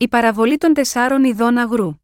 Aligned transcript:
Η 0.00 0.08
παραβολή 0.08 0.58
των 0.58 0.74
τεσσάρων 0.74 1.24
ειδών 1.24 1.58
αγρού. 1.58 1.94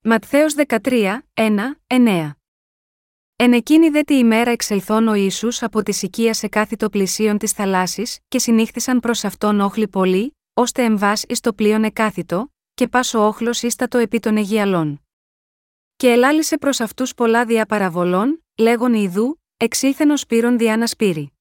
Ματθαίος 0.00 0.54
13, 0.66 1.18
1, 1.34 1.58
9 1.86 2.30
Εν 3.36 3.52
εκείνη 3.52 3.88
δε 3.88 4.02
τη 4.02 4.14
ημέρα 4.18 4.50
εξελθών 4.50 5.08
ο 5.08 5.14
Ιησούς 5.14 5.62
από 5.62 5.82
τη 5.82 5.92
σικία 5.92 6.34
σε 6.34 6.48
κάθιτο 6.48 6.88
πλησίον 6.88 7.38
της 7.38 7.52
θαλάσσης 7.52 8.18
και 8.28 8.38
συνήχθησαν 8.38 9.00
προς 9.00 9.24
αυτόν 9.24 9.60
όχλη 9.60 9.88
πολύ, 9.88 10.36
ώστε 10.54 10.84
εμβάς 10.84 11.24
εις 11.28 11.40
το 11.40 11.52
πλοίον 11.52 11.84
εκάθιτο, 11.84 12.52
και 12.74 12.88
πάσο 12.88 13.26
όχλος 13.26 13.62
ίστατο 13.62 13.98
επί 13.98 14.18
των 14.18 14.36
Αιγιαλών. 14.36 15.02
Και 15.96 16.10
ελάλησε 16.10 16.58
προς 16.58 16.80
αυτούς 16.80 17.14
πολλά 17.14 17.44
διαπαραβολών, 17.44 18.44
λέγον 18.58 18.94
Ιδού, 18.94 19.40
εξήλθεν 19.56 20.10
ο 20.10 20.16
Σπύρον 20.16 20.58
διάνα 20.58 20.86
σπύρι. 20.86 21.32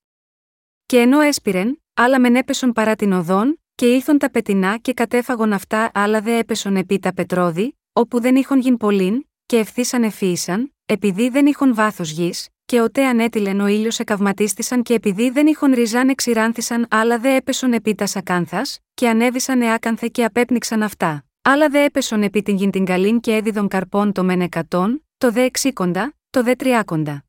Και 0.86 1.00
ενώ 1.00 1.20
έσπηρεν, 1.22 1.82
άλλα 2.04 2.20
μεν 2.20 2.36
έπεσον 2.36 2.74
παρά 2.74 2.96
την 2.96 3.12
οδόν, 3.14 3.62
και 3.76 3.86
ήλθον 3.86 4.18
τα 4.18 4.32
πετινά 4.32 4.78
και 4.78 4.94
κατέφαγον 4.94 5.54
αυτά, 5.54 5.92
άλλα 5.94 6.22
δε 6.22 6.38
έπεσον 6.38 6.76
επί 6.76 7.00
τα 7.00 7.14
πετρόδι, 7.14 7.78
όπου 7.94 8.22
δεν 8.22 8.36
είχον 8.36 8.60
γιν 8.60 8.78
πολλήν, 8.78 9.26
και 9.46 9.58
ευθύσαν 9.58 10.04
εφύησαν, 10.04 10.74
επειδή 10.86 11.30
δεν 11.30 11.46
είχον 11.46 11.74
βάθος 11.74 12.12
γης, 12.12 12.48
και 12.66 12.82
οτέ 12.82 13.06
ανέτειλεν 13.06 13.60
ο 13.60 13.68
ήλιος 13.68 14.00
εκαυματίστησαν 14.00 14.84
και 14.84 14.94
επειδή 14.94 15.30
δεν 15.30 15.48
είχον 15.48 15.74
ριζάν 15.74 16.10
εξηράνθησαν, 16.10 16.88
άλλα 16.90 17.20
δε 17.20 17.36
έπεσον 17.36 17.74
επί 17.74 17.96
τας 17.96 18.10
σακάνθα, 18.10 18.62
και 18.94 19.10
ανέβησαν 19.10 19.62
εάκανθε 19.62 20.08
και 20.12 20.24
απέπνιξαν 20.24 20.84
αυτά. 20.84 21.26
Άλλα 21.42 21.70
δε 21.70 21.84
έπεσον 21.84 22.24
επί 22.24 22.42
την 22.42 22.56
γιν 22.56 22.72
την 22.72 22.86
καλήν 22.86 23.20
και 23.20 23.36
έδιδον 23.36 23.68
καρπών 23.68 24.12
το 24.12 24.24
μεν 24.24 24.42
εκατόν, 24.42 25.06
το 25.18 25.32
δε 25.32 25.44
εξήκοντα, 25.44 26.14
το 26.30 26.44
δε 26.44 26.56
τριάκοντα. 26.56 27.24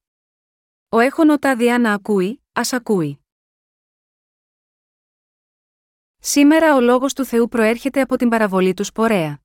Ο 0.89 0.99
έχων 0.99 1.31
οτά 1.31 1.57
διά 1.57 1.79
να 1.79 1.93
ακούει, 1.93 2.43
ας 2.53 2.73
ακούει. 2.73 3.22
Σήμερα 6.25 6.75
ο 6.75 6.81
λόγος 6.81 7.13
του 7.13 7.25
Θεού 7.25 7.49
προέρχεται 7.49 8.01
από 8.01 8.17
την 8.17 8.29
παραβολή 8.29 8.75
του 8.75 8.85
Σπορέα. 8.85 9.41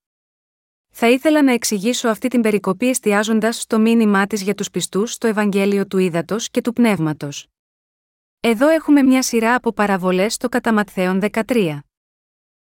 Θα 0.89 1.09
ήθελα 1.09 1.43
να 1.43 1.51
εξηγήσω 1.51 2.07
αυτή 2.07 2.27
την 2.27 2.41
περικοπή 2.41 2.89
εστιάζοντας 2.89 3.61
στο 3.61 3.79
μήνυμά 3.79 4.27
της 4.27 4.41
για 4.41 4.55
τους 4.55 4.69
πιστούς 4.69 5.11
στο 5.11 5.27
Ευαγγέλιο 5.27 5.87
του 5.87 5.97
Ήδατος 5.97 6.49
και 6.49 6.61
του 6.61 6.73
Πνεύματος. 6.73 7.47
Εδώ 8.39 8.67
έχουμε 8.67 9.01
μια 9.01 9.21
σειρά 9.21 9.55
από 9.55 9.73
παραβολές 9.73 10.33
στο 10.33 10.49
Καταματθέων 10.49 11.19
13. 11.21 11.79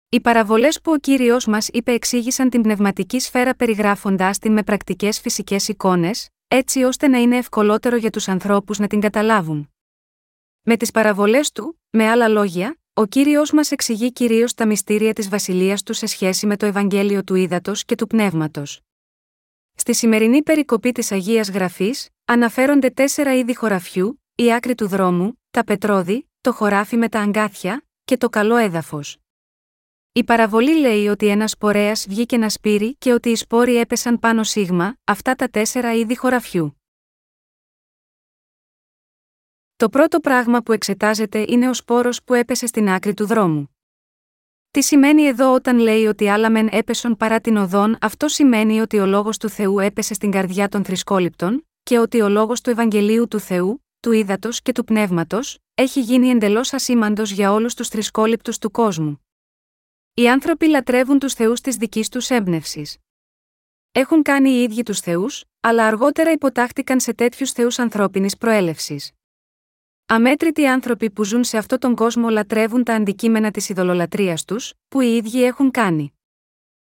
Οι 0.09 0.21
παραβολές 0.21 0.81
που 0.81 0.91
ο 0.91 0.97
κύριος 0.97 1.45
μας 1.45 1.67
είπε 1.67 1.91
εξήγησαν 1.91 2.49
την 2.49 2.61
πνευματική 2.61 3.19
σφαίρα 3.19 3.55
περιγράφοντάς 3.55 4.37
την 4.37 4.51
με 4.51 4.63
πρακτικές 4.63 5.19
φυσικές 5.19 5.67
εικόνες, 5.67 6.29
έτσι 6.47 6.83
ώστε 6.83 7.07
να 7.07 7.17
είναι 7.17 7.37
ευκολότερο 7.37 7.95
για 7.95 8.09
τους 8.09 8.27
ανθρώπους 8.27 8.79
να 8.79 8.87
την 8.87 8.99
καταλάβουν. 8.99 9.71
Με 10.61 10.77
τις 10.77 10.91
παραβολές 10.91 11.51
του, 11.51 11.81
με 11.89 12.09
άλλα 12.09 12.27
λόγια, 12.27 12.77
ο 12.99 13.05
κύριος 13.05 13.51
μας 13.51 13.71
εξηγεί 13.71 14.11
κυρίως 14.11 14.53
τα 14.53 14.65
μυστήρια 14.65 15.13
της 15.13 15.29
βασιλείας 15.29 15.83
του 15.83 15.93
σε 15.93 16.05
σχέση 16.05 16.45
με 16.45 16.57
το 16.57 16.65
Ευαγγέλιο 16.65 17.23
του 17.23 17.35
Ήδατος 17.35 17.85
και 17.85 17.95
του 17.95 18.07
Πνεύματος. 18.07 18.81
Στη 19.75 19.95
σημερινή 19.95 20.43
περικοπή 20.43 20.91
της 20.91 21.11
Αγίας 21.11 21.49
Γραφής, 21.49 22.09
αναφέρονται 22.25 22.89
τέσσερα 22.89 23.35
είδη 23.35 23.55
χωραφιού, 23.55 24.23
η 24.35 24.53
άκρη 24.53 24.75
του 24.75 24.87
δρόμου, 24.87 25.41
τα 25.51 25.63
πετρόδι, 25.63 26.29
το 26.41 26.53
χωράφι 26.53 26.97
με 26.97 27.09
τα 27.09 27.19
αγκάθια 27.19 27.85
και 28.03 28.17
το 28.17 28.29
καλό 28.29 28.55
έδαφος. 28.55 29.17
Η 30.11 30.23
παραβολή 30.23 30.79
λέει 30.79 31.07
ότι 31.07 31.27
ένας 31.27 31.57
πορέας 31.57 32.05
βγήκε 32.09 32.37
να 32.37 32.49
σπείρει 32.49 32.95
και 32.95 33.13
ότι 33.13 33.29
οι 33.29 33.35
σπόροι 33.35 33.75
έπεσαν 33.75 34.19
πάνω 34.19 34.43
σίγμα, 34.43 34.97
αυτά 35.03 35.35
τα 35.35 35.49
τέσσερα 35.49 35.93
είδη 35.93 36.17
χωραφιού. 36.17 36.76
Το 39.77 39.89
πρώτο 39.89 40.19
πράγμα 40.19 40.61
που 40.61 40.71
εξετάζεται 40.71 41.45
είναι 41.47 41.69
ο 41.69 41.73
σπόρος 41.73 42.23
που 42.23 42.33
έπεσε 42.33 42.65
στην 42.65 42.89
άκρη 42.89 43.13
του 43.13 43.25
δρόμου. 43.25 43.75
Τι 44.71 44.83
σημαίνει 44.83 45.23
εδώ 45.23 45.53
όταν 45.53 45.77
λέει 45.77 46.05
ότι 46.05 46.29
άλλα 46.29 46.49
μεν 46.49 46.67
έπεσον 46.71 47.17
παρά 47.17 47.39
την 47.41 47.57
οδόν, 47.57 47.97
αυτό 48.01 48.27
σημαίνει 48.27 48.79
ότι 48.79 48.99
ο 48.99 49.05
λόγος 49.05 49.37
του 49.37 49.49
Θεού 49.49 49.79
έπεσε 49.79 50.13
στην 50.13 50.31
καρδιά 50.31 50.69
των 50.69 50.83
θρησκόληπτων, 50.83 51.67
και 51.83 51.99
ότι 51.99 52.21
ο 52.21 52.29
λόγος 52.29 52.61
του 52.61 52.69
Ευαγγελίου 52.69 53.27
του 53.27 53.39
Θεού, 53.39 53.85
του 53.99 54.11
ύδατο 54.11 54.49
και 54.51 54.71
του 54.71 54.83
πνεύματος, 54.83 55.59
έχει 55.73 56.01
γίνει 56.01 56.29
εντελώς 56.29 56.73
ασήμαντος 56.73 57.31
για 57.31 57.51
όλους 57.51 57.73
τους 57.73 57.87
θρησκόληπτους 57.87 58.57
του 58.57 58.71
κόσμου. 58.71 59.25
Οι 60.13 60.29
άνθρωποι 60.29 60.67
λατρεύουν 60.67 61.19
τους 61.19 61.33
Θεούς 61.33 61.61
της 61.61 61.75
δικής 61.75 62.09
τους 62.09 62.29
έμπνευσης. 62.29 62.97
Έχουν 63.91 64.21
κάνει 64.21 64.49
οι 64.49 64.63
ίδιοι 64.63 64.83
τους 64.83 64.99
Θεούς, 64.99 65.43
αλλά 65.59 65.85
αργότερα 65.85 66.31
υποτάχτηκαν 66.31 66.99
σε 66.99 67.13
τέτοιους 67.13 67.51
Θεούς 67.51 67.79
ανθρώπινης 67.79 68.37
προέλευσης. 68.37 69.11
Αμέτρητοι 70.09 70.67
άνθρωποι 70.67 71.11
που 71.11 71.23
ζουν 71.23 71.43
σε 71.43 71.57
αυτόν 71.57 71.79
τον 71.79 71.95
κόσμο 71.95 72.29
λατρεύουν 72.29 72.83
τα 72.83 72.93
αντικείμενα 72.93 73.51
της 73.51 73.69
ειδωλολατρείας 73.69 74.45
τους, 74.45 74.73
που 74.87 75.01
οι 75.01 75.15
ίδιοι 75.15 75.43
έχουν 75.43 75.71
κάνει. 75.71 76.13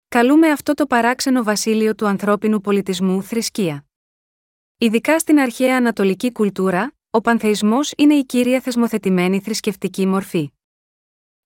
Καλούμε 0.09 0.51
αυτό 0.51 0.75
το 0.75 0.87
παράξενο 0.87 1.43
βασίλειο 1.43 1.95
του 1.95 2.07
ανθρώπινου 2.07 2.61
πολιτισμού 2.61 3.23
θρησκεία. 3.23 3.87
Ειδικά 4.79 5.19
στην 5.19 5.39
αρχαία 5.39 5.77
ανατολική 5.77 6.33
κουλτούρα, 6.33 6.93
ο 7.11 7.21
πανθεϊσμός 7.21 7.93
είναι 7.97 8.15
η 8.15 8.25
κύρια 8.25 8.61
θεσμοθετημένη 8.61 9.41
θρησκευτική 9.41 10.07
μορφή. 10.07 10.51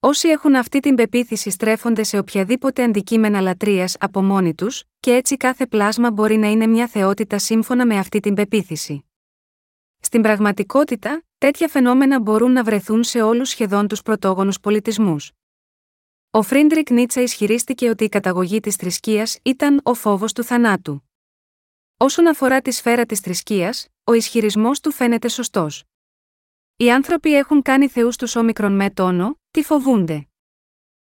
Όσοι 0.01 0.29
έχουν 0.29 0.55
αυτή 0.55 0.81
την 0.81 0.95
πεποίθηση 0.95 1.51
στρέφονται 1.51 2.03
σε 2.03 2.19
οποιαδήποτε 2.19 2.83
αντικείμενα 2.83 3.41
λατρείας 3.41 3.97
από 4.01 4.23
μόνοι 4.23 4.55
τους, 4.55 4.85
και 5.01 5.15
έτσι 5.15 5.37
κάθε 5.37 5.67
πλάσμα 5.67 6.11
μπορεί 6.11 6.37
να 6.37 6.47
είναι 6.51 6.67
μια 6.67 6.87
θεότητα 6.87 7.39
σύμφωνα 7.39 7.87
με 7.87 7.99
αυτή 7.99 8.21
την 8.21 8.35
πεποίθηση. 8.35 9.05
Στην 10.01 10.23
πραγματικότητα, 10.23 11.23
τέτοια 11.43 11.69
φαινόμενα 11.69 12.21
μπορούν 12.21 12.53
να 12.53 12.65
βρεθούν 12.65 13.05
σε 13.05 13.23
όλους 13.23 13.49
σχεδόν 13.49 13.89
τους 13.89 14.03
πρωτόγονους 14.03 14.61
πολιτισμούς. 14.61 15.33
Ο 16.31 16.43
Φρίντριχ 16.43 16.91
Νίτσε 16.91 17.21
ισχυρίστηκε 17.21 17.89
ότι 17.89 18.05
η 18.05 18.09
καταγωγή 18.09 18.61
της 18.61 18.77
θρησκείας 18.77 19.39
ήταν 19.43 19.81
ο 19.83 19.95
φόβος 19.95 20.33
του 20.33 20.45
θανάτου. 20.45 21.03
Όσον 21.97 22.27
αφορά 22.27 22.61
τη 22.61 22.71
σφαίρα 22.71 23.07
της 23.07 23.21
θρησκείας, 23.21 23.89
ο 24.05 24.13
ισχυρισμός 24.13 24.81
του 24.81 24.93
φαίνεται 24.93 25.29
σωστός. 25.29 25.85
Οι 26.77 26.93
άνθρωποι 26.93 27.35
έχουν 27.35 27.63
κάνει 27.63 27.89
θεούς 27.89 28.17
τους 28.17 28.37
όμικρον 28.37 28.73
με 28.73 28.91
τόνο, 28.91 29.39
τι 29.51 29.63
φοβούνται. 29.63 30.29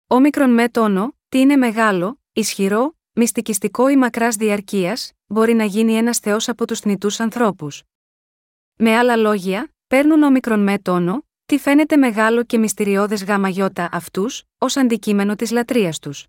Όμικρον 0.06 0.50
με 0.50 0.68
τόνο, 0.68 1.16
τι 1.28 1.38
είναι 1.38 1.56
μεγάλο, 1.56 2.20
ισχυρό, 2.32 2.96
μυστικιστικό 3.12 3.88
ή 3.88 3.96
μακράς 3.96 4.36
διαρκείας, 4.36 5.12
μπορεί 5.26 5.54
να 5.54 5.64
γίνει 5.64 5.94
ένας 5.94 6.18
θεός 6.18 6.48
από 6.48 6.66
τους 6.66 6.80
θνητούς 6.80 7.20
ανθρώπους. 7.20 7.82
Με 8.76 8.96
άλλα 8.96 9.16
λόγια, 9.16 9.72
παίρνουν 9.88 10.22
όμικρον 10.22 10.60
με 10.60 10.78
τόνο, 10.78 11.26
τι 11.46 11.58
φαίνεται 11.58 11.96
μεγάλο 11.96 12.44
και 12.44 12.58
μυστηριώδες 12.58 13.24
γάμα 13.24 13.48
γιώτα 13.48 13.88
αυτούς, 13.92 14.42
ως 14.58 14.76
αντικείμενο 14.76 15.36
της 15.36 15.50
λατρείας 15.50 15.98
τους. 15.98 16.26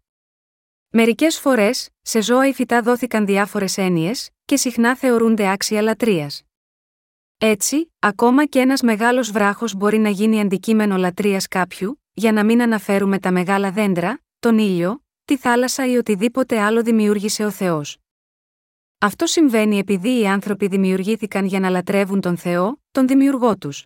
Μερικές 0.90 1.40
φορές, 1.40 1.90
σε 2.02 2.22
ζώα 2.22 2.48
ή 2.48 2.54
φυτά 2.54 2.82
δόθηκαν 2.82 3.26
διάφορες 3.26 3.78
έννοιες, 3.78 4.30
και 4.46 4.58
συχνά 4.58 4.96
θεωρούνται 4.96 5.52
άξια 5.52 5.82
λατρείας. 5.82 6.44
Έτσι, 7.38 7.94
ακόμα 8.00 8.46
και 8.46 8.60
ένας 8.60 8.82
μεγάλος 8.82 9.32
βράχος 9.32 9.74
μπορεί 9.74 9.98
να 9.98 10.10
γίνει 10.10 10.40
αντικείμενο 10.40 10.98
λατρείας 10.98 11.48
κάποιου, 11.48 12.04
για 12.14 12.32
να 12.32 12.44
μην 12.46 12.62
αναφέρουμε 12.62 13.20
τα 13.20 13.32
μεγάλα 13.32 13.72
δέντρα, 13.72 14.22
τον 14.40 14.58
ήλιο, 14.58 15.04
τη 15.26 15.38
θάλασσα 15.38 15.88
ή 15.88 15.98
οτιδήποτε 15.98 16.60
άλλο 16.60 16.82
δημιούργησε 16.82 17.46
ο 17.46 17.52
Θεός. 17.52 17.98
Αυτό 19.02 19.26
συμβαίνει 19.26 19.78
επειδή 19.78 20.20
οι 20.20 20.28
άνθρωποι 20.28 20.68
δημιουργήθηκαν 20.68 21.46
για 21.46 21.60
να 21.60 21.70
λατρεύουν 21.70 22.22
τον 22.22 22.38
Θεό, 22.38 22.82
τον 22.92 23.08
δημιουργό 23.08 23.58
τους. 23.58 23.86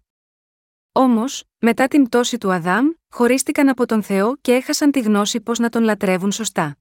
Όμως, 0.92 1.44
μετά 1.60 1.88
την 1.88 2.04
πτώση 2.04 2.38
του 2.38 2.52
Αδάμ, 2.52 2.88
χωρίστηκαν 3.10 3.70
από 3.70 3.86
τον 3.86 4.04
Θεό 4.04 4.36
και 4.42 4.54
έχασαν 4.54 4.92
τη 4.92 5.00
γνώση 5.00 5.42
πώς 5.42 5.60
να 5.60 5.70
τον 5.70 5.84
λατρεύουν 5.84 6.32
σωστά. 6.32 6.78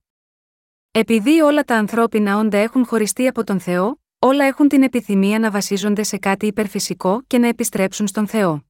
Επειδή 0.91 1.41
όλα 1.41 1.63
τα 1.63 1.75
ανθρώπινα 1.75 2.37
όντα 2.37 2.57
έχουν 2.57 2.85
χωριστεί 2.85 3.27
από 3.27 3.43
τον 3.43 3.59
Θεό, 3.59 4.01
όλα 4.19 4.45
έχουν 4.45 4.67
την 4.67 4.83
επιθυμία 4.83 5.39
να 5.39 5.51
βασίζονται 5.51 6.03
σε 6.03 6.17
κάτι 6.17 6.45
υπερφυσικό 6.45 7.23
και 7.27 7.37
να 7.37 7.47
επιστρέψουν 7.47 8.07
στον 8.07 8.27
Θεό. 8.27 8.63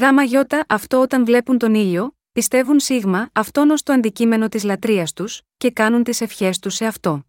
Γάμα 0.00 0.22
γιώτα 0.22 0.64
αυτό 0.68 1.00
όταν 1.00 1.24
βλέπουν 1.24 1.58
τον 1.58 1.74
ήλιο, 1.74 2.16
πιστεύουν 2.32 2.80
σίγμα 2.80 3.28
αυτόν 3.32 3.70
ως 3.70 3.82
το 3.82 3.92
αντικείμενο 3.92 4.48
της 4.48 4.64
λατρείας 4.64 5.12
τους, 5.12 5.42
και 5.56 5.70
κάνουν 5.70 6.02
τις 6.02 6.20
ευχές 6.20 6.58
τους 6.58 6.74
σε 6.74 6.86
αυτό. 6.86 7.24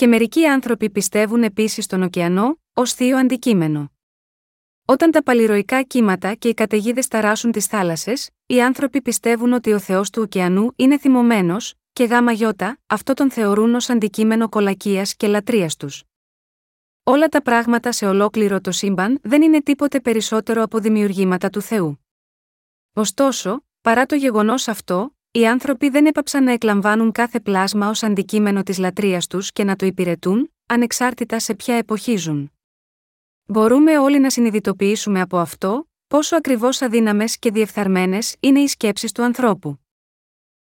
Και 0.00 0.06
μερικοί 0.06 0.46
άνθρωποι 0.46 0.90
πιστεύουν 0.90 1.42
επίσης 1.42 1.84
στον 1.84 2.02
ωκεανό, 2.02 2.60
ως 2.72 2.92
θείο 2.92 3.16
αντικείμενο. 3.16 3.92
Όταν 4.84 5.10
τα 5.10 5.22
παλιροϊκά 5.22 5.82
κύματα 5.82 6.34
και 6.34 6.48
οι 6.48 6.54
καταιγίδες 6.54 7.08
ταράσουν 7.08 7.52
τις 7.52 7.66
θάλασσες, 7.66 8.30
οι 8.46 8.62
άνθρωποι 8.62 9.02
πιστεύουν 9.02 9.52
ότι 9.52 9.72
ο 9.72 9.78
Θεός 9.78 10.10
του 10.10 10.22
ωκεανού 10.22 10.72
είναι 10.76 10.98
θυμωμένος, 10.98 11.74
και 11.92 12.04
γάμα 12.04 12.32
γιώτα, 12.32 12.78
αυτό 12.86 13.14
τον 13.14 13.30
θεωρούν 13.30 13.74
ως 13.74 13.90
αντικείμενο 13.90 14.48
κολακίας 14.48 15.16
και 15.16 15.26
λατρείας 15.26 15.76
τους. 15.76 16.04
Όλα 17.02 17.28
τα 17.28 17.42
πράγματα 17.42 17.92
σε 17.92 18.06
ολόκληρο 18.06 18.60
το 18.60 18.70
σύμπαν 18.70 19.18
δεν 19.22 19.42
είναι 19.42 19.62
τίποτε 19.62 20.00
περισσότερο 20.00 20.62
από 20.62 20.78
δημιουργήματα 20.78 21.50
του 21.50 21.60
Θεού. 21.60 22.04
Ωστόσο, 22.92 23.64
παρά 23.80 24.06
το 24.06 24.14
γεγονός 24.14 24.68
αυτό, 24.68 25.14
οι 25.32 25.46
άνθρωποι 25.46 25.88
δεν 25.88 26.06
έπαψαν 26.06 26.44
να 26.44 26.52
εκλαμβάνουν 26.52 27.12
κάθε 27.12 27.40
πλάσμα 27.40 27.88
ως 27.88 28.02
αντικείμενο 28.02 28.62
της 28.62 28.78
λατρείας 28.78 29.26
τους 29.26 29.52
και 29.52 29.64
να 29.64 29.76
το 29.76 29.86
υπηρετούν, 29.86 30.52
ανεξάρτητα 30.66 31.38
σε 31.38 31.54
ποια 31.54 31.74
εποχή 31.74 32.16
ζουν. 32.16 32.52
Μπορούμε 33.46 33.98
όλοι 33.98 34.18
να 34.18 34.30
συνειδητοποιήσουμε 34.30 35.20
από 35.20 35.38
αυτό, 35.38 35.88
πόσο 36.06 36.36
ακριβώς 36.36 36.82
αδύναμες 36.82 37.38
και 37.38 37.50
διεφθαρμένες 37.50 38.36
είναι 38.40 38.60
οι 38.60 38.66
σκέψεις 38.66 39.12
του 39.12 39.22
ανθρώπου. 39.22 39.78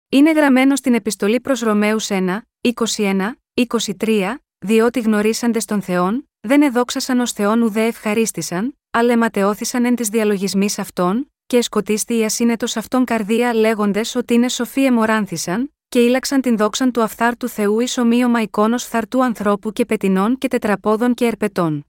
Είναι 0.10 0.32
γραμμένο 0.32 0.76
στην 0.76 0.94
επιστολή 0.94 1.40
προς 1.40 1.60
Ρωμαίους 1.60 2.08
1, 2.10 2.42
21, 2.62 3.32
23, 3.54 4.36
διότι 4.58 5.00
γνωρίσαντε 5.00 5.60
τον 5.66 5.82
Θεόν, 5.82 6.30
δεν 6.40 6.62
εδόξασαν 6.62 7.20
ως 7.20 7.32
Θεόν 7.32 7.62
ουδέ 7.62 7.86
ευχαρίστησαν, 7.86 8.78
αλλά 8.92 9.12
αιματεώθησαν 9.12 9.86
εν 9.86 9.96
της 9.96 10.10
διαλογισμής 10.10 10.80
αυτών, 10.80 11.35
και 11.48 11.62
σκοτίστη 11.62 12.18
η 12.18 12.24
ασύνετος 12.24 12.78
αυτών 12.78 13.06
καρδία 13.06 13.54
λέγοντες 13.54 14.16
ότι 14.16 14.34
είναι 14.34 14.50
σοφοί 14.50 14.86
εμοράνθησαν, 14.86 15.74
και 15.90 16.00
ήλαξαν 16.00 16.42
την 16.42 16.58
δόξαν 16.58 16.92
του 16.92 17.02
αφθάρτου 17.02 17.48
Θεού 17.48 17.80
εις 17.80 17.98
ομοίωμα 17.98 18.42
εικόνος 18.42 18.84
φθαρτού 18.84 19.24
ανθρώπου 19.24 19.72
και 19.72 19.86
πετινών 19.86 20.38
και 20.38 20.48
τετραπόδων 20.48 21.14
και 21.14 21.26
ερπετών. 21.26 21.86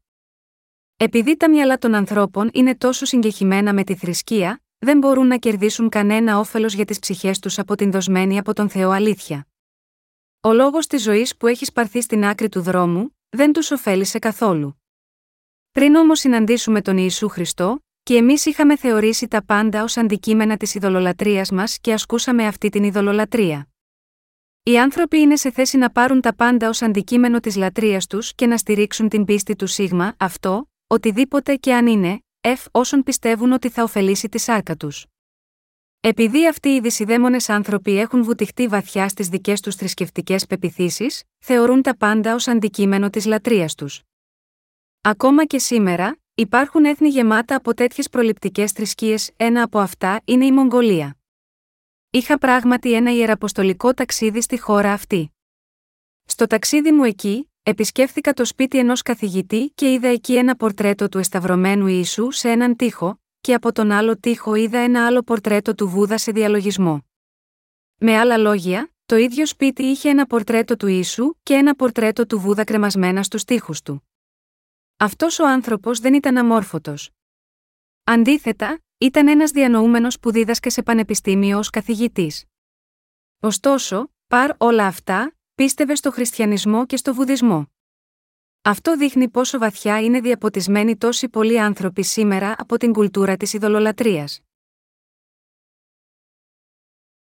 Επειδή 0.96 1.36
τα 1.36 1.50
μυαλά 1.50 1.78
των 1.78 1.94
ανθρώπων 1.94 2.50
είναι 2.52 2.76
τόσο 2.76 3.04
συγκεχημένα 3.04 3.74
με 3.74 3.84
τη 3.84 3.94
θρησκεία, 3.94 4.60
δεν 4.78 4.98
μπορούν 4.98 5.26
να 5.26 5.36
κερδίσουν 5.36 5.88
κανένα 5.88 6.38
όφελος 6.38 6.74
για 6.74 6.84
τις 6.84 6.98
ψυχές 6.98 7.38
τους 7.38 7.58
από 7.58 7.74
την 7.74 7.90
δοσμένη 7.90 8.38
από 8.38 8.52
τον 8.52 8.68
Θεό 8.68 8.90
αλήθεια. 8.90 9.46
Ο 10.40 10.52
λόγος 10.52 10.86
της 10.86 11.02
ζωής 11.02 11.36
που 11.36 11.46
έχει 11.46 11.72
πάρθει 11.72 12.00
στην 12.00 12.24
άκρη 12.24 12.48
του 12.48 12.60
δρόμου, 12.60 13.16
δεν 13.28 13.52
τους 13.52 13.70
ωφέλησε 13.70 14.18
καθόλου. 14.18 14.80
Πριν 15.70 15.94
όμως 15.94 16.18
συναντήσουμε 16.20 16.82
τον 16.82 16.96
Ιησού 16.96 17.28
Χριστό, 17.28 17.85
και 18.06 18.16
εμείς 18.16 18.46
είχαμε 18.46 18.76
θεωρήσει 18.76 19.28
τα 19.28 19.44
πάντα 19.44 19.82
ως 19.82 19.96
αντικείμενα 19.96 20.56
της 20.56 20.74
ειδωλολατρεία 20.74 21.46
μας 21.52 21.78
και 21.78 21.92
ασκούσαμε 21.92 22.46
αυτή 22.46 22.68
την 22.68 22.84
ειδωλολατρία. 22.84 23.68
Οι 24.62 24.78
άνθρωποι 24.78 25.18
είναι 25.18 25.36
σε 25.36 25.50
θέση 25.50 25.76
να 25.76 25.90
πάρουν 25.90 26.20
τα 26.20 26.34
πάντα 26.34 26.68
ως 26.68 26.82
αντικείμενο 26.82 27.40
της 27.40 27.56
λατρείας 27.56 28.06
τους 28.06 28.34
και 28.34 28.46
να 28.46 28.56
στηρίξουν 28.56 29.08
την 29.08 29.24
πίστη 29.24 29.56
του 29.56 29.66
σίγμα, 29.66 30.14
αυτό, 30.18 30.70
οτιδήποτε 30.86 31.56
και 31.56 31.74
αν 31.74 31.86
είναι, 31.86 32.20
εφ 32.40 32.64
όσων 32.70 33.02
πιστεύουν 33.02 33.52
ότι 33.52 33.68
θα 33.68 33.82
ωφελήσει 33.82 34.28
τη 34.28 34.38
σάρκα 34.38 34.76
τους. 34.76 35.06
Επειδή 36.00 36.48
αυτοί 36.48 36.68
οι 36.68 36.80
δυσιδαίμονες 36.80 37.48
άνθρωποι 37.48 37.98
έχουν 37.98 38.24
βουτυχτεί 38.24 38.68
βαθιά 38.68 39.08
στις 39.08 39.28
δικές 39.28 39.60
τους 39.60 39.74
θρησκευτικές 39.74 40.46
πεπιθήσεις, 40.46 41.22
θεωρούν 41.38 41.82
τα 41.82 41.96
πάντα 41.96 42.34
ως 42.34 42.48
αντικείμενο 42.48 43.10
της 43.10 43.26
λατρείας 43.26 43.74
τους. 43.74 44.02
Ακόμα 45.00 45.44
και 45.44 45.58
σήμερα, 45.58 46.16
υπάρχουν 46.38 46.84
έθνη 46.84 47.08
γεμάτα 47.08 47.56
από 47.56 47.74
τέτοιες 47.74 48.08
προληπτικές 48.08 48.72
θρησκείες, 48.72 49.30
ένα 49.36 49.62
από 49.62 49.78
αυτά 49.78 50.20
είναι 50.24 50.44
η 50.46 50.52
Μογγολία. 50.52 51.16
Είχα 52.10 52.38
πράγματι 52.38 52.92
ένα 52.92 53.14
ιεραποστολικό 53.14 53.94
ταξίδι 53.94 54.40
στη 54.40 54.60
χώρα 54.60 54.92
αυτή. 54.92 55.30
Στο 56.24 56.46
ταξίδι 56.46 56.92
μου 56.92 57.04
εκεί, 57.04 57.50
επισκέφθηκα 57.62 58.32
το 58.32 58.44
σπίτι 58.44 58.78
ενός 58.78 59.02
καθηγητή 59.02 59.72
και 59.74 59.92
είδα 59.92 60.08
εκεί 60.08 60.36
ένα 60.36 60.56
πορτρέτο 60.56 61.08
του 61.08 61.18
εσταυρωμένου 61.18 61.86
Ιησού 61.86 62.30
σε 62.30 62.50
έναν 62.50 62.76
τοίχο, 62.76 63.20
και 63.40 63.54
από 63.54 63.72
τον 63.72 63.90
άλλο 63.90 64.18
τοίχο 64.18 64.54
είδα 64.54 64.78
ένα 64.78 65.06
άλλο 65.06 65.22
πορτρέτο 65.22 65.74
του 65.74 65.88
Βούδα 65.88 66.18
σε 66.18 66.32
διαλογισμό. 66.32 67.04
Με 67.98 68.18
άλλα 68.18 68.36
λόγια, 68.36 68.90
το 69.06 69.16
ίδιο 69.16 69.46
σπίτι 69.46 69.82
είχε 69.82 70.08
ένα 70.08 70.26
πορτρέτο 70.26 70.76
του 70.76 70.86
Ιησού 70.86 71.34
και 71.42 71.54
ένα 71.54 71.74
πορτρέτο 71.74 72.26
του 72.26 72.38
Βούδα 72.40 72.64
κρεμασμένα 72.64 73.22
στους 73.22 73.44
τοίχους 73.44 73.82
του. 73.82 74.08
Αυτός 74.98 75.38
ο 75.38 75.46
άνθρωπος 75.46 75.98
δεν 75.98 76.14
ήταν 76.14 76.36
αμόρφωτος. 76.36 77.10
Αντίθετα, 78.04 78.78
ήταν 78.98 79.28
ένας 79.28 79.50
διανοούμενος 79.50 80.20
που 80.20 80.32
δίδασκε 80.32 80.70
σε 80.70 80.82
πανεπιστήμιο 80.82 81.58
ως 81.58 81.70
καθηγητής. 81.70 82.44
Ωστόσο, 83.40 84.10
παρ 84.26 84.50
όλα 84.58 84.86
αυτά, 84.86 85.36
πίστευε 85.54 85.94
στο 85.94 86.10
χριστιανισμό 86.10 86.86
και 86.86 86.96
στο 86.96 87.14
βουδισμό. 87.14 87.66
Αυτό 88.62 88.96
δείχνει 88.96 89.28
πόσο 89.28 89.58
βαθιά 89.58 90.02
είναι 90.02 90.20
διαποτισμένοι 90.20 90.96
τόσοι 90.96 91.28
πολλοί 91.28 91.60
άνθρωποι 91.60 92.02
σήμερα 92.02 92.54
από 92.58 92.76
την 92.76 92.92
κουλτούρα 92.92 93.36
της 93.36 93.52
ειδωλολατρείας. 93.52 94.40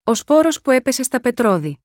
Ο 0.05 0.15
σπόρος 0.15 0.61
που 0.61 0.71
έπεσε 0.71 1.03
στα 1.03 1.21
πετρώδη. 1.21 1.79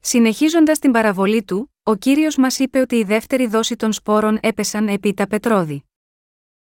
Συνεχίζοντας 0.00 0.78
την 0.78 0.90
παραβολή 0.90 1.42
του, 1.42 1.74
ο 1.82 1.94
κύριος 1.94 2.36
μας 2.36 2.58
είπε 2.58 2.80
ότι 2.80 2.96
η 2.96 3.04
δεύτερη 3.04 3.46
δόση 3.46 3.76
των 3.76 3.92
σπόρων 3.92 4.38
έπεσαν 4.42 4.88
επί 4.88 5.14
τα 5.14 5.26
πετρώδη. 5.26 5.84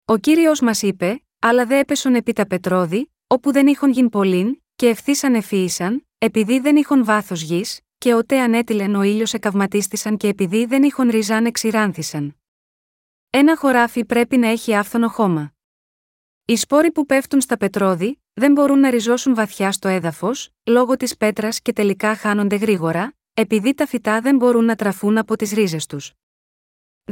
Ο 0.05 0.17
κύριος 0.17 0.59
μας 0.61 0.81
είπε, 0.81 1.23
αλλά 1.39 1.65
δε 1.65 1.79
έπεσαν 1.79 2.15
επί 2.15 2.33
τα 2.33 2.47
πετρώδη, 2.47 3.13
όπου 3.27 3.51
δεν 3.51 3.67
είχαν 3.67 3.91
γιν 3.91 4.09
πολλήν, 4.09 4.61
και 4.75 4.87
ευθύσαν 4.87 5.35
εφύησαν, 5.35 6.07
επειδή 6.17 6.59
δεν 6.59 6.75
είχαν 6.75 7.05
βάθος 7.05 7.41
γης, 7.41 7.79
και 7.97 8.13
οτέ 8.13 8.39
ανέτειλεν 8.39 8.95
ο 8.95 9.01
ήλιος 9.01 9.33
εκαυματίστησαν 9.33 10.17
και 10.17 10.27
επειδή 10.27 10.65
δεν 10.65 10.83
είχαν 10.83 11.09
ριζάν 11.09 11.45
εξηράνθησαν. 11.45 12.37
Ένα 13.29 13.57
χωράφι 13.57 14.05
πρέπει 14.05 14.37
να 14.37 14.47
έχει 14.47 14.75
άφθονο 14.75 15.07
χώμα. 15.07 15.53
Οι 16.49 16.55
σπόροι 16.55 16.91
που 16.91 17.05
πέφτουν 17.05 17.41
στα 17.41 17.57
πετρώδη, 17.57 18.21
δεν 18.33 18.51
μπορούν 18.51 18.79
να 18.79 18.89
ριζώσουν 18.89 19.35
βαθιά 19.35 19.71
στο 19.71 19.87
έδαφος, 19.87 20.49
λόγω 20.63 20.95
της 20.97 21.17
πέτρας 21.17 21.61
και 21.61 21.73
τελικά 21.73 22.15
χάνονται 22.15 22.55
γρήγορα, 22.55 23.15
επειδή 23.33 23.73
τα 23.73 23.85
φυτά 23.87 24.21
δεν 24.21 24.35
μπορούν 24.35 24.65
να 24.65 24.75
τραφούν 24.75 25.17
από 25.17 25.35
τις 25.35 25.51
ρίζες 25.51 25.85
τους. 25.85 26.13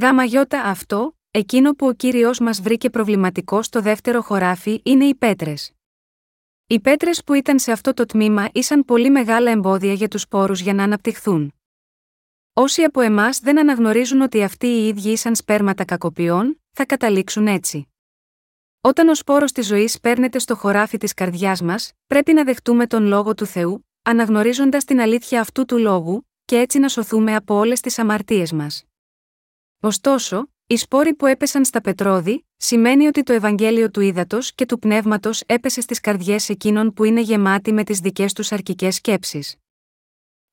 Γάμα 0.02 0.24
γιώτα 0.24 0.62
αυτό, 0.62 1.18
εκείνο 1.32 1.74
που 1.74 1.88
ο 1.88 1.94
κύριος 1.94 2.40
μας 2.40 2.62
βρήκε 2.62 2.90
προβληματικό 2.90 3.62
στο 3.62 3.82
δεύτερο 3.82 4.22
χωράφι 4.22 4.82
είναι 4.84 5.06
οι 5.06 5.16
πέτρες. 5.16 5.72
Οι 6.68 6.80
πέτρες 6.80 7.24
που 7.24 7.34
ήταν 7.34 7.60
σε 7.60 7.72
αυτό 7.72 7.94
το 7.94 8.06
τμήμα 8.06 8.50
ήσαν 8.52 8.86
πολύ 8.86 9.10
μεγάλα 9.10 9.52
εμπόδια 9.52 9.94
για 9.94 10.08
τους 10.08 10.22
σπόρους 10.22 10.60
για 10.60 10.74
να 10.74 10.84
αναπτυχθούν. 10.84 11.54
Όσοι 12.54 12.84
από 12.84 13.02
εμάς 13.02 13.40
δεν 13.40 13.60
αναγνωρίζουν 13.60 14.22
ότι 14.22 14.44
αυτοί 14.44 14.68
οι 14.68 14.88
ίδιοι 14.88 15.12
ήσαν 15.12 15.36
σπέρματα 15.36 15.86
κακοποιών, 15.86 16.62
θα 16.72 16.86
καταλήξουν 16.86 17.48
έτσι. 17.48 17.90
Όταν 18.86 19.08
ο 19.08 19.16
σπόρος 19.16 19.52
της 19.52 19.68
ζωής 19.68 20.00
παίρνεται 20.00 20.40
στο 20.40 20.56
χωράφι 20.56 20.98
της 20.98 21.14
καρδιάς 21.14 21.62
μας, 21.62 21.92
πρέπει 22.08 22.34
να 22.34 22.44
δεχτούμε 22.44 22.88
τον 22.88 23.06
λόγο 23.06 23.34
του 23.34 23.46
Θεού, 23.46 23.88
αναγνωρίζοντας 24.02 24.84
την 24.84 25.00
αλήθεια 25.00 25.42
αυτού 25.42 25.66
του 25.66 25.78
λόγου, 25.78 26.28
και 26.46 26.58
έτσι 26.58 26.80
να 26.80 26.90
σωθούμε 26.90 27.36
από 27.36 27.56
όλες 27.56 27.80
τις 27.80 28.00
αμαρτίες 28.00 28.52
μας. 28.52 28.84
Ωστόσο, 29.80 30.50
οι 30.68 30.76
σπόροι 30.76 31.14
που 31.14 31.26
έπεσαν 31.26 31.66
στα 31.66 31.82
πετρώδη, 31.82 32.46
σημαίνει 32.58 33.08
ότι 33.08 33.24
το 33.24 33.34
Ευαγγέλιο 33.34 33.92
του 33.92 34.02
ύδατο 34.02 34.38
και 34.56 34.66
του 34.66 34.80
πνεύματος 34.80 35.44
έπεσε 35.46 35.82
στις 35.82 36.00
καρδιές 36.00 36.50
εκείνων 36.50 36.94
που 36.94 37.04
είναι 37.04 37.22
γεμάτοι 37.22 37.74
με 37.74 37.84
τις 37.84 38.00
δικές 38.00 38.34
τους 38.34 38.52
αρκικέ 38.52 38.92
σκέψεις. 38.92 39.56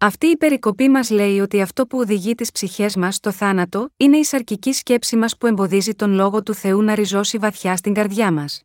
Αυτή 0.04 0.26
η 0.26 0.36
περικοπή 0.36 0.88
μας 0.88 1.10
λέει 1.10 1.40
ότι 1.40 1.60
αυτό 1.60 1.86
που 1.86 1.98
οδηγεί 1.98 2.34
τις 2.34 2.52
ψυχές 2.52 2.96
μας 2.96 3.14
στο 3.14 3.32
θάνατο 3.32 3.90
είναι 3.96 4.16
η 4.16 4.24
σαρκική 4.24 4.72
σκέψη 4.72 5.16
μας 5.16 5.36
που 5.36 5.46
εμποδίζει 5.46 5.94
τον 5.94 6.12
λόγο 6.12 6.42
του 6.42 6.54
Θεού 6.54 6.82
να 6.82 6.94
ριζώσει 6.94 7.38
βαθιά 7.38 7.76
στην 7.76 7.94
καρδιά 7.94 8.32
μας. 8.32 8.62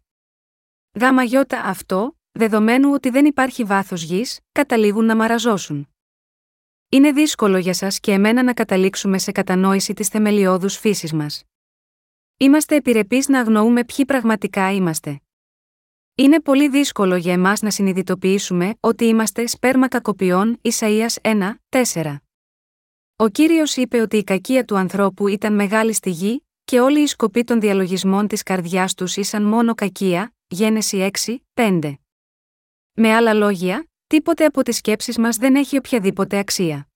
Γάμα 1.00 1.24
γιώτα 1.24 1.62
αυτό, 1.62 2.18
δεδομένου 2.32 2.92
ότι 2.92 3.10
δεν 3.10 3.26
υπάρχει 3.26 3.64
βάθος 3.64 4.04
γης, 4.04 4.40
καταλήγουν 4.52 5.06
να 5.06 5.16
μαραζώσουν. 5.16 5.88
Είναι 6.90 7.12
δύσκολο 7.12 7.58
για 7.58 7.74
σας 7.74 8.00
και 8.00 8.12
εμένα 8.12 8.44
να 8.44 8.54
καταλήξουμε 8.54 9.18
σε 9.18 9.32
κατανόηση 9.32 9.94
της 9.94 10.08
θεμελιώδους 10.08 10.78
φύσης 10.78 11.14
μας. 11.14 11.44
Είμαστε 12.38 12.76
επιρρεπείς 12.76 13.28
να 13.28 13.40
αγνοούμε 13.40 13.84
ποιοι 13.86 14.06
πραγματικά 14.06 14.74
είμαστε. 14.74 15.22
Είναι 16.20 16.42
πολύ 16.42 16.70
δύσκολο 16.70 17.16
για 17.16 17.34
εμάς 17.34 17.62
να 17.62 17.72
συνειδητοποιήσουμε 17.72 18.74
ότι 18.80 19.06
είμαστε 19.06 19.48
σπέρμα 19.48 19.88
κακοποιών 19.88 20.60
Ισαΐας 20.62 21.16
1, 21.22 21.54
4. 21.70 22.16
Ο 23.16 23.28
κύριος 23.28 23.76
είπε 23.76 24.02
ότι 24.02 24.18
η 24.18 24.24
κακία 24.24 24.66
του 24.66 24.78
ανθρώπου 24.78 25.28
ήταν 25.28 25.56
μεγάλη 25.56 25.94
στη 25.94 26.10
γη, 26.10 26.46
και 26.64 26.80
όλοι 26.80 27.02
οι 27.02 27.06
σκοποί 27.06 27.44
των 27.44 27.60
διαλογισμών 27.60 28.28
της 28.28 28.44
καρδιάς 28.44 28.94
τους 28.94 29.18
ήσαν 29.18 29.44
μόνο 29.44 29.76
κακία, 29.76 30.36
Γένεση 30.48 31.12
6, 31.26 31.38
5. 31.54 31.94
Με 32.94 33.14
άλλα 33.14 33.34
λόγια, 33.34 33.88
τίποτε 34.08 34.46
από 34.46 34.64
τις 34.64 34.78
σκέψεις 34.78 35.18
μας 35.18 35.38
δεν 35.38 35.56
έχει 35.56 35.78
οποιαδήποτε 35.78 36.38
αξία. 36.38 36.88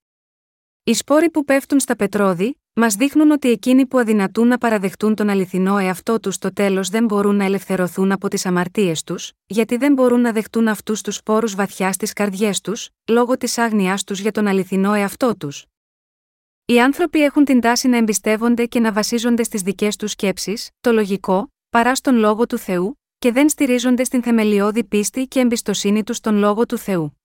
Οι 0.83 0.93
σπόροι 0.93 1.29
που 1.29 1.43
πέφτουν 1.43 1.79
στα 1.79 1.95
πετρώδη, 1.95 2.60
μας 2.73 2.95
δείχνουν 2.95 3.31
ότι 3.31 3.49
εκείνοι 3.49 3.85
που 3.85 3.99
αδυνατούν 3.99 4.47
να 4.47 4.57
παραδεχτούν 4.57 5.15
τον 5.15 5.29
αληθινό 5.29 5.77
εαυτό 5.77 6.19
τους 6.19 6.35
στο 6.35 6.53
τέλος 6.53 6.89
δεν 6.89 7.05
μπορούν 7.05 7.35
να 7.35 7.43
ελευθερωθούν 7.43 8.11
από 8.11 8.27
τις 8.27 8.45
αμαρτίες 8.45 9.03
τους, 9.03 9.31
γιατί 9.45 9.77
δεν 9.77 9.93
μπορούν 9.93 10.21
να 10.21 10.31
δεχτούν 10.31 10.67
αυτούς 10.67 11.01
τους 11.01 11.15
σπόρους 11.15 11.55
βαθιά 11.55 11.91
στις 11.91 12.13
καρδιές 12.13 12.61
τους, 12.61 12.89
λόγω 13.11 13.37
της 13.37 13.57
άγνοιά 13.57 13.99
τους 14.05 14.19
για 14.19 14.31
τον 14.31 14.47
αληθινό 14.47 14.93
εαυτό 14.93 15.37
τους. 15.37 15.65
Οι 16.65 16.81
άνθρωποι 16.81 17.23
έχουν 17.23 17.45
την 17.45 17.59
τάση 17.59 17.87
να 17.87 17.97
εμπιστεύονται 17.97 18.65
και 18.65 18.79
να 18.79 18.91
βασίζονται 18.91 19.43
στις 19.43 19.61
δικές 19.61 19.95
τους 19.95 20.11
σκέψεις, 20.11 20.69
το 20.81 20.91
λογικό, 20.91 21.53
παρά 21.69 21.95
στον 21.95 22.15
λόγο 22.15 22.45
του 22.45 22.57
Θεού, 22.57 22.99
και 23.19 23.31
δεν 23.31 23.49
στηρίζονται 23.49 24.03
στην 24.03 24.23
θεμελιώδη 24.23 24.83
πίστη 24.83 25.27
και 25.27 25.39
εμπιστοσύνη 25.39 26.03
τους 26.03 26.17
στον 26.17 26.35
λόγο 26.35 26.65
του 26.65 26.77
Θεού. 26.77 27.20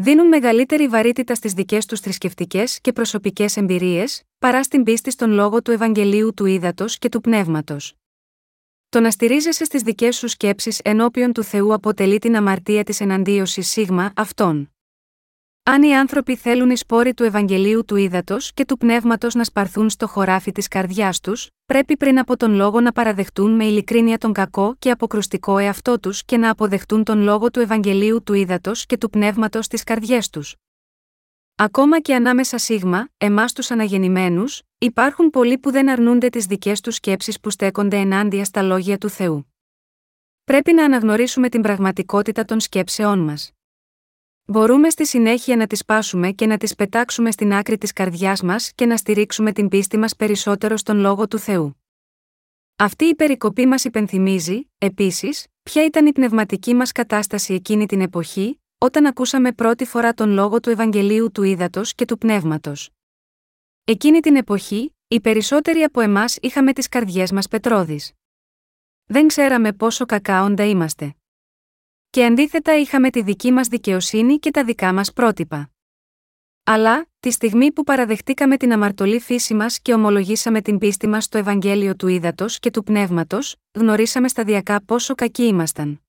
Δίνουν 0.00 0.26
μεγαλύτερη 0.26 0.88
βαρύτητα 0.88 1.34
στις 1.34 1.52
δικές 1.52 1.86
τους 1.86 2.00
θρησκευτικές 2.00 2.80
και 2.80 2.92
προσωπικές 2.92 3.56
εμπειρίες, 3.56 4.22
παρά 4.38 4.62
στην 4.62 4.82
πίστη 4.82 5.10
στον 5.10 5.30
λόγο 5.30 5.62
του 5.62 5.70
Ευαγγελίου 5.70 6.34
του 6.34 6.46
Ήδατος 6.46 6.98
και 6.98 7.08
του 7.08 7.20
Πνεύματος. 7.20 7.94
Το 8.88 9.00
να 9.00 9.10
στηρίζεσαι 9.10 9.64
στις 9.64 9.82
δικές 9.82 10.16
σου 10.16 10.28
σκέψεις 10.28 10.80
ενώπιον 10.84 11.32
του 11.32 11.42
Θεού 11.42 11.72
αποτελεί 11.72 12.18
την 12.18 12.36
αμαρτία 12.36 12.84
της 12.84 13.00
εναντίωσης 13.00 13.70
σίγμα 13.70 14.12
αυτών. 14.16 14.72
Αν 15.70 15.82
οι 15.82 15.96
άνθρωποι 15.96 16.36
θέλουν 16.36 16.70
οι 16.70 16.76
σπόροι 16.76 17.14
του 17.14 17.22
Ευαγγελίου 17.22 17.84
του 17.84 17.96
ύδατο 17.96 18.36
και 18.54 18.64
του 18.64 18.76
πνεύματος 18.76 19.34
να 19.34 19.44
σπαρθούν 19.44 19.90
στο 19.90 20.06
χωράφι 20.06 20.52
της 20.52 20.68
καρδιάς 20.68 21.20
τους, 21.20 21.48
πρέπει 21.66 21.96
πριν 21.96 22.18
από 22.18 22.36
τον 22.36 22.54
λόγο 22.54 22.80
να 22.80 22.92
παραδεχτούν 22.92 23.54
με 23.54 23.64
ειλικρίνεια 23.64 24.18
τον 24.18 24.32
κακό 24.32 24.74
και 24.78 24.90
αποκρουστικό 24.90 25.58
εαυτό 25.58 26.00
τους 26.00 26.24
και 26.24 26.36
να 26.36 26.50
αποδεχτούν 26.50 27.04
τον 27.04 27.20
λόγο 27.20 27.50
του 27.50 27.60
Ευαγγελίου 27.60 28.22
του 28.22 28.34
ύδατο 28.34 28.72
και 28.86 28.96
του 28.96 29.10
πνεύματος 29.10 29.64
στι 29.64 29.84
καρδιές 29.84 30.30
τους. 30.30 30.54
Ακόμα 31.54 32.00
και 32.00 32.14
ανάμεσα 32.14 32.58
σίγμα, 32.58 33.08
εμάς 33.16 33.52
τους 33.52 33.70
αναγεννημένους, 33.70 34.62
υπάρχουν 34.78 35.30
πολλοί 35.30 35.58
που 35.58 35.70
δεν 35.70 35.90
αρνούνται 35.90 36.28
τις 36.28 36.46
δικές 36.46 36.80
τους 36.80 36.94
σκέψεις 36.94 37.40
που 37.40 37.50
στέκονται 37.50 37.96
ενάντια 37.96 38.44
στα 38.44 38.62
λόγια 38.62 38.98
του 38.98 39.08
Θεού. 39.08 39.52
Πρέπει 40.44 40.72
να 40.72 40.84
αναγνωρίσουμε 40.84 41.48
την 41.48 41.60
πραγματικότητα 41.62 42.44
των 42.44 42.60
σκέψεών 42.60 43.18
μας. 43.18 43.52
Μπορούμε 44.50 44.90
στη 44.90 45.06
συνέχεια 45.06 45.56
να 45.56 45.66
τις 45.66 45.84
πάσουμε 45.84 46.30
και 46.30 46.46
να 46.46 46.56
τις 46.56 46.74
πετάξουμε 46.74 47.30
στην 47.30 47.52
άκρη 47.52 47.78
της 47.78 47.92
καρδιάς 47.92 48.42
μας 48.42 48.72
και 48.72 48.86
να 48.86 48.96
στηρίξουμε 48.96 49.52
την 49.52 49.68
πίστη 49.68 49.98
μας 49.98 50.16
περισσότερο 50.16 50.76
στον 50.76 50.98
λόγο 50.98 51.28
του 51.28 51.38
Θεού. 51.38 51.82
Αυτή 52.76 53.04
η 53.04 53.14
περικοπή 53.14 53.66
μας 53.66 53.84
υπενθυμίζει, 53.84 54.70
επίσης, 54.78 55.46
ποια 55.62 55.84
ήταν 55.84 56.06
η 56.06 56.12
πνευματική 56.12 56.74
μας 56.74 56.92
κατάσταση 56.92 57.54
εκείνη 57.54 57.86
την 57.86 58.00
εποχή, 58.00 58.60
όταν 58.78 59.06
ακούσαμε 59.06 59.52
πρώτη 59.52 59.84
φορά 59.84 60.12
τον 60.12 60.30
λόγο 60.30 60.60
του 60.60 60.70
Ευαγγελίου 60.70 61.30
του 61.32 61.42
Ήδατος 61.42 61.94
και 61.94 62.04
του 62.04 62.18
Πνεύματος. 62.18 62.90
Εκείνη 63.84 64.20
την 64.20 64.36
εποχή, 64.36 64.96
οι 65.08 65.20
περισσότεροι 65.20 65.82
από 65.82 66.00
εμάς 66.00 66.36
είχαμε 66.40 66.72
τις 66.72 66.88
καρδιές 66.88 67.32
μας 67.32 67.48
πετρώδει. 67.48 68.00
Δεν 69.06 69.26
ξέραμε 69.26 69.72
πόσο 69.72 70.06
κακάοντα 70.06 70.64
είμαστε. 70.64 71.12
Και 72.10 72.24
αντίθετα 72.24 72.78
είχαμε 72.78 73.10
τη 73.10 73.22
δική 73.22 73.52
μας 73.52 73.68
δικαιοσύνη 73.68 74.38
και 74.38 74.50
τα 74.50 74.64
δικά 74.64 74.92
μας 74.92 75.12
πρότυπα. 75.12 75.70
Αλλά, 76.64 77.06
τη 77.20 77.30
στιγμή 77.30 77.72
που 77.72 77.84
παραδεχτήκαμε 77.84 78.56
την 78.56 78.72
αμαρτωλή 78.72 79.20
φύση 79.20 79.54
μας 79.54 79.80
και 79.80 79.94
ομολογήσαμε 79.94 80.60
την 80.60 80.78
πίστη 80.78 81.08
μας 81.08 81.24
στο 81.24 81.38
Ευαγγέλιο 81.38 81.96
του 81.96 82.08
Ήδατος 82.08 82.58
και 82.58 82.70
του 82.70 82.82
Πνεύματος, 82.82 83.56
γνωρίσαμε 83.72 84.28
σταδιακά 84.28 84.82
πόσο 84.84 85.14
κακοί 85.14 85.42
ήμασταν. 85.42 86.02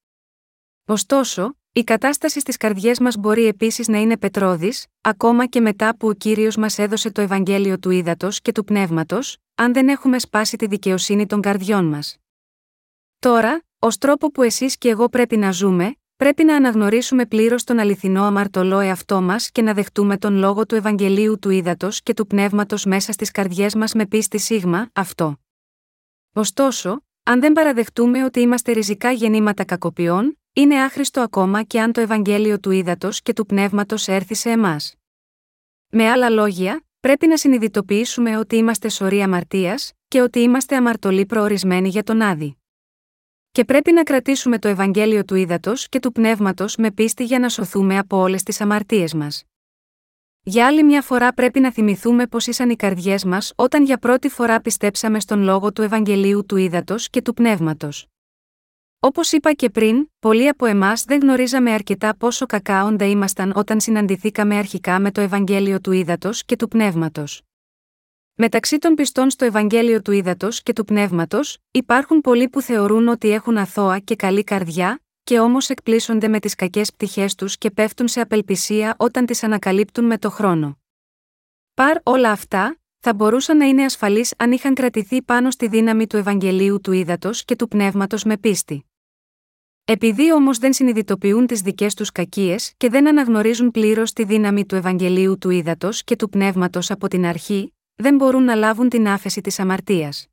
Ωστόσο, 0.85 1.57
η 1.71 1.83
κατάσταση 1.83 2.39
στις 2.39 2.57
καρδιές 2.57 2.99
μας 2.99 3.15
μπορεί 3.17 3.45
επίσης 3.45 3.87
να 3.87 3.97
είναι 3.97 4.17
πετρώδη, 4.17 4.73
ακόμα 5.01 5.45
και 5.45 5.59
μετά 5.59 5.97
που 5.97 6.07
ο 6.07 6.13
κύριος 6.13 6.55
μας 6.55 6.77
έδωσε 6.77 7.11
το 7.11 7.21
Ευαγγέλιο 7.21 7.79
του 7.79 7.89
Ήδατος 7.89 8.41
και 8.41 8.51
του 8.51 8.63
Πνεύματος, 8.63 9.37
αν 9.55 9.73
δεν 9.73 9.87
έχουμε 9.87 10.19
σπάσει 10.19 10.57
τη 10.57 10.67
δικαιοσύνη 10.67 11.25
των 11.25 11.41
καρδιών 11.41 11.85
μας. 11.85 12.17
Τώρα, 13.19 13.63
ως 13.79 13.98
τρόπο 13.98 14.31
που 14.31 14.41
εσείς 14.41 14.77
και 14.77 14.89
εγώ 14.89 15.09
πρέπει 15.09 15.38
να 15.38 15.51
ζούμε, 15.51 15.95
πρέπει 16.15 16.43
να 16.43 16.55
αναγνωρίσουμε 16.55 17.25
πλήρως 17.25 17.63
τον 17.63 17.79
αληθινό 17.79 18.24
αμαρτωλό 18.24 18.79
εαυτό 18.79 19.21
μας 19.21 19.51
και 19.51 19.62
να 19.62 19.74
δεχτούμε 19.74 20.17
τον 20.17 20.36
λόγο 20.36 20.65
του 20.65 20.75
Ευαγγελίου 20.75 21.39
του 21.39 21.50
Ήδατος 21.50 22.01
και 22.01 22.13
του 22.13 22.27
Πνεύματος 22.27 22.86
μέσα 22.86 23.12
στις 23.12 23.31
καρδιές 23.31 23.75
μας 23.75 23.93
με 23.93 24.05
πίστη 24.05 24.38
σίγμα, 24.38 24.89
αυτό. 24.93 25.39
Ωστόσο, 26.33 27.03
αν 27.24 27.39
δεν 27.39 27.53
παραδεχτούμε 27.53 28.24
ότι 28.24 28.39
είμαστε 28.39 28.71
ριζικά 28.71 29.12
γεννήματα 29.12 29.63
κακοποιών, 29.63 30.39
είναι 30.53 30.75
άχρηστο 30.83 31.21
ακόμα 31.21 31.63
και 31.63 31.81
αν 31.81 31.91
το 31.91 32.01
Ευαγγέλιο 32.01 32.59
του 32.59 32.71
Ήδατος 32.71 33.21
και 33.21 33.33
του 33.33 33.45
Πνεύματος 33.45 34.07
έρθει 34.07 34.36
σε 34.36 34.50
εμάς. 34.50 34.95
Με 35.89 36.09
άλλα 36.09 36.29
λόγια, 36.29 36.83
πρέπει 37.00 37.27
να 37.27 37.38
συνειδητοποιήσουμε 37.38 38.38
ότι 38.38 38.55
είμαστε 38.55 38.89
σωροί 38.89 39.21
αμαρτίας 39.21 39.91
και 40.07 40.21
ότι 40.21 40.39
είμαστε 40.39 40.75
αμαρτωλοί 40.75 41.25
προορισμένοι 41.25 41.89
για 41.89 42.03
τον 42.03 42.21
Άδη. 42.21 42.58
Και 43.51 43.65
πρέπει 43.65 43.91
να 43.91 44.03
κρατήσουμε 44.03 44.59
το 44.59 44.67
Ευαγγέλιο 44.67 45.25
του 45.25 45.35
Ήδατος 45.35 45.89
και 45.89 45.99
του 45.99 46.11
Πνεύματος 46.11 46.75
με 46.75 46.91
πίστη 46.91 47.23
για 47.23 47.39
να 47.39 47.49
σωθούμε 47.49 47.97
από 47.97 48.17
όλες 48.17 48.43
τις 48.43 48.61
αμαρτίες 48.61 49.13
μας. 49.13 49.43
Για 50.43 50.67
άλλη 50.67 50.83
μια 50.83 51.01
φορά 51.01 51.33
πρέπει 51.33 51.59
να 51.59 51.71
θυμηθούμε 51.71 52.27
πώ 52.27 52.37
ήσαν 52.45 52.69
οι 52.69 52.75
καρδιές 52.75 53.23
μας 53.25 53.53
όταν 53.55 53.83
για 53.83 53.97
πρώτη 53.97 54.29
φορά 54.29 54.61
πιστέψαμε 54.61 55.19
στον 55.19 55.41
λόγο 55.41 55.71
του 55.73 55.81
Ευαγγελίου 55.81 56.45
του 56.45 56.57
Ήδατος 56.57 57.09
και 57.09 57.21
του 57.21 57.33
Πνεύματος. 57.33 58.07
Όπως 58.99 59.31
είπα 59.31 59.53
και 59.53 59.69
πριν, 59.69 60.09
πολλοί 60.19 60.47
από 60.47 60.65
εμάς 60.65 61.03
δεν 61.03 61.19
γνωρίζαμε 61.19 61.71
αρκετά 61.71 62.15
πόσο 62.15 62.45
κακάοντα 62.45 63.05
ήμασταν 63.05 63.51
όταν 63.55 63.79
συναντηθήκαμε 63.79 64.55
αρχικά 64.55 64.99
με 64.99 65.11
το 65.11 65.21
Ευαγγέλιο 65.21 65.81
του 65.81 65.91
Ήδατος 65.91 66.45
και 66.45 66.55
του 66.55 66.67
Πνεύματος. 66.67 67.41
Μεταξύ 68.41 68.77
των 68.77 68.96
πιστών 68.96 69.29
στο 69.29 69.46
Ευαγγέλιο 69.46 70.01
του 70.01 70.12
Ήδατος 70.12 70.63
και 70.63 70.74
του 70.74 70.84
Πνεύματος, 70.84 71.58
υπάρχουν 71.72 72.22
πολλοί 72.22 72.50
που 72.50 72.62
θεωρούν 72.62 73.08
ότι 73.08 73.29
έχουν 73.29 73.58
αθώα 73.58 74.00
και 74.00 74.15
καλή 74.15 74.43
καρδιά, 74.43 75.01
και 75.24 75.39
όμως 75.39 75.69
εκπλήσονται 75.69 76.27
με 76.27 76.39
τις 76.39 76.55
κακές 76.55 76.93
πτυχές 76.93 77.36
τους 77.36 77.58
και 77.58 77.72
πέφτουν 77.72 78.08
σε 78.08 78.22
απελπισία 78.22 78.96
όταν 78.98 79.25
τις 79.25 79.43
ανακαλύπτουν 79.43 80.05
με 80.05 80.17
το 80.17 80.29
χρόνο. 80.29 80.79
Παρ 81.74 81.98
όλα 82.03 82.31
αυτά, 82.31 82.79
θα 83.00 83.13
μπορούσαν 83.13 83.58
να 83.58 83.65
είναι 83.65 83.84
ασφαλείς 83.84 84.34
αν 84.38 84.51
είχαν 84.51 84.74
κρατηθεί 84.74 85.22
πάνω 85.22 85.51
στη 85.51 85.67
δύναμη 85.67 86.08
του 86.08 86.17
Ευαγγελίου 86.17 86.81
του 86.81 86.91
Ήδατος 86.91 87.46
και 87.46 87.55
του 87.55 87.67
Πνεύματος 87.67 88.24
με 88.24 88.38
πίστη. 88.38 88.86
Επειδή 89.86 90.34
όμως 90.34 90.58
δεν 90.58 90.74
συνειδητοποιούν 90.74 91.48
τις 91.48 91.62
δικές 91.62 91.93
τους 91.93 92.12
κακίες 92.12 92.74
και 92.77 92.89
δεν 92.89 93.08
αναγνωρίζουν 93.08 93.72
πλήρως 93.72 94.13
τη 94.13 94.24
δύναμη 94.24 94.65
του 94.65 94.75
Ευαγγελίου 94.75 95.38
του 95.38 95.50
Ήδατος 95.50 96.03
και 96.03 96.15
του 96.15 96.29
Πνεύματος 96.29 96.91
από 96.91 97.08
την 97.08 97.25
αρχή, 97.25 97.74
δεν 98.01 98.15
μπορούν 98.15 98.43
να 98.43 98.55
λάβουν 98.55 98.89
την 98.89 99.07
άφεση 99.07 99.41
της 99.41 99.59
αμαρτίας. 99.59 100.27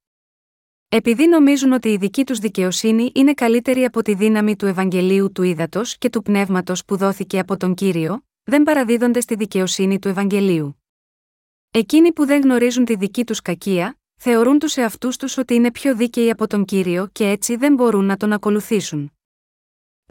Επειδή 0.89 1.27
νομίζουν 1.27 1.73
ότι 1.73 1.89
η 1.89 1.97
δική 1.97 2.25
τους 2.25 2.39
δικαιοσύνη 2.39 3.11
είναι 3.15 3.35
καλύτερη 3.35 3.85
από 3.85 4.03
τη 4.03 4.15
δύναμη 4.15 4.57
του 4.57 4.67
Ευαγγελίου 4.67 5.33
του 5.33 5.43
Ήδατος 5.43 5.99
και 5.99 6.11
του 6.11 6.23
Πνεύματος 6.23 6.85
που 6.85 6.97
δόθηκε 6.97 7.39
από 7.39 7.57
τον 7.57 7.75
κύριο, 7.75 8.25
δεν 8.43 8.63
παραδίδονται 8.63 9.21
στη 9.21 9.35
δικαιοσύνη 9.35 9.99
του 9.99 10.09
Ευαγγελίου. 10.09 10.83
Εκείνοι 11.71 12.13
που 12.13 12.27
δεν 12.27 12.41
γνωρίζουν 12.41 12.85
τη 12.85 12.97
δική 12.97 13.25
τους 13.25 13.43
κακία, 13.43 13.99
θεωρούν 14.17 14.59
τους 14.59 14.77
εαυτούς 14.77 15.17
τους 15.17 15.37
ότι 15.37 15.55
είναι 15.55 15.71
πιο 15.71 15.97
δίκαιοι 15.97 16.31
από 16.31 16.47
τον 16.47 16.65
κύριο 16.65 17.09
και 17.13 17.29
έτσι 17.29 17.57
δεν 17.57 17.75
μπορούν 17.75 18.05
να 18.05 18.17
τον 18.17 18.33
ακολουθήσουν. 18.33 19.13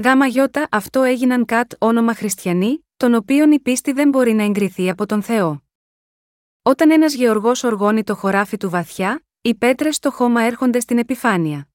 Γάμα 0.04 0.26
γιώτα 0.26 0.68
αυτό 0.72 1.02
έγιναν 1.02 1.46
κατ 1.46 1.72
όνομα 1.78 2.14
χριστιανοί, 2.14 2.86
τον 2.98 3.14
οποίον 3.14 3.52
η 3.52 3.60
πίστη 3.60 3.92
δεν 3.92 4.10
μπορεί 4.10 4.34
να 4.34 4.44
εγκριθεί 4.44 4.90
από 4.90 5.06
τον 5.06 5.22
Θεό. 5.22 5.65
Όταν 6.68 6.92
ένας 6.92 7.14
γεωργός 7.14 7.64
οργώνει 7.64 8.04
το 8.04 8.16
χωράφι 8.16 8.58
του 8.58 8.70
βαθιά, 8.70 9.24
οι 9.42 9.56
πέτρες 9.56 9.96
στο 9.96 10.12
χώμα 10.12 10.42
έρχονται 10.42 10.80
στην 10.80 10.98
επιφάνεια. 10.98 11.68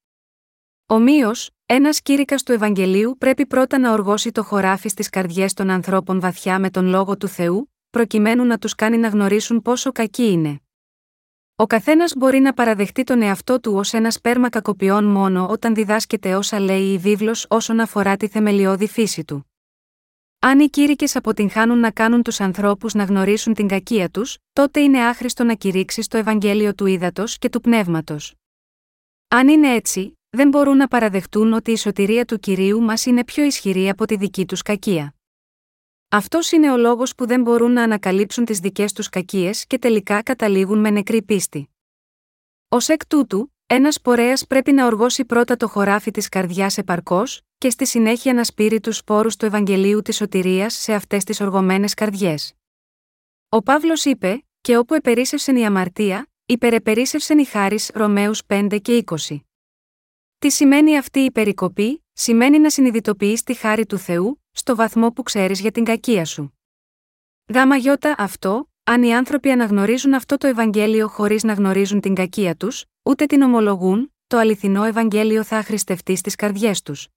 Ομοίω, 0.87 1.33
ένας 1.67 2.03
κήρυκας 2.03 2.43
του 2.43 2.53
Ευαγγελίου 2.53 3.17
πρέπει 3.19 3.47
πρώτα 3.47 3.79
να 3.79 3.93
οργώσει 3.93 4.33
το 4.33 4.43
χωράφι 4.43 4.89
στις 4.89 5.09
καρδιές 5.09 5.55
των 5.55 5.71
ανθρώπων 5.71 6.21
βαθιά 6.21 6.59
με 6.59 6.71
τον 6.71 6.87
λόγο 6.87 7.17
του 7.17 7.29
Θεού, 7.29 7.73
προκειμένου 7.91 8.45
να 8.45 8.59
τους 8.59 8.75
κάνει 8.75 8.97
να 8.97 9.09
γνωρίσουν 9.09 9.63
πόσο 9.63 9.93
κακοί 9.93 10.31
είναι. 10.31 10.61
Ο 11.57 11.67
καθένας 11.67 12.13
μπορεί 12.17 12.39
να 12.39 12.53
παραδεχτεί 12.53 13.05
τον 13.05 13.23
εαυτό 13.23 13.61
του 13.61 13.75
ως 13.75 13.93
ένα 13.93 14.11
σπέρμα 14.11 14.49
κακοποιών 14.49 15.05
μόνο 15.05 15.49
όταν 15.49 15.75
διδάσκεται 15.75 16.35
όσα 16.35 16.61
λέει 16.61 16.93
η 16.93 16.99
βίβλος 16.99 17.47
όσον 17.49 17.81
αφορά 17.81 18.17
τη 18.17 18.29
θεμελιώδη 18.29 18.89
φύση 18.89 19.25
του. 19.25 19.50
Αν 20.43 20.61
οι 20.61 20.71
κήρυκες 20.71 21.17
αποτυγχάνουν 21.17 21.79
να 21.79 21.91
κάνουν 21.91 22.23
τους 22.23 22.41
ανθρώπους 22.41 22.95
να 22.95 23.05
γνωρίσουν 23.05 23.55
την 23.55 23.69
κακία 23.69 24.11
τους, 24.11 24.39
τότε 24.53 24.81
είναι 24.81 25.07
άχρηστο 25.07 25.45
να 25.45 25.55
κηρύξεις 25.55 26.09
το 26.09 26.17
Ευαγγέλιο 26.17 26.75
του 26.75 26.87
ύδατο 26.87 27.25
και 27.39 27.49
του 27.49 27.61
πνεύματος. 27.61 28.35
Αν 29.29 29.49
είναι 29.49 29.75
έτσι, 29.75 30.19
δεν 30.31 30.49
μπορούν 30.49 30.77
να 30.77 30.89
παραδεχτούν 30.89 31.53
ότι 31.53 31.71
η 31.71 31.77
σωτηρία 31.77 32.25
του 32.25 32.39
κυρίου 32.39 32.81
μας 32.81 33.07
είναι 33.07 33.25
πιο 33.25 33.45
ισχυρή 33.45 33.89
από 33.89 34.05
τη 34.07 34.17
δική 34.17 34.47
τους 34.47 34.63
κακία. 34.63 35.15
Αυτός 36.09 36.53
είναι 36.53 36.73
ο 36.73 36.77
λόγος 36.77 37.15
που 37.15 37.27
δεν 37.27 37.43
μπορούν 37.43 37.73
να 37.73 37.83
ανακαλύψουν 37.83 38.45
τις 38.45 38.59
δικές 38.59 38.93
τους 38.93 39.09
κακίες 39.09 39.67
και 39.67 39.79
τελικά 39.79 40.23
καταλήγουν 40.23 40.79
με 40.79 40.91
νεκρή 40.91 41.23
πίστη. 41.23 41.71
Ω 42.69 42.77
εκ 42.87 43.07
τούτου, 43.07 43.55
ένας 43.67 44.01
πορέας 44.01 44.47
πρέπει 44.47 44.73
να 44.73 44.87
οργώσει 44.87 45.25
πρώτα 45.25 45.57
το 45.57 45.69
χωράφι 45.69 46.11
της 46.11 46.29
καρδιάς 46.29 46.79
επαρκώς, 46.79 47.41
και 47.61 47.71
στη 47.71 47.87
συνέχεια 47.87 48.35
να 48.35 48.45
σπείρει 48.45 48.81
τους 48.81 48.97
σπόρους 48.97 49.37
του 49.37 49.45
Ευαγγελίου 49.45 50.03
της 50.03 50.17
Σωτηρίας 50.17 50.75
σε 50.75 50.95
αυτές 50.95 51.25
τις 51.25 51.41
οργωμένες 51.41 51.95
καρδιές. 51.95 52.55
Ο 53.49 53.63
Παύλος 53.63 54.05
είπε: 54.05 54.45
Και 54.61 54.77
όπου 54.77 54.95
επερίσευσεν 54.95 55.57
η 55.57 55.67
αμαρτία, 55.67 56.31
υπερεπερίσευσεν 56.47 57.39
η 57.39 57.45
χάρη 57.45 57.79
Ρωμαίους 57.95 58.43
5 58.47 58.79
και 58.83 59.05
20. 59.07 59.41
Τι 60.39 60.51
σημαίνει 60.51 60.99
αυτή 60.99 61.21
η 61.21 61.31
περικοπή, 61.31 62.05
σημαίνει 62.13 62.59
να 62.59 62.71
συνειδητοποιείς 62.71 63.43
τη 63.43 63.55
χάρη 63.55 63.87
του 63.87 63.99
Θεού, 63.99 64.43
στο 64.51 64.77
βαθμό 64.77 65.11
που 65.11 65.23
ξέρεις 65.23 65.61
για 65.61 65.71
την 65.71 65.85
κακία 65.85 66.25
σου. 66.25 66.59
Γάμα 67.55 67.77
γιώτα 67.77 68.15
αυτό, 68.19 68.71
αν 68.85 69.03
οι 69.03 69.15
άνθρωποι 69.15 69.51
αναγνωρίζουν 69.51 70.15
αυτό 70.15 70.37
το 70.37 70.47
Ευαγγέλιο 70.47 71.09
χωρίς 71.09 71.43
να 71.43 71.53
γνωρίζουν 71.53 72.01
την 72.01 72.15
κακία 72.15 72.57
τους, 72.57 72.85
ούτε 73.03 73.27
την 73.27 73.43
ομολογούν, 73.43 74.15
το 74.27 74.39
αληθινό 74.39 74.85
Ευαγγέλιο 74.85 75.45
θα 75.45 75.57
αχρηστευτεί 75.57 76.17
στις 76.17 76.35
καρδιές 76.35 76.83
τους. 76.83 77.09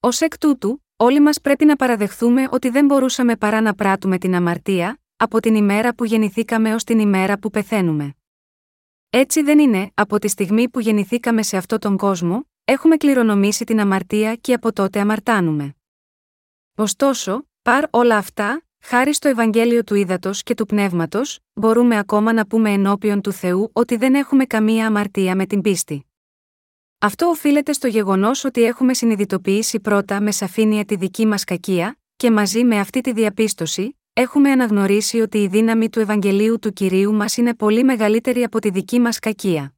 Ω 0.00 0.08
εκ 0.18 0.38
τούτου, 0.38 0.84
όλοι 0.96 1.20
μας 1.20 1.40
πρέπει 1.40 1.64
να 1.64 1.76
παραδεχθούμε 1.76 2.48
ότι 2.50 2.68
δεν 2.68 2.84
μπορούσαμε 2.84 3.36
παρά 3.36 3.60
να 3.60 3.74
πράττουμε 3.74 4.18
την 4.18 4.34
αμαρτία, 4.34 5.00
από 5.16 5.40
την 5.40 5.54
ημέρα 5.54 5.94
που 5.94 6.04
γεννηθήκαμε 6.04 6.74
ως 6.74 6.84
την 6.84 6.98
ημέρα 6.98 7.38
που 7.38 7.50
πεθαίνουμε. 7.50 8.14
Έτσι 9.10 9.42
δεν 9.42 9.58
είναι, 9.58 9.90
από 9.94 10.18
τη 10.18 10.28
στιγμή 10.28 10.68
που 10.68 10.80
γεννηθήκαμε 10.80 11.42
σε 11.42 11.56
αυτόν 11.56 11.78
τον 11.78 11.96
κόσμο, 11.96 12.48
έχουμε 12.64 12.96
κληρονομήσει 12.96 13.64
την 13.64 13.80
αμαρτία 13.80 14.34
και 14.34 14.52
από 14.52 14.72
τότε 14.72 15.00
αμαρτάνουμε. 15.00 15.74
Ωστόσο, 16.74 17.48
παρ 17.62 17.84
όλα 17.90 18.16
αυτά, 18.16 18.62
χάρη 18.80 19.14
στο 19.14 19.28
Ευαγγέλιο 19.28 19.84
του 19.84 19.94
Ήδατος 19.94 20.42
και 20.42 20.54
του 20.54 20.66
Πνεύματος, 20.66 21.38
μπορούμε 21.52 21.98
ακόμα 21.98 22.32
να 22.32 22.46
πούμε 22.46 22.70
ενώπιον 22.70 23.20
του 23.20 23.32
Θεού 23.32 23.70
ότι 23.72 23.96
δεν 23.96 24.14
έχουμε 24.14 24.44
καμία 24.44 24.86
αμαρτία 24.86 25.36
με 25.36 25.46
την 25.46 25.60
πίστη. 25.60 26.07
Αυτό 27.00 27.26
οφείλεται 27.26 27.72
στο 27.72 27.86
γεγονός 27.86 28.44
ότι 28.44 28.62
έχουμε 28.62 28.94
συνειδητοποιήσει 28.94 29.80
πρώτα 29.80 30.20
με 30.20 30.30
σαφήνεια 30.30 30.84
τη 30.84 30.96
δική 30.96 31.26
μας 31.26 31.44
κακία, 31.44 31.98
και 32.16 32.30
μαζί 32.30 32.64
με 32.64 32.78
αυτή 32.78 33.00
τη 33.00 33.12
διαπίστωση, 33.12 33.98
έχουμε 34.12 34.50
αναγνωρίσει 34.50 35.20
ότι 35.20 35.38
η 35.38 35.48
δύναμη 35.48 35.90
του 35.90 36.00
Ευαγγελίου 36.00 36.58
του 36.58 36.72
κυρίου 36.72 37.14
μας 37.14 37.36
είναι 37.36 37.54
πολύ 37.54 37.84
μεγαλύτερη 37.84 38.42
από 38.42 38.58
τη 38.58 38.70
δική 38.70 39.00
μας 39.00 39.18
κακία. 39.18 39.74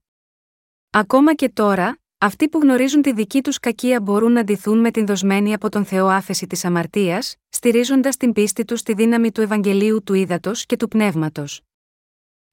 Ακόμα 0.91 1.35
και 1.35 1.49
τώρα, 1.49 1.99
αυτοί 2.19 2.49
που 2.49 2.59
γνωρίζουν 2.59 3.03
τη 3.03 3.13
δική 3.13 3.43
τους 3.43 3.59
κακία 3.59 4.01
μπορούν 4.01 4.33
να 4.33 4.45
ντυθούν 4.45 4.79
με 4.79 4.91
την 4.91 5.07
δοσμένη 5.07 5.53
από 5.55 5.69
τον 5.69 5.85
Θεό 5.85 6.07
άφεση 6.07 6.47
της 6.47 6.65
αμαρτίας, 6.65 7.37
στηρίζοντας 7.49 8.17
την 8.17 8.33
πίστη 8.33 8.65
τους 8.65 8.81
στη 8.81 8.95
δύναμη 8.95 9.33
του 9.33 9.41
Ευαγγελίου 9.41 10.03
του 10.03 10.15
Ήδατος 10.15 10.67
και 10.67 10.77
του 10.77 10.89
Πνεύματος. 10.89 11.61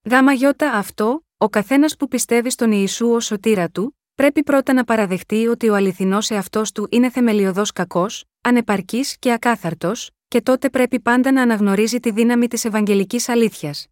Γάμα 0.10 0.34
γιώτα 0.34 0.72
αυτό, 0.72 1.26
ο 1.38 1.50
καθένας 1.50 1.96
που 1.98 2.08
πιστεύει 2.08 2.50
στον 2.50 2.72
Ιησού 2.72 3.08
ως 3.08 3.26
σωτήρα 3.26 3.70
του, 3.70 3.97
πρέπει 4.18 4.44
πρώτα 4.44 4.74
να 4.74 4.84
παραδεχτεί 4.84 5.48
ότι 5.48 5.70
ο 5.70 5.76
αληθινός 5.76 6.30
εαυτός 6.30 6.72
του 6.72 6.88
είναι 6.92 7.10
θεμελιωδός 7.10 7.72
κακός, 7.72 8.24
ανεπαρκής 8.42 9.18
και 9.20 9.32
ακάθαρτος, 9.32 10.10
και 10.28 10.42
τότε 10.42 10.70
πρέπει 10.70 11.00
πάντα 11.00 11.32
να 11.32 11.42
αναγνωρίζει 11.42 12.00
τη 12.00 12.12
δύναμη 12.12 12.48
της 12.48 12.66
Ευαγγελικής 12.66 13.30
αλήθειας. 13.30 13.88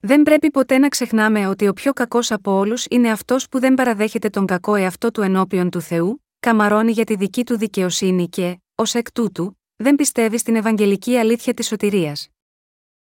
Δεν 0.00 0.22
πρέπει 0.22 0.50
ποτέ 0.50 0.78
να 0.78 0.88
ξεχνάμε 0.88 1.46
ότι 1.46 1.68
ο 1.68 1.72
πιο 1.72 1.92
κακός 1.92 2.30
από 2.30 2.52
όλους 2.52 2.86
είναι 2.90 3.10
αυτός 3.10 3.48
που 3.48 3.58
δεν 3.58 3.74
παραδέχεται 3.74 4.28
τον 4.28 4.46
κακό 4.46 4.74
εαυτό 4.74 5.10
του 5.10 5.22
ενώπιον 5.22 5.70
του 5.70 5.80
Θεού, 5.80 6.24
καμαρώνει 6.40 6.92
για 6.92 7.04
τη 7.04 7.14
δική 7.16 7.44
του 7.44 7.58
δικαιοσύνη 7.58 8.28
και, 8.28 8.58
ως 8.74 8.94
εκ 8.94 9.12
τούτου, 9.12 9.58
δεν 9.76 9.94
πιστεύει 9.94 10.38
στην 10.38 10.56
Ευαγγελική 10.56 11.16
αλήθεια 11.16 11.54
της 11.54 11.66
σωτηρίας. 11.66 12.28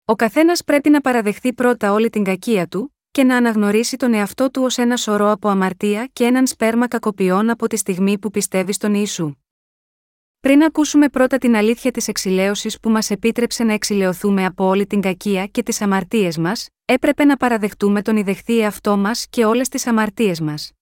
Ο 0.04 0.14
καθένας 0.14 0.64
πρέπει 0.64 0.90
να 0.90 1.00
παραδεχθεί 1.00 1.52
πρώτα 1.52 1.92
όλη 1.92 2.10
την 2.10 2.24
κακία 2.24 2.66
του, 2.66 2.91
και 3.12 3.24
να 3.24 3.36
αναγνωρίσει 3.36 3.96
τον 3.96 4.14
εαυτό 4.14 4.50
του 4.50 4.62
ως 4.62 4.78
ένα 4.78 4.96
σωρό 4.96 5.30
από 5.30 5.48
αμαρτία 5.48 6.08
και 6.12 6.24
έναν 6.24 6.46
σπέρμα 6.46 6.88
κακοποιών 6.88 7.50
από 7.50 7.66
τη 7.66 7.76
στιγμή 7.76 8.18
που 8.18 8.30
πιστεύει 8.30 8.72
στον 8.72 8.94
Ιησού. 8.94 9.34
Πριν 10.40 10.62
ακούσουμε 10.62 11.08
πρώτα 11.08 11.38
την 11.38 11.56
αλήθεια 11.56 11.90
της 11.90 12.08
εξηλαίωσης 12.08 12.80
που 12.80 12.90
μας 12.90 13.10
επίτρεψε 13.10 13.64
να 13.64 13.72
εξηλαιωθούμε 13.72 14.44
από 14.44 14.64
όλη 14.64 14.86
την 14.86 15.00
κακία 15.00 15.46
και 15.46 15.62
τις 15.62 15.80
αμαρτίες 15.80 16.38
μας, 16.38 16.68
έπρεπε 16.84 17.24
να 17.24 17.36
παραδεχτούμε 17.36 18.02
τον 18.02 18.16
ιδεχθή 18.16 18.58
εαυτό 18.58 18.96
μας 18.96 19.26
και 19.30 19.44
όλες 19.44 19.68
τις 19.68 19.86
αμαρτίες 19.86 20.40
μας. 20.40 20.72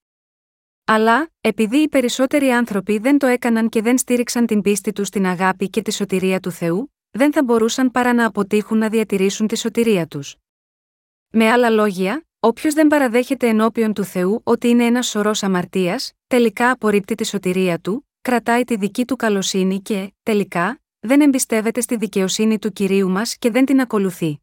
Αλλά, 0.85 1.31
επειδή 1.41 1.77
οι 1.77 1.89
περισσότεροι 1.89 2.49
άνθρωποι 2.49 2.99
δεν 2.99 3.19
το 3.19 3.27
έκαναν 3.27 3.69
και 3.69 3.83
δεν 3.83 3.99
στήριξαν 3.99 4.47
την 4.47 4.61
πίστη 4.61 4.93
τους 4.93 5.07
στην 5.07 5.27
αγάπη 5.27 5.71
και 5.71 5.83
τη 5.83 5.93
σωτηρία 5.93 6.41
του 6.41 6.51
Θεού, 6.51 6.95
δεν 7.11 7.33
θα 7.33 7.43
μπορούσαν 7.45 7.91
παρά 7.91 8.13
να 8.13 8.27
αποτύχουν 8.27 8.79
να 8.79 8.89
διατηρήσουν 8.89 9.47
τη 9.47 9.59
σωτηρία 9.59 10.07
τους. 10.07 10.40
Με 11.33 11.51
άλλα 11.51 11.71
λόγια, 11.71 12.27
όποιος 12.41 12.75
δεν 12.75 12.87
παραδέχεται 12.87 13.49
ενώπιον 13.49 13.93
του 13.93 14.05
Θεού 14.05 14.41
ότι 14.45 14.69
είναι 14.69 14.85
ένας 14.85 15.07
σωρός 15.07 15.43
αμαρτίας, 15.43 16.13
τελικά 16.27 16.71
απορρίπτει 16.71 17.15
τη 17.15 17.27
σωτηρία 17.27 17.79
του, 17.79 18.09
κρατάει 18.21 18.65
τη 18.65 18.77
δική 18.77 19.05
του 19.05 19.17
καλοσύνη 19.17 19.81
και, 19.81 20.13
τελικά, 20.23 20.81
δεν 21.01 21.21
εμπιστεύεται 21.21 21.81
στη 21.81 21.97
δικαιοσύνη 21.97 22.59
του 22.59 22.73
κυρίου 22.73 23.11
μας 23.11 23.37
και 23.37 23.51
δεν 23.51 23.65
την 23.65 23.81
ακολουθεί. 23.81 24.41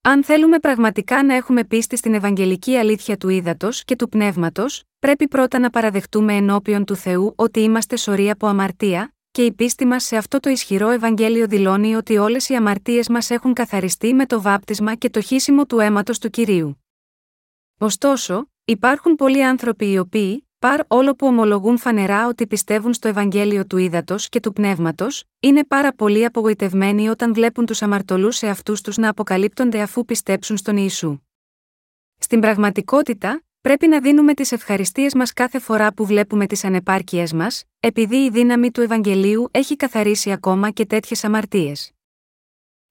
Αν 0.00 0.24
θέλουμε 0.24 0.58
πραγματικά 0.58 1.22
να 1.22 1.34
έχουμε 1.34 1.64
πίστη 1.64 1.96
στην 1.96 2.14
Ευαγγελική 2.14 2.76
αλήθεια 2.76 3.16
του 3.16 3.28
ύδατος 3.28 3.84
και 3.84 3.96
του 3.96 4.08
πνεύματος, 4.08 4.82
πρέπει 4.98 5.28
πρώτα 5.28 5.58
να 5.58 5.70
παραδεχτούμε 5.70 6.34
ενώπιον 6.34 6.84
του 6.84 6.96
Θεού 6.96 7.32
ότι 7.36 7.60
είμαστε 7.60 7.96
σωροί 7.96 8.30
από 8.30 8.46
αμαρτία, 8.46 9.14
και 9.38 9.44
η 9.44 9.52
πίστη 9.52 9.86
μας 9.86 10.04
σε 10.04 10.16
αυτό 10.16 10.40
το 10.40 10.50
ισχυρό 10.50 10.88
Ευαγγέλιο 10.88 11.46
δηλώνει 11.46 11.94
ότι 11.94 12.16
όλες 12.16 12.48
οι 12.48 12.54
αμαρτίες 12.54 13.08
μας 13.08 13.30
έχουν 13.30 13.52
καθαριστεί 13.52 14.14
με 14.14 14.26
το 14.26 14.42
βάπτισμα 14.42 14.94
και 14.94 15.10
το 15.10 15.20
χύσιμο 15.20 15.66
του 15.66 15.78
αίματος 15.78 16.18
του 16.18 16.30
κυρίου. 16.30 16.84
Ωστόσο, 17.78 18.50
υπάρχουν 18.64 19.14
πολλοί 19.14 19.44
άνθρωποι 19.44 19.90
οι 19.90 19.98
οποίοι, 19.98 20.48
Παρ 20.58 20.80
όλο 20.86 21.14
που 21.14 21.26
ομολογούν 21.26 21.78
φανερά 21.78 22.26
ότι 22.26 22.46
πιστεύουν 22.46 22.92
στο 22.92 23.08
Ευαγγέλιο 23.08 23.66
του 23.66 23.76
ύδατο 23.76 24.16
και 24.18 24.40
του 24.40 24.52
πνεύματος, 24.52 25.24
είναι 25.40 25.64
πάρα 25.64 25.92
πολύ 25.92 26.24
απογοητευμένοι 26.24 27.08
όταν 27.08 27.34
βλέπουν 27.34 27.66
τους 27.66 27.82
αμαρτωλούς 27.82 28.36
σε 28.36 28.48
αυτού 28.48 28.74
τους 28.82 28.96
να 28.96 29.08
αποκαλύπτονται 29.08 29.80
αφού 29.80 30.04
πιστέψουν 30.04 30.56
στον 30.56 30.76
Ιησού. 30.76 31.18
Στην 32.18 32.40
πραγματικότητα, 32.40 33.42
πρέπει 33.68 33.88
να 33.88 34.00
δίνουμε 34.00 34.34
τις 34.34 34.52
ευχαριστίες 34.52 35.14
μας 35.14 35.32
κάθε 35.32 35.58
φορά 35.58 35.92
που 35.92 36.06
βλέπουμε 36.06 36.46
τις 36.46 36.64
ανεπάρκειές 36.64 37.32
μας, 37.32 37.64
επειδή 37.80 38.16
η 38.16 38.30
δύναμη 38.30 38.70
του 38.70 38.80
Ευαγγελίου 38.80 39.48
έχει 39.50 39.76
καθαρίσει 39.76 40.32
ακόμα 40.32 40.70
και 40.70 40.86
τέτοιες 40.86 41.24
αμαρτίες. 41.24 41.92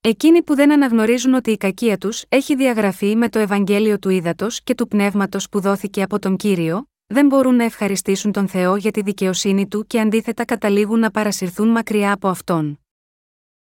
Εκείνοι 0.01 0.43
που 0.43 0.55
δεν 0.55 0.71
αναγνωρίζουν 0.71 1.33
ότι 1.33 1.51
η 1.51 1.57
κακία 1.57 1.97
τους 1.97 2.23
έχει 2.29 2.55
διαγραφεί 2.55 3.15
με 3.15 3.29
το 3.29 3.39
Ευαγγέλιο 3.39 3.99
του 3.99 4.09
ύδατο 4.09 4.47
και 4.63 4.75
του 4.75 4.87
πνεύματος 4.87 5.49
που 5.49 5.59
δόθηκε 5.59 6.01
από 6.01 6.19
τον 6.19 6.35
κύριο, 6.35 6.89
δεν 7.07 7.25
μπορούν 7.25 7.55
να 7.55 7.63
ευχαριστήσουν 7.63 8.31
τον 8.31 8.47
Θεό 8.47 8.75
για 8.75 8.91
τη 8.91 9.01
δικαιοσύνη 9.01 9.67
του 9.67 9.87
και 9.87 9.99
αντίθετα 9.99 10.45
καταλήγουν 10.45 10.99
να 10.99 11.11
παρασυρθούν 11.11 11.67
μακριά 11.67 12.11
από 12.11 12.27
αυτόν. 12.27 12.79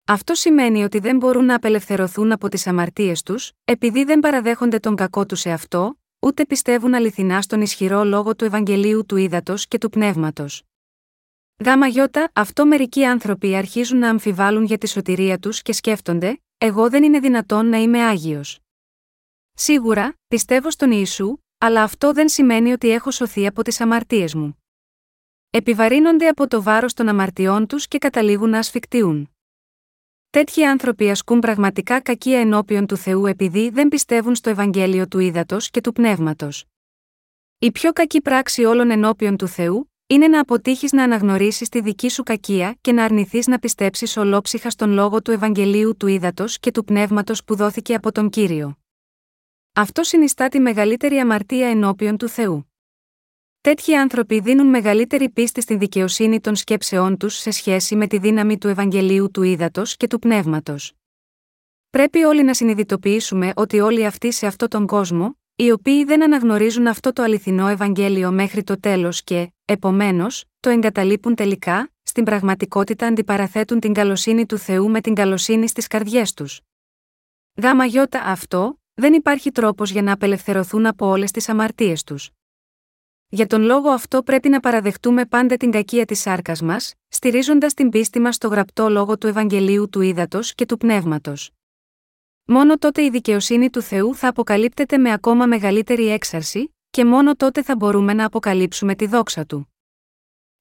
Αυτό 0.04 0.34
σημαίνει 0.34 0.84
ότι 0.84 0.98
δεν 0.98 1.16
μπορούν 1.16 1.44
να 1.44 1.54
απελευθερωθούν 1.54 2.32
από 2.32 2.48
τις 2.48 2.66
αμαρτίες 2.66 3.22
τους, 3.22 3.52
επειδή 3.64 4.04
δεν 4.04 4.20
παραδέχονται 4.20 4.78
τον 4.78 4.94
κακό 4.94 5.26
τους 5.26 5.40
σε 5.40 5.50
αυτό, 5.50 5.96
ούτε 6.20 6.46
πιστεύουν 6.46 6.94
αληθινά 6.94 7.42
στον 7.42 7.60
ισχυρό 7.60 8.04
λόγο 8.04 8.36
του 8.36 8.44
Ευαγγελίου 8.44 9.06
του 9.06 9.16
Ήδατος 9.16 9.68
και 9.68 9.78
του 9.78 9.90
Πνεύματος. 9.90 10.62
Γάμα 11.64 11.86
γιώτα, 11.86 12.30
αυτό 12.32 12.66
μερικοί 12.66 13.04
άνθρωποι 13.04 13.56
αρχίζουν 13.56 13.98
να 13.98 14.08
αμφιβάλλουν 14.08 14.64
για 14.64 14.78
τη 14.78 14.88
σωτηρία 14.88 15.38
τους 15.38 15.62
και 15.62 15.72
σκέφτονται, 15.72 16.40
Εγώ 16.58 16.90
δεν 16.90 17.02
είναι 17.02 17.18
δυνατόν 17.18 17.66
να 17.66 17.76
είμαι 17.76 18.02
άγιος. 18.02 18.60
Σίγουρα, 19.52 20.14
πιστεύω 20.28 20.70
στον 20.70 20.90
Ιησού, 20.90 21.38
αλλά 21.58 21.82
αυτό 21.82 22.12
δεν 22.12 22.28
σημαίνει 22.28 22.72
ότι 22.72 22.90
έχω 22.90 23.10
σωθεί 23.10 23.46
από 23.46 23.62
τις 23.62 23.80
αμαρτίες 23.80 24.34
μου. 24.34 24.62
Επιβαρύνονται 25.50 26.28
από 26.28 26.48
το 26.48 26.62
βάρος 26.62 26.94
των 26.94 27.08
αμαρτιών 27.08 27.66
τους 27.66 27.88
και 27.88 27.98
καταλήγουν 27.98 28.50
να 28.50 28.58
ασφικτιούν. 28.58 29.37
Τέτοιοι 30.30 30.64
άνθρωποι 30.64 31.10
ασκούν 31.10 31.38
πραγματικά 31.38 32.00
κακία 32.00 32.40
ενώπιον 32.40 32.86
του 32.86 32.96
Θεού 32.96 33.26
επειδή 33.26 33.70
δεν 33.70 33.88
πιστεύουν 33.88 34.34
στο 34.34 34.50
Ευαγγέλιο 34.50 35.08
του 35.08 35.18
ύδατο 35.18 35.56
και 35.70 35.80
του 35.80 35.92
πνεύματος. 35.92 36.64
Η 37.58 37.72
πιο 37.72 37.92
κακή 37.92 38.20
πράξη 38.20 38.64
όλων 38.64 38.90
ενώπιον 38.90 39.36
του 39.36 39.48
Θεού 39.48 39.92
είναι 40.06 40.28
να 40.28 40.40
αποτύχεις 40.40 40.92
να 40.92 41.02
αναγνωρίσεις 41.02 41.68
τη 41.68 41.80
δική 41.80 42.08
σου 42.08 42.22
κακία 42.22 42.78
και 42.80 42.92
να 42.92 43.04
αρνηθείς 43.04 43.46
να 43.46 43.58
πιστέψεις 43.58 44.16
ολόψυχα 44.16 44.70
στον 44.70 44.90
λόγο 44.90 45.22
του 45.22 45.30
Ευαγγελίου 45.30 45.96
του 45.96 46.06
ύδατο 46.06 46.44
και 46.60 46.70
του 46.70 46.84
πνεύματος 46.84 47.44
που 47.44 47.56
δόθηκε 47.56 47.94
από 47.94 48.12
τον 48.12 48.28
κύριο. 48.28 48.78
Αυτό 49.72 50.02
συνιστά 50.02 50.48
τη 50.48 50.60
μεγαλύτερη 50.60 51.16
αμαρτία 51.16 51.68
ενώπιον 51.68 52.16
του 52.16 52.28
Θεού. 52.28 52.67
Τέτοιοι 53.68 53.94
άνθρωποι 53.94 54.40
δίνουν 54.40 54.66
μεγαλύτερη 54.66 55.28
πίστη 55.30 55.60
στην 55.60 55.78
δικαιοσύνη 55.78 56.40
των 56.40 56.56
σκέψεών 56.56 57.16
τους 57.16 57.34
σε 57.34 57.50
σχέση 57.50 57.96
με 57.96 58.06
τη 58.06 58.18
δύναμη 58.18 58.58
του 58.58 58.68
Ευαγγελίου 58.68 59.30
του 59.30 59.42
Ήδατος 59.42 59.96
και 59.96 60.06
του 60.06 60.18
Πνεύματος. 60.18 60.92
Πρέπει 61.90 62.22
όλοι 62.22 62.42
να 62.42 62.54
συνειδητοποιήσουμε 62.54 63.52
ότι 63.56 63.80
όλοι 63.80 64.06
αυτοί 64.06 64.32
σε 64.32 64.46
αυτόν 64.46 64.68
τον 64.68 64.86
κόσμο, 64.86 65.38
οι 65.56 65.70
οποίοι 65.70 66.04
δεν 66.04 66.22
αναγνωρίζουν 66.22 66.86
αυτό 66.86 67.12
το 67.12 67.22
αληθινό 67.22 67.68
Ευαγγέλιο 67.68 68.30
μέχρι 68.32 68.62
το 68.62 68.80
τέλος 68.80 69.22
και, 69.22 69.52
επομένως, 69.64 70.44
το 70.60 70.70
εγκαταλείπουν 70.70 71.34
τελικά, 71.34 71.90
στην 72.02 72.24
πραγματικότητα 72.24 73.06
αντιπαραθέτουν 73.06 73.80
την 73.80 73.92
καλοσύνη 73.92 74.46
του 74.46 74.58
Θεού 74.58 74.90
με 74.90 75.00
την 75.00 75.14
καλοσύνη 75.14 75.68
στις 75.68 75.86
καρδιές 75.86 76.34
τους. 76.34 76.60
Γάμα 77.62 77.84
γιώτα 77.84 78.22
αυτό, 78.24 78.80
δεν 78.94 79.12
υπάρχει 79.12 79.50
τρόπος 79.50 79.90
για 79.90 80.02
να 80.02 80.12
απελευθερωθούν 80.12 80.86
από 80.86 81.06
όλες 81.06 81.30
τις 81.30 81.48
αμαρτίες 81.48 82.02
τους. 82.02 82.30
Για 83.30 83.46
τον 83.46 83.62
λόγο 83.62 83.88
αυτό 83.90 84.22
πρέπει 84.22 84.48
να 84.48 84.60
παραδεχτούμε 84.60 85.26
πάντα 85.26 85.56
την 85.56 85.70
κακία 85.70 86.04
της 86.04 86.20
σάρκας 86.20 86.62
μας, 86.62 86.94
στηρίζοντας 87.08 87.74
την 87.74 87.90
πίστη 87.90 88.20
μας 88.20 88.34
στο 88.34 88.48
γραπτό 88.48 88.88
λόγο 88.88 89.18
του 89.18 89.26
Ευαγγελίου 89.26 89.88
του 89.88 90.00
Ήδατος 90.00 90.54
και 90.54 90.66
του 90.66 90.76
Πνεύματος. 90.76 91.50
Μόνο 92.44 92.78
τότε 92.78 93.04
η 93.04 93.10
δικαιοσύνη 93.10 93.70
του 93.70 93.82
Θεού 93.82 94.14
θα 94.14 94.28
αποκαλύπτεται 94.28 94.98
με 94.98 95.12
ακόμα 95.12 95.46
μεγαλύτερη 95.46 96.08
έξαρση, 96.08 96.74
και 96.90 97.04
μόνο 97.04 97.36
τότε 97.36 97.62
θα 97.62 97.76
μπορούμε 97.76 98.12
να 98.12 98.24
αποκαλύψουμε 98.24 98.94
τη 98.94 99.06
δόξα 99.06 99.46
του. 99.46 99.72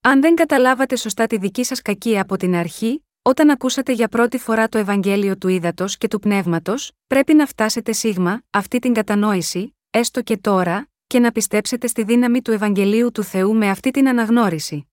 Αν 0.02 0.22
δεν 0.22 0.36
καταλάβατε 0.36 0.96
σωστά 0.96 1.28
τη 1.28 1.38
δική 1.38 1.64
σας 1.64 1.82
κακία 1.82 2.22
από 2.22 2.38
την 2.38 2.56
αρχή, 2.56 3.06
όταν 3.22 3.50
ακούσατε 3.50 3.92
για 3.92 4.08
πρώτη 4.08 4.38
φορά 4.38 4.68
το 4.68 4.78
Ευαγγέλιο 4.78 5.38
του 5.38 5.48
Ήδατος 5.48 5.98
και 5.98 6.08
του 6.08 6.20
Πνεύματος, 6.20 6.92
πρέπει 7.08 7.34
να 7.34 7.46
φτάσετε 7.46 7.92
σίγμα, 7.92 8.42
αυτή 8.50 8.80
την 8.80 8.94
κατανόηση, 8.94 9.76
έστω 9.90 10.22
και 10.22 10.38
τώρα, 10.38 10.88
και 11.08 11.20
να 11.20 11.32
πιστέψετε 11.32 11.88
στη 11.88 12.04
δύναμη 12.04 12.41
του 12.41 12.52
Ευαγγελίου 12.52 13.12
του 13.12 13.24
Θεού 13.24 13.56
με 13.56 13.70
αυτή 13.70 13.91
την 13.91 14.08
αναγνώριση. 14.08 14.88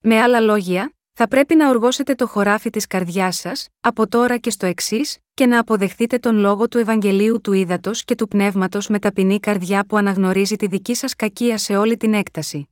Με 0.00 0.20
άλλα 0.20 0.40
λόγια, 0.40 0.92
θα 1.12 1.28
πρέπει 1.28 1.54
να 1.54 1.68
οργώσετε 1.68 2.14
το 2.14 2.26
χωράφι 2.26 2.70
της 2.70 2.86
καρδιάς 2.86 3.36
σας, 3.36 3.68
από 3.80 4.08
τώρα 4.08 4.36
και 4.36 4.50
στο 4.50 4.66
εξής, 4.66 5.18
και 5.34 5.46
να 5.46 5.58
αποδεχτείτε 5.58 6.18
τον 6.18 6.36
λόγο 6.36 6.68
του 6.68 6.78
Ευαγγελίου 6.78 7.40
του 7.40 7.52
Ήδατος 7.52 8.04
και 8.04 8.14
του 8.14 8.28
Πνεύματος 8.28 8.88
με 8.88 8.98
ταπεινή 8.98 9.40
καρδιά 9.40 9.84
που 9.84 9.96
αναγνωρίζει 9.96 10.56
τη 10.56 10.66
δική 10.66 10.94
σας 10.94 11.14
κακία 11.14 11.58
σε 11.58 11.76
όλη 11.76 11.96
την 11.96 12.14
έκταση. 12.14 12.68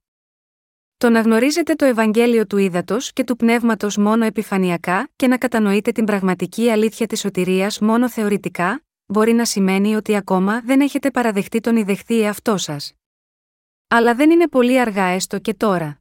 Το 0.98 1.10
να 1.10 1.20
γνωρίζετε 1.20 1.74
το 1.74 1.84
Ευαγγέλιο 1.84 2.46
του 2.46 2.56
Ήδατος 2.56 3.12
και 3.12 3.24
του 3.24 3.36
Πνεύματος 3.36 3.96
μόνο 3.96 4.24
επιφανειακά 4.24 5.08
και 5.16 5.26
να 5.26 5.38
κατανοείτε 5.38 5.92
την 5.92 6.04
πραγματική 6.04 6.70
αλήθεια 6.70 7.06
της 7.06 7.20
σωτηρίας 7.20 7.78
μόνο 7.78 8.08
θεωρητικά, 8.08 8.85
μπορεί 9.06 9.32
να 9.32 9.44
σημαίνει 9.44 9.94
ότι 9.94 10.16
ακόμα 10.16 10.60
δεν 10.60 10.80
έχετε 10.80 11.10
παραδεχτεί 11.10 11.60
τον 11.60 11.76
ιδεχθή 11.76 12.20
εαυτό 12.20 12.56
σας. 12.56 12.92
Αλλά 13.88 14.14
δεν 14.14 14.30
είναι 14.30 14.48
πολύ 14.48 14.80
αργά 14.80 15.04
έστω 15.04 15.38
και 15.38 15.54
τώρα. 15.54 16.00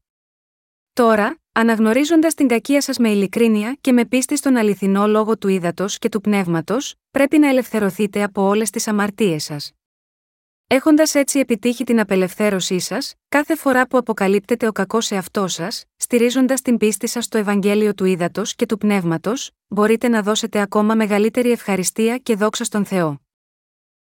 Τώρα, 0.93 1.37
αναγνωρίζοντας 1.51 2.33
την 2.33 2.47
κακία 2.47 2.81
σας 2.81 2.97
με 2.97 3.09
ειλικρίνεια 3.09 3.77
και 3.81 3.91
με 3.91 4.05
πίστη 4.05 4.37
στον 4.37 4.55
αληθινό 4.55 5.07
λόγο 5.07 5.37
του 5.37 5.47
ύδατος 5.47 5.97
και 5.97 6.09
του 6.09 6.21
πνεύματος, 6.21 6.95
πρέπει 7.11 7.37
να 7.37 7.47
ελευθερωθείτε 7.47 8.23
από 8.23 8.41
όλες 8.41 8.69
τις 8.69 8.87
αμαρτίες 8.87 9.43
σας. 9.43 9.71
Έχοντας 10.67 11.15
έτσι 11.15 11.39
επιτύχει 11.39 11.83
την 11.83 11.99
απελευθέρωσή 11.99 12.79
σας, 12.79 13.13
κάθε 13.29 13.55
φορά 13.55 13.87
που 13.87 13.97
αποκαλύπτεται 13.97 14.67
ο 14.67 14.71
κακός 14.71 15.11
εαυτός 15.11 15.53
σας, 15.53 15.85
στηρίζοντας 15.95 16.61
την 16.61 16.77
πίστη 16.77 17.07
σας 17.07 17.25
στο 17.25 17.37
Ευαγγέλιο 17.37 17.93
του 17.93 18.05
Ήδατος 18.05 18.55
και 18.55 18.65
του 18.65 18.77
Πνεύματος, 18.77 19.51
μπορείτε 19.67 20.07
να 20.07 20.21
δώσετε 20.21 20.59
ακόμα 20.59 20.95
μεγαλύτερη 20.95 21.51
ευχαριστία 21.51 22.17
και 22.17 22.35
δόξα 22.35 22.63
στον 22.63 22.85
Θεό. 22.85 23.21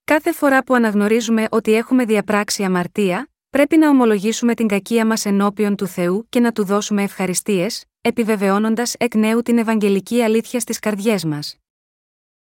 Κάθε 0.04 0.32
φορά 0.32 0.64
που 0.64 0.74
αναγνωρίζουμε 0.74 1.48
ότι 1.52 1.74
έχουμε 1.74 2.06
διαπράξει 2.06 2.64
αμαρτία, 2.64 3.30
πρέπει 3.50 3.78
να 3.78 3.90
ομολογήσουμε 3.90 4.54
την 4.54 4.68
κακία 4.68 5.06
μας 5.06 5.26
ενώπιον 5.26 5.76
του 5.76 5.88
Θεού 5.88 6.26
και 6.30 6.40
να 6.40 6.52
του 6.52 6.64
δώσουμε 6.64 7.04
ευχαριστίες, 7.04 7.86
επιβεβαιώνοντας 8.02 8.94
εκ 8.94 9.16
νέου 9.16 9.42
την 9.42 9.58
Ευαγγελική 9.58 10.22
αλήθεια 10.22 10.60
στις 10.60 10.80
καρδιές 10.80 11.26
μας. 11.26 11.58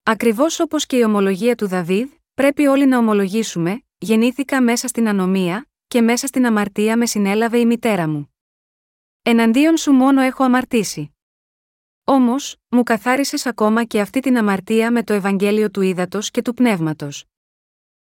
Ακριβώς 0.04 0.60
όπως 0.60 0.86
και 0.86 0.98
η 0.98 1.04
ομολογία 1.04 1.56
του 1.56 1.68
Δαβίδ, 1.68 2.10
πρέπει 2.34 2.68
όλοι 2.68 2.86
να 2.86 2.98
ομολογήσουμε, 2.98 3.84
γεννήθηκα 4.02 4.62
μέσα 4.62 4.88
στην 4.88 5.08
ανομία, 5.08 5.70
και 5.88 6.02
μέσα 6.02 6.28
στην 6.28 6.46
αμαρτία 6.46 6.98
με 6.98 7.06
συνέλαβε 7.06 7.58
η 7.58 7.66
μητέρα 7.66 8.08
μου. 8.08 8.34
Εναντίον 9.22 9.78
σου 9.78 9.92
μόνο 9.92 10.22
έχω 10.22 10.44
αμαρτήσει. 10.44 11.16
Όμως, 12.04 12.56
μου 12.70 12.84
καθάρισες 12.84 13.46
ακόμα 13.46 13.84
και 13.84 14.00
αυτή 14.00 14.20
την 14.20 14.38
αμαρτία 14.38 14.92
με 14.92 15.04
το 15.04 15.14
Ευαγγέλιο 15.14 15.72
του 15.72 15.82
Ήδατος 15.82 16.32
και 16.32 16.42
του 16.42 16.54
Πνεύματος. 16.54 17.26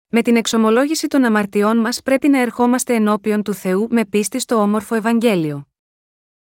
Με 0.09 0.23
την 0.23 0.37
εξομολόγηση 0.37 1.07
των 1.07 1.25
αμαρτιών 1.25 1.79
μας 1.79 2.03
πρέπει 2.03 2.29
να 2.29 2.41
ερχόμαστε 2.41 2.95
ενώπιον 2.95 3.43
του 3.43 3.55
Θεού 3.55 3.87
με 3.91 4.05
πίστη 4.05 4.39
στο 4.39 4.55
όμορφο 4.57 4.95
Ευαγγέλιο. 4.95 5.69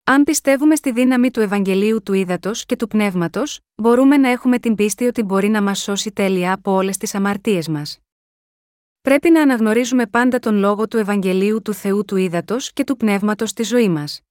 Αν 0.04 0.24
πιστεύουμε 0.24 0.76
στη 0.76 0.92
δύναμη 0.92 1.32
του 1.32 1.40
Ευαγγελίου 1.40 2.04
του 2.04 2.14
Ήδατος 2.14 2.66
και 2.66 2.76
του 2.76 2.88
Πνεύματος, 2.88 3.60
μπορούμε 3.76 4.18
να 4.18 4.30
έχουμε 4.30 4.60
την 4.60 4.76
πίστη 4.76 5.06
ότι 5.06 5.24
μπορεί 5.24 5.50
να 5.50 5.62
μας 5.62 5.80
σώσει 5.80 6.12
τέλεια 6.12 6.54
από 6.54 6.72
όλες 6.72 6.98
τις 6.98 7.16
αμαρτίες 7.16 7.68
μας. 7.68 7.98
Πρέπει 9.04 9.30
να 9.30 9.42
αναγνωρίζουμε 9.42 10.08
πάντα 10.08 10.40
τον 10.40 10.56
λόγο 10.56 10.88
του 10.88 10.98
Ευαγγελίου 10.98 11.62
του 11.62 11.74
Θεού 11.74 12.06
του 12.06 12.16
Ήδατος 12.16 12.74
και 12.74 12.84
του 12.84 12.98
Πνεύματος 12.98 13.50
στη 13.50 13.64
ζωή 13.64 13.90
μας. 13.90 14.22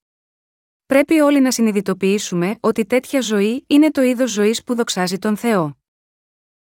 Πρέπει 0.87 1.21
όλοι 1.21 1.41
να 1.41 1.51
συνειδητοποιήσουμε 1.51 2.57
ότι 2.61 2.85
τέτοια 2.85 3.21
ζωή 3.21 3.65
είναι 3.67 3.91
το 3.91 4.03
είδος 4.03 4.31
ζωής 4.31 4.65
που 4.65 4.75
δοξάζει 4.75 5.19
τον 5.19 5.37
Θεό. 5.37 5.77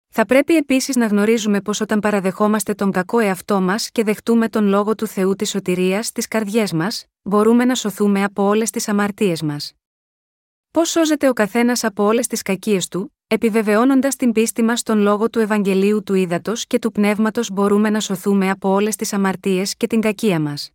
Θα 0.09 0.27
πρέπει 0.27 0.57
επίσης 0.57 0.97
να 0.97 1.07
γνωρίζουμε 1.07 1.61
πως 1.61 1.81
όταν 1.81 2.01
παραδεχόμαστε 2.01 2.75
τον 2.75 2.91
κακό 2.91 3.19
εαυτό 3.19 3.61
μας 3.61 3.91
και 3.91 4.05
δεχτούμε 4.05 4.49
τον 4.49 4.65
λόγο 4.65 4.95
του 4.95 5.07
Θεού 5.07 5.35
της 5.37 5.51
σωτηρίας 5.51 6.07
στις 6.07 6.29
καρδιές 6.29 6.73
μας, 6.73 7.05
μπορούμε 7.23 7.65
να 7.65 7.75
σωθούμε 7.75 8.25
από 8.25 8.43
όλες 8.43 8.71
τις 8.71 8.89
αμαρτίες 8.89 9.43
μας. 9.43 9.73
Πώς 10.71 10.91
σώζεται 10.91 11.29
ο 11.29 11.33
καθένας 11.33 11.85
από 11.85 12.05
όλες 12.05 12.27
τις 12.27 12.43
κακίες 12.43 12.89
του, 12.89 13.15
επιβεβαιώνοντας 13.33 14.17
την 14.17 14.33
πίστη 14.33 14.63
μας 14.63 14.81
στον 14.81 14.99
λόγο 14.99 15.31
του 15.31 15.39
Ευαγγελίου 15.39 16.03
του 16.03 16.15
Ήδατος 16.15 16.67
και 16.67 16.79
του 16.79 16.93
Πνεύματος 16.93 17.51
μπορούμε 17.51 17.91
να 17.91 18.01
σωθούμε 18.01 18.51
από 18.51 18.69
όλες 18.69 18.97
τις 18.97 19.13
αμαρτίες 19.13 19.77
και 19.77 19.87
την 19.87 20.01
κακία 20.01 20.41
μας. 20.41 20.71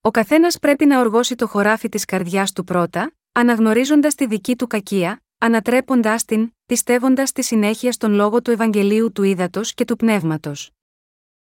Ο 0.00 0.10
καθένας 0.10 0.58
πρέπει 0.58 0.86
να 0.86 1.00
οργώσει 1.00 1.34
το 1.34 1.46
χωράφι 1.46 1.88
της 1.88 2.04
καρδιάς 2.04 2.52
του 2.52 2.64
πρώτα, 2.64 3.12
αναγνωρίζοντας 3.32 4.14
τη 4.14 4.26
δική 4.26 4.56
του 4.56 4.66
κακία, 4.66 5.22
ανατρέποντάς 5.38 6.24
την, 6.24 6.52
πιστεύοντας 6.66 7.32
τη 7.32 7.42
συνέχεια 7.42 7.92
στον 7.92 8.12
λόγο 8.12 8.42
του 8.42 8.50
Ευαγγελίου 8.50 9.12
του 9.12 9.22
Ήδατος 9.22 9.74
και 9.74 9.84
του 9.84 9.96
Πνεύματος. 9.96 10.70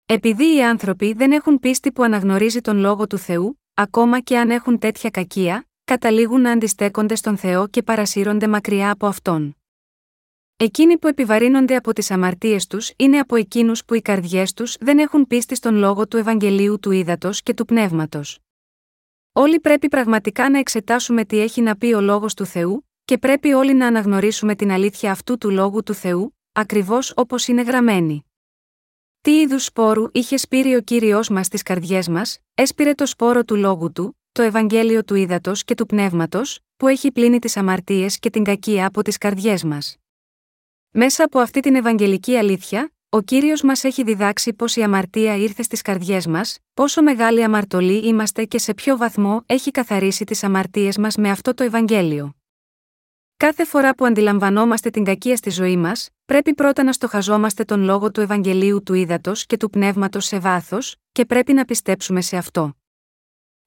Επειδή 0.06 0.56
οι 0.56 0.64
άνθρωποι 0.64 1.12
δεν 1.12 1.32
έχουν 1.32 1.58
πίστη 1.58 1.92
που 1.92 2.02
αναγνωρίζει 2.02 2.60
τον 2.60 2.78
λόγο 2.78 3.06
του 3.06 3.18
Θεού, 3.18 3.60
ακόμα 3.74 4.20
και 4.20 4.38
αν 4.38 4.50
έχουν 4.50 4.78
τέτοια 4.78 5.10
κακία, 5.10 5.68
καταλήγουν 5.84 6.40
να 6.40 6.50
αντιστέκονται 6.50 7.14
στον 7.14 7.36
Θεό 7.36 7.68
και 7.68 7.82
παρασύρονται 7.82 8.48
μακριά 8.48 8.90
από 8.90 9.06
αυτόν. 9.06 9.57
Εκείνοι 10.60 10.98
που 10.98 11.06
επιβαρύνονται 11.06 11.76
από 11.76 11.92
τις 11.92 12.10
αμαρτίες 12.10 12.66
τους 12.66 12.92
είναι 12.96 13.18
από 13.18 13.36
εκείνους 13.36 13.84
που 13.84 13.94
οι 13.94 14.02
καρδιές 14.02 14.52
τους 14.52 14.76
δεν 14.80 14.98
έχουν 14.98 15.26
πίστη 15.26 15.54
στον 15.54 15.74
λόγο 15.74 16.08
του 16.08 16.16
Ευαγγελίου 16.16 16.78
του 16.80 16.90
Ήδατος 16.90 17.42
και 17.42 17.54
του 17.54 17.64
Πνεύματος. 17.64 18.38
Όλοι 19.32 19.60
πρέπει 19.60 19.88
πραγματικά 19.88 20.50
να 20.50 20.58
εξετάσουμε 20.58 21.24
τι 21.24 21.38
έχει 21.38 21.60
να 21.60 21.76
πει 21.76 21.86
ο 21.86 22.00
λόγος 22.00 22.34
του 22.34 22.44
Θεού, 22.44 22.88
και 23.04 23.18
πρέπει 23.18 23.52
όλοι 23.52 23.74
να 23.74 23.86
αναγνωρίσουμε 23.86 24.54
την 24.54 24.70
αλήθεια 24.70 25.10
αυτού 25.10 25.38
του 25.38 25.50
λόγου 25.50 25.82
του 25.82 25.94
Θεού, 25.94 26.36
ακριβώς 26.52 27.12
όπως 27.16 27.46
είναι 27.48 27.62
γραμμένη. 27.62 28.24
Τι 29.20 29.40
είδους 29.40 29.64
σπόρου 29.64 30.04
είχε 30.12 30.36
σπείρει 30.36 30.74
ο 30.74 30.80
κύριος 30.80 31.28
μας 31.28 31.46
στις 31.46 31.62
καρδιές 31.62 32.08
μας, 32.08 32.38
έσπηρε 32.54 32.94
το 32.94 33.06
σπόρο 33.06 33.44
του 33.44 33.56
λόγου 33.56 33.92
του, 33.92 34.18
το 34.32 34.42
Ευαγγέλιο 34.42 35.04
του 35.04 35.14
Ήδατος 35.14 35.64
και 35.64 35.74
του 35.74 35.86
Πνεύματος, 35.86 36.60
που 36.76 36.88
έχει 36.88 37.12
πλύνει 37.12 37.38
τις 37.38 37.56
αμαρτίες 37.56 38.18
και 38.18 38.30
την 38.30 38.44
κακία 38.44 38.86
από 38.86 39.02
τις 39.02 39.18
καρδιές 39.18 39.64
μας. 39.64 39.96
Μέσα 40.90 41.24
από 41.24 41.38
αυτή 41.38 41.60
την 41.60 41.74
Ευαγγελική 41.74 42.36
αλήθεια, 42.36 42.92
ο 43.08 43.20
κύριος 43.20 43.62
μας 43.62 43.84
έχει 43.84 44.02
διδάξει 44.02 44.52
πως 44.52 44.76
η 44.76 44.82
αμαρτία 44.82 45.36
ήρθε 45.36 45.62
στις 45.62 45.82
καρδιές 45.82 46.26
μας, 46.26 46.58
πόσο 46.74 47.02
μεγάλη 47.02 47.44
αμαρτωλοί 47.44 48.06
είμαστε 48.06 48.44
και 48.44 48.58
σε 48.58 48.74
ποιο 48.74 48.96
βαθμό 48.96 49.42
έχει 49.46 49.70
καθαρίσει 49.70 50.24
τις 50.24 50.44
αμαρτίες 50.44 50.98
μας 50.98 51.16
με 51.16 51.30
αυτό 51.30 51.54
το 51.54 51.64
Ευαγγέλιο. 51.64 52.36
Κάθε 53.36 53.64
φορά 53.64 53.94
που 53.94 54.04
αντιλαμβανόμαστε 54.04 54.90
την 54.90 55.04
κακία 55.04 55.36
στη 55.36 55.50
ζωή 55.50 55.76
μας, 55.76 56.08
πρέπει 56.24 56.54
πρώτα 56.54 56.82
να 56.82 56.92
στοχαζόμαστε 56.92 57.64
τον 57.64 57.82
λόγο 57.82 58.10
του 58.10 58.20
Ευαγγελίου 58.20 58.82
του 58.82 58.94
Ήδατος 58.94 59.46
και 59.46 59.56
του 59.56 59.70
Πνεύματος 59.70 60.24
σε 60.24 60.38
βάθος, 60.38 60.96
και 61.12 61.24
πρέπει 61.24 61.52
να 61.52 61.64
πιστέψουμε 61.64 62.20
σε 62.20 62.36
αυτό. 62.36 62.77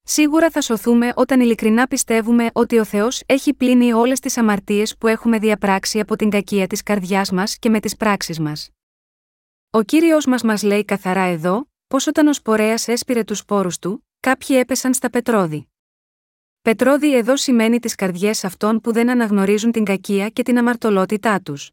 Σίγουρα 0.03 0.49
θα 0.49 0.61
σωθούμε 0.61 1.11
όταν 1.15 1.39
ειλικρινά 1.39 1.87
πιστεύουμε 1.87 2.49
ότι 2.53 2.77
ο 2.79 2.85
Θεός 2.85 3.23
έχει 3.25 3.53
πλύνει 3.53 3.93
όλες 3.93 4.19
τις 4.19 4.37
αμαρτίες 4.37 4.97
που 4.97 5.07
έχουμε 5.07 5.39
διαπράξει 5.39 5.99
από 5.99 6.15
την 6.15 6.29
κακία 6.29 6.67
της 6.67 6.83
καρδιάς 6.83 7.31
μας 7.31 7.57
και 7.57 7.69
με 7.69 7.79
τις 7.79 7.95
πράξεις 7.95 8.39
μας. 8.39 8.69
Ο 9.69 9.81
κύριος 9.81 10.25
μας 10.25 10.43
μας 10.43 10.63
λέει 10.63 10.85
καθαρά 10.85 11.21
εδώ, 11.21 11.69
πως 11.87 12.07
όταν 12.07 12.27
ο 12.27 12.33
σπορέας 12.33 12.87
έσπηρε 12.87 13.23
τους 13.23 13.37
σπόρους 13.37 13.79
του, 13.79 14.07
κάποιοι 14.19 14.55
έπεσαν 14.59 14.93
στα 14.93 15.09
πετρώδη. 15.09 15.69
Πετρώδη 16.61 17.15
εδώ 17.15 17.37
σημαίνει 17.37 17.79
τις 17.79 17.95
καρδιές 17.95 18.43
αυτών 18.43 18.81
που 18.81 18.91
δεν 18.91 19.09
αναγνωρίζουν 19.09 19.71
την 19.71 19.83
κακία 19.83 20.29
και 20.29 20.43
την 20.43 20.57
αμαρτωλότητά 20.57 21.41
τους. 21.41 21.71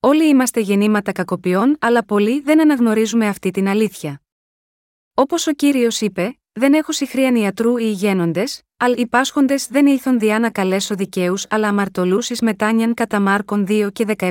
Όλοι 0.00 0.28
είμαστε 0.28 0.60
γεννήματα 0.60 1.12
κακοποιών, 1.12 1.76
αλλά 1.80 2.04
πολλοί 2.04 2.40
δεν 2.40 2.60
αναγνωρίζουμε 2.60 3.28
αυτή 3.28 3.50
την 3.50 3.68
αλήθεια. 3.68 4.22
Όπως 5.14 5.46
ο 5.46 5.52
κύριος 5.52 6.00
είπε, 6.00 6.38
δεν 6.58 6.74
έχω 6.74 6.92
συχρίαν 6.92 7.34
ιατρού 7.34 7.76
ή 7.76 7.84
ηγένοντε, 7.86 8.44
αλλά 8.76 8.94
οι 8.96 9.06
πάσχοντε 9.06 9.54
δεν 9.68 9.86
ήλθον 9.86 10.18
διά 10.18 10.38
να 10.38 10.50
καλέσω 10.50 10.94
δικαίους 10.94 11.46
αλλά 11.50 11.68
αμαρτωλού 11.68 12.18
ει 12.18 12.36
μετάνιαν 12.42 12.94
κατά 12.94 13.20
Μάρκον 13.20 13.66
2 13.68 13.88
και 13.92 14.06
17, 14.18 14.30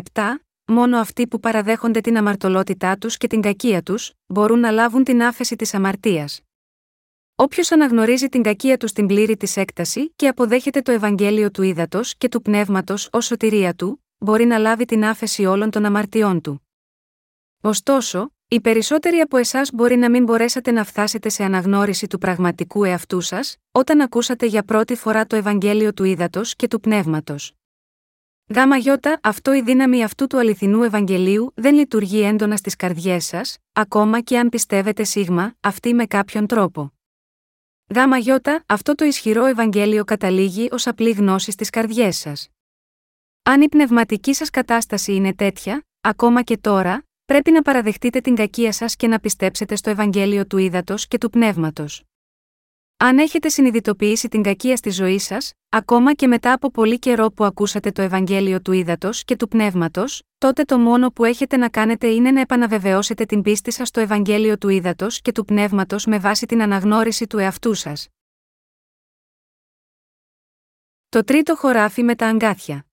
μόνο 0.68 0.98
αυτοί 0.98 1.28
που 1.28 1.40
παραδέχονται 1.40 2.02
την 2.02 2.18
αμαρτωλότητά 2.18 2.98
τους 2.98 3.18
και 3.18 3.28
την 3.28 3.42
κακία 3.42 3.82
τους, 3.82 4.14
μπορούν 4.26 4.60
να 4.60 4.72
λάβουν 4.72 5.04
την 5.04 5.24
άφεση 5.24 5.56
της 5.56 5.74
αμαρτίας. 5.74 6.42
Όποιος 7.36 7.72
αναγνωρίζει 7.72 8.28
την 8.28 8.42
κακία 8.42 8.78
του 8.78 8.88
στην 8.88 9.08
πλήρη 9.08 9.38
της 9.38 9.58
έκταση 9.58 10.14
και 10.16 10.28
αποδέχεται 10.28 10.82
το 10.82 10.92
Ευαγγέλιο 10.92 11.52
του 11.52 11.62
ύδατο 11.62 12.00
και 12.18 12.30
του 12.30 12.42
πνεύματος 12.42 13.10
ως 13.12 13.26
σωτηρία 13.26 13.74
του, 13.74 14.04
μπορεί 14.18 14.46
να 14.46 14.58
λάβει 14.58 14.86
την 14.86 15.06
άφεση 15.06 15.46
όλων 15.46 15.70
των 15.70 15.86
αμαρτιών 15.86 16.42
του. 16.42 16.68
Ωστόσο, 17.62 18.35
οι 18.48 18.62
περισσότεροι 18.62 19.20
από 19.20 19.38
εσάς 19.38 19.70
μπορεί 19.74 19.96
να 19.96 20.10
μην 20.10 20.24
μπορέσατε 20.24 20.72
να 20.72 20.84
φτάσετε 20.84 21.30
σε 21.30 21.44
αναγνώριση 21.44 22.08
του 22.08 22.18
πραγματικού 22.18 22.84
εαυτού 22.84 23.22
σας, 23.22 23.58
όταν 23.72 24.02
ακούσατε 24.02 24.46
για 24.46 24.64
πρώτη 24.64 24.96
φορά 24.96 25.26
το 25.26 25.36
Ευαγγέλιο 25.36 25.94
του 25.94 26.04
ύδατο 26.04 26.42
και 26.56 26.68
του 26.68 26.80
πνεύματος. 26.80 27.54
Γάμα 28.56 28.78
γιώτα, 28.78 29.20
αυτό 29.24 29.54
η 29.54 29.62
δύναμη 29.62 30.04
αυτού 30.04 30.28
του 30.28 30.38
αληθινού 30.38 30.84
Ευαγγελίου 30.84 31.52
δεν 31.56 31.76
λειτουργεί 31.76 32.22
έντονα 32.22 32.58
στις 32.58 32.76
καρδιές 32.76 33.26
σας, 33.26 33.58
ακόμα 33.74 34.22
και 34.22 34.38
αν 34.40 34.50
πιστεύετε 34.50 35.04
σίγμα, 35.04 35.56
αυτή 35.60 35.94
με 35.94 36.06
κάποιον 36.06 36.48
τρόπο. 36.48 36.94
Γάμα 37.96 38.18
γιώτα, 38.18 38.64
αυτό 38.66 38.96
το 38.96 39.06
ισχυρό 39.06 39.46
Ευαγγέλιο 39.46 40.04
καταλήγει 40.04 40.70
ως 40.72 40.88
απλή 40.88 41.12
γνώση 41.12 41.52
στις 41.52 41.70
καρδιές 41.70 42.18
σας. 42.18 42.50
Αν 43.44 43.62
η 43.62 43.70
πνευματική 43.70 44.34
σας 44.34 44.50
κατάσταση 44.50 45.14
είναι 45.14 45.34
τέτοια, 45.34 45.86
ακόμα 46.02 46.42
και 46.42 46.58
τώρα, 46.58 47.05
πρέπει 47.26 47.52
να 47.52 47.62
παραδεχτείτε 47.62 48.22
την 48.22 48.36
κακία 48.36 48.72
σας 48.72 48.96
και 48.96 49.08
να 49.08 49.20
πιστέψετε 49.20 49.76
στο 49.76 49.90
Ευαγγέλιο 49.90 50.46
του 50.46 50.58
ύδατο 50.58 50.96
και 51.08 51.18
του 51.18 51.30
πνεύματος. 51.30 52.04
Αν 52.98 53.18
έχετε 53.18 53.50
συνειδητοποιήσει 53.50 54.28
την 54.28 54.44
κακία 54.44 54.76
στη 54.76 54.90
ζωή 54.90 55.20
σας, 55.20 55.54
ακόμα 55.70 56.14
και 56.14 56.28
μετά 56.28 56.54
από 56.54 56.72
πολύ 56.72 57.00
καιρό 57.00 57.32
που 57.32 57.44
ακούσατε 57.44 57.92
το 57.92 58.02
Ευαγγέλιο 58.02 58.62
του 58.62 58.72
ύδατο 58.72 59.10
και 59.26 59.36
του 59.36 59.48
πνεύματος, 59.48 60.24
τότε 60.38 60.64
το 60.64 60.78
μόνο 60.78 61.12
που 61.12 61.24
έχετε 61.24 61.58
να 61.58 61.70
κάνετε 61.70 62.08
είναι 62.08 62.32
να 62.32 62.40
επαναβεβαιώσετε 62.40 63.26
την 63.26 63.42
πίστη 63.42 63.72
σας 63.72 63.88
στο 63.88 64.00
Ευαγγέλιο 64.00 64.58
του 64.58 64.70
ύδατο 64.70 65.08
και 65.10 65.32
του 65.32 65.46
πνεύματος 65.46 66.06
με 66.06 66.20
βάση 66.20 66.46
την 66.46 66.62
αναγνώριση 66.62 67.28
του 67.28 67.38
εαυτού 67.38 67.74
σας. 67.74 68.08
Το 71.10 71.24
τρίτο 71.24 71.56
χωράφι 71.56 72.04
με 72.04 72.16
τα 72.16 72.28
αγκάθια. 72.28 72.86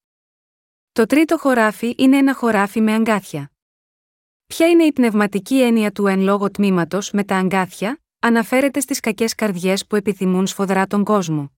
Το 0.92 1.06
τρίτο 1.06 1.38
χωράφι 1.38 1.94
είναι 1.98 2.16
ένα 2.16 2.34
χωράφι 2.34 2.80
με 2.80 2.92
αγκάθια. 2.92 3.51
Ποια 4.46 4.68
είναι 4.68 4.84
η 4.84 4.92
πνευματική 4.92 5.62
έννοια 5.62 5.92
του 5.92 6.06
εν 6.06 6.20
λόγω 6.20 6.50
τμήματος 6.50 7.10
με 7.10 7.24
τα 7.24 7.36
αγκάθια, 7.36 8.00
αναφέρεται 8.18 8.80
στις 8.80 9.00
κακές 9.00 9.34
καρδιές 9.34 9.86
που 9.86 9.96
επιθυμούν 9.96 10.46
σφοδρά 10.46 10.86
τον 10.86 11.04
κόσμο. 11.04 11.52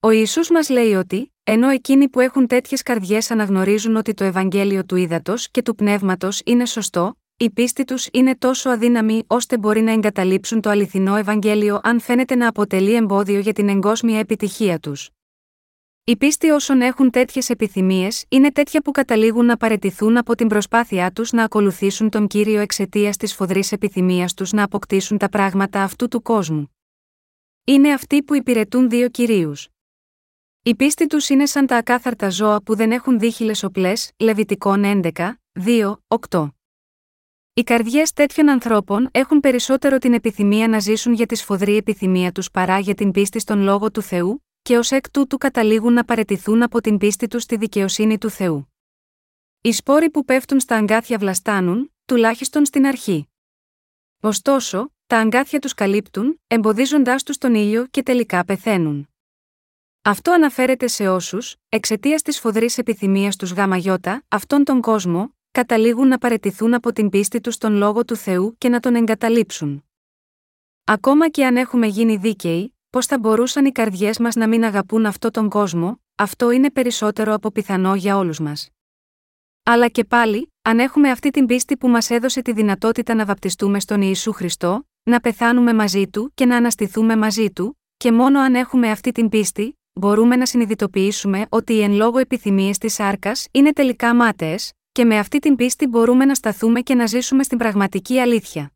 Ο 0.00 0.10
Ισού 0.10 0.52
μας 0.52 0.68
λέει 0.68 0.94
ότι, 0.94 1.32
ενώ 1.42 1.68
εκείνοι 1.68 2.08
που 2.08 2.20
έχουν 2.20 2.46
τέτοιες 2.46 2.82
καρδιές 2.82 3.30
αναγνωρίζουν 3.30 3.96
ότι 3.96 4.14
το 4.14 4.24
Ευαγγέλιο 4.24 4.84
του 4.84 4.96
ύδατο 4.96 5.34
και 5.50 5.62
του 5.62 5.74
πνεύματος 5.74 6.40
είναι 6.44 6.66
σωστό, 6.66 7.16
η 7.36 7.50
πίστη 7.50 7.84
τους 7.84 8.08
είναι 8.12 8.36
τόσο 8.36 8.70
αδύναμη 8.70 9.22
ώστε 9.26 9.58
μπορεί 9.58 9.80
να 9.80 9.92
εγκαταλείψουν 9.92 10.60
το 10.60 10.70
αληθινό 10.70 11.16
Ευαγγέλιο 11.16 11.80
αν 11.82 12.00
φαίνεται 12.00 12.34
να 12.34 12.48
αποτελεί 12.48 12.94
εμπόδιο 12.94 13.38
για 13.38 13.52
την 13.52 13.68
εγκόσμια 13.68 14.18
επιτυχία 14.18 14.78
τους. 14.78 15.10
Η 16.08 16.16
πίστη 16.16 16.50
όσων 16.50 16.80
έχουν 16.80 17.10
τέτοιες 17.10 17.50
επιθυμίες 17.50 18.24
είναι 18.28 18.52
τέτοια 18.52 18.82
που 18.82 18.90
καταλήγουν 18.90 19.44
να 19.44 19.56
παρετηθούν 19.56 20.16
από 20.16 20.34
την 20.34 20.48
προσπάθειά 20.48 21.10
τους 21.10 21.32
να 21.32 21.44
ακολουθήσουν 21.44 22.10
τον 22.10 22.26
κύριο 22.26 22.60
εξαιτίας 22.60 23.16
της 23.16 23.34
φοδρής 23.34 23.72
επιθυμίας 23.72 24.34
τους 24.34 24.52
να 24.52 24.62
αποκτήσουν 24.62 25.18
τα 25.18 25.28
πράγματα 25.28 25.82
αυτού 25.82 26.08
του 26.08 26.22
κόσμου. 26.22 26.76
Είναι 27.64 27.92
αυτοί 27.92 28.22
που 28.22 28.34
υπηρετούν 28.34 28.88
δύο 28.88 29.08
κυρίους. 29.08 29.68
Η 30.62 30.74
πίστη 30.74 31.06
τους 31.06 31.28
είναι 31.28 31.46
σαν 31.46 31.66
τα 31.66 31.76
ακάθαρτα 31.76 32.30
ζώα 32.30 32.62
που 32.62 32.76
δεν 32.76 32.92
έχουν 32.92 33.18
δίχυλες 33.18 33.62
οπλές, 33.62 34.10
Λεβιτικών 34.16 34.82
11, 34.84 35.40
2, 35.52 35.96
8. 36.30 36.48
Οι 37.54 37.62
καρδιές 37.62 38.12
τέτοιων 38.12 38.48
ανθρώπων 38.48 39.08
έχουν 39.12 39.40
περισσότερο 39.40 39.98
την 39.98 40.12
επιθυμία 40.12 40.68
να 40.68 40.78
ζήσουν 40.78 41.12
για 41.12 41.26
τη 41.26 41.34
σφοδρή 41.34 41.76
επιθυμία 41.76 42.32
τους 42.32 42.50
παρά 42.50 42.78
για 42.78 42.94
την 42.94 43.10
πίστη 43.10 43.38
στον 43.40 43.60
λόγο 43.60 43.90
του 43.90 44.02
Θεού, 44.02 44.45
και 44.66 44.78
ως 44.78 44.90
εκ 44.90 45.10
τούτου 45.10 45.38
καταλήγουν 45.38 45.92
να 45.92 46.04
παρετηθούν 46.04 46.62
από 46.62 46.80
την 46.80 46.98
πίστη 46.98 47.28
τους 47.28 47.42
στη 47.42 47.56
δικαιοσύνη 47.56 48.18
του 48.18 48.30
Θεού. 48.30 48.72
Οι 49.60 49.72
σπόροι 49.72 50.10
που 50.10 50.24
πέφτουν 50.24 50.60
στα 50.60 50.76
αγκάθια 50.76 51.18
βλαστάνουν, 51.18 51.92
τουλάχιστον 52.04 52.64
στην 52.64 52.86
αρχή. 52.86 53.28
Ωστόσο, 54.20 54.92
τα 55.06 55.18
αγκάθια 55.18 55.58
τους 55.58 55.74
καλύπτουν, 55.74 56.40
εμποδίζοντάς 56.46 57.22
τους 57.22 57.38
τον 57.38 57.54
ήλιο 57.54 57.86
και 57.86 58.02
τελικά 58.02 58.44
πεθαίνουν. 58.44 59.08
Αυτό 60.02 60.32
αναφέρεται 60.32 60.86
σε 60.86 61.08
όσους, 61.08 61.56
εξαιτίας 61.68 62.22
της 62.22 62.40
φοδρής 62.40 62.78
επιθυμίας 62.78 63.36
τους 63.36 63.50
ΓΙ, 63.50 63.90
αυτόν 64.28 64.64
τον 64.64 64.80
κόσμο, 64.80 65.34
καταλήγουν 65.50 66.08
να 66.08 66.18
παρετηθούν 66.18 66.74
από 66.74 66.92
την 66.92 67.08
πίστη 67.08 67.40
τους 67.40 67.54
στον 67.54 67.72
λόγο 67.74 68.04
του 68.04 68.16
Θεού 68.16 68.54
και 68.58 68.68
να 68.68 68.80
τον 68.80 68.94
εγκαταλείψουν. 68.94 69.84
Ακόμα 70.84 71.28
και 71.28 71.46
αν 71.46 71.56
έχουμε 71.56 71.86
γίνει 71.86 72.16
δίκαιοι, 72.16 72.75
πώς 72.90 73.06
θα 73.06 73.18
μπορούσαν 73.18 73.64
οι 73.64 73.72
καρδιές 73.72 74.18
μας 74.18 74.34
να 74.34 74.48
μην 74.48 74.64
αγαπούν 74.64 75.06
αυτόν 75.06 75.30
τον 75.30 75.48
κόσμο, 75.48 76.00
αυτό 76.14 76.50
είναι 76.50 76.70
περισσότερο 76.70 77.34
από 77.34 77.50
πιθανό 77.50 77.94
για 77.94 78.16
όλους 78.16 78.40
μας. 78.40 78.68
Αλλά 79.62 79.88
και 79.88 80.04
πάλι, 80.04 80.52
αν 80.62 80.78
έχουμε 80.78 81.10
αυτή 81.10 81.30
την 81.30 81.46
πίστη 81.46 81.76
που 81.76 81.88
μας 81.88 82.10
έδωσε 82.10 82.42
τη 82.42 82.52
δυνατότητα 82.52 83.14
να 83.14 83.24
βαπτιστούμε 83.24 83.80
στον 83.80 84.02
Ιησού 84.02 84.32
Χριστό, 84.32 84.88
να 85.02 85.20
πεθάνουμε 85.20 85.74
μαζί 85.74 86.08
του 86.08 86.30
και 86.34 86.46
να 86.46 86.56
αναστηθούμε 86.56 87.16
μαζί 87.16 87.50
του, 87.50 87.80
και 87.96 88.12
μόνο 88.12 88.40
αν 88.40 88.54
έχουμε 88.54 88.90
αυτή 88.90 89.12
την 89.12 89.28
πίστη, 89.28 89.78
μπορούμε 89.92 90.36
να 90.36 90.46
συνειδητοποιήσουμε 90.46 91.46
ότι 91.48 91.72
οι 91.72 91.82
εν 91.82 91.92
λόγω 91.92 92.18
επιθυμίες 92.18 92.78
της 92.78 93.00
άρκα 93.00 93.32
είναι 93.50 93.72
τελικά 93.72 94.14
μάταιες, 94.14 94.72
και 94.92 95.04
με 95.04 95.18
αυτή 95.18 95.38
την 95.38 95.56
πίστη 95.56 95.86
μπορούμε 95.86 96.24
να 96.24 96.34
σταθούμε 96.34 96.80
και 96.80 96.94
να 96.94 97.06
ζήσουμε 97.06 97.42
στην 97.42 97.58
πραγματική 97.58 98.18
αλήθεια. 98.18 98.72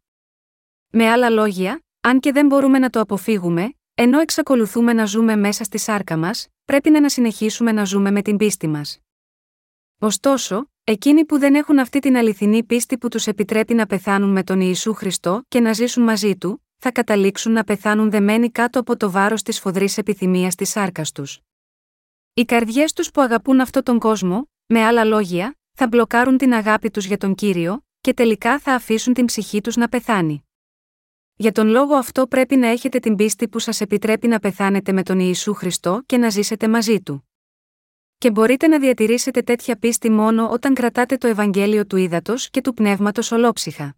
Με 0.91 1.11
άλλα 1.11 1.31
λόγια, 1.31 1.81
αν 2.01 2.21
και 2.21 2.33
δεν 2.33 2.47
μπορούμε 2.47 2.79
να 2.79 2.91
το 2.91 3.01
αποφύγουμε, 3.01 3.75
ενώ 4.03 4.19
εξακολουθούμε 4.19 4.93
να 4.93 5.05
ζούμε 5.05 5.37
μέσα 5.37 5.65
στη 5.65 5.79
σάρκα 5.79 6.17
μας, 6.17 6.49
πρέπει 6.65 6.91
να 6.91 7.09
συνεχίσουμε 7.09 7.73
να 7.73 7.85
ζούμε 7.85 8.11
με 8.11 8.23
την 8.23 8.37
πίστη 8.37 8.69
μας. 8.69 8.99
Ωστόσο, 9.99 10.71
εκείνοι 10.85 11.25
που 11.25 11.39
δεν 11.39 11.55
έχουν 11.55 11.79
αυτή 11.79 11.99
την 11.99 12.17
αληθινή 12.17 12.65
πίστη 12.65 12.99
που 12.99 13.09
τους 13.09 13.27
επιτρέπει 13.27 13.75
να 13.75 13.87
πεθάνουν 13.87 14.31
με 14.31 14.43
τον 14.43 14.61
Ιησού 14.61 14.95
Χριστό 14.95 15.43
και 15.49 15.61
να 15.61 15.73
ζήσουν 15.73 16.03
μαζί 16.03 16.37
του, 16.37 16.67
θα 16.77 16.93
καταλήξουν 16.93 17.53
να 17.53 17.65
πεθάνουν 17.65 18.11
δεμένοι 18.11 18.51
κάτω 18.51 18.81
από 18.81 18.97
το 18.97 19.11
βάρος 19.11 19.43
της 19.43 19.61
φοδρής 19.61 19.99
επιθυμίας 19.99 20.55
της 20.55 20.71
σάρκας 20.71 21.13
τους. 21.13 21.41
Οι 22.35 22.45
καρδιές 22.45 22.93
τους 22.93 23.11
που 23.11 23.21
αγαπούν 23.21 23.61
αυτόν 23.61 23.83
τον 23.83 23.99
κόσμο, 23.99 24.49
με 24.67 24.85
άλλα 24.85 25.05
λόγια, 25.05 25.59
θα 25.73 25.87
μπλοκάρουν 25.87 26.37
την 26.37 26.55
αγάπη 26.55 26.91
τους 26.91 27.05
για 27.05 27.19
τον 27.19 27.35
κύριο, 27.35 27.85
και 28.01 28.15
τελικά 28.15 28.59
θα 28.59 28.75
αφήσουν 28.75 29.15
την 29.15 29.25
ψυχή 29.25 29.61
τους 29.61 29.77
να 29.77 29.89
πεθάνει. 29.89 30.45
Για 31.41 31.53
τον 31.53 31.69
λόγο 31.69 31.95
αυτό 31.95 32.27
πρέπει 32.27 32.57
να 32.57 32.67
έχετε 32.67 32.99
την 32.99 33.17
πίστη 33.17 33.49
που 33.49 33.59
σας 33.59 33.81
επιτρέπει 33.81 34.29
να 34.29 34.39
πεθάνετε 34.39 34.93
με 34.93 35.03
τον 35.03 35.19
Ιησού 35.19 35.55
Χριστό 35.55 36.03
και 36.07 36.17
να 36.17 36.29
ζήσετε 36.29 36.69
μαζί 36.69 37.01
του. 37.01 37.29
Και 38.19 38.31
μπορείτε 38.31 38.67
να 38.67 38.79
διατηρήσετε 38.79 39.43
τέτοια 39.43 39.77
πίστη 39.77 40.11
μόνο 40.11 40.51
όταν 40.51 40.75
κρατάτε 40.75 41.17
το 41.17 41.27
Ευαγγέλιο 41.27 41.87
του 41.87 41.97
ύδατο 41.97 42.35
και 42.51 42.61
του 42.61 42.75
πνεύματος 42.75 43.33
ολόψυχα. 43.33 43.97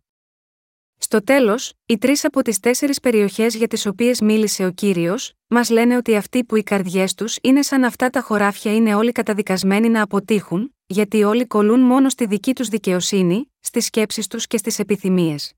Στο 0.99 1.25
τέλος, 1.25 1.73
οι 1.87 1.99
τρεις 1.99 2.25
από 2.25 2.43
τις 2.43 2.61
τέσσερις 2.61 3.01
περιοχές 3.01 3.55
για 3.55 3.69
τις 3.69 3.87
οποίες 3.87 4.21
μίλησε 4.21 4.65
ο 4.65 4.71
κύριος, 4.71 5.33
μας 5.47 5.71
λένε 5.71 5.97
ότι 5.97 6.17
αυτοί 6.17 6.45
που 6.45 6.57
οι 6.57 6.63
καρδιές 6.63 7.15
τους 7.15 7.39
είναι 7.43 7.63
σαν 7.63 7.85
αυτά 7.85 8.11
τα 8.11 8.21
χωράφια 8.21 8.75
είναι 8.75 8.95
όλοι 8.95 9.13
καταδικασμένοι 9.13 9.89
να 9.89 10.03
αποτύχουν, 10.03 10.75
γιατί 10.87 11.23
όλοι 11.23 11.47
κολλούν 11.47 11.81
μόνο 11.81 12.09
στη 12.09 12.27
δική 12.27 12.55
τους 12.55 12.69
δικαιοσύνη, 12.69 13.53
στις 13.61 13.85
σκέψεις 13.85 14.27
τους 14.27 14.47
και 14.47 14.57
στις 14.57 14.79
επιθυμίες. 14.79 15.53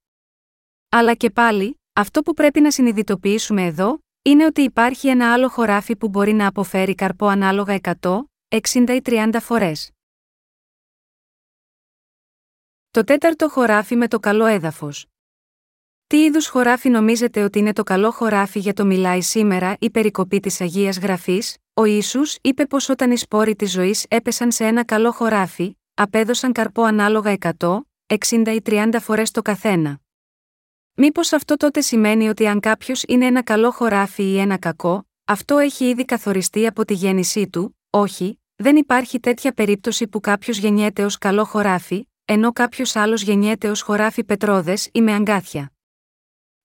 Αλλά 0.97 1.15
και 1.15 1.31
πάλι, 1.31 1.81
αυτό 1.93 2.23
που 2.23 2.35
πρέπει 2.35 2.61
να 2.61 2.71
συνειδητοποιήσουμε 2.71 3.65
εδώ, 3.65 3.99
είναι 4.23 4.45
ότι 4.45 4.61
υπάρχει 4.61 5.09
ένα 5.09 5.33
άλλο 5.33 5.49
χωράφι 5.49 5.97
που 5.97 6.09
μπορεί 6.09 6.33
να 6.33 6.47
αποφέρει 6.47 6.95
καρπό 6.95 7.27
ανάλογα 7.27 7.79
100, 7.83 8.25
60 8.49 8.89
ή 8.89 9.01
30 9.05 9.37
φορές. 9.41 9.91
Το 12.91 13.05
τέταρτο 13.05 13.49
χωράφι 13.49 13.97
με 13.97 14.09
το 14.09 14.19
καλό 14.19 14.47
έδαφος. 14.47 15.07
Τι 16.07 16.25
είδους 16.25 16.49
χωράφι 16.49 16.89
νομίζετε 16.89 17.43
ότι 17.43 17.59
είναι 17.59 17.73
το 17.73 17.83
καλό 17.83 18.11
χωράφι 18.11 18.59
για 18.59 18.73
το 18.73 18.85
μιλάει 18.85 19.23
σήμερα 19.23 19.77
η 19.79 19.91
περικοπή 19.91 20.41
της 20.41 20.61
Αγίας 20.61 20.99
Γραφής, 20.99 21.57
ο 21.75 21.85
ίσου 21.85 22.21
είπε 22.41 22.67
πως 22.67 22.89
όταν 22.89 23.11
οι 23.11 23.17
σπόροι 23.17 23.57
της 23.57 23.71
ζωής 23.71 24.07
έπεσαν 24.09 24.53
σε 24.53 24.65
ένα 24.65 24.85
καλό 24.85 25.13
χωράφι, 25.13 25.77
απέδωσαν 25.95 26.53
καρπό 26.53 26.83
ανάλογα 26.83 27.37
100, 27.59 27.81
60 28.07 28.55
ή 28.55 28.61
30 28.65 28.97
φορές 29.01 29.31
το 29.31 29.43
καθένα. 29.43 29.99
Μήπως 30.97 31.33
αυτό 31.33 31.57
τότε 31.57 31.81
σημαίνει 31.81 32.29
ότι 32.29 32.47
αν 32.47 32.61
κάποιος 32.61 33.03
είναι 33.03 33.27
ένα 33.27 33.43
καλό 33.43 33.71
χωράφι 33.71 34.23
ή 34.23 34.39
ένα 34.39 34.59
κακό, 34.59 35.09
αυτό 35.25 35.59
έχει 35.59 35.89
ήδη 35.89 36.05
καθοριστεί 36.05 36.67
από 36.67 36.85
τη 36.85 36.95
γέννησή 36.95 37.49
του, 37.49 37.79
όχι, 37.91 38.41
δεν 38.57 38.77
υπάρχει 38.77 39.21
τέτοια 39.21 39.53
περίπτωση 39.53 40.09
που 40.09 40.21
κάποιος 40.21 40.59
γεννιέται 40.59 41.05
ως 41.05 41.19
καλό 41.19 41.45
χωράφι, 41.45 42.09
ενώ 42.25 42.53
κάποιος 42.53 42.97
άλλος 42.97 43.23
γεννιέται 43.23 43.71
ως 43.71 43.81
χωράφι 43.81 44.25
πετρόδες 44.25 44.89
ή 44.93 45.03
με 45.03 45.13
αγκάθια. 45.13 45.73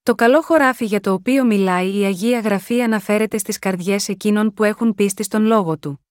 Το 0.04 0.16
καλό 0.16 0.42
χωράφι 0.42 0.86
για 0.86 1.00
το 1.00 1.14
οποίο 1.14 1.46
μιλάει 1.46 1.98
η 1.98 2.04
Αγία 2.04 2.40
Γραφή 2.40 2.82
αναφέρεται 2.82 3.38
στις 3.38 3.60
καρδιές 3.60 4.10
εκείνων 4.10 4.54
που 4.54 4.64
έχουν 4.64 4.94
πίστη 4.94 5.24
στον 5.24 5.44
λόγο 5.44 5.78
του. 5.78 6.06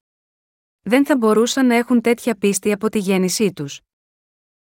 Δεν 0.81 1.07
θα 1.07 1.17
μπορούσαν 1.17 1.67
να 1.67 1.75
έχουν 1.75 2.01
τέτοια 2.01 2.35
πίστη 2.35 2.73
από 2.73 2.89
τη 2.89 2.99
γέννησή 2.99 3.53
τους. 3.53 3.81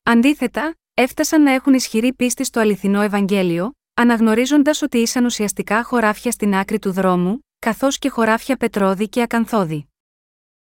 Αντίθετα, 0.02 0.76
έφτασαν 0.98 1.42
να 1.42 1.50
έχουν 1.50 1.74
ισχυρή 1.74 2.12
πίστη 2.12 2.44
στο 2.44 2.60
αληθινό 2.60 3.00
Ευαγγέλιο, 3.00 3.72
αναγνωρίζοντας 3.94 4.82
ότι 4.82 4.98
ήσαν 4.98 5.24
ουσιαστικά 5.24 5.84
χωράφια 5.84 6.30
στην 6.30 6.54
άκρη 6.54 6.78
του 6.78 6.92
δρόμου, 6.92 7.38
καθώς 7.58 7.98
και 7.98 8.08
χωράφια 8.08 8.56
πετρώδη 8.56 9.08
και 9.08 9.22
ακανθώδη. 9.22 9.88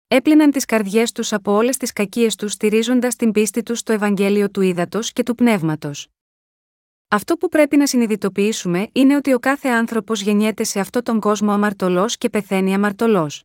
Έπλυναν 0.09 0.51
τις 0.51 0.65
καρδιές 0.65 1.13
τους 1.13 1.33
από 1.33 1.53
όλες 1.53 1.77
τις 1.77 1.93
κακίες 1.93 2.35
τους 2.35 2.53
στηρίζοντας 2.53 3.17
την 3.17 3.33
πίστη 3.33 3.63
τους 3.63 3.79
στο 3.79 3.93
Ευαγγέλιο 3.93 4.51
του 4.51 4.61
ύδατο 4.61 5.01
και 5.03 5.23
του 5.23 5.35
πνεύματος. 5.35 6.09
Αυτό 7.09 7.37
που 7.37 7.49
πρέπει 7.49 7.77
να 7.77 7.87
συνειδητοποιήσουμε 7.87 8.89
είναι 8.93 9.17
ότι 9.17 9.33
ο 9.33 9.39
κάθε 9.39 9.69
άνθρωπος 9.69 10.23
γεννιέται 10.23 10.65
σε 10.65 10.81
αυτόν 10.81 11.03
τον 11.03 11.21
κόσμο 11.21 11.53
αμαρτωλός 11.53 12.17
και 12.19 12.31
πεθαίνει 12.31 12.75
αμαρτωλός. 12.75 13.45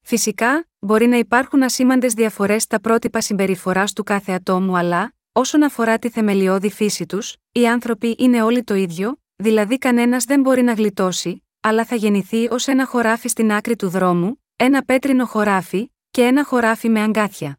Φυσικά, 0.00 0.66
μπορεί 0.78 1.06
να 1.06 1.16
υπάρχουν 1.16 1.62
ασήμαντες 1.62 2.12
διαφορές 2.12 2.62
στα 2.62 2.80
πρότυπα 2.80 3.20
συμπεριφοράς 3.20 3.92
του 3.92 4.02
κάθε 4.02 4.32
ατόμου, 4.32 4.76
αλλά, 4.76 5.15
όσον 5.36 5.62
αφορά 5.62 5.98
τη 5.98 6.08
θεμελιώδη 6.08 6.70
φύση 6.70 7.06
τους, 7.06 7.36
οι 7.52 7.68
άνθρωποι 7.68 8.14
είναι 8.18 8.42
όλοι 8.42 8.64
το 8.64 8.74
ίδιο, 8.74 9.20
δηλαδή 9.36 9.78
κανένας 9.78 10.24
δεν 10.24 10.40
μπορεί 10.40 10.62
να 10.62 10.72
γλιτώσει, 10.72 11.44
αλλά 11.60 11.84
θα 11.84 11.94
γεννηθεί 11.94 12.48
ως 12.50 12.66
ένα 12.66 12.86
χωράφι 12.86 13.28
στην 13.28 13.52
άκρη 13.52 13.76
του 13.76 13.88
δρόμου, 13.88 14.42
ένα 14.56 14.82
πέτρινο 14.82 15.26
χωράφι, 15.26 15.90
και 16.10 16.22
ένα 16.22 16.44
χωράφι 16.44 16.88
με 16.88 17.00
αγκάθια. 17.00 17.58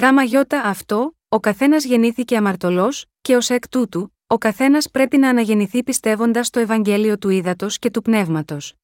Γάμα 0.00 0.22
γιώτα 0.22 0.60
αυτό, 0.60 1.16
ο 1.28 1.40
καθένας 1.40 1.84
γεννήθηκε 1.84 2.36
αμαρτωλός, 2.36 3.06
και 3.20 3.36
ως 3.36 3.50
εκ 3.50 3.68
τούτου, 3.68 4.14
ο 4.26 4.38
καθένας 4.38 4.90
πρέπει 4.90 5.16
να 5.16 5.28
αναγεννηθεί 5.28 5.82
πιστεύοντας 5.82 6.50
το 6.50 6.60
Ευαγγέλιο 6.60 7.18
του 7.18 7.28
ύδατο 7.28 7.66
και 7.70 7.90
του 7.90 8.02
πνεύματος. 8.02 8.74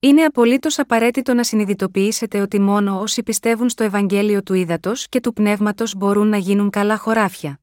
Είναι 0.00 0.24
απολύτως 0.24 0.78
απαραίτητο 0.78 1.34
να 1.34 1.44
συνειδητοποιήσετε 1.44 2.40
ότι 2.40 2.60
μόνο 2.60 3.00
όσοι 3.00 3.22
πιστεύουν 3.22 3.68
στο 3.68 3.84
Ευαγγέλιο 3.84 4.42
του 4.42 4.54
ύδατο 4.54 4.92
και 5.08 5.20
του 5.20 5.32
πνεύματος 5.32 5.94
μπορούν 5.94 6.28
να 6.28 6.36
γίνουν 6.36 6.70
καλά 6.70 6.98
χωράφια. 6.98 7.60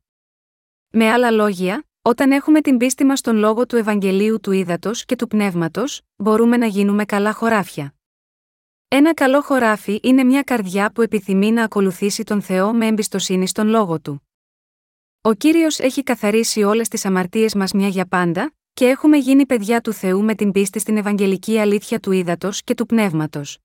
Με 0.89 1.09
άλλα 1.11 1.31
λόγια, 1.31 1.85
όταν 2.01 2.31
έχουμε 2.31 2.61
την 2.61 2.77
πίστη 2.77 3.05
μας 3.05 3.19
στον 3.19 3.35
λόγο 3.35 3.65
του 3.65 3.75
Ευαγγελίου 3.75 4.39
του 4.39 4.51
ύδατο 4.51 4.91
και 5.05 5.15
του 5.15 5.27
πνεύματος, 5.27 6.01
μπορούμε 6.15 6.57
να 6.57 6.65
γίνουμε 6.65 7.05
καλά 7.05 7.33
χωράφια. 7.33 7.93
Ένα 8.87 9.13
καλό 9.13 9.41
χωράφι 9.41 9.99
είναι 10.03 10.23
μια 10.23 10.41
καρδιά 10.41 10.91
που 10.91 11.01
επιθυμεί 11.01 11.51
να 11.51 11.63
ακολουθήσει 11.63 12.23
τον 12.23 12.41
Θεό 12.41 12.73
με 12.73 12.87
εμπιστοσύνη 12.87 13.47
στον 13.47 13.67
λόγο 13.67 13.99
του. 13.99 14.29
Ο 15.21 15.33
κύριος 15.33 15.79
έχει 15.79 16.03
καθαρίσει 16.03 16.63
όλες 16.63 16.87
τις 16.87 17.05
αμαρτίες 17.05 17.55
μας 17.55 17.71
μια 17.71 17.87
για 17.87 18.05
πάντα, 18.05 18.53
και 18.75 18.85
έχουμε 18.85 19.17
γίνει 19.17 19.45
παιδιά 19.45 19.81
του 19.81 19.93
Θεού 19.93 20.23
με 20.23 20.35
την 20.35 20.51
πίστη 20.51 20.79
στην 20.79 20.97
Ευαγγελική 20.97 21.59
αλήθεια 21.59 21.99
του 21.99 22.11
ύδατος 22.11 22.63
και 22.63 22.73
του 22.73 22.85
πνεύματος. 22.85 23.57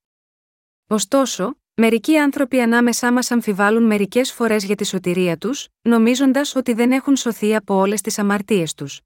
Ωστόσο, 0.86 1.56
μερικοί 1.74 2.16
άνθρωποι 2.16 2.60
ανάμεσά 2.60 3.12
μας 3.12 3.30
αμφιβάλλουν 3.30 3.82
μερικές 3.82 4.32
φορές 4.32 4.64
για 4.64 4.74
τη 4.74 4.86
σωτηρία 4.86 5.36
τους, 5.36 5.68
νομίζοντας 5.82 6.56
ότι 6.56 6.72
δεν 6.72 6.92
έχουν 6.92 7.16
σωθεί 7.16 7.54
από 7.54 7.74
όλες 7.74 8.00
τις 8.00 8.18
αμαρτίες 8.18 8.74
τους. 8.74 9.00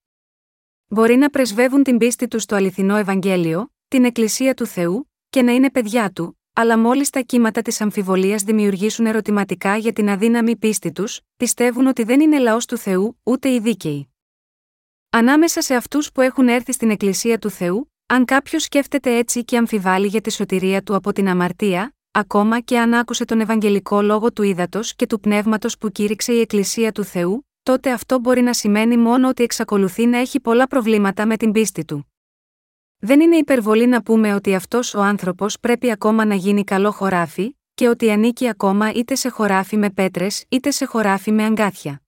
Μπορεί 0.87 1.17
να 1.17 1.31
πρεσβεύουν 1.31 1.83
την 1.83 1.99
πίστη 1.99 2.29
τους 2.29 2.43
στο 2.43 2.55
αληθινό 2.55 2.97
Ευαγγέλιο, 2.97 3.73
την 3.89 4.05
Εκκλησία 4.05 4.55
του 4.55 4.67
Θεού, 4.67 5.11
και 5.31 5.43
να 5.43 5.53
είναι 5.53 5.71
παιδιά 5.71 6.11
του, 6.11 6.41
αλλά 6.53 6.79
μόλις 6.79 7.11
τα 7.11 7.21
κύματα 7.21 7.63
της 7.63 7.81
αμφιβολίας 7.81 8.43
δημιουργήσουν 8.43 9.07
ερωτηματικά 9.07 9.77
για 9.77 9.93
την 9.93 10.09
αδύναμη 10.09 10.57
πίστη 10.57 10.93
τους, 10.93 11.21
πιστεύουν 11.37 11.87
ότι 11.87 12.03
δεν 12.03 12.21
είναι 12.21 12.39
λαός 12.39 12.67
του 12.67 12.77
Θεού, 12.77 13.21
ούτε 13.23 13.49
οι 13.49 13.61
δίκαιοι. 13.61 14.14
Ανάμεσα 15.17 15.61
σε 15.63 15.75
αυτούς 15.75 16.13
που 16.13 16.21
έχουν 16.21 16.49
έρθει 16.49 16.73
στην 16.73 16.91
Εκκλησία 16.91 17.39
του 17.39 17.51
Θεού, 17.51 17.93
αν 18.07 18.25
κάποιος 18.25 18.63
σκέφτεται 18.63 19.17
έτσι 19.17 19.45
και 19.45 19.57
αμφιβάλλει 19.57 20.07
για 20.07 20.21
τη 20.21 20.33
σωτηρία 20.33 20.83
του 20.83 20.95
από 20.95 21.13
την 21.13 21.29
αμαρτία, 21.29 21.95
ακόμα 22.11 22.61
και 22.61 22.79
αν 22.79 22.95
άκουσε 22.95 23.25
τον 23.25 23.41
Ευαγγελικό 23.41 24.03
λόγο 24.03 24.33
του 24.33 24.43
ύδατος 24.43 24.95
και 24.95 25.07
του 25.07 25.21
πνεύματος 25.21 25.79
που 25.79 25.91
κήρυξε 25.91 26.33
η 26.33 26.41
Εκκλησία 26.41 26.93
του 26.93 27.05
Θεού, 27.05 27.49
τότε 27.63 27.91
αυτό 27.91 28.19
μπορεί 28.19 28.41
να 28.41 28.53
σημαίνει 28.53 28.97
μόνο 28.97 29.29
ότι 29.29 29.43
εξακολουθεί 29.43 30.07
να 30.07 30.19
έχει 30.19 30.41
πολλά 30.41 30.67
προβλήματα 30.67 31.27
με 31.27 31.37
την 31.37 31.53
πίστη 31.53 31.85
του. 31.85 32.13
Δεν 32.99 33.21
είναι 33.21 33.37
υπερβολή 33.37 33.87
να 33.87 34.03
πούμε 34.03 34.35
ότι 34.35 34.55
αυτός 34.55 34.95
ο 34.95 35.01
άνθρωπος 35.03 35.61
πρέπει 35.61 35.91
ακόμα 35.91 36.25
να 36.25 36.35
γίνει 36.35 36.65
καλό 36.65 36.91
χωράφι, 36.91 37.57
και 37.75 37.89
ότι 37.89 38.11
ανήκει 38.11 38.49
ακόμα 38.49 38.93
είτε 38.93 39.15
σε 39.15 39.29
χωράφι 39.29 39.77
με 39.77 39.91
πέτρες 39.91 40.45
είτε 40.49 40.71
σε 40.71 40.85
χωράφι 40.85 41.33
με 41.33 41.45
αγκάθια. 41.45 42.04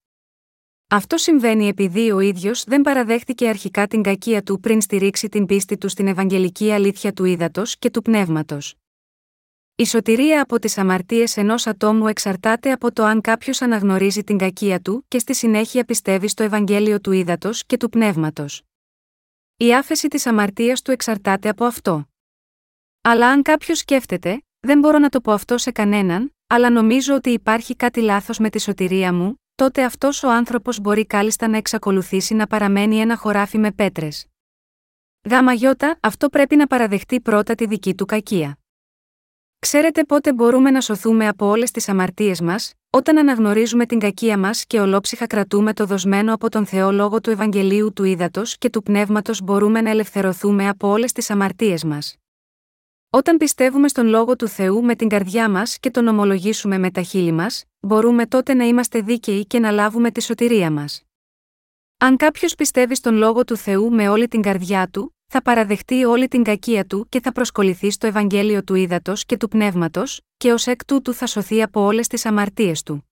Αυτό 0.88 1.16
συμβαίνει 1.16 1.68
επειδή 1.68 2.10
ο 2.10 2.20
ίδιος 2.20 2.64
δεν 2.64 2.82
παραδέχτηκε 2.82 3.48
αρχικά 3.48 3.86
την 3.86 4.02
κακία 4.02 4.42
του 4.42 4.60
πριν 4.60 4.80
στηρίξει 4.80 5.28
την 5.28 5.46
πίστη 5.46 5.78
του 5.78 5.88
στην 5.88 6.06
Ευαγγελική 6.06 6.72
αλήθεια 6.72 7.12
του 7.12 7.24
ύδατος 7.24 7.78
και 7.78 7.90
του 7.90 8.02
πνεύματος. 8.02 8.74
Η 9.76 9.86
σωτηρία 9.86 10.42
από 10.42 10.58
τις 10.58 10.78
αμαρτίες 10.78 11.36
ενός 11.36 11.66
ατόμου 11.66 12.06
εξαρτάται 12.06 12.72
από 12.72 12.92
το 12.92 13.04
αν 13.04 13.20
κάποιος 13.20 13.62
αναγνωρίζει 13.62 14.24
την 14.24 14.38
κακία 14.38 14.80
του 14.80 15.04
και 15.08 15.18
στη 15.18 15.34
συνέχεια 15.34 15.84
πιστεύει 15.84 16.28
στο 16.28 16.42
Ευαγγέλιο 16.42 17.00
του 17.00 17.12
ύδατος 17.12 17.64
και 17.66 17.76
του 17.76 17.88
πνεύματος. 17.88 18.62
Η 19.56 19.74
άφεση 19.74 20.08
της 20.08 20.26
αμαρτίας 20.26 20.82
του 20.82 20.90
εξαρτάται 20.90 21.48
από 21.48 21.64
αυτό. 21.64 22.08
Αλλά 23.02 23.28
αν 23.28 23.42
κάποιος 23.42 23.78
σκέφτεται, 23.78 24.42
δεν 24.60 24.78
μπορώ 24.78 24.98
να 24.98 25.08
το 25.08 25.20
πω 25.20 25.32
αυτό 25.32 25.58
σε 25.58 25.70
κανέναν, 25.70 26.34
αλλά 26.46 26.70
νομίζω 26.70 27.14
ότι 27.14 27.30
υπάρχει 27.30 27.76
κάτι 27.76 28.00
λάθος 28.00 28.38
με 28.38 28.50
τη 28.50 28.60
σωτηρία 28.60 29.12
μου, 29.12 29.40
τότε 29.56 29.84
αυτός 29.84 30.22
ο 30.22 30.30
άνθρωπος 30.30 30.80
μπορεί 30.80 31.06
κάλλιστα 31.06 31.48
να 31.48 31.56
εξακολουθήσει 31.56 32.34
να 32.34 32.46
παραμένει 32.46 32.98
ένα 32.98 33.16
χωράφι 33.16 33.58
με 33.58 33.72
πέτρες. 33.72 34.26
Γάμα 35.30 35.52
γιώτα, 35.52 35.98
αυτό 36.00 36.28
πρέπει 36.28 36.56
να 36.56 36.66
παραδεχτεί 36.66 37.20
πρώτα 37.20 37.54
τη 37.54 37.66
δική 37.66 37.94
του 37.94 38.04
κακία. 38.06 38.58
Ξέρετε 39.58 40.04
πότε 40.04 40.32
μπορούμε 40.32 40.70
να 40.70 40.80
σωθούμε 40.80 41.28
από 41.28 41.46
όλες 41.46 41.70
τις 41.70 41.88
αμαρτίες 41.88 42.40
μας, 42.40 42.72
όταν 42.90 43.18
αναγνωρίζουμε 43.18 43.86
την 43.86 43.98
κακία 43.98 44.38
μας 44.38 44.64
και 44.66 44.80
ολόψυχα 44.80 45.26
κρατούμε 45.26 45.72
το 45.72 45.86
δοσμένο 45.86 46.34
από 46.34 46.48
τον 46.48 46.66
Θεό 46.66 46.92
λόγο 46.92 47.20
του 47.20 47.30
Ευαγγελίου 47.30 47.92
του 47.92 48.04
Ήδατος 48.04 48.58
και 48.58 48.70
του 48.70 48.82
Πνεύματος 48.82 49.40
μπορούμε 49.42 49.80
να 49.80 49.90
ελευθερωθούμε 49.90 50.68
από 50.68 50.88
όλες 50.88 51.12
τις 51.12 51.30
αμαρτίες 51.30 51.84
μας. 51.84 52.16
Όταν 53.16 53.36
πιστεύουμε 53.36 53.88
στον 53.88 54.06
λόγο 54.06 54.36
του 54.36 54.48
Θεού 54.48 54.84
με 54.84 54.94
την 54.94 55.08
καρδιά 55.08 55.50
μας 55.50 55.78
και 55.78 55.90
τον 55.90 56.06
ομολογήσουμε 56.06 56.78
με 56.78 56.90
τα 56.90 57.02
χείλη 57.02 57.32
μας, 57.32 57.64
μπορούμε 57.80 58.26
τότε 58.26 58.54
να 58.54 58.64
είμαστε 58.64 59.00
δίκαιοι 59.00 59.46
και 59.46 59.58
να 59.58 59.70
λάβουμε 59.70 60.10
τη 60.10 60.22
σωτηρία 60.22 60.70
μας. 60.70 61.02
Αν 61.98 62.16
κάποιος 62.16 62.54
πιστεύει 62.54 62.94
στον 62.94 63.14
λόγο 63.14 63.44
του 63.44 63.56
Θεού 63.56 63.90
με 63.90 64.08
όλη 64.08 64.28
την 64.28 64.42
καρδιά 64.42 64.88
του, 64.88 65.16
θα 65.26 65.42
παραδεχτεί 65.42 66.04
όλη 66.04 66.28
την 66.28 66.42
κακία 66.42 66.84
του 66.84 67.06
και 67.08 67.20
θα 67.20 67.32
προσκοληθεί 67.32 67.90
στο 67.90 68.06
Ευαγγέλιο 68.06 68.64
του 68.64 68.74
ύδατο 68.74 69.12
και 69.26 69.36
του 69.36 69.48
πνεύματος, 69.48 70.20
και 70.36 70.52
ως 70.52 70.66
εκ 70.66 70.84
τούτου 70.84 71.14
θα 71.14 71.26
σωθεί 71.26 71.62
από 71.62 71.80
όλες 71.80 72.06
τις 72.06 72.26
αμαρτίες 72.26 72.82
του. 72.82 73.10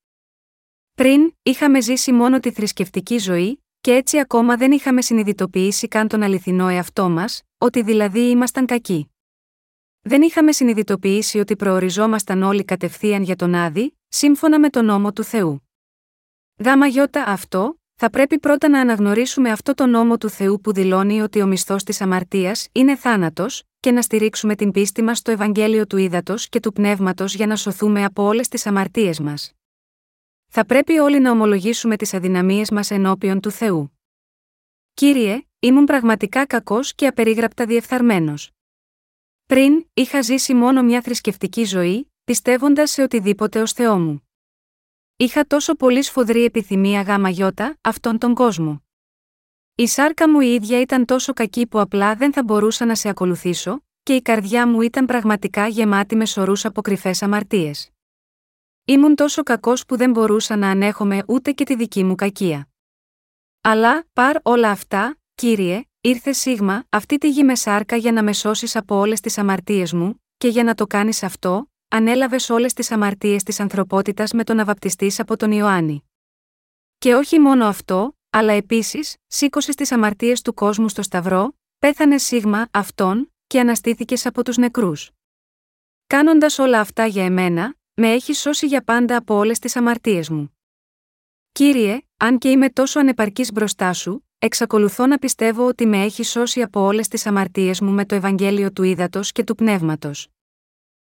Πριν, 0.95 1.33
είχαμε 1.43 1.81
ζήσει 1.81 2.13
μόνο 2.13 2.41
τη 2.41 2.51
θρησκευτική 2.51 3.19
ζωή, 3.19 3.65
και 3.81 3.95
έτσι 3.95 4.19
ακόμα 4.19 4.57
δεν 4.57 4.73
είχαμε 4.73 5.03
συνειδητοποιήσει 5.03 5.89
καν 5.89 6.09
τον 6.09 6.23
αληθινό 6.23 6.69
εαυτό 6.69 7.09
μας, 7.09 7.43
ότι 7.59 7.83
δηλαδή 7.83 8.31
ήμασταν 8.31 8.67
κακοί. 8.67 9.09
Δεν 10.07 10.23
είχαμε 10.23 10.53
συνειδητοποιήσει 10.53 11.39
ότι 11.39 11.57
προοριζόμασταν 11.57 12.43
όλοι 12.43 12.65
κατευθείαν 12.65 13.23
για 13.23 13.37
τον 13.37 13.55
Άδη, 13.55 13.99
σύμφωνα 14.09 14.59
με 14.59 14.69
τον 14.69 14.85
νόμο 14.85 15.13
του 15.13 15.25
Θεού. 15.25 15.69
Γάμα 16.65 16.87
γιώτα 16.87 17.25
αυτό, 17.27 17.81
θα 17.95 18.11
πρέπει 18.11 18.39
πρώτα 18.39 18.69
να 18.69 18.81
αναγνωρίσουμε 18.81 19.51
αυτό 19.51 19.75
το 19.75 19.87
νόμο 19.87 20.19
του 20.19 20.29
Θεού 20.29 20.61
που 20.61 20.73
δηλώνει 20.73 21.21
ότι 21.21 21.43
ο 21.43 21.47
μισθός 21.47 21.85
της 21.85 22.01
αμαρτίας 22.01 22.69
είναι 22.73 22.97
θάνατος, 22.97 23.63
και 23.81 23.91
να 23.91 24.03
στηρίξουμε 24.03 24.55
την 24.55 24.71
πίστη 24.71 25.03
μας 25.03 25.19
στο 25.19 25.31
Ευαγγέλιο 25.31 25.87
του 25.87 25.97
Ήδατος 25.97 26.49
και 26.49 26.61
του 26.61 26.73
Πνεύματος 26.73 27.35
για 27.35 27.47
να 27.47 27.57
σωθούμε 27.57 28.05
από 28.05 28.23
όλες 28.23 28.49
τις 28.49 28.67
αμαρτίες 28.67 29.21
μας. 29.21 29.53
Θα 30.51 30.67
πρέπει 30.67 30.99
όλοι 30.99 31.21
να 31.21 31.31
ομολογήσουμε 31.31 31.97
τις 31.97 32.15
αδυναμίες 32.15 32.71
μας 32.71 32.91
ενώπιον 32.91 33.41
του 33.41 33.51
Θεού. 33.51 33.99
Κύριε, 34.95 35.47
ήμουν 35.59 35.85
πραγματικά 35.85 36.47
κακός 36.47 36.95
και 36.95 37.07
απερίγραπτα 37.07 37.67
διεφθαρμένος. 37.67 38.54
Πριν, 39.47 39.87
είχα 39.95 40.23
ζήσει 40.23 40.55
μόνο 40.55 40.83
μια 40.83 41.03
θρησκευτική 41.03 41.65
ζωή, 41.65 42.13
πιστεύοντας 42.25 42.91
σε 42.91 43.03
οτιδήποτε 43.03 43.61
ως 43.61 43.73
Θεό 43.73 43.99
μου. 43.99 44.29
Είχα 45.17 45.47
τόσο 45.47 45.75
πολύ 45.75 46.03
σφοδρή 46.03 46.45
επιθυμία 46.45 47.03
γάμα 47.03 47.29
γιώτα, 47.29 47.79
αυτόν 47.81 48.19
τον 48.19 48.35
κόσμο. 48.35 48.83
Η 49.75 49.87
σάρκα 49.87 50.31
μου 50.31 50.41
η 50.41 50.55
ίδια 50.55 50.81
ήταν 50.81 51.05
τόσο 51.05 51.33
κακή 51.33 51.67
που 51.67 51.81
απλά 51.81 52.15
δεν 52.15 52.33
θα 52.33 52.43
μπορούσα 52.43 52.85
να 52.85 52.95
σε 52.95 53.09
ακολουθήσω, 53.09 53.85
και 54.03 54.15
η 54.15 54.23
καρδιά 54.23 54.69
μου 54.69 54.81
ήταν 54.81 55.07
πραγματικά 55.07 55.67
γεμάτη 55.67 56.17
με 56.17 56.27
σωρούς 56.27 56.65
από 56.65 56.81
κρυφές 56.81 57.23
αμαρτίες. 57.23 57.91
Ήμουν 58.85 59.15
τόσο 59.15 59.43
κακός 59.43 59.87
που 59.87 59.97
δεν 59.97 60.11
μπορούσα 60.11 60.57
να 60.57 60.71
ανέχομαι 60.71 61.23
ούτε 61.29 61.53
και 61.53 61.65
τη 61.65 61.75
δική 61.77 62.05
μου 62.05 62.15
κακία. 62.15 62.69
Αλλά, 63.61 64.05
παρ 64.13 64.37
όλα 64.43 64.71
αυτά, 64.71 65.17
κύριε, 65.35 65.83
ήρθε 66.01 66.33
σίγμα 66.33 66.85
αυτή 66.89 67.19
τη 67.19 67.29
γη 67.31 67.45
με 67.45 67.55
σάρκα 67.55 67.97
για 67.97 68.13
να 68.13 68.23
με 68.23 68.33
σώσεις 68.33 68.77
από 68.77 68.97
όλες 68.97 69.21
τις 69.21 69.39
αμαρτίες 69.39 69.93
μου, 69.93 70.23
και 70.37 70.49
για 70.49 70.65
να 70.65 70.75
το 70.75 70.87
κάνεις 70.87 71.23
αυτό, 71.23 71.71
ανέλαβες 71.89 72.51
όλες 72.51 72.73
τις 72.73 72.91
αμαρτίες 72.91 73.43
της 73.43 73.61
ανθρωπότητας 73.61 74.33
με 74.33 74.45
τον 74.45 74.61
αβαπτιστής 74.61 75.21
από 75.21 75.37
τον 75.37 75.53
Ιωάννη. 75.53 76.05
Και 76.99 77.15
όχι 77.15 77.39
μόνο 77.39 77.67
αυτό, 77.67 78.17
αλλά 78.31 78.53
επίσης, 78.53 79.17
σήκωσες 79.27 79.75
τις 79.75 79.93
αμαρτίες 79.93 80.43
του 80.43 80.55
κόσμου 80.55 80.89
στο 80.89 81.03
Σταυρό, 81.03 81.59
πέθανε 81.79 82.19
σίγμα 82.19 82.69
αυτόν, 82.71 83.33
και 83.47 83.61
αναστήθηκες 83.61 84.27
από 84.27 84.45
τους 84.45 84.57
νεκρούς. 84.57 85.11
Κάνοντας 86.07 86.59
όλα 86.59 86.81
αυτά 86.81 87.07
για 87.07 87.25
εμένα, 87.25 87.75
με 87.95 88.13
έχεις 88.13 88.41
σώσει 88.41 88.67
για 88.67 88.85
πάντα 88.85 89.17
από 89.17 89.35
όλες 89.35 89.59
τις 89.59 89.77
αμαρτίες 89.77 90.29
μου. 90.29 90.59
Κύριε, 91.53 92.01
αν 92.17 92.39
και 92.39 92.51
είμαι 92.51 92.71
τόσο 92.71 93.01
ανεπαρκής 93.01 93.53
μπροστά 93.53 93.93
σου, 93.93 94.29
εξακολουθώ 94.45 95.07
να 95.07 95.19
πιστεύω 95.19 95.67
ότι 95.67 95.87
με 95.87 96.03
έχει 96.03 96.23
σώσει 96.23 96.63
από 96.63 96.81
όλες 96.81 97.09
τις 97.09 97.27
αμαρτίες 97.27 97.81
μου 97.81 97.91
με 97.91 98.05
το 98.05 98.15
Ευαγγέλιο 98.15 98.73
του 98.73 98.83
Ήδατος 98.83 99.33
και 99.33 99.45
του 99.45 99.55
Πνεύματος. 99.55 100.29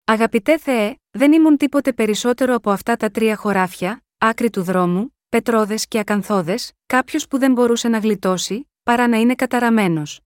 Αγαπητέ 0.05 0.59
Θεέ, 0.59 0.97
δεν 1.11 1.33
ήμουν 1.33 1.57
τίποτε 1.57 1.93
περισσότερο 1.93 2.55
από 2.55 2.71
αυτά 2.71 2.97
τα 2.97 3.11
τρία 3.11 3.37
χωράφια, 3.37 4.05
άκρη 4.19 4.51
του 4.51 4.62
δρόμου, 4.62 5.17
πετρόδες 5.29 5.89
και 5.89 5.99
ακανθόδε, 5.99 6.55
κάποιος 6.87 7.29
που 7.29 7.39
δεν 7.39 7.53
μπορούσε 7.53 7.89
να 7.89 7.99
γλιτώσει, 7.99 8.71
παρά 8.83 9.09
να 9.09 9.17
είναι 9.17 9.35
καταραμένος. 9.35 10.21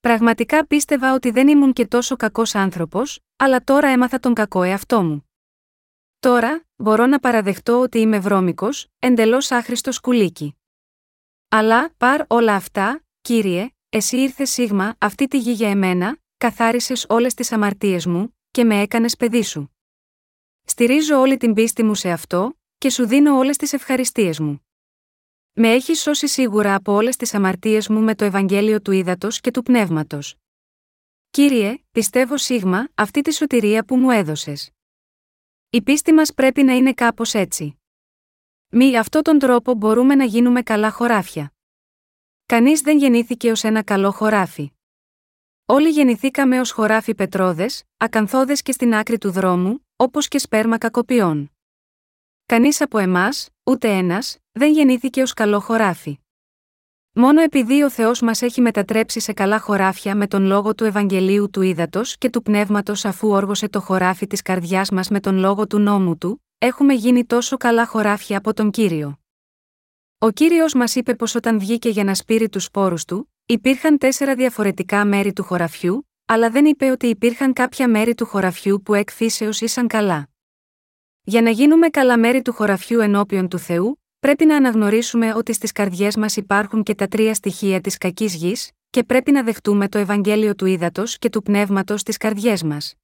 Πραγματικά 0.00 0.66
πίστευα 0.66 1.14
ότι 1.14 1.30
δεν 1.30 1.48
ήμουν 1.48 1.72
και 1.72 1.86
τόσο 1.86 2.16
κακός 2.16 2.54
άνθρωπος, 2.54 3.20
αλλά 3.36 3.64
τώρα 3.64 3.88
έμαθα 3.88 4.18
τον 4.18 4.34
κακό 4.34 4.62
εαυτό 4.62 5.02
μου. 5.02 5.30
Τώρα, 6.18 6.64
μπορώ 6.76 7.06
να 7.06 7.18
παραδεχτώ 7.18 7.80
ότι 7.80 7.98
είμαι 7.98 8.18
βρώμικος, 8.18 8.86
εντελώς 8.98 9.50
άχρηστος 9.50 9.94
σκουλίκι. 9.94 10.59
Αλλά, 11.52 11.94
παρ 11.96 12.24
όλα 12.28 12.54
αυτά, 12.54 13.04
κύριε, 13.20 13.70
εσύ 13.88 14.16
ήρθε 14.16 14.44
σίγμα 14.44 14.96
αυτή 14.98 15.26
τη 15.28 15.38
γη 15.38 15.52
για 15.52 15.70
εμένα, 15.70 16.18
καθάρισες 16.36 17.06
όλες 17.08 17.34
τις 17.34 17.52
αμαρτίες 17.52 18.06
μου, 18.06 18.36
και 18.50 18.64
με 18.64 18.80
έκανες 18.80 19.16
παιδί 19.16 19.42
σου. 19.42 19.76
Στηρίζω 20.62 21.20
όλη 21.20 21.36
την 21.36 21.54
πίστη 21.54 21.82
μου 21.82 21.94
σε 21.94 22.10
αυτό, 22.10 22.58
και 22.78 22.90
σου 22.90 23.06
δίνω 23.06 23.36
όλες 23.36 23.56
τις 23.56 23.72
ευχαριστίες 23.72 24.40
μου. 24.40 24.66
Με 25.52 25.72
έχεις 25.72 26.00
σώσει 26.00 26.28
σίγουρα 26.28 26.74
από 26.74 26.92
όλες 26.92 27.16
τις 27.16 27.34
αμαρτίες 27.34 27.88
μου 27.88 28.00
με 28.00 28.14
το 28.14 28.24
Ευαγγέλιο 28.24 28.80
του 28.80 28.92
Ήδατος 28.92 29.40
και 29.40 29.50
του 29.50 29.62
Πνεύματος. 29.62 30.36
Κύριε, 31.30 31.78
πιστεύω 31.90 32.36
σίγμα 32.36 32.88
αυτή 32.94 33.20
τη 33.20 33.32
σωτηρία 33.32 33.84
που 33.84 33.96
μου 33.96 34.10
έδωσες. 34.10 34.70
Η 35.70 35.82
πίστη 35.82 36.12
μας 36.12 36.34
πρέπει 36.34 36.62
να 36.62 36.72
είναι 36.72 36.92
κάπως 36.92 37.34
έτσι. 37.34 37.79
Μη 38.72 38.98
αυτόν 38.98 39.22
τον 39.22 39.38
τρόπο 39.38 39.74
μπορούμε 39.74 40.14
να 40.14 40.24
γίνουμε 40.24 40.62
καλά 40.62 40.90
χωράφια. 40.90 41.52
Κανείς 42.46 42.80
δεν 42.80 42.98
γεννήθηκε 42.98 43.50
ως 43.50 43.64
ένα 43.64 43.82
καλό 43.82 44.10
χωράφι. 44.10 44.72
Όλοι 45.66 45.88
γεννηθήκαμε 45.88 46.60
ως 46.60 46.70
χωράφι 46.70 47.14
πετρόδες, 47.14 47.84
ακαθόδες 47.96 48.62
και 48.62 48.72
στην 48.72 48.94
άκρη 48.94 49.18
του 49.18 49.30
δρόμου, 49.30 49.86
όπως 49.96 50.28
και 50.28 50.38
σπέρμα 50.38 50.78
κακοποιών. 50.78 51.50
Κανείς 52.46 52.80
από 52.80 52.98
εμάς, 52.98 53.48
ούτε 53.62 53.88
ένας, 53.88 54.38
δεν 54.52 54.72
γεννήθηκε 54.72 55.22
ως 55.22 55.32
καλό 55.32 55.60
χωράφι. 55.60 56.18
Μόνο 57.12 57.40
επειδή 57.40 57.82
ο 57.82 57.90
Θεός 57.90 58.20
μας 58.20 58.42
έχει 58.42 58.60
μετατρέψει 58.60 59.20
σε 59.20 59.32
καλά 59.32 59.60
χωράφια 59.60 60.14
με 60.14 60.26
τον 60.26 60.44
λόγο 60.44 60.74
του 60.74 60.84
Ευαγγελίου 60.84 61.50
του 61.50 61.62
Ήδατος 61.62 62.18
και 62.18 62.30
του 62.30 62.42
Πνεύματος 62.42 63.04
αφού 63.04 63.28
όργωσε 63.28 63.68
το 63.68 63.80
χωράφι 63.80 64.26
της 64.26 64.42
καρδιάς 64.42 64.90
μας 64.90 65.08
με 65.08 65.20
τον 65.20 65.36
λόγο 65.38 65.66
του 65.66 65.78
νόμου 65.78 66.18
του, 66.18 66.44
έχουμε 66.62 66.94
γίνει 66.94 67.24
τόσο 67.24 67.56
καλά 67.56 67.86
χωράφια 67.86 68.38
από 68.38 68.54
τον 68.54 68.70
κύριο. 68.70 69.18
Ο 70.18 70.30
κύριος 70.30 70.74
μας 70.74 70.94
είπε 70.94 71.14
πως 71.14 71.34
όταν 71.34 71.58
βγήκε 71.58 71.88
για 71.88 72.04
να 72.04 72.14
σπείρει 72.14 72.48
τους 72.48 72.64
σπόρους 72.64 73.04
του, 73.04 73.32
υπήρχαν 73.46 73.98
τέσσερα 73.98 74.34
διαφορετικά 74.34 75.04
μέρη 75.04 75.32
του 75.32 75.42
χωραφιού, 75.42 76.08
αλλά 76.26 76.50
δεν 76.50 76.64
είπε 76.64 76.90
ότι 76.90 77.06
υπήρχαν 77.06 77.52
κάποια 77.52 77.88
μέρη 77.88 78.14
του 78.14 78.26
χωραφιού 78.26 78.82
που 78.82 78.94
εκ 78.94 79.10
φύσεως 79.10 79.60
ήσαν 79.60 79.86
καλά. 79.86 80.28
Για 81.22 81.42
να 81.42 81.50
γίνουμε 81.50 81.88
καλά 81.88 82.18
μέρη 82.18 82.42
του 82.42 82.52
χωραφιού 82.52 83.00
ενώπιον 83.00 83.48
του 83.48 83.58
Θεού, 83.58 84.02
πρέπει 84.18 84.44
να 84.44 84.56
αναγνωρίσουμε 84.56 85.34
ότι 85.34 85.52
στις 85.52 85.72
καρδιές 85.72 86.16
μας 86.16 86.36
υπάρχουν 86.36 86.82
και 86.82 86.94
τα 86.94 87.06
τρία 87.08 87.34
στοιχεία 87.34 87.80
της 87.80 87.98
κακής 87.98 88.34
γης, 88.34 88.70
και 88.90 89.04
πρέπει 89.04 89.30
να 89.30 89.42
δεχτούμε 89.42 89.88
το 89.88 89.98
Ευαγγέλιο 89.98 90.54
του 90.54 90.66
ύδατο 90.66 91.02
και 91.18 91.28
του 91.28 91.42
πνεύματος 91.42 92.00
στις 92.00 92.16
καρδιές 92.16 92.62
μας. 92.62 92.94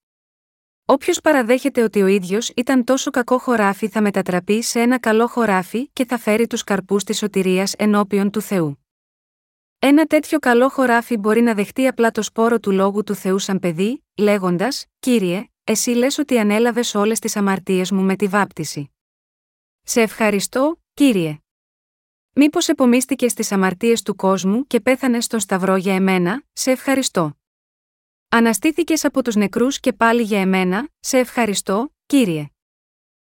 Όποιος 0.89 1.21
παραδέχεται 1.21 1.83
ότι 1.83 2.03
ο 2.03 2.07
ίδιος 2.07 2.49
ήταν 2.49 2.85
τόσο 2.85 3.11
κακό 3.11 3.39
χωράφι 3.39 3.89
θα 3.89 4.01
μετατραπεί 4.01 4.63
σε 4.63 4.81
ένα 4.81 4.99
καλό 4.99 5.27
χωράφι 5.27 5.89
και 5.89 6.05
θα 6.05 6.19
φέρει 6.19 6.47
τους 6.47 6.65
καρπούς 6.65 7.05
της 7.05 7.19
σωτηρίας 7.19 7.73
ενώπιον 7.73 8.31
του 8.31 8.41
Θεού. 8.41 8.85
Ένα 9.79 10.05
τέτοιο 10.05 10.39
καλό 10.39 10.69
χωράφι 10.69 11.17
μπορεί 11.17 11.41
να 11.41 11.55
δεχτεί 11.55 11.87
απλά 11.87 12.11
το 12.11 12.23
σπόρο 12.23 12.61
του 12.61 12.71
λόγου 12.71 13.03
του 13.03 13.15
Θεού 13.15 13.39
σαν 13.39 13.59
παιδί, 13.59 14.05
λέγοντας: 14.17 14.87
Κύριε, 14.99 15.51
εσύ 15.65 15.91
λες 15.91 16.19
ότι 16.19 16.39
ανέλαβες 16.39 16.95
όλες 16.95 17.19
τις 17.19 17.37
αμαρτίες 17.37 17.91
μου 17.91 18.03
με 18.03 18.17
τη 18.17 18.27
βάπτιση. 18.27 18.91
Σε 19.83 20.01
ευχαριστώ, 20.01 20.81
κύριε. 20.95 21.39
Μήπως 22.33 22.69
επομίστηκες 22.69 23.33
στι 23.33 23.55
αμαρτίες 23.55 24.03
του 24.03 24.17
κόσμου 24.17 24.67
και 24.67 24.81
πέθανες 24.81 25.25
στον 25.25 25.41
Σταυρό 25.41 25.77
για 25.77 25.95
εμένα, 25.95 26.43
σε 26.53 26.71
ευχαριστώ. 26.71 27.37
Αναστήθηκες 28.37 29.05
από 29.05 29.23
τους 29.23 29.35
νεκρούς 29.35 29.81
και 29.81 29.93
πάλι 29.93 30.23
για 30.23 30.41
εμένα, 30.41 30.89
σε 31.01 31.19
ευχαριστώ, 31.19 31.95
κύριε. 32.07 32.47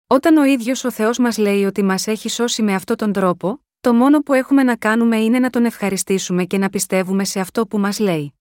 Όταν 0.07 0.37
ο 0.37 0.43
ίδιος 0.43 0.83
ο 0.83 0.91
Θεός 0.91 1.17
μας 1.17 1.37
λέει 1.37 1.65
ότι 1.65 1.83
μας 1.83 2.07
έχει 2.07 2.29
σώσει 2.29 2.61
με 2.61 2.73
αυτόν 2.73 2.95
τον 2.95 3.13
τρόπο, 3.13 3.65
το 3.79 3.93
μόνο 3.93 4.19
που 4.19 4.33
έχουμε 4.33 4.63
να 4.63 4.75
κάνουμε 4.75 5.17
είναι 5.17 5.39
να 5.39 5.49
τον 5.49 5.65
ευχαριστήσουμε 5.65 6.45
και 6.45 6.57
να 6.57 6.69
πιστεύουμε 6.69 7.25
σε 7.25 7.39
αυτό 7.39 7.67
που 7.67 7.79
μας 7.79 7.99
λέει. 7.99 8.33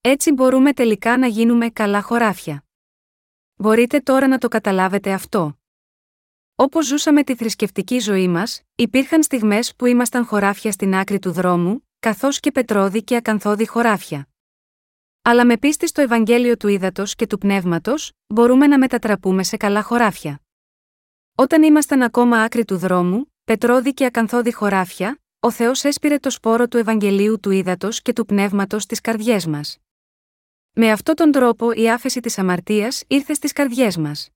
Έτσι 0.00 0.32
μπορούμε 0.32 0.72
τελικά 0.72 1.18
να 1.18 1.26
γίνουμε 1.26 1.68
καλά 1.70 2.02
χωράφια. 2.02 2.64
Μπορείτε 3.54 4.00
τώρα 4.00 4.28
να 4.28 4.38
το 4.38 4.48
καταλάβετε 4.48 5.12
αυτό. 5.12 5.58
Όπως 6.54 6.86
ζούσαμε 6.86 7.22
τη 7.22 7.34
θρησκευτική 7.34 7.98
ζωή 7.98 8.28
μας, 8.28 8.62
υπήρχαν 8.74 9.22
στιγμές 9.22 9.74
που 9.76 9.86
ήμασταν 9.86 10.24
χωράφια 10.24 10.72
στην 10.72 10.94
άκρη 10.94 11.18
του 11.18 11.32
δρόμου, 11.32 11.88
καθώς 11.98 12.40
και 12.40 12.52
πετρώδη 12.52 13.02
και 13.04 13.16
ακαθόδη 13.16 13.66
χωράφια. 13.66 14.26
Αλλά 15.24 15.46
με 15.46 15.58
πίστη 15.58 15.86
στο 15.86 16.00
Ευαγγέλιο 16.00 16.56
του 16.56 16.68
Ήδατος 16.68 17.14
και 17.14 17.26
του 17.26 17.38
Πνεύματος, 17.38 18.12
μπορούμε 18.26 18.66
να 18.66 18.78
μετατραπούμε 18.78 19.42
σε 19.42 19.56
καλά 19.56 19.82
χωράφια. 19.82 20.40
Όταν 21.34 21.62
ήμασταν 21.62 22.02
ακόμα 22.02 22.42
άκρη 22.42 22.64
του 22.64 22.76
δρόμου, 22.76 23.32
πετρώδη 23.44 23.94
και 23.94 24.04
ακαθόδη 24.04 24.52
χωράφια, 24.52 25.20
ο 25.40 25.50
Θεός 25.50 25.84
έσπηρε 25.84 26.18
το 26.18 26.30
σπόρο 26.30 26.68
του 26.68 26.76
Ευαγγελίου 26.76 27.40
του 27.40 27.50
Ήδατος 27.50 28.02
και 28.02 28.12
του 28.12 28.24
Πνεύματος 28.24 28.82
στις 28.82 29.00
καρδιές 29.00 29.46
μας. 29.46 29.78
Με 30.72 30.90
αυτόν 30.90 31.14
τον 31.14 31.32
τρόπο 31.32 31.72
η 31.72 31.90
άφεση 31.90 32.20
της 32.20 32.38
αμαρτίας 32.38 33.04
ήρθε 33.06 33.34
στις 33.34 33.52
καρδιές 33.52 33.96
μας. 33.96 34.28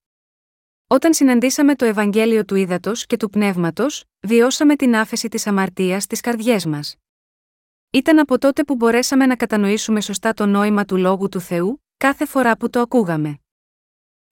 Όταν 0.86 1.14
συναντήσαμε 1.14 1.74
το 1.74 1.84
Ευαγγέλιο 1.84 2.44
του 2.44 2.54
Ήδατος 2.54 3.06
και 3.06 3.16
του 3.16 3.30
Πνεύματος, 3.30 4.04
βιώσαμε 4.20 4.76
την 4.76 4.96
άφεση 4.96 5.28
της 5.28 5.46
αμαρτίας 5.46 6.02
στις 6.02 6.20
καρδιές 6.20 6.66
μας. 6.66 6.96
Ήταν 7.96 8.18
από 8.18 8.38
τότε 8.38 8.64
που 8.64 8.74
μπορέσαμε 8.74 9.26
να 9.26 9.36
κατανοήσουμε 9.36 10.00
σωστά 10.00 10.32
το 10.32 10.46
νόημα 10.46 10.84
του 10.84 10.96
λόγου 10.96 11.28
του 11.28 11.40
Θεού, 11.40 11.84
κάθε 11.96 12.26
φορά 12.26 12.56
που 12.56 12.70
το 12.70 12.80
ακούγαμε. 12.80 13.38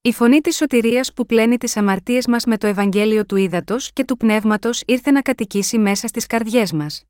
Η 0.00 0.12
φωνή 0.12 0.40
της 0.40 0.56
σωτηρίας 0.56 1.12
που 1.12 1.26
πλένει 1.26 1.58
τις 1.58 1.76
αμαρτίες 1.76 2.26
μας 2.26 2.44
με 2.44 2.58
το 2.58 2.66
Ευαγγέλιο 2.66 3.26
του 3.26 3.36
Ήδατος 3.36 3.92
και 3.92 4.04
του 4.04 4.16
Πνεύματος 4.16 4.82
ήρθε 4.86 5.10
να 5.10 5.22
κατοικήσει 5.22 5.78
μέσα 5.78 6.06
στις 6.06 6.26
καρδιές 6.26 6.72
μας. 6.72 7.04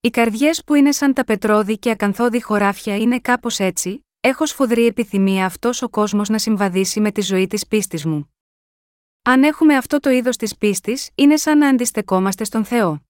Οι 0.00 0.10
καρδιές 0.10 0.64
που 0.64 0.74
είναι 0.74 0.92
σαν 0.92 1.12
τα 1.14 1.24
πετρώδη 1.24 1.78
και 1.78 1.90
ακαθόδη 1.90 2.42
χωράφια 2.42 2.96
είναι 2.96 3.20
κάπως 3.20 3.58
έτσι, 3.58 4.06
έχω 4.20 4.46
σφοδρή 4.46 4.86
επιθυμία 4.86 5.44
αυτός 5.44 5.82
ο 5.82 5.88
κόσμος 5.88 6.28
να 6.28 6.38
συμβαδίσει 6.38 7.00
με 7.00 7.12
τη 7.12 7.20
ζωή 7.20 7.46
της 7.46 7.66
πίστης 7.66 8.04
μου. 8.04 8.34
Αν 9.22 9.42
έχουμε 9.42 9.76
αυτό 9.76 10.00
το 10.00 10.10
είδος 10.10 10.36
της 10.36 10.56
πίστης, 10.56 11.10
είναι 11.14 11.36
σαν 11.36 11.58
να 11.58 11.68
αντιστεκόμαστε 11.68 12.44
στον 12.44 12.64
Θεό. 12.64 13.00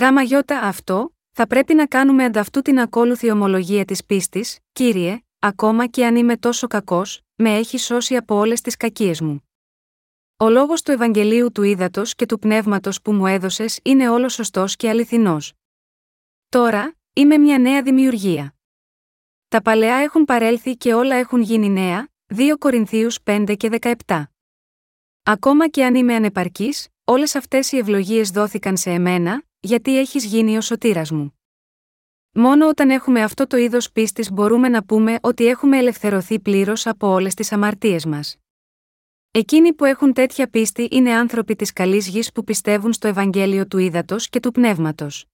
Γάμα 0.00 0.22
γιώτα 0.22 0.60
αυτό, 0.60 1.15
θα 1.38 1.46
πρέπει 1.46 1.74
να 1.74 1.86
κάνουμε 1.86 2.24
ανταυτού 2.24 2.62
την 2.62 2.80
ακόλουθη 2.80 3.30
ομολογία 3.30 3.84
της 3.84 4.04
πίστης, 4.04 4.58
κύριε, 4.72 5.20
ακόμα 5.38 5.86
και 5.86 6.06
αν 6.06 6.16
είμαι 6.16 6.36
τόσο 6.36 6.66
κακός, 6.66 7.20
με 7.34 7.56
έχει 7.56 7.78
σώσει 7.78 8.16
από 8.16 8.34
όλες 8.34 8.60
τις 8.60 8.76
κακίες 8.76 9.20
μου. 9.20 9.48
Ο 10.36 10.48
λόγος 10.48 10.82
του 10.82 10.90
Ευαγγελίου 10.90 11.52
του 11.52 11.62
Ήδατος 11.62 12.14
και 12.14 12.26
του 12.26 12.38
Πνεύματος 12.38 13.02
που 13.02 13.12
μου 13.12 13.26
έδωσες 13.26 13.80
είναι 13.82 14.08
όλος 14.08 14.32
σωστός 14.32 14.76
και 14.76 14.88
αληθινός. 14.88 15.52
Τώρα, 16.48 16.94
είμαι 17.12 17.36
μια 17.38 17.58
νέα 17.58 17.82
δημιουργία. 17.82 18.54
Τα 19.48 19.62
παλαιά 19.62 19.96
έχουν 19.96 20.24
παρέλθει 20.24 20.76
και 20.76 20.94
όλα 20.94 21.14
έχουν 21.14 21.40
γίνει 21.40 21.68
νέα, 21.68 22.08
2 22.26 22.56
Κορινθίους 22.58 23.18
5 23.22 23.54
και 23.56 23.68
17. 24.06 24.22
Ακόμα 25.22 25.68
και 25.68 25.84
αν 25.84 25.94
είμαι 25.94 26.14
ανεπαρκής, 26.14 26.88
όλες 27.04 27.34
αυτές 27.34 27.72
οι 27.72 27.76
ευλογίες 27.76 28.30
δόθηκαν 28.30 28.76
σε 28.76 28.90
εμένα, 28.90 29.45
γιατί 29.66 29.98
έχεις 29.98 30.24
γίνει 30.24 30.56
ο 30.56 30.60
σωτήρας 30.60 31.10
μου. 31.10 31.38
Μόνο 32.32 32.68
όταν 32.68 32.90
έχουμε 32.90 33.22
αυτό 33.22 33.46
το 33.46 33.56
είδος 33.56 33.92
πίστης 33.92 34.30
μπορούμε 34.30 34.68
να 34.68 34.84
πούμε 34.84 35.18
ότι 35.20 35.46
έχουμε 35.46 35.78
ελευθερωθεί 35.78 36.40
πλήρως 36.40 36.86
από 36.86 37.08
όλες 37.08 37.34
τις 37.34 37.52
αμαρτίες 37.52 38.06
μας. 38.06 38.36
Εκείνοι 39.30 39.72
που 39.72 39.84
έχουν 39.84 40.12
τέτοια 40.12 40.48
πίστη 40.48 40.88
είναι 40.90 41.12
άνθρωποι 41.12 41.56
της 41.56 41.72
καλής 41.72 42.08
γης 42.08 42.32
που 42.32 42.44
πιστεύουν 42.44 42.92
στο 42.92 43.08
Ευαγγέλιο 43.08 43.66
του 43.66 43.78
Ήδατος 43.78 44.28
και 44.28 44.40
του 44.40 44.50
Πνεύματος. 44.50 45.26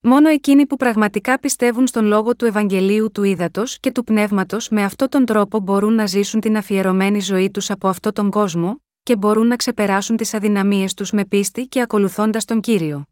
Μόνο 0.00 0.28
εκείνοι 0.28 0.66
που 0.66 0.76
πραγματικά 0.76 1.38
πιστεύουν 1.38 1.86
στον 1.86 2.04
λόγο 2.04 2.36
του 2.36 2.44
Ευαγγελίου 2.44 3.10
του 3.10 3.22
Ήδατος 3.22 3.80
και 3.80 3.92
του 3.92 4.04
Πνεύματος 4.04 4.68
με 4.68 4.82
αυτόν 4.84 5.08
τον 5.08 5.24
τρόπο 5.24 5.60
μπορούν 5.60 5.94
να 5.94 6.06
ζήσουν 6.06 6.40
την 6.40 6.56
αφιερωμένη 6.56 7.20
ζωή 7.20 7.50
τους 7.50 7.70
από 7.70 7.88
αυτόν 7.88 8.12
τον 8.12 8.30
κόσμο, 8.30 8.82
και 9.02 9.16
μπορούν 9.16 9.46
να 9.46 9.56
ξεπεράσουν 9.56 10.16
τις 10.16 10.34
αδυναμίες 10.34 10.94
τους 10.94 11.10
με 11.10 11.24
πίστη 11.24 11.66
και 11.66 11.80
ακολουθώντας 11.80 12.44
τον 12.44 12.60
κύριο. 12.60 13.04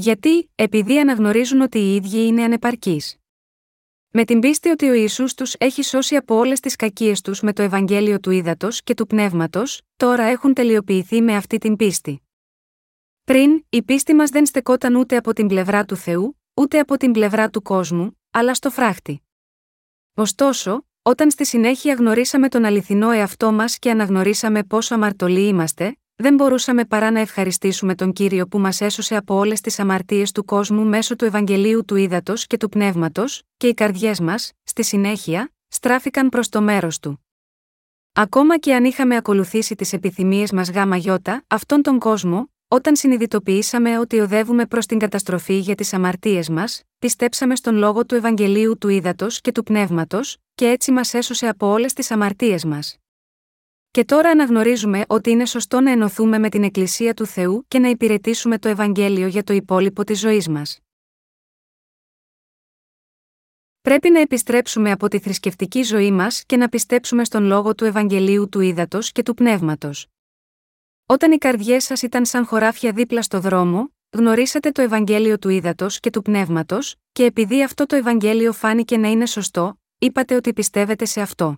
Γιατί, 0.00 0.50
επειδή 0.54 0.98
αναγνωρίζουν 0.98 1.60
ότι 1.60 1.78
οι 1.78 1.94
ίδιοι 1.94 2.26
είναι 2.26 2.42
ανεπαρκείς. 2.42 3.16
Με 4.10 4.24
την 4.24 4.40
πίστη 4.40 4.68
ότι 4.68 4.88
ο 4.88 4.92
Ισού 4.92 5.24
τους 5.36 5.54
έχει 5.58 5.82
σώσει 5.82 6.16
από 6.16 6.34
όλες 6.34 6.60
τις 6.60 6.76
κακίες 6.76 7.20
τους 7.20 7.40
με 7.40 7.52
το 7.52 7.62
Ευαγγέλιο 7.62 8.20
του 8.20 8.30
Ήδατος 8.30 8.82
και 8.82 8.94
του 8.94 9.06
Πνεύματος, 9.06 9.82
τώρα 9.96 10.22
έχουν 10.22 10.54
τελειοποιηθεί 10.54 11.22
με 11.22 11.36
αυτή 11.36 11.58
την 11.58 11.76
πίστη. 11.76 12.22
Πριν, 13.24 13.64
η 13.68 13.82
πίστη 13.82 14.14
μας 14.14 14.30
δεν 14.30 14.46
στεκόταν 14.46 14.94
ούτε 14.94 15.16
από 15.16 15.32
την 15.32 15.46
πλευρά 15.46 15.84
του 15.84 15.96
Θεού, 15.96 16.40
ούτε 16.54 16.78
από 16.78 16.96
την 16.96 17.12
πλευρά 17.12 17.50
του 17.50 17.62
κόσμου, 17.62 18.20
αλλά 18.30 18.54
στο 18.54 18.70
φράχτη. 18.70 19.22
Ωστόσο, 20.14 20.86
όταν 21.02 21.30
στη 21.30 21.46
συνέχεια 21.46 21.94
γνωρίσαμε 21.94 22.48
τον 22.48 22.64
αληθινό 22.64 23.10
εαυτό 23.10 23.52
μας 23.52 23.78
και 23.78 23.90
αναγνωρίσαμε 23.90 24.64
πόσο 24.64 24.94
αμαρτωλοί 24.94 25.46
είμαστε, 25.46 25.99
δεν 26.20 26.34
μπορούσαμε 26.34 26.84
παρά 26.84 27.10
να 27.10 27.20
ευχαριστήσουμε 27.20 27.94
τον 27.94 28.12
κύριο 28.12 28.46
που 28.46 28.58
μας 28.58 28.80
έσωσε 28.80 29.16
από 29.16 29.34
όλες 29.34 29.60
τις 29.60 29.78
αμαρτίες 29.78 30.32
του 30.32 30.44
κόσμου 30.44 30.84
μέσω 30.84 31.16
του 31.16 31.24
Ευαγγελίου 31.24 31.84
του 31.84 31.96
Ήδατος 31.96 32.46
και 32.46 32.56
του 32.56 32.68
Πνεύματος, 32.68 33.42
και 33.56 33.66
οι 33.66 33.74
καρδιές 33.74 34.20
μας, 34.20 34.52
στη 34.62 34.84
συνέχεια, 34.84 35.52
στράφηκαν 35.68 36.28
προς 36.28 36.48
το 36.48 36.62
μέρος 36.62 36.98
του. 36.98 37.24
Ακόμα 38.12 38.58
και 38.58 38.74
αν 38.74 38.84
είχαμε 38.84 39.16
ακολουθήσει 39.16 39.74
τις 39.74 39.92
επιθυμίες 39.92 40.52
μας 40.52 40.70
γάμα 40.70 40.96
γιώτα, 40.96 41.44
αυτόν 41.46 41.82
τον 41.82 41.98
κόσμο, 41.98 42.50
όταν 42.68 42.96
συνειδητοποιήσαμε 42.96 43.98
ότι 43.98 44.18
οδεύουμε 44.18 44.66
προς 44.66 44.86
την 44.86 44.98
καταστροφή 44.98 45.58
για 45.58 45.74
τις 45.74 45.92
αμαρτίες 45.92 46.48
μας, 46.48 46.82
πιστέψαμε 46.98 47.56
στον 47.56 47.76
λόγο 47.76 48.06
του 48.06 48.14
Ευαγγελίου 48.14 48.78
του 48.78 48.88
Ήδατος 48.88 49.40
και 49.40 49.52
του 49.52 49.62
Πνεύματος, 49.62 50.36
και 50.54 50.68
έτσι 50.68 50.92
μας 50.92 51.14
έσωσε 51.14 51.48
από 51.48 51.66
όλες 51.66 51.92
τις 51.92 52.10
αμαρτίες 52.10 52.64
μας. 52.64 52.99
Και 53.90 54.04
τώρα 54.04 54.30
αναγνωρίζουμε 54.30 55.04
ότι 55.08 55.30
είναι 55.30 55.46
σωστό 55.46 55.80
να 55.80 55.90
ενωθούμε 55.90 56.38
με 56.38 56.48
την 56.48 56.64
Εκκλησία 56.64 57.14
του 57.14 57.26
Θεού 57.26 57.64
και 57.68 57.78
να 57.78 57.88
υπηρετήσουμε 57.88 58.58
το 58.58 58.68
Ευαγγέλιο 58.68 59.26
για 59.26 59.42
το 59.42 59.52
υπόλοιπο 59.52 60.04
της 60.04 60.18
ζωής 60.18 60.48
μας. 60.48 60.78
Πρέπει 63.80 64.10
να 64.10 64.20
επιστρέψουμε 64.20 64.90
από 64.90 65.08
τη 65.08 65.18
θρησκευτική 65.18 65.82
ζωή 65.82 66.10
μας 66.10 66.44
και 66.44 66.56
να 66.56 66.68
πιστέψουμε 66.68 67.24
στον 67.24 67.44
λόγο 67.44 67.74
του 67.74 67.84
Ευαγγελίου 67.84 68.48
του 68.48 68.60
Ήδατος 68.60 69.12
και 69.12 69.22
του 69.22 69.34
Πνεύματος. 69.34 70.06
Όταν 71.06 71.32
οι 71.32 71.38
καρδιές 71.38 71.84
σας 71.84 72.02
ήταν 72.02 72.24
σαν 72.26 72.46
χωράφια 72.46 72.92
δίπλα 72.92 73.22
στο 73.22 73.40
δρόμο, 73.40 73.92
γνωρίσατε 74.10 74.70
το 74.70 74.82
Ευαγγέλιο 74.82 75.38
του 75.38 75.48
Ήδατος 75.48 76.00
και 76.00 76.10
του 76.10 76.22
Πνεύματος, 76.22 76.96
και 77.12 77.24
επειδή 77.24 77.62
αυτό 77.62 77.86
το 77.86 77.96
Ευαγγέλιο 77.96 78.52
φάνηκε 78.52 78.96
να 78.96 79.08
είναι 79.08 79.26
σωστό, 79.26 79.80
είπατε 79.98 80.34
ότι 80.34 80.52
πιστεύετε 80.52 81.04
σε 81.04 81.20
αυτό. 81.20 81.56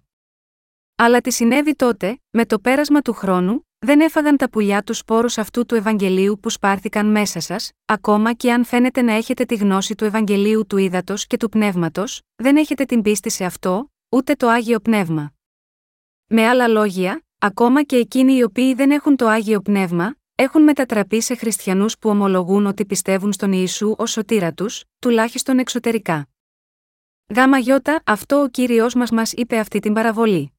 Αλλά 1.05 1.20
τι 1.20 1.30
συνέβη 1.30 1.74
τότε, 1.74 2.20
με 2.30 2.46
το 2.46 2.59
πέρασμα 2.59 3.00
του 3.00 3.12
χρόνου, 3.12 3.66
δεν 3.78 4.00
έφαγαν 4.00 4.36
τα 4.36 4.50
πουλιά 4.50 4.82
τους 4.82 4.98
σπόρους 4.98 5.38
αυτού 5.38 5.66
του 5.66 5.74
Ευαγγελίου 5.74 6.38
που 6.40 6.50
σπάρθηκαν 6.50 7.11
μέσα 7.11 7.40
σας, 7.40 7.70
ακόμα 7.84 8.32
και 8.32 8.53
αν 8.53 8.64
φαίνεται 8.64 9.03
να 9.03 9.12
έχετε 9.12 9.44
τη 9.44 9.55
γνώση 9.55 9.94
του 9.94 10.05
Ευαγγελίου 10.05 10.66
του 10.66 10.76
Ήδατος 10.76 11.26
και 11.26 11.36
του 11.36 11.48
Πνεύματος, 11.48 12.20
δεν 12.36 12.57
έχετε 12.57 12.84
την 12.84 13.03
πίστη 13.03 13.30
σε 13.30 13.44
αυτό, 13.44 13.92
ούτε 14.09 14.34
το 14.34 14.48
άγιο 14.48 14.80
πνεύμα. 14.80 15.32
Με 16.26 16.46
άλλα 16.48 16.68
λόγια, 16.68 17.24
ακόμα 17.38 17.82
και 17.82 17.96
εκείνοι 17.96 18.36
οι 18.36 18.42
οποίοι 18.42 18.74
δεν 18.74 18.90
έχουν 18.90 19.16
το 19.16 19.26
άγιο 19.26 19.61
πνεύμα, 19.61 20.14
έχουν 20.34 20.62
μετατραπεί 20.62 21.20
σε 21.20 21.34
χριστιανούς 21.34 21.98
που 21.98 22.09
ομολογούν 22.09 22.66
ότι 22.66 22.86
πιστεύουν 22.86 23.32
στον 23.32 23.53
Ιησού 23.53 23.94
ως 23.98 24.11
σωτήρα 24.11 24.53
τους, 24.53 24.84
τουλάχιστον 24.98 25.59
εξωτερικά. 25.59 26.28
Γάμα 27.34 27.59
γιώτα, 27.59 28.03
αυτό 28.07 28.40
ο 28.40 28.48
κύριος 28.48 28.94
μας 28.94 29.11
μας 29.11 29.32
είπε 29.32 29.59
αυτή 29.59 29.78
την 29.78 29.92
παραβολή. 29.92 30.53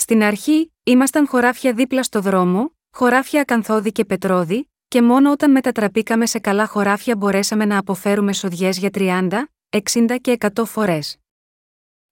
Στην 0.00 0.22
αρχή, 0.22 0.72
ήμασταν 0.82 1.26
χωράφια 1.26 1.72
δίπλα 1.72 2.02
στο 2.02 2.20
δρόμο, 2.20 2.72
χωράφια 2.90 3.40
ακαθόδη 3.40 3.92
και 3.92 4.04
πετρόδι, 4.04 4.70
και 4.88 5.02
μόνο 5.02 5.30
όταν 5.30 5.50
μετατραπήκαμε 5.50 6.26
σε 6.26 6.38
καλά 6.38 6.66
χωράφια 6.66 7.16
μπορέσαμε 7.16 7.64
να 7.64 7.78
αποφέρουμε 7.78 8.32
σοδιές 8.32 8.78
για 8.78 8.90
30, 8.94 9.28
60 9.70 10.16
και 10.20 10.36
100 10.54 10.64
φορές. 10.66 11.16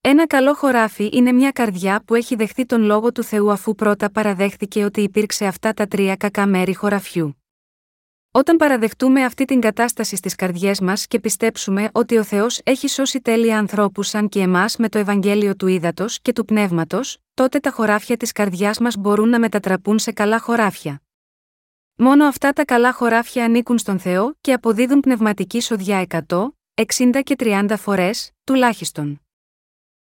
Ένα 0.01 0.27
καλό 0.27 0.53
χωράφι 0.53 1.09
είναι 1.13 1.31
μια 1.31 1.51
καρδιά 1.51 2.03
που 2.05 2.15
έχει 2.15 2.35
δεχθεί 2.35 2.65
τον 2.65 2.81
λόγο 2.81 3.11
του 3.11 3.23
Θεού 3.23 3.51
αφού 3.51 3.75
πρώτα 3.75 4.11
παραδέχθηκε 4.11 4.83
ότι 4.83 5.01
υπήρξε 5.01 5.45
αυτά 5.45 5.73
τα 5.73 5.87
τρία 5.87 6.15
κακά 6.15 6.45
μέρη 6.47 6.73
χωραφιού. 6.73 7.38
Όταν 8.31 8.57
παραδεχτούμε 8.57 9.23
αυτή 9.23 9.45
την 9.45 9.59
κατάσταση 9.59 10.15
στις 10.15 10.35
καρδιές 10.35 10.79
μας 10.79 11.07
και 11.07 11.19
πιστέψουμε 11.19 11.89
ότι 11.91 12.17
ο 12.17 12.23
Θεός 12.23 12.61
έχει 12.63 12.87
σώσει 12.87 13.21
τέλεια 13.21 13.57
ανθρώπους 13.57 14.07
σαν 14.07 14.29
και 14.29 14.39
εμάς 14.39 14.77
με 14.77 14.89
το 14.89 14.97
Ευαγγέλιο 14.97 15.55
του 15.55 15.67
Ήδατος 15.67 16.19
και 16.21 16.33
του 16.33 16.45
Πνεύματος, 16.45 17.17
τότε 17.33 17.59
τα 17.59 17.71
χωράφια 17.71 18.17
της 18.17 18.31
καρδιάς 18.31 18.79
μας 18.79 18.95
μπορούν 18.97 19.29
να 19.29 19.39
μετατραπούν 19.39 19.99
σε 19.99 20.11
καλά 20.11 20.39
χωράφια. 20.39 21.01
Μόνο 21.95 22.25
αυτά 22.25 22.53
τα 22.53 22.65
καλά 22.65 22.93
χωράφια 22.93 23.45
ανήκουν 23.45 23.77
στον 23.77 23.99
Θεό 23.99 24.35
και 24.41 24.53
αποδίδουν 24.53 24.99
πνευματική 24.99 25.61
σοδιά 25.61 26.05
100, 26.27 26.49
60 26.73 27.21
και 27.23 27.35
30 27.39 27.73
φορές, 27.77 28.31
τουλάχιστον. 28.43 29.21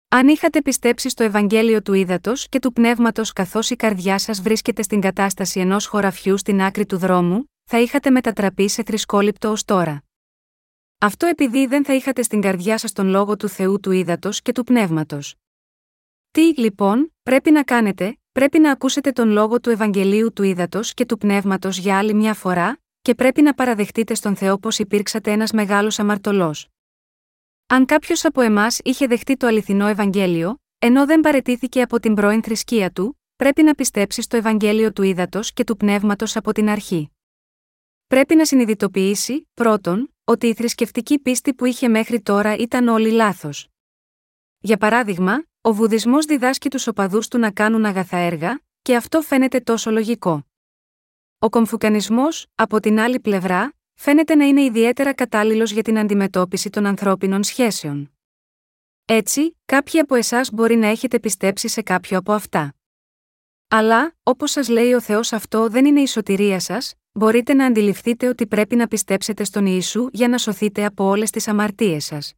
Αν 0.08 0.28
είχατε 0.28 0.62
πιστέψει 0.62 1.08
στο 1.08 1.24
Ευαγγέλιο 1.24 1.82
του 1.82 1.94
Ήδατος 1.94 2.48
και 2.48 2.58
του 2.58 2.72
Πνεύματος 2.72 3.32
καθώς 3.32 3.70
η 3.70 3.76
καρδιά 3.76 4.18
σας 4.18 4.40
βρίσκεται 4.40 4.82
στην 4.82 5.00
κατάσταση 5.00 5.60
ενός 5.60 5.86
χωραφιού 5.86 6.38
στην 6.38 6.62
άκρη 6.62 6.86
του 6.86 6.96
δρόμου, 6.96 7.50
θα 7.68 7.80
είχατε 7.80 8.10
μετατραπεί 8.10 8.68
σε 8.68 8.82
θρησκόληπτο 8.82 9.50
ως 9.50 9.64
τώρα. 9.64 10.02
Αυτό 10.98 11.26
επειδή 11.26 11.66
δεν 11.66 11.84
θα 11.84 11.94
είχατε 11.94 12.22
στην 12.22 12.40
καρδιά 12.40 12.78
σας 12.78 12.92
τον 12.92 13.06
λόγο 13.06 13.36
του 13.36 13.48
Θεού 13.48 13.80
του 13.80 13.90
Ήδατο 13.90 14.30
και 14.32 14.52
του 14.52 14.64
Πνεύματος. 14.64 15.34
Τι, 16.30 16.60
λοιπόν, 16.60 17.14
πρέπει 17.22 17.50
να 17.50 17.62
κάνετε, 17.62 18.18
πρέπει 18.32 18.58
να 18.58 18.70
ακούσετε 18.70 19.12
τον 19.12 19.28
λόγο 19.28 19.60
του 19.60 19.70
Ευαγγελίου 19.70 20.32
του 20.32 20.42
Ήδατο 20.42 20.80
και 20.82 21.06
του 21.06 21.18
Πνεύματος 21.18 21.78
για 21.78 21.98
άλλη 21.98 22.14
μια 22.14 22.34
φορά, 22.34 22.78
και 23.02 23.14
πρέπει 23.14 23.42
να 23.42 23.54
παραδεχτείτε 23.54 24.14
στον 24.14 24.36
Θεό 24.36 24.58
πως 24.58 24.78
υπήρξατε 24.78 25.32
ένας 25.32 25.52
μεγάλος 25.52 25.98
αμαρτωλός. 25.98 26.68
Αν 27.66 27.86
κάποιος 27.86 28.24
από 28.24 28.40
εμάς 28.40 28.80
είχε 28.82 29.06
δεχτεί 29.06 29.36
το 29.36 29.46
αληθινό 29.46 29.86
Ευαγγέλιο, 29.86 30.56
ενώ 30.78 31.06
δεν 31.06 31.20
παρετήθηκε 31.20 31.82
από 31.82 32.00
την 32.00 32.14
πρώην 32.14 32.42
θρησκεία 32.42 32.90
του, 32.90 33.20
πρέπει 33.36 33.62
να 33.62 33.74
πιστέψει 33.74 34.22
στο 34.22 34.36
Ευαγγέλιο 34.36 34.92
του 34.92 35.02
Ήδατο 35.02 35.40
και 35.54 35.64
του 35.64 35.76
Πνεύματος 35.76 36.36
από 36.36 36.52
την 36.52 36.68
αρχή. 36.68 37.10
Πρέπει 38.06 38.34
να 38.34 38.44
συνειδητοποιήσει, 38.44 39.48
πρώτον, 39.54 40.14
ότι 40.24 40.46
η 40.46 40.54
θρησκευτική 40.54 41.18
πίστη 41.18 41.54
που 41.54 41.64
είχε 41.64 41.88
μέχρι 41.88 42.20
τώρα 42.20 42.56
ήταν 42.56 42.88
όλη 42.88 43.10
λάθος. 43.10 43.68
Για 44.58 44.76
παράδειγμα, 44.76 45.44
ο 45.60 45.72
Βουδισμός 45.72 46.24
διδάσκει 46.24 46.70
τους 46.70 46.86
οπαδούς 46.86 47.28
του 47.28 47.38
να 47.38 47.50
κάνουν 47.50 47.84
αγαθά 47.84 48.16
έργα, 48.16 48.60
και 48.82 48.96
αυτό 48.96 49.20
φαίνεται 49.20 49.60
τόσο 49.60 49.90
λογικό. 49.90 50.46
Ο 51.38 51.48
κομφουκανισμός, 51.48 52.46
από 52.54 52.80
την 52.80 52.98
άλλη 52.98 53.20
πλευρά, 53.20 53.72
φαίνεται 53.94 54.34
να 54.34 54.44
είναι 54.44 54.62
ιδιαίτερα 54.62 55.14
κατάλληλος 55.14 55.70
για 55.70 55.82
την 55.82 55.98
αντιμετώπιση 55.98 56.70
των 56.70 56.86
ανθρώπινων 56.86 57.42
σχέσεων. 57.42 58.12
Έτσι, 59.04 59.56
κάποιοι 59.64 60.00
από 60.00 60.14
εσάς 60.14 60.50
μπορεί 60.50 60.76
να 60.76 60.86
έχετε 60.86 61.20
πιστέψει 61.20 61.68
σε 61.68 61.82
κάποιο 61.82 62.18
από 62.18 62.32
αυτά. 62.32 62.74
Αλλά, 63.68 64.16
όπως 64.22 64.50
σας 64.50 64.68
λέει 64.68 64.92
ο 64.92 65.00
Θεός, 65.00 65.32
αυτό 65.32 65.68
δεν 65.68 65.84
είναι 65.84 66.00
η 66.00 66.06
σωτηρία 66.06 66.60
σας, 66.60 66.94
μπορείτε 67.16 67.54
να 67.54 67.66
αντιληφθείτε 67.66 68.28
ότι 68.28 68.46
πρέπει 68.46 68.76
να 68.76 68.86
πιστέψετε 68.86 69.44
στον 69.44 69.66
Ιησού 69.66 70.08
για 70.12 70.28
να 70.28 70.38
σωθείτε 70.38 70.84
από 70.84 71.04
όλες 71.04 71.30
τις 71.30 71.48
αμαρτίες 71.48 72.04
σας. 72.04 72.32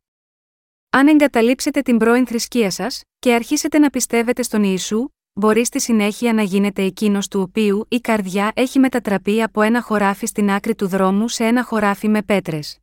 Αν 0.90 1.08
εγκαταλείψετε 1.08 1.80
την 1.80 1.96
πρώην 1.96 2.26
θρησκεία 2.26 2.70
σας, 2.70 3.02
και 3.18 3.34
αρχίσετε 3.34 3.78
να 3.78 3.90
πιστεύετε 3.90 4.42
στον 4.42 4.62
Ιησού, 4.62 5.08
μπορεί 5.32 5.64
στη 5.64 5.80
συνέχεια 5.80 6.32
να 6.32 6.42
γίνετε 6.42 6.82
εκείνος 6.82 7.28
του 7.28 7.40
οποίου 7.40 7.86
η 7.88 8.00
καρδιά 8.00 8.52
έχει 8.54 8.78
μετατραπεί 8.78 9.42
από 9.42 9.62
ένα 9.62 9.82
χωράφι 9.82 10.26
στην 10.26 10.50
άκρη 10.50 10.74
του 10.74 10.86
δρόμου 10.86 11.28
σε 11.28 11.44
ένα 11.44 11.64
χωράφι 11.64 12.08
με 12.08 12.22
πέτρες. 12.22 12.78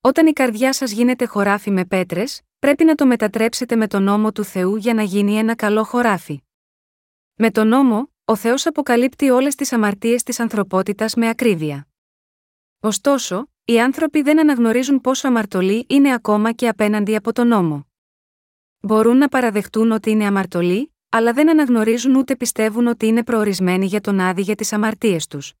Όταν 0.00 0.26
η 0.26 0.32
καρδιά 0.32 0.72
σας 0.72 0.90
γίνεται 0.90 1.24
χωράφι 1.24 1.70
με 1.70 1.84
πέτρες, 1.84 2.40
πρέπει 2.58 2.84
να 2.84 2.94
το 2.94 3.06
μετατρέψετε 3.06 3.76
με 3.76 3.86
τον 3.86 4.02
νόμο 4.02 4.32
του 4.32 4.44
Θεού 4.44 4.76
για 4.76 4.94
να 4.94 5.02
γίνει 5.02 5.36
ένα 5.36 5.54
καλό 5.54 5.84
χωράφι. 5.84 6.42
Με 7.34 7.50
τον 7.50 7.68
νόμο, 7.68 8.10
ο 8.30 8.36
Θεός 8.36 8.66
αποκαλύπτει 8.66 9.30
όλες 9.30 9.54
τις 9.54 9.72
αμαρτίες 9.72 10.22
της 10.22 10.40
ανθρωπότητας 10.40 11.14
με 11.14 11.28
ακρίβεια. 11.28 11.88
Ωστόσο, 12.80 13.50
οι 13.64 13.80
άνθρωποι 13.80 14.22
δεν 14.22 14.40
αναγνωρίζουν 14.40 15.00
πόσο 15.00 15.28
αμαρτωλοί 15.28 15.86
είναι 15.88 16.12
ακόμα 16.12 16.52
και 16.52 16.68
απέναντι 16.68 17.16
από 17.16 17.32
τον 17.32 17.46
νόμο. 17.46 17.86
Μπορούν 18.80 19.16
να 19.16 19.28
παραδεχτούν 19.28 19.90
ότι 19.90 20.10
είναι 20.10 20.26
αμαρτωλοί, 20.26 20.94
αλλά 21.08 21.32
δεν 21.32 21.50
αναγνωρίζουν 21.50 22.14
ούτε 22.14 22.36
πιστεύουν 22.36 22.86
ότι 22.86 23.06
είναι 23.06 23.24
προορισμένοι 23.24 23.86
για 23.86 24.00
τον 24.00 24.20
άδει 24.20 24.42
για 24.42 24.54
τις 24.54 24.72
αμαρτίες 24.72 25.26
τους. 25.26 25.52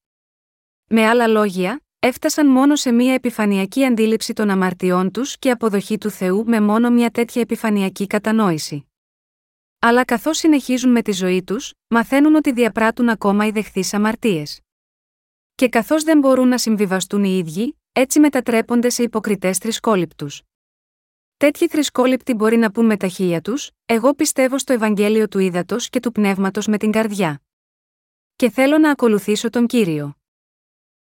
Με 0.86 1.06
άλλα 1.06 1.26
λόγια, 1.26 1.80
έφτασαν 1.98 2.46
μόνο 2.46 2.76
σε 2.76 2.92
μία 2.92 3.14
επιφανειακή 3.14 3.84
αντίληψη 3.84 4.32
των 4.32 4.50
αμαρτιών 4.50 5.10
τους 5.10 5.38
και 5.38 5.50
αποδοχή 5.50 5.98
του 5.98 6.10
Θεού 6.10 6.44
με 6.46 6.60
μόνο 6.60 6.90
μια 6.90 7.10
τέτοια 7.10 7.40
επιφανειακή 7.40 8.06
κατανόηση. 8.06 8.89
Αλλά 9.82 10.04
καθώς 10.04 10.38
συνεχίζουν 10.38 10.90
με 10.90 11.02
τη 11.02 11.12
ζωή 11.12 11.42
τους, 11.42 11.72
μαθαίνουν 11.88 12.34
ότι 12.34 12.52
διαπράττουν 12.52 13.08
ακόμα 13.08 13.46
οι 13.46 13.50
δεχθείς 13.50 13.94
αμαρτίες. 13.94 14.60
Και 15.54 15.68
καθώς 15.68 16.02
δεν 16.02 16.18
μπορούν 16.18 16.48
να 16.48 16.58
συμβιβαστούν 16.58 17.24
οι 17.24 17.38
ίδιοι, 17.38 17.78
έτσι 17.92 18.20
μετατρέπονται 18.20 18.90
σε 18.90 19.02
υποκριτές 19.02 19.58
θρησκόληπτους. 19.58 20.42
Τέτοιοι 21.36 21.68
θρησκόληπτοι 21.68 22.34
μπορεί 22.34 22.56
να 22.56 22.70
πούν 22.70 22.86
με 22.86 22.96
τα 22.96 23.08
χείλια 23.08 23.40
τους: 23.40 23.70
Εγώ 23.86 24.14
πιστεύω 24.14 24.58
στο 24.58 24.72
Ευαγγέλιο 24.72 25.28
του 25.28 25.38
Ήδατος 25.38 25.88
και 25.88 26.00
του 26.00 26.12
Πνεύματος 26.12 26.66
με 26.66 26.78
την 26.78 26.90
καρδιά. 26.90 27.42
Και 28.36 28.50
θέλω 28.50 28.78
να 28.78 28.90
ακολουθήσω 28.90 29.50
τον 29.50 29.66
κύριο. 29.66 30.14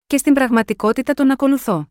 Και 0.06 0.16
στην 0.16 0.34
πραγματικότητα 0.34 1.14
τον 1.14 1.30
ακολουθώ. 1.30 1.86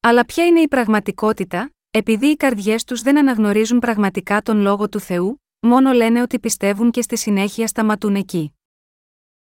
Αλλά 0.00 0.24
ποια 0.24 0.46
είναι 0.46 0.60
η 0.60 0.68
πραγματικότητα, 0.68 1.74
επειδή 1.90 2.26
οι 2.26 2.36
καρδιές 2.36 2.84
τους 2.84 3.02
δεν 3.02 3.18
αναγνωρίζουν 3.18 3.78
πραγματικά 3.78 4.42
τον 4.42 4.60
λόγο 4.60 4.88
του 4.88 5.00
Θεού, 5.00 5.42
μόνο 5.68 5.92
λένε 5.92 6.22
ότι 6.22 6.38
πιστεύουν 6.38 6.90
και 6.90 7.02
στη 7.02 7.16
συνέχεια 7.16 7.66
σταματούν 7.66 8.14
εκεί. 8.14 8.52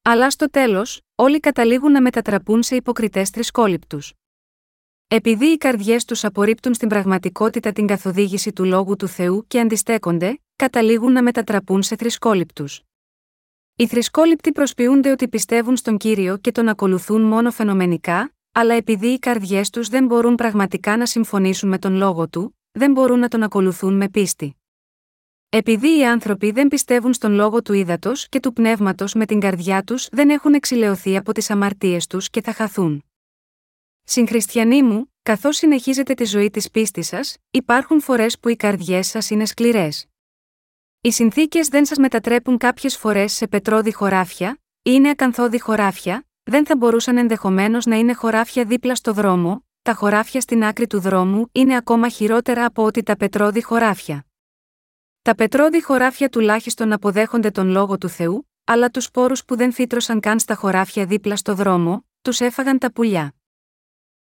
Αλλά 0.02 0.30
στο 0.30 0.50
τέλος, 0.50 1.02
όλοι 1.16 1.40
καταλήγουν 1.40 1.92
να 1.92 2.02
μετατραπούν 2.02 2.64
σε 2.64 2.76
υποκριτές 2.76 3.30
θρησκόληπτους. 3.30 4.14
Επειδή 5.08 5.46
οι 5.46 5.58
καρδιές 5.58 6.06
τους 6.06 6.24
απορρίπτουν 6.24 6.74
στην 6.74 6.90
πραγματικότητα 6.90 7.72
την 7.72 7.88
καθοδήγηση 7.88 8.54
του 8.54 8.66
λόγου 8.66 8.96
του 8.96 9.08
Θεού 9.08 9.46
και 9.48 9.60
αντιστέκονται, 9.60 10.42
καταλήγουν 10.56 11.12
να 11.12 11.24
μετατραπούν 11.24 11.84
σε 11.84 11.96
θρησκόληπτους. 11.96 12.82
Οι 13.76 13.88
θρησκόληπτοι 13.88 14.52
προσποιούνται 14.52 15.12
ότι 15.12 15.28
πιστεύουν 15.28 15.78
στον 15.78 15.98
κύριο 15.98 16.38
και 16.38 16.52
τον 16.52 16.68
ακολουθούν 16.68 17.22
μόνο 17.22 17.52
φαινομενικά, 17.52 18.34
αλλά 18.52 18.74
επειδή 18.74 19.08
οι 19.08 19.20
καρδιές 19.20 19.70
τους 19.70 19.88
δεν 19.88 20.06
μπορούν 20.06 20.36
πραγματικά 20.36 20.98
να 20.98 21.06
συμφωνήσουν 21.06 21.70
με 21.70 21.78
τον 21.78 21.96
λόγο 21.96 22.30
του, 22.30 22.58
δεν 22.72 22.92
μπορούν 22.92 23.20
να 23.20 23.28
τον 23.28 23.44
ακολουθούν 23.44 23.94
με 23.94 24.10
πίστη. 24.10 24.58
Επειδή 25.56 25.98
οι 25.98 26.06
άνθρωποι 26.06 26.52
δεν 26.52 26.68
πιστεύουν 26.68 27.14
στον 27.14 27.34
λόγο 27.34 27.62
του 27.62 27.74
ύδατος 27.74 28.30
και 28.30 28.40
του 28.40 28.54
πνεύματος 28.54 29.14
με 29.14 29.26
την 29.26 29.40
καρδιά 29.40 29.84
τους, 29.84 30.08
δεν 30.12 30.30
έχουν 30.30 30.54
εξηλαιωθεί 30.54 31.18
από 31.18 31.34
τις 31.34 31.50
αμαρτίες 31.50 32.08
τους 32.08 32.30
και 32.30 32.42
θα 32.42 32.54
χαθούν. 32.54 33.04
Συγχριστιανοί 34.04 34.84
μου, 34.84 35.14
καθώς 35.24 35.56
συνεχίζετε 35.58 36.14
τη 36.14 36.26
ζωή 36.26 36.50
της 36.50 36.72
πίστης 36.72 37.08
σας, 37.08 37.38
υπάρχουν 37.52 38.02
φορές 38.02 38.40
που 38.40 38.50
οι 38.50 38.56
καρδιές 38.56 39.08
σας 39.08 39.30
είναι 39.30 39.46
σκληρές. 39.46 40.06
Οι 41.02 41.12
συνθήκες 41.12 41.68
δεν 41.68 41.86
σας 41.86 41.98
μετατρέπουν 41.98 42.58
κάποιες 42.58 42.98
φορές 42.98 43.34
σε 43.34 43.48
πετρώδη 43.48 43.94
χωράφια, 43.94 44.58
ή 44.82 44.92
είναι 44.94 45.10
ακαθόδη 45.10 45.60
χωράφια, 45.60 46.28
δεν 46.44 46.66
θα 46.66 46.76
μπορούσαν 46.76 47.18
ενδεχομένως 47.18 47.86
να 47.86 47.96
είναι 47.96 48.14
χωράφια 48.14 48.66
δίπλα 48.66 48.96
στο 48.96 49.14
δρόμο, 49.14 49.66
τα 49.82 49.94
χωράφια 49.94 50.42
στην 50.42 50.64
άκρη 50.64 50.88
του 50.88 51.00
δρόμου 51.00 51.50
είναι 51.52 51.76
ακόμα 51.76 52.10
χειρότερα 52.10 52.66
από 52.66 52.84
ότι 52.84 53.04
τα 53.04 53.18
πετρώδη 53.18 53.62
χωράφια. 53.62 54.26
Τα 55.24 55.36
πετρώδη 55.36 55.82
χωράφια 55.84 56.30
τουλάχιστον 56.30 56.92
αποδέχονται 56.92 57.52
τον 57.52 57.68
λόγο 57.68 57.98
του 57.98 58.10
Θεού, 58.10 58.50
αλλά 58.64 58.90
τους 58.90 59.04
σπόρου 59.04 59.36
που 59.48 59.56
δεν 59.56 59.72
φύτρωσαν 59.72 60.20
καν 60.20 60.40
στα 60.40 60.56
χωράφια 60.56 61.06
δίπλα 61.06 61.36
στο 61.36 61.56
δρόμο, 61.56 62.06
τους 62.22 62.40
έφαγαν 62.40 62.78
τα 62.78 62.92
πουλιά. 62.92 63.36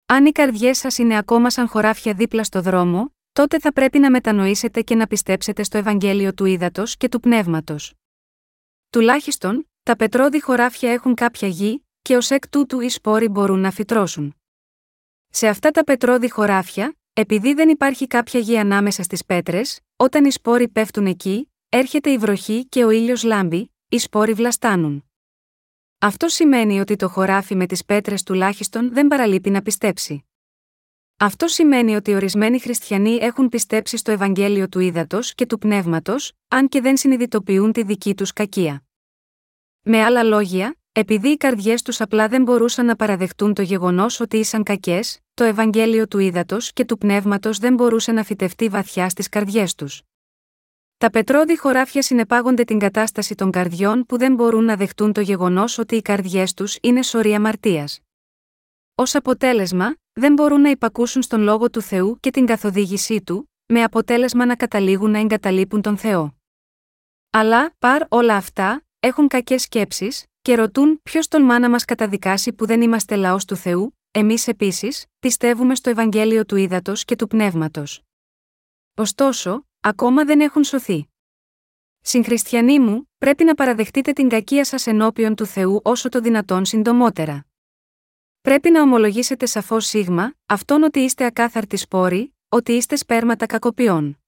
Αν 0.06 0.26
οι 0.26 0.32
καρδιές 0.32 0.78
σας 0.78 0.98
είναι 0.98 1.16
ακόμα 1.16 1.50
σαν 1.50 1.68
χωράφια 1.68 2.14
δίπλα 2.14 2.44
στο 2.44 2.62
δρόμο, 2.62 3.14
τότε 3.32 3.58
θα 3.58 3.72
πρέπει 3.72 3.98
να 3.98 4.10
μετανοήσετε 4.10 4.82
και 4.82 4.94
να 4.94 5.06
πιστέψετε 5.06 5.62
στο 5.62 5.78
Ευαγγέλιο 5.78 6.34
του 6.34 6.44
Ήδατος 6.44 6.96
και 6.96 7.08
του 7.08 7.20
Πνεύματος. 7.20 7.94
Τουλάχιστον, 8.90 9.70
τα 9.82 9.96
πετρώδη 9.96 10.40
χωράφια 10.40 10.92
έχουν 10.92 11.14
κάποια 11.14 11.48
γη, 11.48 11.86
και 12.02 12.16
ως 12.16 12.30
εκ 12.30 12.48
τούτου 12.48 12.80
οι 12.80 12.88
σπόροι 12.88 13.28
μπορούν 13.28 13.60
να 13.60 13.70
φυτρώσουν. 13.70 14.34
Σε 15.28 15.48
αυτά 15.48 15.70
τα 15.70 15.84
πετρώδη 15.84 16.30
χωράφια, 16.30 16.96
επειδή 17.16 17.54
δεν 17.54 17.68
υπάρχει 17.68 18.06
κάποια 18.06 18.40
γη 18.40 18.58
ανάμεσα 18.58 19.02
στις 19.02 19.24
πέτρες, 19.24 19.80
όταν 19.96 20.24
οι 20.24 20.30
σπόροι 20.30 20.68
πέφτουν 20.68 21.06
εκεί, 21.06 21.52
έρχεται 21.68 22.10
η 22.10 22.18
βροχή 22.18 22.66
και 22.66 22.84
ο 22.84 22.90
ήλιος 22.90 23.22
λάμπει, 23.22 23.72
οι 23.88 23.98
σπόροι 23.98 24.32
βλαστάνουν. 24.32 25.04
Αυτό 25.98 26.28
σημαίνει 26.28 26.80
ότι 26.80 26.96
το 26.96 27.08
χωράφι 27.08 27.54
με 27.54 27.66
τις 27.66 27.84
πέτρες 27.84 28.22
τουλάχιστον 28.22 28.92
δεν 28.92 29.08
παραλείπει 29.08 29.50
να 29.50 29.62
πιστέψει. 29.62 30.24
Αυτό 31.16 31.48
σημαίνει 31.48 31.94
ότι 31.94 32.14
ορισμένοι 32.14 32.60
χριστιανοί 32.60 33.14
έχουν 33.14 33.48
πιστέψει 33.48 33.96
στο 33.96 34.10
Ευαγγέλιο 34.10 34.68
του 34.68 34.80
Ήδατος 34.80 35.34
και 35.34 35.46
του 35.46 35.58
Πνεύματος, 35.58 36.32
αν 36.48 36.68
και 36.68 36.80
δεν 36.80 36.96
συνειδητοποιούν 36.96 37.72
τη 37.72 37.82
δική 37.82 38.14
τους 38.14 38.32
κακία. 38.32 38.84
Με 39.82 40.02
άλλα 40.02 40.22
λόγια, 40.22 40.76
επειδή 40.92 41.28
οι 41.28 41.36
καρδιές 41.36 41.82
τους 41.82 42.00
απλά 42.00 42.28
δεν 42.28 42.42
μπορούσαν 42.42 42.86
να 42.86 42.96
παραδεχτούν 42.96 43.54
το 43.54 43.62
γεγονός 43.62 44.20
ότι 44.20 44.36
ήσαν 44.36 44.62
κακές, 44.62 45.18
το 45.34 45.44
Ευαγγέλιο 45.44 46.08
του 46.08 46.18
Ήδατος 46.18 46.72
και 46.72 46.84
του 46.84 46.98
Πνεύματος 46.98 47.58
δεν 47.58 47.74
μπορούσε 47.74 48.12
να 48.12 48.24
φυτευτεί 48.24 48.68
βαθιά 48.68 49.08
στις 49.08 49.28
καρδιές 49.28 49.74
τους. 49.74 50.02
Τα 50.96 51.10
πετρώδη 51.10 51.58
χωράφια 51.58 52.02
συνεπάγονται 52.02 52.64
την 52.64 52.78
κατάσταση 52.78 53.34
των 53.34 53.50
καρδιών 53.50 54.06
που 54.06 54.18
δεν 54.18 54.34
μπορούν 54.34 54.64
να 54.64 54.76
δεχτούν 54.76 55.12
το 55.12 55.20
γεγονός 55.20 55.78
ότι 55.78 55.96
οι 55.96 56.02
καρδιές 56.02 56.54
τους 56.54 56.78
είναι 56.82 57.02
σωρή 57.02 57.34
αμαρτίας. 57.34 58.00
Ω 58.94 59.02
αποτέλεσμα, 59.12 59.96
δεν 60.12 60.32
μπορούν 60.32 60.60
να 60.60 60.70
υπακούσουν 60.70 61.22
στον 61.22 61.40
λόγο 61.40 61.70
του 61.70 61.80
Θεού 61.80 62.18
και 62.20 62.30
την 62.30 62.46
καθοδήγησή 62.46 63.22
του, 63.22 63.50
με 63.66 63.82
αποτέλεσμα 63.82 64.46
να 64.46 64.56
καταλήγουν 64.56 65.10
να 65.10 65.18
εγκαταλείπουν 65.18 65.82
τον 65.82 65.96
Θεό. 65.96 66.34
Αλλά, 67.30 67.74
παρ 67.78 68.02
όλα 68.08 68.36
αυτά, 68.36 68.84
έχουν 69.00 69.28
κακές 69.28 69.62
σκέψεις, 69.62 70.24
και 70.42 70.54
ρωτούν 70.54 71.00
ποιος 71.02 71.28
τολμά 71.28 71.58
να 71.58 71.70
μας 71.70 71.84
καταδικάσει 71.84 72.52
που 72.52 72.66
δεν 72.66 72.82
είμαστε 72.82 73.16
λαός 73.16 73.44
του 73.44 73.56
Θεού, 73.56 73.98
εμείς 74.16 74.48
επίσης, 74.48 75.06
πιστεύουμε 75.18 75.74
στο 75.74 75.90
Ευαγγέλιο 75.90 76.44
του 76.44 76.56
Ήδατος 76.56 77.04
και 77.04 77.16
του 77.16 77.26
Πνεύματος. 77.26 78.02
Ωστόσο, 78.94 79.66
ακόμα 79.80 80.24
δεν 80.24 80.40
έχουν 80.40 80.64
σωθεί. 80.64 81.08
Συγχριστιανοί 82.00 82.78
μου, 82.78 83.10
πρέπει 83.18 83.44
να 83.44 83.54
παραδεχτείτε 83.54 84.12
την 84.12 84.28
κακία 84.28 84.64
σας 84.64 84.86
ενώπιον 84.86 85.34
του 85.34 85.46
Θεού 85.46 85.80
όσο 85.84 86.08
το 86.08 86.20
δυνατόν 86.20 86.64
συντομότερα. 86.64 87.46
Πρέπει 88.40 88.70
να 88.70 88.82
ομολογήσετε 88.82 89.46
σαφώς 89.46 89.86
σίγμα, 89.86 90.34
αυτόν 90.46 90.82
ότι 90.82 91.00
είστε 91.00 91.24
ακάθαρτοι 91.24 91.76
σπόροι, 91.76 92.34
ότι 92.48 92.72
είστε 92.72 92.96
σπέρματα 92.96 93.46
κακοποιών. 93.46 94.18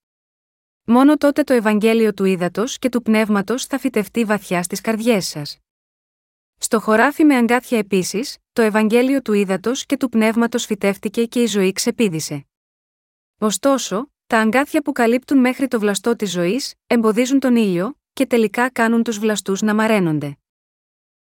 Μόνο 0.83 1.17
τότε 1.17 1.43
το 1.43 1.53
Ευαγγέλιο 1.53 2.13
του 2.13 2.25
Ήδατος 2.25 2.77
και 2.79 2.89
του 2.89 3.01
Πνεύματος 3.01 3.65
θα 3.65 3.79
φυτευτεί 3.79 4.23
βαθιά 4.23 4.63
στις 4.63 4.81
καρδιές 4.81 5.27
σας. 5.27 5.59
Στο 6.57 6.79
χωράφι 6.79 7.23
με 7.23 7.35
αγκάθια 7.35 7.77
επίσης, 7.77 8.37
το 8.53 8.61
Ευαγγέλιο 8.61 9.21
του 9.21 9.33
Ήδατος 9.33 9.85
και 9.85 9.97
του 9.97 10.09
Πνεύματος 10.09 10.65
φυτεύτηκε 10.65 11.25
και 11.25 11.41
η 11.41 11.45
ζωή 11.45 11.71
ξεπίδησε. 11.71 12.47
Ωστόσο, 13.37 14.11
τα 14.27 14.39
αγκάθια 14.39 14.81
που 14.81 14.91
καλύπτουν 14.91 15.37
μέχρι 15.37 15.67
το 15.67 15.79
βλαστό 15.79 16.15
της 16.15 16.31
ζωής, 16.31 16.73
εμποδίζουν 16.87 17.39
τον 17.39 17.55
ήλιο, 17.55 17.97
και 18.13 18.25
τελικά 18.25 18.69
κάνουν 18.69 19.03
τους 19.03 19.19
βλαστούς 19.19 19.61
να 19.61 19.75
μαραίνονται. 19.75 20.37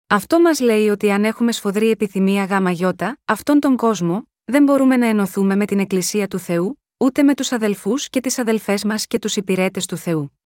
Αυτό 0.08 0.42
μας 0.42 0.60
λέει 0.60 0.90
ότι 0.90 1.12
αν 1.12 1.26
έχουμε 1.26 1.52
σφοδρή 1.52 1.90
επιθυμία 1.90 2.46
γάμα 2.46 2.72
γιώτα, 2.72 3.20
αυτόν 3.26 3.60
τον 3.60 3.76
κόσμο, 3.76 4.28
δεν 4.46 4.64
μπορούμε 4.64 4.98
να 4.98 5.08
ενωθούμε 5.08 5.56
με 5.56 5.66
την 5.66 5.80
Εκκλησία 5.80 6.28
του 6.28 6.40
Θεού, 6.40 6.82
ούτε 6.98 7.24
με 7.24 7.34
τους 7.34 7.52
αδελφούς 7.52 8.10
και 8.10 8.20
τις 8.20 8.40
αδελφές 8.40 8.84
μας 8.84 9.08
και 9.08 9.20
τους 9.20 9.36
υπηρέτες 9.36 9.86
του 9.86 9.98
Θεού. 9.98 10.40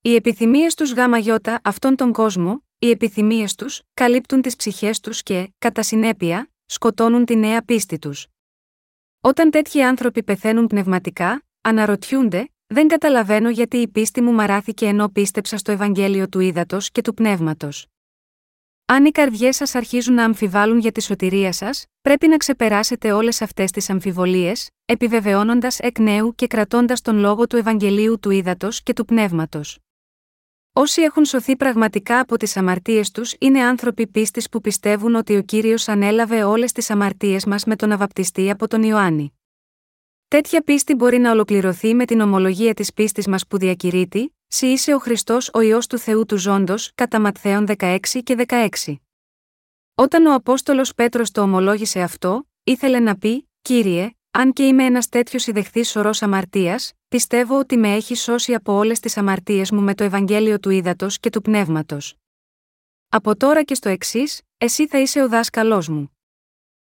Οι 0.00 0.14
επιθυμίες 0.14 0.74
τους 0.74 0.92
γάμα 0.92 1.18
γιώτα 1.18 1.60
αυτόν 1.64 1.96
τον 1.96 2.12
κόσμο, 2.12 2.62
οι 2.78 2.90
επιθυμίες 2.90 3.54
τους, 3.54 3.82
καλύπτουν 3.94 4.42
τις 4.42 4.56
ψυχές 4.56 5.00
τους 5.00 5.22
και, 5.22 5.52
κατά 5.58 5.82
συνέπεια, 5.82 6.50
σκοτώνουν 6.66 7.24
τη 7.24 7.36
νέα 7.36 7.62
πίστη 7.62 7.98
τους. 7.98 8.26
Όταν 9.20 9.50
τέτοιοι 9.50 9.82
άνθρωποι 9.82 10.22
πεθαίνουν 10.22 10.66
πνευματικά, 10.66 11.42
αναρωτιούνται, 11.60 12.48
δεν 12.66 12.88
καταλαβαίνω 12.88 13.50
γιατί 13.50 13.76
η 13.76 13.88
πίστη 13.88 14.20
μου 14.20 14.32
μαράθηκε 14.32 14.86
ενώ 14.86 15.08
πίστεψα 15.08 15.56
στο 15.56 15.72
Ευαγγέλιο 15.72 16.28
του 16.28 16.40
Ήδατος 16.40 16.90
και 16.90 17.00
του 17.00 17.14
Πνεύματος. 17.14 17.86
Αν 18.84 19.04
οι 19.04 19.10
καρδιές 19.10 19.56
σας 19.56 19.74
αρχίζουν 19.74 20.14
να 20.14 20.24
αμφιβάλλουν 20.24 20.78
για 20.78 20.92
τη 20.92 21.02
σωτηρία 21.02 21.52
σας, 21.52 21.84
πρέπει 22.00 22.28
να 22.28 22.36
ξεπεράσετε 22.36 23.12
όλες 23.12 23.42
αυτές 23.42 23.70
τις 23.70 23.90
αμφιβολίες, 23.90 24.70
επιβεβαιώνοντας 24.84 25.78
εκ 25.78 25.98
νέου 25.98 26.34
και 26.34 26.46
κρατώντας 26.46 27.00
τον 27.00 27.18
λόγο 27.18 27.46
του 27.46 27.56
Ευαγγελίου 27.56 28.18
του 28.18 28.30
Ήδατος 28.30 28.82
και 28.82 28.92
του 28.92 29.04
Πνεύματος. 29.04 29.78
Όσοι 30.72 31.02
έχουν 31.02 31.24
σωθεί 31.24 31.56
πραγματικά 31.56 32.20
από 32.20 32.36
τις 32.36 32.56
αμαρτίες 32.56 33.10
τους 33.10 33.34
είναι 33.38 33.60
άνθρωποι 33.60 34.06
πίστης 34.06 34.48
που 34.48 34.60
πιστεύουν 34.60 35.14
ότι 35.14 35.36
ο 35.36 35.42
κύριος 35.42 35.88
ανέλαβε 35.88 36.42
όλες 36.42 36.72
τις 36.72 36.90
αμαρτίες 36.90 37.44
μας 37.44 37.64
με 37.64 37.76
τον 37.76 37.92
αβαπτιστή 37.92 38.50
από 38.50 38.68
τον 38.68 38.82
Ιωάννη. 38.82 39.32
Τέτοια 40.28 40.62
πίστη 40.62 40.94
μπορεί 40.94 41.18
να 41.18 41.30
ολοκληρωθεί 41.30 41.94
με 41.94 42.04
την 42.04 42.20
ομολογία 42.20 42.74
της 42.74 42.92
πίστης 42.92 43.26
μας 43.26 43.46
που 43.46 43.58
διακηρύττει, 43.58 44.36
«Συ 44.46 44.66
είσαι 44.66 44.94
ο 44.94 44.98
Χριστός 44.98 45.50
ο 45.52 45.60
ιό 45.60 45.78
του 45.88 45.98
Θεού 45.98 46.26
του 46.26 46.36
Ζώντος, 46.36 46.90
κατά 46.94 47.20
Ματθαίων 47.20 47.66
16 47.66 47.98
και 48.22 48.34
16. 48.48 49.00
Όταν 49.94 50.26
ο 50.26 50.34
Απόστολος 50.34 50.94
Πέτρος 50.94 51.30
το 51.30 51.40
ομολόγησε 51.42 52.00
αυτό, 52.00 52.48
ήθελε 52.64 52.98
να 53.00 53.16
πει: 53.16 53.48
Κύριε, 53.62 54.10
αν 54.30 54.52
και 54.52 54.66
είμαι 54.66 54.84
ένας 54.84 55.08
τέτοιος 55.08 55.46
ιδεχθής 55.46 55.90
σωρός 55.90 56.22
αμαρτίας, 56.22 56.92
πιστεύω 57.08 57.58
ότι 57.58 57.76
με 57.76 57.94
έχει 57.94 58.14
σώσει 58.14 58.54
από 58.54 58.72
όλες 58.72 59.00
τις 59.00 59.16
αμαρτίες 59.16 59.70
μου 59.70 59.80
με 59.80 59.94
το 59.94 60.04
Ευαγγέλιο 60.04 60.60
του 60.60 60.70
Ήδατος 60.70 61.18
και 61.18 61.30
του 61.30 61.42
Πνεύματος. 61.42 62.14
Από 63.08 63.36
τώρα 63.36 63.62
και 63.62 63.74
στο 63.74 63.88
εξής, 63.88 64.40
εσύ 64.58 64.86
θα 64.86 64.98
είσαι 64.98 65.22
ο 65.22 65.28
δάσκαλός 65.28 65.88
μου. 65.88 66.16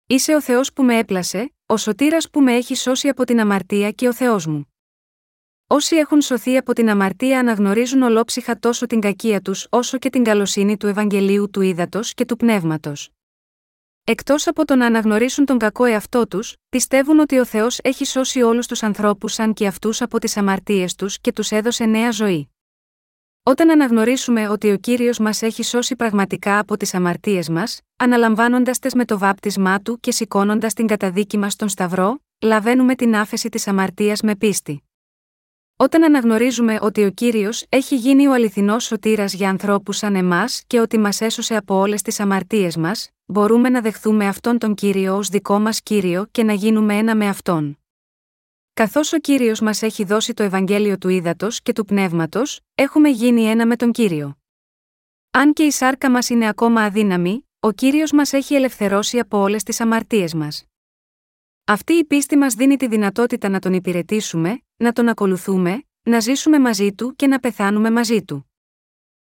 Είσαι 0.06 0.34
ο 0.34 0.40
Θεός 0.40 0.72
που 0.72 0.82
με 0.82 0.98
έπλασε, 0.98 1.54
ο 1.66 1.76
σωτήρας 1.76 2.30
που 2.30 2.40
με 2.40 2.54
έχει 2.54 2.74
σώσει 2.74 3.08
από 3.08 3.24
την 3.24 3.40
αμαρτία 3.40 3.90
και 3.90 4.08
ο 4.08 4.12
Θεός 4.12 4.46
μου. 4.46 4.74
Όσοι 5.66 5.96
έχουν 5.96 6.20
σωθεί 6.20 6.56
από 6.56 6.72
την 6.72 6.90
αμαρτία 6.90 7.38
αναγνωρίζουν 7.38 8.02
ολόψυχα 8.02 8.58
τόσο 8.58 8.86
την 8.86 9.00
κακία 9.00 9.40
τους 9.40 9.66
όσο 9.70 9.98
και 9.98 10.10
την 10.10 10.24
καλοσύνη 10.24 10.76
του 10.76 10.86
Ευαγγελίου 10.86 11.50
του 11.50 11.60
Ήδατος 11.60 12.14
και 12.14 12.24
του 12.24 12.36
Πνεύματος. 12.36 13.10
Εκτός 14.10 14.46
από 14.46 14.64
το 14.64 14.76
να 14.76 14.86
αναγνωρίσουν 14.86 15.44
τον 15.44 15.58
κακό 15.58 15.84
εαυτό 15.84 16.26
τους, 16.26 16.56
πιστεύουν 16.68 17.18
ότι 17.18 17.38
ο 17.38 17.44
Θεός 17.44 17.78
έχει 17.82 18.04
σώσει 18.04 18.42
όλους 18.42 18.66
τους 18.66 18.82
ανθρώπους 18.82 19.32
σαν 19.32 19.52
και 19.52 19.66
αυτούς 19.66 20.02
από 20.02 20.18
τις 20.18 20.36
αμαρτίες 20.36 20.94
τους 20.94 21.20
και 21.20 21.32
τους 21.32 21.50
έδωσε 21.50 21.84
νέα 21.84 22.10
ζωή. 22.10 22.50
Όταν 23.42 23.70
αναγνωρίσουμε 23.70 24.48
ότι 24.48 24.70
ο 24.70 24.76
κύριος 24.76 25.18
μας 25.18 25.42
έχει 25.42 25.62
σώσει 25.62 25.96
πραγματικά 25.96 26.58
από 26.58 26.76
τις 26.76 26.94
αμαρτίες 26.94 27.48
μας, 27.48 27.80
αναλαμβάνοντας 27.96 28.78
τες 28.78 28.94
με 28.94 29.04
το 29.04 29.18
βάπτισμά 29.18 29.80
του 29.80 30.00
και 30.00 30.12
σηκώνοντας 30.12 30.74
την 30.74 30.86
καταδίκη 30.86 31.38
μας 31.38 31.52
στον 31.52 31.68
Σταυρό, 31.68 32.18
λαβαίνουμε 32.40 32.94
την 32.94 33.16
άφεση 33.16 33.48
της 33.48 33.66
αμαρτίας 33.66 34.20
με 34.20 34.36
πίστη. 34.36 34.82
Όταν 35.76 36.04
αναγνωρίζουμε 36.04 36.78
ότι 36.80 37.04
ο 37.04 37.10
κύριος 37.10 37.64
έχει 37.68 37.96
γίνει 37.96 38.26
ο 38.26 38.32
αληθινός 38.32 38.84
σωτήρας 38.84 39.32
για 39.34 39.48
ανθρώπους 39.48 39.96
σαν 39.96 40.14
εμάς 40.14 40.62
και 40.66 40.80
ότι 40.80 40.98
μας 40.98 41.20
έσωσε 41.20 41.56
από 41.56 41.74
όλες 41.74 42.02
τις 42.02 42.20
αμαρτίες 42.20 42.76
μας, 42.76 43.10
μπορούμε 43.30 43.68
να 43.68 43.80
δεχθούμε 43.80 44.26
αυτόν 44.26 44.58
τον 44.58 44.74
κύριο 44.74 45.16
ως 45.16 45.28
δικό 45.28 45.58
μας 45.58 45.82
κύριο 45.82 46.26
και 46.30 46.42
να 46.42 46.52
γίνουμε 46.52 46.96
ένα 46.96 47.16
με 47.16 47.28
αυτόν. 47.28 47.78
Καθώς 48.72 49.12
ο 49.12 49.18
κύριος 49.18 49.60
μας 49.60 49.82
έχει 49.82 50.04
δώσει 50.04 50.34
το 50.34 50.42
Ευαγγέλιο 50.42 50.98
του 50.98 51.08
ύδατο 51.08 51.48
και 51.62 51.72
του 51.72 51.84
πνεύματος, 51.84 52.60
έχουμε 52.74 53.08
γίνει 53.08 53.42
ένα 53.42 53.66
με 53.66 53.76
τον 53.76 53.92
κύριο. 53.92 54.38
Αν 55.30 55.52
και 55.52 55.62
η 55.62 55.70
σάρκα 55.70 56.10
μας 56.10 56.28
είναι 56.28 56.48
ακόμα 56.48 56.82
αδύναμη, 56.82 57.48
ο 57.60 57.72
κύριος 57.72 58.12
μας 58.12 58.32
έχει 58.32 58.54
ελευθερώσει 58.54 59.18
από 59.18 59.38
όλες 59.38 59.62
τις 59.62 59.80
αμαρτίες 59.80 60.34
μας. 60.34 60.64
Αυτή 61.64 61.92
η 61.92 62.04
πίστη 62.04 62.36
μας 62.36 62.54
δίνει 62.54 62.76
τη 62.76 62.86
δυνατότητα 62.86 63.48
να 63.48 63.58
τον 63.58 63.72
υπηρετήσουμε, 63.72 64.62
να 64.76 64.92
τον 64.92 65.08
ακολουθούμε, 65.08 65.82
να 66.02 66.20
ζήσουμε 66.20 66.58
μαζί 66.58 66.92
του 66.92 67.16
και 67.16 67.26
να 67.26 67.38
πεθάνουμε 67.38 67.90
μαζί 67.90 68.22
του. 68.22 68.49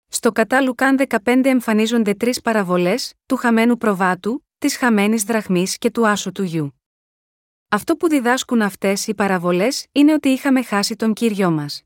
Στο 0.09 0.33
κατά 0.33 0.61
Λουκάν 0.61 0.99
15 1.09 1.45
εμφανίζονται 1.45 2.15
τρεις 2.15 2.41
παραβολές, 2.41 3.15
του 3.27 3.37
χαμένου 3.37 3.77
προβάτου, 3.77 4.47
της 4.59 4.77
χαμένης 4.77 5.23
δραχμής 5.23 5.79
και 5.79 5.91
του 5.91 6.09
άσου 6.09 6.33
του 6.33 6.43
γιου. 6.43 6.81
Αυτό 7.69 7.97
που 7.97 8.09
διδάσκουν 8.09 8.63
αυτές 8.63 9.07
οι 9.07 9.15
παραβολές 9.15 9.87
είναι 9.93 10.13
ότι 10.13 10.29
είχαμε 10.29 10.63
χάσει 10.63 10.97
τον 10.97 11.13
κύριο 11.13 11.51
μας. 11.51 11.83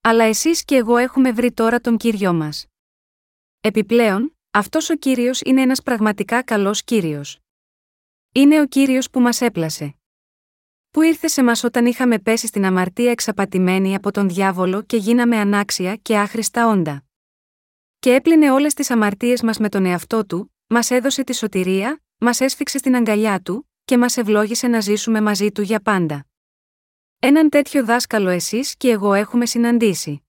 Αλλά 0.00 0.24
εσείς 0.24 0.64
και 0.64 0.76
εγώ 0.76 0.96
έχουμε 0.96 1.32
βρει 1.32 1.52
τώρα 1.52 1.80
τον 1.80 1.96
κύριο 1.96 2.32
μας. 2.32 2.66
Επιπλέον, 3.60 4.36
αυτός 4.50 4.90
ο 4.90 4.96
κύριος 4.96 5.40
είναι 5.40 5.62
ένας 5.62 5.82
πραγματικά 5.82 6.42
καλός 6.42 6.84
κύριος. 6.84 7.38
Είναι 8.32 8.60
ο 8.60 8.66
κύριος 8.66 9.10
που 9.10 9.20
μας 9.20 9.40
έπλασε. 9.40 9.94
Που 10.90 11.02
ήρθε 11.02 11.28
σε 11.28 11.42
μας 11.42 11.64
όταν 11.64 11.86
είχαμε 11.86 12.18
πέσει 12.18 12.46
στην 12.46 12.64
αμαρτία 12.64 13.10
εξαπατημένοι 13.10 13.94
από 13.94 14.10
τον 14.10 14.28
διάβολο 14.28 14.82
και 14.82 14.96
γίναμε 14.96 15.36
ανάξια 15.36 15.96
και 15.96 16.18
άχρηστα 16.18 16.68
όντα; 16.68 17.04
Και 18.02 18.14
έπλυνε 18.14 18.50
όλες 18.50 18.74
τις 18.74 18.90
αμαρτίες 18.90 19.42
μας 19.42 19.58
με 19.58 19.68
τον 19.68 19.84
εαυτό 19.84 20.26
του, 20.26 20.54
μας 20.66 20.90
έδωσε 20.90 21.24
τη 21.24 21.34
σωτηρία, 21.34 22.02
μας 22.18 22.40
έσφιξε 22.40 22.78
στην 22.78 22.96
αγκαλιά 22.96 23.40
του, 23.40 23.70
και 23.84 23.98
μας 23.98 24.16
ευλόγησε 24.16 24.66
να 24.66 24.80
ζήσουμε 24.80 25.20
μαζί 25.20 25.52
του 25.52 25.62
για 25.62 25.80
πάντα. 25.80 26.26
Έναν 27.18 27.48
τέτοιο 27.48 27.84
δάσκαλο 27.84 28.28
εσείς 28.28 28.76
και 28.76 28.90
εγώ 28.90 29.12
έχουμε 29.12 29.46
συναντήσει. 29.46 30.22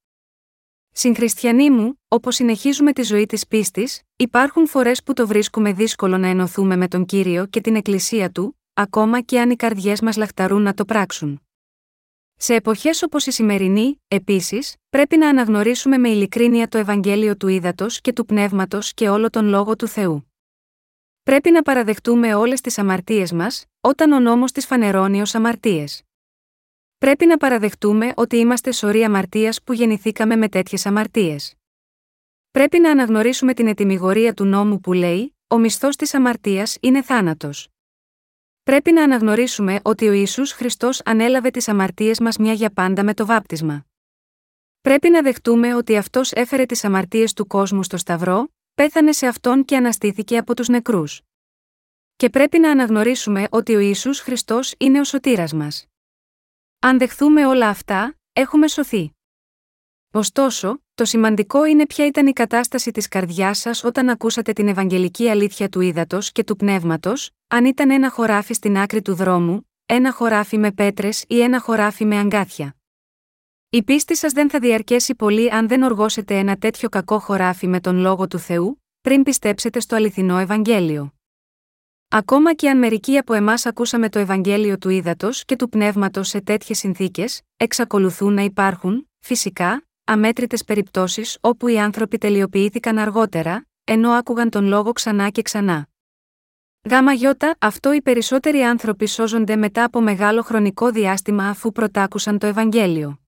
Συγχριστιανοί 0.92 1.70
μου, 1.70 2.00
όπως 2.08 2.36
συνεχίζουμε 2.36 2.94
τη 2.94 3.02
ζωή 3.02 3.26
της 3.26 3.48
πίστης, 3.48 4.02
υπάρχουν 4.16 4.68
φορές 4.68 5.04
που 5.04 5.14
το 5.14 5.28
βρίσκουμε 5.28 5.74
δύσκολο 5.74 6.18
να 6.18 6.28
ενωθούμε 6.28 6.76
με 6.76 6.88
τον 6.88 7.06
κύριο 7.06 7.46
και 7.46 7.62
την 7.62 7.76
Εκκλησία 7.76 8.32
του, 8.32 8.60
ακόμα 8.74 9.22
και 9.22 9.40
αν 9.40 9.50
οι 9.50 9.56
καρδιές 9.56 10.02
μας 10.02 10.18
λαχταρούν 10.18 10.62
να 10.62 10.74
το 10.74 10.86
πράξουν. 10.86 11.43
Σε 12.38 12.56
εποχές 12.56 13.04
όπως 13.04 13.26
η 13.26 13.32
σημερινή, 13.32 14.02
επίσης, 14.08 14.76
πρέπει 14.90 15.18
να 15.18 15.30
αναγνωρίσουμε 15.30 15.98
με 15.98 16.10
ειλικρίνεια 16.10 16.68
το 16.68 16.78
Ευαγγέλιο 16.78 17.38
του 17.38 17.48
Ήδατος 17.48 18.02
και 18.02 18.14
του 18.14 18.26
Πνεύματος 18.26 18.94
και 18.94 19.10
όλο 19.10 19.30
τον 19.30 19.48
λόγο 19.48 19.76
του 19.76 19.88
Θεού. 19.88 20.32
Πρέπει 21.24 21.52
να 21.52 21.62
παραδεχτούμε 21.62 22.36
όλες 22.36 22.62
τις 22.62 22.78
αμαρτίες 22.78 23.32
μας, 23.32 23.66
όταν 23.82 24.12
ο 24.12 24.20
νόμος 24.20 24.52
τι 24.52 24.62
φανερώνει 24.62 25.22
ως 25.22 25.36
αμαρτίες. 25.36 26.04
Πρέπει 26.98 27.26
να 27.26 27.38
παραδεχτούμε 27.38 28.14
ότι 28.16 28.38
είμαστε 28.38 28.72
σωροί 28.72 29.04
αμαρτίας 29.04 29.64
που 29.64 29.74
γεννηθήκαμε 29.74 30.36
με 30.36 30.50
τέτοιες 30.50 30.86
αμαρτίες. 30.86 31.56
Πρέπει 32.52 32.80
να 32.80 32.92
αναγνωρίσουμε 32.92 33.54
την 33.54 33.68
ετοιμιγορία 33.68 34.34
του 34.34 34.46
νόμου 34.46 34.80
που 34.80 34.94
λέει: 34.94 35.36
Ο 35.48 35.58
μισθός 35.58 35.96
της 35.96 36.14
αμαρτίας 36.14 36.78
είναι 36.82 37.02
θάνατος. 37.02 37.73
Πρέπει 38.64 38.92
να 38.92 39.04
αναγνωρίσουμε 39.04 39.80
ότι 39.84 40.08
ο 40.08 40.12
Ιησούς 40.12 40.52
Χριστός 40.52 41.02
ανέλαβε 41.06 41.50
τις 41.50 41.68
αμαρτίες 41.68 42.20
μας 42.20 42.38
μια 42.38 42.54
για 42.54 42.74
πάντα 42.74 43.04
με 43.04 43.14
το 43.14 43.26
βάπτισμα. 43.26 43.86
Πρέπει 44.82 45.10
να 45.10 45.22
δεχτούμε 45.22 45.76
ότι 45.76 45.98
αυτός 45.98 46.32
έφερε 46.32 46.66
τις 46.66 46.84
αμαρτίες 46.84 47.34
του 47.34 47.48
κόσμου 47.48 47.84
στο 47.84 47.98
Σταυρό, 47.98 48.48
πέθανε 48.74 49.12
σε 49.12 49.28
αυτόν 49.28 49.66
και 49.66 49.76
αναστήθηκε 49.76 50.38
από 50.38 50.56
τους 50.56 50.68
νεκρούς. 50.68 51.22
Και 52.16 52.30
πρέπει 52.30 52.60
να 52.60 52.72
αναγνωρίσουμε 52.72 53.48
ότι 53.50 53.76
ο 53.76 53.80
Ιησούς 53.80 54.20
Χριστός 54.20 54.74
είναι 54.78 55.00
ο 55.00 55.04
σωτήρας 55.04 55.54
μας. 55.54 55.86
Αν 56.80 56.98
δεχθούμε 56.98 57.46
όλα 57.46 57.68
αυτά, 57.68 58.16
έχουμε 58.34 58.68
σωθεί. 58.68 59.12
Ωστόσο, 60.16 60.84
το 60.96 61.06
σημαντικό 61.06 61.66
είναι 61.66 61.86
ποια 61.86 62.06
ήταν 62.06 62.28
η 62.28 62.34
κατάσταση 62.34 62.92
της 62.92 63.08
καρδιάς 63.08 63.58
σας 63.58 63.84
όταν 63.84 64.10
ακούσατε 64.10 64.54
την 64.54 64.68
Ευαγγελική 64.68 65.30
αλήθεια 65.30 65.70
του 65.70 65.82
ύδατος 65.82 66.32
και 66.32 66.44
του 66.44 66.56
πνεύματος, 66.56 67.32
αν 67.48 67.66
ήταν 67.66 67.92
ένα 67.92 68.10
χωράφι 68.10 68.54
στην 68.54 68.78
άκρη 68.78 69.02
του 69.02 69.14
δρόμου, 69.14 69.70
ένα 69.86 70.12
χωράφι 70.12 70.58
με 70.58 70.72
πέτρες 70.72 71.24
ή 71.28 71.42
ένα 71.42 71.60
χωράφι 71.60 72.06
με 72.06 72.18
αγκάθια. 72.18 72.76
Η 73.70 73.84
πίστη 73.84 74.16
σας 74.16 74.32
δεν 74.32 74.50
θα 74.50 74.60
διαρκέσει 74.60 75.16
πολύ 75.16 75.52
αν 75.52 75.68
δεν 75.68 75.84
οργώσετε 75.84 76.38
ένα 76.38 76.58
τέτοιο 76.58 76.90
κακό 76.90 77.20
χωράφι 77.20 77.68
με 77.68 77.80
τον 77.80 77.98
λόγο 77.98 78.28
του 78.28 78.40
Θεού, 78.40 78.84
πριν 79.02 79.24
πιστέψετε 79.24 79.80
στο 79.80 79.96
αληθινό 79.96 80.38
Ευαγγέλιο. 80.38 81.14
Ακόμα 82.08 82.54
και 82.54 82.70
αν 82.70 82.78
μερικοί 82.78 83.18
από 83.18 83.34
εμάς 83.34 83.66
ακούσαμε 83.66 84.10
το 84.10 84.20
Ευαγγέλιο 84.20 84.78
του 84.78 84.90
ύδατος 84.90 85.46
και 85.46 85.56
του 85.56 85.70
πνεύματος 85.70 86.28
σε 86.28 86.42
τέτοιες 86.42 86.78
συνθήκες, 86.78 87.42
εξακολουθούν 87.58 88.34
να 88.34 88.42
υπάρχουν, 88.42 89.10
φυσικά, 89.20 89.84
αμέτρητες 90.04 90.64
περιπτώσεις 90.64 91.38
όπου 91.42 91.68
οι 91.68 91.80
άνθρωποι 91.80 92.18
τελειοποιήθηκαν 92.18 92.98
αργότερα, 92.98 93.68
ενώ 93.84 94.12
άκουγαν 94.12 94.50
τον 94.50 94.66
λόγο 94.66 94.92
ξανά 94.92 95.30
και 95.30 95.42
ξανά. 95.42 95.88
Γάμα 96.90 97.14
γιώτα, 97.14 97.56
αυτό 97.60 97.94
οι 97.94 98.02
περισσότεροι 98.02 98.62
άνθρωποι 98.62 99.08
σώζονται 99.08 99.56
μετά 99.56 99.84
από 99.84 100.02
μεγάλο 100.02 100.42
χρονικό 100.42 100.92
διάστημα 100.92 101.50
αφού 101.50 101.72
πρωτάκουσαν 101.72 102.38
το 102.38 102.48
Ευαγγέλιο. 102.48 103.22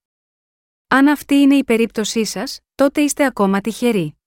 Αν 0.88 1.08
αυτή 1.08 1.36
είναι 1.36 1.56
η 1.56 1.64
περίπτωσή 1.64 2.26
σας, 2.26 2.60
τότε 2.76 3.02
είστε 3.02 3.26
ακόμα 3.26 3.62
τυχεροί. 3.62 4.18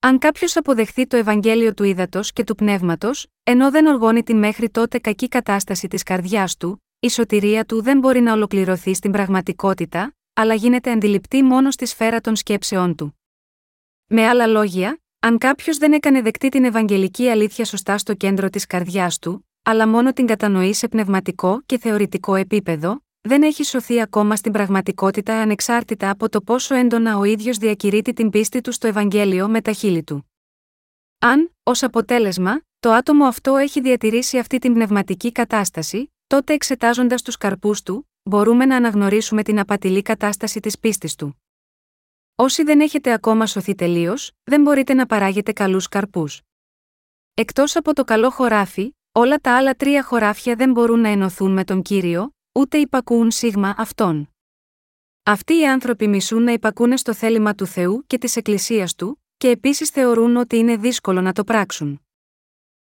Αν 0.00 0.18
κάποιος 0.18 0.56
αποδεχθεί 0.56 1.06
το 1.06 1.16
Ευαγγέλιο 1.16 1.74
του 1.74 1.84
ύδατο 1.84 2.20
και 2.32 2.44
του 2.44 2.54
πνεύματος, 2.54 3.26
ενώ 3.42 3.70
δεν 3.70 3.86
οργώνει 3.86 4.22
την 4.22 4.38
μέχρι 4.38 4.70
τότε 4.70 4.98
κακή 4.98 5.28
κατάσταση 5.28 5.88
της 5.88 6.02
καρδιάς 6.02 6.56
του, 6.56 6.84
η 7.00 7.08
σωτηρία 7.08 7.64
του 7.64 7.82
δεν 7.82 7.98
μπορεί 7.98 8.20
να 8.20 8.32
ολοκληρωθεί 8.32 8.94
στην 8.94 9.10
πραγματικότητα, 9.12 10.14
αλλά 10.40 10.54
γίνεται 10.54 10.90
αντιληπτή 10.90 11.42
μόνο 11.42 11.70
στη 11.70 11.86
σφαίρα 11.86 12.20
των 12.20 12.36
σκέψεών 12.36 12.94
του. 12.94 13.20
Με 14.06 14.26
άλλα 14.26 14.46
λόγια, 14.46 15.00
αν 15.20 15.38
κάποιος 15.38 15.76
δεν 15.76 15.92
έκανε 15.92 16.22
δεκτή 16.22 16.48
την 16.48 16.64
Ευαγγελική 16.64 17.28
αλήθεια 17.28 17.64
σωστά 17.64 17.98
στο 17.98 18.14
κέντρο 18.14 18.50
της 18.50 18.66
καρδιάς 18.66 19.18
του, 19.18 19.48
αλλά 19.62 19.88
μόνο 19.88 20.12
την 20.12 20.26
κατανοεί 20.26 20.72
σε 20.72 20.88
πνευματικό 20.88 21.62
και 21.66 21.78
θεωρητικό 21.78 22.34
επίπεδο, 22.34 23.04
δεν 23.20 23.42
έχει 23.42 23.64
σωθεί 23.64 24.00
ακόμα 24.00 24.36
στην 24.36 24.52
πραγματικότητα 24.52 25.40
ανεξάρτητα 25.40 26.10
από 26.10 26.28
το 26.28 26.40
πόσο 26.40 26.74
έντονα 26.74 27.16
ο 27.16 27.24
ίδιος 27.24 27.56
διακηρύττει 27.56 28.12
την 28.12 28.30
πίστη 28.30 28.60
του 28.60 28.72
στο 28.72 28.86
Ευαγγέλιο 28.86 29.48
με 29.48 29.60
τα 29.60 29.72
χείλη 29.72 30.02
του. 30.02 30.30
Αν, 31.18 31.54
ως 31.62 31.82
αποτέλεσμα, 31.82 32.62
το 32.80 32.90
άτομο 32.90 33.24
αυτό 33.24 33.56
έχει 33.56 33.80
διατηρήσει 33.80 34.38
αυτή 34.38 34.58
την 34.58 34.74
πνευματική 34.74 35.32
κατάσταση, 35.32 36.12
τότε 36.26 36.52
εξετάζοντας 36.52 37.22
τους 37.22 37.36
καρπούς 37.36 37.82
του, 37.82 38.09
μπορούμε 38.22 38.64
να 38.64 38.76
αναγνωρίσουμε 38.76 39.42
την 39.42 39.58
απατηλή 39.58 40.02
κατάσταση 40.02 40.60
της 40.60 40.78
πίστης 40.78 41.14
του. 41.14 41.42
Όσοι 42.34 42.62
δεν 42.62 42.80
έχετε 42.80 43.12
ακόμα 43.12 43.46
σωθεί 43.46 43.74
τελείως, 43.74 44.32
δεν 44.44 44.62
μπορείτε 44.62 44.94
να 44.94 45.06
παράγετε 45.06 45.52
καλούς 45.52 45.88
καρπούς. 45.88 46.40
Εκτός 47.34 47.76
από 47.76 47.94
το 47.94 48.04
καλό 48.04 48.30
χωράφι, 48.30 48.96
όλα 49.12 49.38
τα 49.38 49.56
άλλα 49.56 49.74
τρία 49.74 50.02
χωράφια 50.02 50.54
δεν 50.54 50.70
μπορούν 50.70 51.00
να 51.00 51.08
ενωθούν 51.08 51.52
με 51.52 51.64
τον 51.64 51.82
κύριο, 51.82 52.34
ούτε 52.52 52.78
υπακούουν 52.78 53.30
σίγμα 53.30 53.74
αυτόν. 53.76 54.30
Αυτοί 55.22 55.58
οι 55.58 55.68
άνθρωποι 55.68 56.08
μισούν 56.08 56.42
να 56.42 56.52
υπακούνε 56.52 56.96
στο 56.96 57.14
θέλημα 57.14 57.54
του 57.54 57.66
Θεού 57.66 58.04
και 58.06 58.18
της 58.18 58.36
Εκκλησίας 58.36 58.94
του, 58.94 59.22
και 59.36 59.48
επίσης 59.48 59.88
θεωρούν 59.88 60.36
ότι 60.36 60.56
είναι 60.56 60.76
δύσκολο 60.76 61.20
να 61.20 61.32
το 61.32 61.44
πράξουν. 61.44 62.00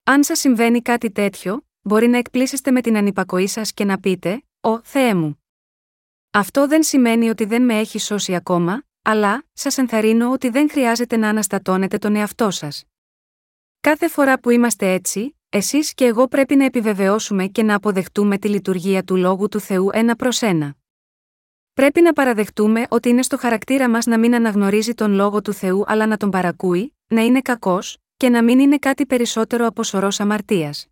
Αν 0.05 0.25
σας 0.25 0.39
συμβαίνει 0.39 0.83
κάτι 0.83 1.11
τέτοιο, 1.11 1.67
μπορεί 1.83 2.09
να 2.09 2.19
εκπλήσεστε 2.19 2.71
με 2.71 2.81
την 2.81 2.97
ανυπακοή 2.97 3.47
σας 3.47 3.73
και 3.73 3.85
να 3.85 3.99
πείτε: 4.01 4.43
Ω 4.65 4.83
Θεέ 4.83 5.15
μου. 5.15 5.43
Αυτό 6.31 6.67
δεν 6.67 6.83
σημαίνει 6.83 7.29
ότι 7.29 7.45
δεν 7.45 7.63
με 7.63 7.79
έχει 7.79 7.99
σώσει 7.99 8.35
ακόμα, 8.35 8.83
αλλά 9.03 9.45
σας 9.53 9.79
ενθαρρύνω 9.79 10.31
ότι 10.31 10.49
δεν 10.49 10.71
χρειάζεται 10.71 11.17
να 11.17 11.29
αναστατώνετε 11.29 11.99
τον 11.99 12.17
εαυτό 12.17 12.51
σας. 12.51 12.85
Κάθε 13.81 14.09
φορά 14.09 14.41
που 14.41 14.51
είμαστε 14.51 14.93
έτσι, 14.93 15.37
εσείς 15.49 15.95
και 15.95 16.05
εγώ 16.05 16.29
πρέπει 16.29 16.57
να 16.57 16.65
επιβεβαιώσουμε 16.65 17.47
και 17.47 17.63
να 17.63 17.75
αποδεχτούμε 17.75 18.39
τη 18.39 18.49
λειτουργία 18.49 19.05
του 19.05 19.17
λόγου 19.17 19.49
του 19.49 19.61
Θεού 19.61 19.91
ένα 19.93 20.17
προς 20.17 20.43
ένα. 20.43 20.75
Πρέπει 21.73 22.01
να 22.01 22.13
παραδεχτούμε 22.13 22.87
ότι 22.89 23.09
είναι 23.09 23.23
στο 23.23 23.37
χαρακτήρα 23.39 23.91
μας 23.91 24.07
να 24.07 24.19
μην 24.19 24.35
αναγνωρίζει 24.35 24.95
τον 24.95 25.13
λόγο 25.13 25.43
του 25.43 25.53
Θεού 25.53 25.85
αλλά 25.87 26.07
να 26.07 26.17
τον 26.17 26.31
παρακούει, 26.31 26.97
να 27.07 27.21
είναι 27.21 27.41
κακός, 27.41 27.99
και 28.17 28.29
να 28.29 28.43
μην 28.43 28.59
είναι 28.59 28.79
κάτι 28.79 29.07
περισσότερο 29.07 29.67
από 29.67 29.83
σωρός 29.83 30.21
αμαρτίας. 30.21 30.92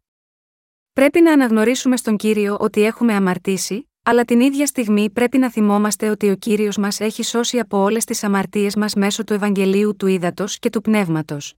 Πρέπει 1.01 1.21
να 1.21 1.33
αναγνωρίσουμε 1.33 1.97
στον 1.97 2.17
κύριο 2.17 2.57
ότι 2.61 2.83
έχουμε 2.83 3.15
αμαρτήσει, 3.15 3.91
αλλά 4.03 4.25
την 4.25 4.41
ίδια 4.41 4.67
στιγμή 4.67 5.11
πρέπει 5.11 5.39
να 5.39 5.51
θυμόμαστε 5.51 6.09
ότι 6.09 6.31
ο 6.31 6.37
κύριος 6.37 6.77
μας 6.77 7.01
έχει 7.01 7.23
σώσει 7.23 7.59
από 7.59 7.79
όλες 7.79 8.05
τις 8.05 8.25
αμαρτίες 8.25 8.77
μας 8.77 8.95
μέσω 8.95 9.25
του 9.25 9.33
Ευαγγελίου 9.33 9.97
του 9.97 10.07
Ήδατος 10.07 10.59
και 10.59 10.71
του 10.71 10.81
Πνεύματος. 10.81 11.55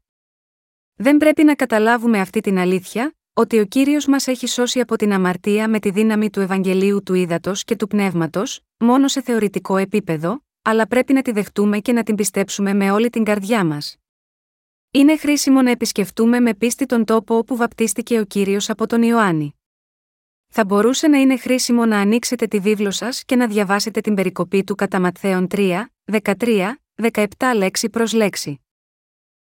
Δεν 0.95 1.17
πρέπει 1.17 1.45
να 1.45 1.55
καταλάβουμε 1.55 2.21
αυτή 2.21 2.41
την 2.41 2.59
αλήθεια, 2.59 3.15
ότι 3.33 3.59
ο 3.59 3.65
κύριος 3.65 4.07
μας 4.07 4.27
έχει 4.27 4.47
σώσει 4.47 4.81
από 4.81 4.97
την 4.97 5.13
αμαρτία 5.13 5.69
με 5.69 5.79
τη 5.79 5.91
δύναμη 5.91 6.31
του 6.31 6.41
Ευαγγελίου 6.41 7.03
του 7.03 7.15
Ήδατος 7.15 7.65
και 7.65 7.77
του 7.77 7.87
Πνεύματος, 7.87 8.61
μόνο 8.79 9.09
σε 9.09 9.23
θεωρητικό 9.23 9.77
επίπεδο, 9.77 10.45
αλλά 10.63 10.87
πρέπει 10.87 11.13
να 11.13 11.23
τη 11.23 11.33
δεχτούμε 11.33 11.79
και 11.79 11.93
να 11.93 12.03
την 12.03 12.15
πιστέψουμε 12.15 12.75
με 12.75 12.91
όλη 12.91 13.11
την 13.11 13.25
καρδιά 13.25 13.65
μας. 13.65 14.02
Είναι 14.95 15.17
χρήσιμο 15.17 15.63
να 15.63 15.71
επισκεφτούμε 15.71 16.41
με 16.41 16.55
πίστη 16.55 16.87
τον 16.87 17.05
τόπο 17.05 17.37
όπου 17.37 17.57
βαπτίστηκε 17.57 18.19
ο 18.19 18.25
κύριος 18.25 18.71
από 18.71 18.87
τον 18.87 19.03
Ιωάννη. 19.03 19.55
Θα 20.49 20.65
μπορούσε 20.65 21.09
να 21.09 21.19
είναι 21.19 21.37
χρήσιμο 21.37 21.87
να 21.87 21.99
ανοίξετε 21.99 22.47
τη 22.47 22.59
βίβλο 22.59 22.91
σας 22.91 23.25
και 23.25 23.37
να 23.37 23.47
διαβάσετε 23.47 24.01
την 24.01 24.15
περικοπή 24.15 24.65
του 24.65 24.75
κατά 24.75 25.01
Ματθαίων 25.01 25.47
3, 25.51 25.85
13, 26.23 26.73
17 27.13 27.25
λέξη 27.57 27.91
προς 27.91 28.13
λέξη. 28.13 28.61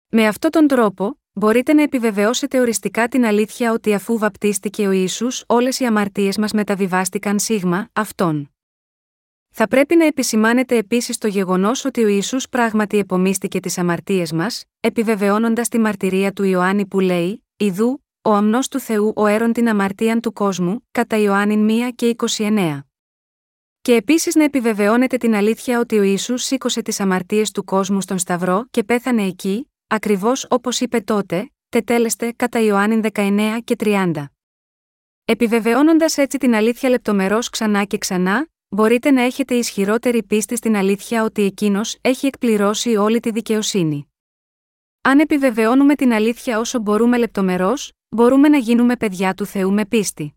Με 0.08 0.26
αυτόν 0.26 0.50
τον 0.50 0.66
τρόπο, 0.66 1.20
μπορείτε 1.32 1.72
να 1.72 1.82
επιβεβαιώσετε 1.82 2.60
οριστικά 2.60 3.08
την 3.08 3.24
αλήθεια 3.24 3.72
ότι 3.72 3.94
αφού 3.94 4.18
βαπτίστηκε 4.18 4.86
ο 4.86 4.90
Ιησούς 4.90 5.44
όλες 5.46 5.80
οι 5.80 5.84
αμαρτίες 5.84 6.38
μας 6.38 6.52
μεταβιβάστηκαν 6.52 7.38
σίγμα, 7.38 7.88
αυτόν. 7.92 8.52
Θα 9.60 9.68
πρέπει 9.68 9.96
να 9.96 10.04
επισημάνετε 10.04 10.76
επίσης 10.76 11.18
το 11.18 11.26
γεγονός 11.26 11.84
ότι 11.84 12.04
ο 12.04 12.08
Ιησούς 12.08 12.48
πράγματι 12.48 12.98
επομίστηκε 12.98 13.60
τις 13.60 13.78
αμαρτίες 13.78 14.32
μας, 14.32 14.64
επιβεβαιώνοντας 14.80 15.68
τη 15.68 15.78
μαρτυρία 15.78 16.32
του 16.32 16.44
Ιωάννη 16.44 16.86
που 16.86 17.00
λέει: 17.00 17.44
Ιδού, 17.56 18.04
ο 18.22 18.32
αμνός 18.32 18.68
του 18.68 18.80
Θεού 18.80 19.12
ο 19.16 19.26
έρον 19.26 19.52
την 19.52 19.68
αμαρτίαν 19.68 20.20
του 20.20 20.32
κόσμου, 20.32 20.86
κατά 20.90 21.16
Ιωάννη 21.16 21.86
1 21.88 21.92
και 21.94 22.16
29. 22.36 22.78
Και 23.80 23.94
επίσης 23.94 24.34
να 24.34 24.44
επιβεβαιώνετε 24.44 25.16
την 25.16 25.34
αλήθεια 25.34 25.78
ότι 25.78 25.98
ο 25.98 26.02
Ιησούς 26.02 26.42
σήκωσε 26.42 26.82
τις 26.82 27.00
αμαρτίες 27.00 27.50
του 27.50 27.64
κόσμου 27.64 28.00
στον 28.00 28.18
Σταυρό 28.18 28.66
και 28.70 28.84
πέθανε 28.84 29.22
εκεί, 29.22 29.70
ακριβώς 29.86 30.46
όπως 30.50 30.80
είπε 30.80 31.00
τότε, 31.00 31.50
τετέλεστε 31.68 32.32
κατά 32.36 32.60
Ιωάννη 32.60 33.00
19 33.12 33.58
και 33.64 33.76
30. 33.78 34.24
Επιβεβαιώνοντας 35.24 36.16
έτσι 36.16 36.38
την 36.38 36.54
αλήθεια 36.54 36.88
λεπτομερώς 36.88 37.48
ξανά 37.48 37.84
και 37.84 37.98
ξανά, 37.98 38.46
μπορείτε 38.68 39.10
να 39.10 39.22
έχετε 39.22 39.54
ισχυρότερη 39.54 40.22
πίστη 40.22 40.56
στην 40.56 40.76
αλήθεια 40.76 41.24
ότι 41.24 41.42
εκείνος 41.42 41.98
έχει 42.00 42.26
εκπληρώσει 42.26 42.96
όλη 42.96 43.20
τη 43.20 43.30
δικαιοσύνη. 43.30 44.12
Αν 45.00 45.18
επιβεβαιώνουμε 45.18 45.94
την 45.94 46.12
αλήθεια 46.12 46.58
όσο 46.58 46.78
μπορούμε 46.78 47.18
λεπτομερώς, 47.18 47.92
μπορούμε 48.08 48.48
να 48.48 48.58
γίνουμε 48.58 48.96
παιδιά 48.96 49.34
του 49.34 49.46
Θεού 49.46 49.72
με 49.72 49.86
πίστη. 49.86 50.34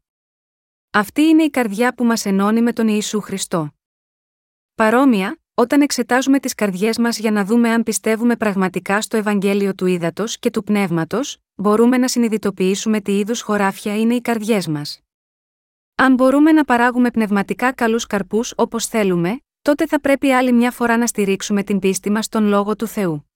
Αυτή 0.91 1.21
είναι 1.21 1.43
η 1.43 1.49
καρδιά 1.49 1.93
που 1.93 2.03
μας 2.03 2.25
ενώνει 2.25 2.61
με 2.61 2.73
τον 2.73 2.87
Ιησού 2.87 3.21
Χριστό. 3.21 3.71
Παρόμοια, 4.75 5.39
όταν 5.53 5.81
εξετάζουμε 5.81 6.39
τις 6.39 6.53
καρδιές 6.53 6.97
μας 6.97 7.19
για 7.19 7.31
να 7.31 7.45
δούμε 7.45 7.69
αν 7.69 7.83
πιστεύουμε 7.83 8.35
πραγματικά 8.35 9.01
στο 9.01 9.17
Ευαγγέλιο 9.17 9.75
του 9.75 9.85
Ήδατος 9.85 10.39
και 10.39 10.49
του 10.49 10.63
Πνεύματος, 10.63 11.37
μπορούμε 11.55 11.97
να 11.97 12.07
συνειδητοποιήσουμε 12.07 13.01
τι 13.01 13.17
είδους 13.17 13.41
χωράφια 13.41 13.99
είναι 13.99 14.15
οι 14.15 14.21
καρδιές 14.21 14.67
μας. 14.67 15.01
Αν 16.01 16.13
μπορούμε 16.13 16.51
να 16.51 16.63
παράγουμε 16.63 17.11
πνευματικά 17.11 17.73
καλούς 17.73 18.07
καρπούς 18.07 18.53
όπως 18.55 18.85
θέλουμε, 18.85 19.41
τότε 19.61 19.87
θα 19.87 20.01
πρέπει 20.01 20.31
άλλη 20.31 20.51
μια 20.51 20.71
φορά 20.71 20.97
να 20.97 21.07
στηρίξουμε 21.07 21.63
την 21.63 21.79
πίστη 21.79 22.09
μας 22.09 22.25
στον 22.25 22.43
λόγο 22.45 22.75
του 22.75 22.87
Θεού. 22.87 23.31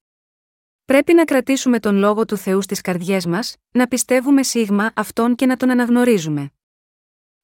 Πρέπει 0.85 1.13
να 1.13 1.25
κρατήσουμε 1.25 1.79
τον 1.79 1.95
λόγο 1.95 2.25
του 2.25 2.37
Θεού 2.37 2.61
στις 2.61 2.81
καρδιές 2.81 3.25
μας, 3.25 3.55
να 3.71 3.87
πιστεύουμε 3.87 4.43
σίγμα 4.43 4.91
αυτόν 4.95 5.35
και 5.35 5.45
να 5.45 5.57
τον 5.57 5.69
αναγνωρίζουμε. 5.69 6.51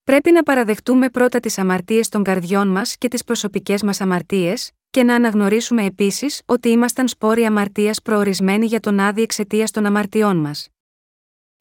Πρέπει 0.03 0.31
να 0.31 0.43
παραδεχτούμε 0.43 1.09
πρώτα 1.09 1.39
τις 1.39 1.57
αμαρτίες 1.57 2.09
των 2.09 2.23
καρδιών 2.23 2.67
μας 2.67 2.97
και 2.97 3.07
τις 3.07 3.23
προσωπικές 3.23 3.83
μας 3.83 4.01
αμαρτίες, 4.01 4.71
και 4.89 5.03
να 5.03 5.15
αναγνωρίσουμε 5.15 5.85
επίσης 5.85 6.41
ότι 6.45 6.69
ήμασταν 6.69 7.07
σπόροι 7.07 7.45
αμαρτίας 7.45 8.01
προορισμένοι 8.01 8.65
για 8.65 8.79
τον 8.79 8.99
άδει 8.99 9.21
εξαιτίας 9.21 9.71
των 9.71 9.85
αμαρτιών 9.85 10.37
μας. 10.37 10.69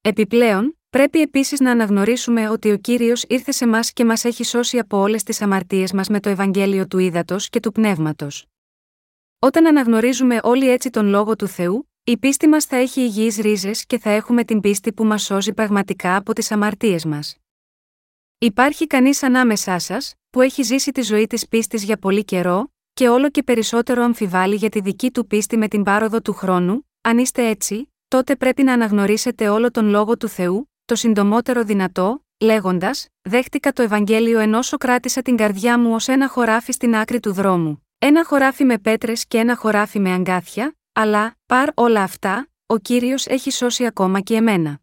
Επιπλέον, 0.00 0.79
πρέπει 0.90 1.20
επίσης 1.20 1.60
να 1.60 1.70
αναγνωρίσουμε 1.70 2.48
ότι 2.48 2.70
ο 2.70 2.76
κύριος 2.76 3.24
ήρθε 3.28 3.52
σε 3.52 3.66
μας 3.66 3.92
και 3.92 4.04
μας 4.04 4.24
έχει 4.24 4.44
σώσει 4.44 4.78
από 4.78 4.98
όλες 4.98 5.22
τις 5.22 5.42
αμαρτίες 5.42 5.92
μας 5.92 6.08
με 6.08 6.20
το 6.20 6.28
Ευαγγέλιο 6.28 6.86
του 6.86 6.98
Ήδατος 6.98 7.48
και 7.48 7.60
του 7.60 7.72
Πνεύματος. 7.72 8.46
Όταν 9.38 9.66
αναγνωρίζουμε 9.66 10.38
όλοι 10.42 10.70
έτσι 10.70 10.90
τον 10.90 11.06
λόγο 11.06 11.36
του 11.36 11.46
Θεού, 11.46 11.90
η 12.04 12.18
πίστη 12.18 12.48
μας 12.48 12.64
θα 12.64 12.76
έχει 12.76 13.00
υγιείς 13.00 13.36
ρίζες 13.36 13.86
και 13.86 13.98
θα 13.98 14.10
έχουμε 14.10 14.44
την 14.44 14.60
πίστη 14.60 14.92
που 14.92 15.04
μας 15.04 15.22
σώζει 15.22 15.52
πραγματικά 15.52 16.16
από 16.16 16.32
τις 16.32 16.50
αμαρτίες 16.50 17.04
μας. 17.04 17.36
Υπάρχει 18.38 18.86
κανείς 18.86 19.22
ανάμεσά 19.22 19.78
σας, 19.78 20.14
που 20.30 20.40
έχει 20.40 20.62
ζήσει 20.62 20.90
τη 20.90 21.02
ζωή 21.02 21.26
της 21.26 21.48
πίστης 21.48 21.84
για 21.84 21.98
πολύ 21.98 22.24
καιρό, 22.24 22.72
και 22.92 23.08
όλο 23.08 23.30
και 23.30 23.42
περισσότερο 23.42 24.02
αμφιβάλλει 24.02 24.54
για 24.54 24.68
τη 24.68 24.80
δική 24.80 25.10
του 25.10 25.26
πίστη 25.26 25.56
με 25.56 25.68
την 25.68 25.82
πάροδο 25.82 26.20
του 26.20 26.32
χρόνου, 26.32 26.88
αν 27.00 27.18
είστε 27.18 27.48
έτσι, 27.48 27.92
τότε 28.08 28.36
πρέπει 28.36 28.62
να 28.62 28.72
αναγνωρίσετε 28.72 29.48
όλο 29.48 29.70
τον 29.70 29.88
λόγο 29.88 30.16
του 30.16 30.28
Θεού, 30.28 30.69
το 30.90 30.96
συντομότερο 30.96 31.64
δυνατό, 31.64 32.24
λέγοντας: 32.38 33.08
Δέχτηκα 33.22 33.72
το 33.72 33.82
Ευαγγέλιο 33.82 34.38
ενώ 34.38 34.58
κράτησα 34.78 35.22
την 35.22 35.36
καρδιά 35.36 35.78
μου 35.78 35.94
ως 35.94 36.08
ένα 36.08 36.28
χωράφι 36.28 36.72
στην 36.72 36.96
άκρη 36.96 37.20
του 37.20 37.32
δρόμου. 37.32 37.86
Ένα 37.98 38.24
χωράφι 38.24 38.64
με 38.64 38.78
πέτρες 38.78 39.26
και 39.26 39.38
ένα 39.38 39.56
χωράφι 39.56 40.00
με 40.00 40.12
αγκάθια, 40.12 40.76
αλλά, 40.92 41.36
παρ 41.46 41.68
όλα 41.74 42.02
αυτά, 42.02 42.48
ο 42.66 42.78
κύριος 42.78 43.26
έχει 43.26 43.50
σώσει 43.50 43.86
ακόμα 43.86 44.20
και 44.20 44.34
εμένα. 44.34 44.80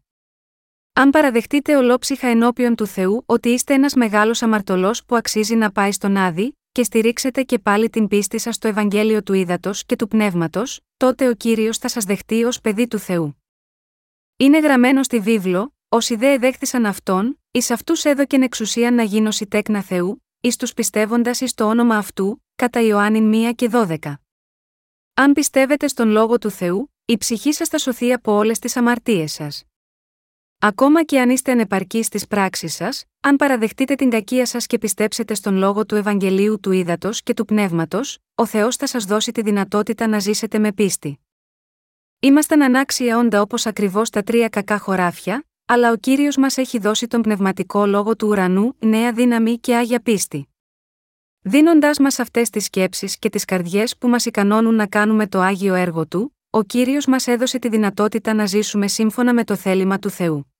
Αν 0.92 1.10
παραδεχτείτε 1.10 1.76
ολόψυχα 1.76 2.26
ενώπιον 2.26 2.74
του 2.74 2.86
Θεού 2.86 3.22
ότι 3.26 3.48
είστε 3.48 3.74
ένας 3.74 3.94
μεγάλος 3.94 4.42
αμαρτωλός 4.42 5.04
που 5.04 5.16
αξίζει 5.16 5.54
να 5.54 5.72
πάει 5.72 5.92
στον 5.92 6.16
Άδη, 6.16 6.58
και 6.72 6.82
στηρίξετε 6.82 7.42
και 7.42 7.58
πάλι 7.58 7.90
την 7.90 8.08
πίστη 8.08 8.38
σας 8.38 8.54
στο 8.54 8.68
Ευαγγέλιο 8.68 9.22
του 9.22 9.32
Ήδατος 9.32 9.84
και 9.84 9.96
του 9.96 10.08
Πνεύματος, 10.08 10.80
τότε 10.96 11.28
ο 11.28 11.34
κύριος 11.34 11.78
θα 11.78 11.88
σας 11.88 12.04
δεχτεί 12.04 12.44
ως 12.44 12.60
παιδί 12.60 12.88
του 12.88 12.98
Θεού. 12.98 13.42
Είναι 14.36 14.58
γραμμένο 14.58 15.02
στη 15.02 15.20
βίβλο, 15.20 15.72
όσοι 15.88 16.16
δε 16.16 16.32
εδέχθησαν 16.32 16.86
αυτόν, 16.86 17.40
εις 17.50 17.70
αυτούς 17.70 18.04
έδωκεν 18.04 18.42
εξουσία 18.42 18.90
να 18.90 19.02
γίνωση 19.02 19.46
τέκνα 19.46 19.82
Θεού, 19.82 20.24
εις 20.40 20.56
τους 20.56 20.72
πιστεύοντας 20.74 21.40
εις 21.40 21.54
το 21.54 21.64
όνομα 21.64 21.96
αυτού, 21.96 22.44
κατά 22.56 22.80
Ιωάννην 22.80 23.32
1 23.32 23.54
και 23.54 23.68
12. 23.72 24.20
Αν 25.14 25.32
πιστεύετε 25.32 25.88
στον 25.88 26.08
λόγο 26.08 26.38
του 26.38 26.50
Θεού, 26.50 26.94
η 27.04 27.16
ψυχή 27.16 27.52
σας 27.52 27.68
θα 27.68 27.78
σωθεί 27.78 28.12
από 28.12 28.32
όλες 28.32 28.58
τις 28.58 28.76
αμαρτίες 28.76 29.32
σας. 29.32 29.64
Ακόμα 30.58 31.04
και 31.04 31.20
αν 31.20 31.30
είστε 31.30 31.52
ανεπαρκείς 31.52 32.06
στις 32.06 32.26
πράξεις 32.26 32.74
σας, 32.74 33.04
αν 33.20 33.36
παραδεχτείτε 33.36 33.94
την 33.94 34.10
κακία 34.10 34.46
σας 34.46 34.66
και 34.66 34.78
πιστέψετε 34.78 35.34
στον 35.34 35.56
λόγο 35.56 35.86
του 35.86 35.94
Ευαγγελίου 35.94 36.60
του 36.60 36.72
Ήδατος 36.72 37.22
και 37.22 37.34
του 37.34 37.44
Πνεύματος, 37.44 38.18
ο 38.34 38.46
Θεός 38.46 38.76
θα 38.76 38.86
σας 38.86 39.04
δώσει 39.04 39.32
τη 39.32 39.42
δυνατότητα 39.42 40.06
να 40.06 40.18
ζήσετε 40.18 40.58
με 40.58 40.72
πίστη. 40.72 41.20
Ήμασταν 42.20 42.62
ανάξια 42.62 43.18
όντα 43.18 43.40
όπως 43.40 43.66
ακριβώς 43.66 44.10
τα 44.10 44.22
τρία 44.22 44.48
κακά 44.48 44.78
χωράφια, 44.78 45.47
αλλά 45.70 45.92
ο 45.92 45.96
κύριος 45.96 46.36
μας 46.36 46.56
έχει 46.56 46.78
δώσει 46.78 47.06
τον 47.06 47.22
πνευματικό 47.22 47.86
λόγο 47.86 48.16
του 48.16 48.28
ουρανού, 48.28 48.76
νέα 48.78 49.12
δύναμη 49.12 49.58
και 49.58 49.76
άγια 49.76 50.00
πίστη. 50.00 50.48
Δίνοντάς 51.40 51.98
μας 51.98 52.18
αυτές 52.18 52.50
τις 52.50 52.64
σκέψεις 52.64 53.18
και 53.18 53.28
τις 53.28 53.44
καρδιές 53.44 53.96
που 53.96 54.08
μας 54.08 54.26
ικανώνουν 54.26 54.74
να 54.74 54.86
κάνουμε 54.86 55.26
το 55.26 55.40
άγιο 55.40 55.74
έργο 55.74 56.06
του, 56.06 56.36
ο 56.50 56.62
κύριος 56.62 57.06
μας 57.06 57.26
έδωσε 57.26 57.58
τη 57.58 57.68
δυνατότητα 57.68 58.34
να 58.34 58.46
ζήσουμε 58.46 58.88
σύμφωνα 58.88 59.34
με 59.34 59.44
το 59.44 59.56
θέλημα 59.56 59.98
του 59.98 60.10
Θεού. 60.10 60.52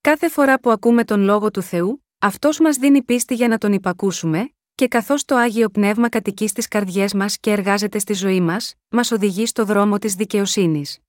Κάθε 0.00 0.28
φορά 0.28 0.60
που 0.60 0.70
ακούμε 0.70 1.04
τον 1.04 1.20
λόγο 1.20 1.50
του 1.50 1.62
Θεού, 1.62 2.04
αυτός 2.18 2.58
μας 2.60 2.76
δίνει 2.76 3.02
πίστη 3.02 3.34
για 3.34 3.48
να 3.48 3.58
τον 3.58 3.72
υπακούσουμε, 3.72 4.50
και 4.74 4.88
καθώς 4.88 5.24
το 5.24 5.36
άγιο 5.36 5.68
πνεύμα 5.68 6.08
κατοικεί 6.08 6.48
στις 6.48 6.68
καρδιές 6.68 7.14
μας 7.14 7.38
και 7.38 7.50
εργάζεται 7.50 7.98
στη 7.98 8.12
ζωή 8.12 8.40
μας, 8.40 8.74
μας 8.88 9.10
οδηγεί 9.10 9.46
στο 9.46 9.64
δρόμο 9.64 9.98
της 9.98 10.14
δικαιοσύνης. 10.14 11.00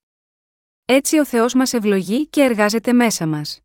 Έτσι 0.90 1.20
ο 1.20 1.26
Θεός 1.26 1.54
μας 1.54 1.74
ευλογεί 1.74 2.28
και 2.28 2.42
εργάζεται 2.42 2.94
μέσα 2.94 3.28
μας. 3.28 3.60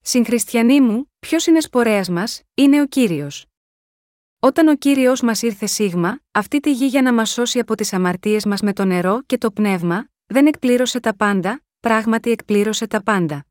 Συγχριστιανοί 0.00 0.80
μου, 0.80 1.12
ποιος 1.18 1.46
είναι 1.46 1.60
σπορέας 1.60 2.08
μας, 2.08 2.42
είναι 2.54 2.80
ο 2.80 2.86
κύριος. 2.86 3.46
Όταν 4.38 4.68
ο 4.68 4.76
κύριος 4.76 5.20
μας 5.20 5.42
ήρθε 5.42 5.66
σίγμα, 5.66 6.20
αυτή 6.30 6.60
τη 6.60 6.72
γη 6.72 6.86
για 6.86 7.02
να 7.02 7.12
μας 7.12 7.30
σώσει 7.30 7.58
από 7.58 7.74
τις 7.74 7.92
αμαρτίες 7.92 8.44
μας 8.44 8.60
με 8.60 8.72
το 8.72 8.84
νερό 8.84 9.22
και 9.26 9.38
το 9.38 9.50
πνεύμα, 9.50 10.08
δεν 10.26 10.46
εκπλήρωσε 10.46 11.00
τα 11.00 11.16
πάντα, 11.16 11.62
πράγματι 11.80 12.30
εκπλήρωσε 12.30 12.86
τα 12.86 13.02
πάντα. 13.02 13.46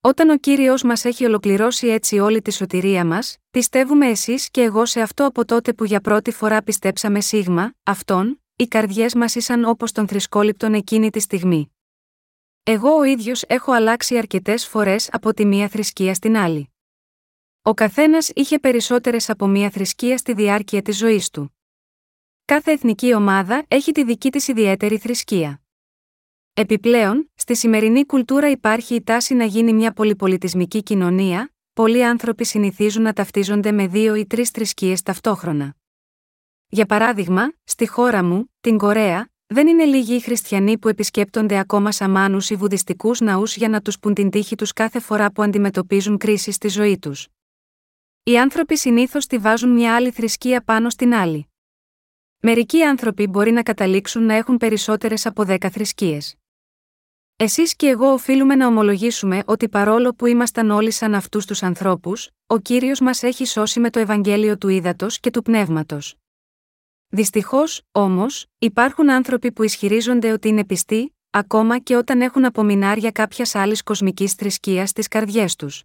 Όταν 0.00 0.28
ο 0.28 0.36
κύριος 0.36 0.82
μας 0.82 1.04
έχει 1.04 1.24
ολοκληρώσει 1.24 1.86
έτσι 1.86 2.18
όλη 2.18 2.42
τη 2.42 2.52
σωτηρία 2.52 3.04
μας, 3.04 3.36
πιστεύουμε 3.50 4.06
εσείς 4.06 4.50
και 4.50 4.62
εγώ 4.62 4.86
σε 4.86 5.00
αυτό 5.00 5.26
από 5.26 5.44
τότε 5.44 5.72
που 5.72 5.84
για 5.84 6.00
πρώτη 6.00 6.30
φορά 6.30 6.62
πιστέψαμε 6.62 7.20
σίγμα, 7.20 7.74
αυτόν, 7.82 8.42
οι 8.56 8.66
καρδιές 8.66 9.14
μας 9.14 9.34
ήσαν 9.34 9.64
όπως 9.64 9.92
τον 9.92 10.08
θρησκόληπτον 10.08 10.74
εκείνη 10.74 11.10
τη 11.10 11.20
στιγμή. 11.20 11.70
Εγώ 12.62 12.96
ο 12.96 13.02
ίδιος 13.02 13.42
έχω 13.42 13.72
αλλάξει 13.72 14.18
αρκετές 14.18 14.66
φορές 14.66 15.08
από 15.12 15.34
τη 15.34 15.44
μία 15.44 15.68
θρησκεία 15.68 16.14
στην 16.14 16.36
άλλη. 16.36 16.72
Ο 17.62 17.74
καθένας 17.74 18.30
είχε 18.34 18.58
περισσότερες 18.58 19.30
από 19.30 19.46
μία 19.46 19.70
θρησκεία 19.70 20.16
στη 20.16 20.32
διάρκεια 20.32 20.82
της 20.82 20.96
ζωής 20.96 21.30
του. 21.30 21.56
Κάθε 22.44 22.72
εθνική 22.72 23.14
ομάδα 23.14 23.64
έχει 23.68 23.92
τη 23.92 24.04
δική 24.04 24.30
της 24.30 24.48
ιδιαίτερη 24.48 24.98
θρησκεία. 24.98 25.62
Επιπλέον, 26.54 27.30
στη 27.34 27.56
σημερινή 27.56 28.06
κουλτούρα 28.06 28.50
υπάρχει 28.50 28.94
η 28.94 29.02
τάση 29.02 29.34
να 29.34 29.44
γίνει 29.44 29.72
μια 29.72 29.92
πολυπολιτισμική 29.92 30.82
κοινωνία, 30.82 31.54
πολλοί 31.72 32.04
άνθρωποι 32.04 32.44
συνηθίζουν 32.44 33.02
να 33.02 33.12
ταυτίζονται 33.12 33.72
με 33.72 33.86
δύο 33.86 34.14
ή 34.14 34.26
τρεις 34.26 34.50
θρησκείες 34.50 35.02
ταυτόχρονα. 35.02 35.76
Για 36.68 36.86
παράδειγμα, 36.86 37.52
στη 37.64 37.86
χώρα 37.86 38.24
μου, 38.24 38.54
την 38.60 38.78
Κορέα, 38.78 39.30
δεν 39.52 39.66
είναι 39.66 39.84
λίγοι 39.84 40.14
οι 40.14 40.20
χριστιανοί 40.20 40.78
που 40.78 40.88
επισκέπτονται 40.88 41.58
ακόμα 41.58 41.92
σαμάνου 41.92 42.38
ή 42.48 42.54
βουδιστικούς 42.54 43.20
ναούς 43.20 43.56
για 43.56 43.68
να 43.68 43.80
τους 43.80 43.98
πουν 43.98 44.14
την 44.14 44.30
τύχη 44.30 44.54
τους 44.54 44.72
κάθε 44.72 45.00
φορά 45.00 45.32
που 45.32 45.42
αντιμετωπίζουν 45.42 46.18
κρίση 46.18 46.50
στη 46.50 46.68
ζωή 46.68 46.98
τους. 46.98 47.28
Οι 48.22 48.38
άνθρωποι 48.38 48.76
συνήθως 48.76 49.26
τη 49.26 49.38
βάζουν 49.38 49.70
μια 49.70 49.94
άλλη 49.94 50.10
θρησκεία 50.10 50.62
πάνω 50.62 50.90
στην 50.90 51.14
άλλη. 51.14 51.48
Μερικοί 52.40 52.82
άνθρωποι 52.82 53.26
μπορεί 53.26 53.50
να 53.50 53.62
καταλήξουν 53.62 54.22
να 54.22 54.34
έχουν 54.34 54.56
περισσότερες 54.56 55.26
από 55.26 55.44
δέκα 55.44 55.70
θρησκείες. 55.70 56.34
Εσείς 57.36 57.76
και 57.76 57.86
εγώ 57.86 58.12
οφείλουμε 58.12 58.54
να 58.54 58.66
ομολογήσουμε 58.66 59.42
ότι 59.46 59.68
παρόλο 59.68 60.14
που 60.14 60.26
ήμασταν 60.26 60.70
όλοι 60.70 60.90
σαν 60.90 61.14
αυτούς 61.14 61.46
τους 61.46 61.62
ανθρώπους, 61.62 62.30
ο 62.46 62.58
κύριος 62.58 63.00
μας 63.00 63.22
έχει 63.22 63.44
σώσει 63.44 63.80
με 63.80 63.90
το 63.90 63.98
Ευαγγέλιο 63.98 64.58
του 64.58 64.68
Ήδατος 64.68 65.20
και 65.20 65.30
του 65.30 65.42
Πνεύματος. 65.42 66.19
Δυστυχώς, 67.12 67.82
όμως, 67.92 68.46
υπάρχουν 68.58 69.10
άνθρωποι 69.10 69.52
που 69.52 69.62
ισχυρίζονται 69.62 70.32
ότι 70.32 70.48
είναι 70.48 70.64
πιστοί, 70.64 71.16
ακόμα 71.30 71.78
και 71.78 71.96
όταν 71.96 72.20
έχουν 72.20 72.44
απομεινάρια 72.44 73.10
κάποια 73.10 73.46
άλλη 73.52 73.76
κοσμικής 73.76 74.34
θρησκείας 74.34 74.88
στις 74.88 75.08
καρδιές 75.08 75.56
τους. 75.56 75.82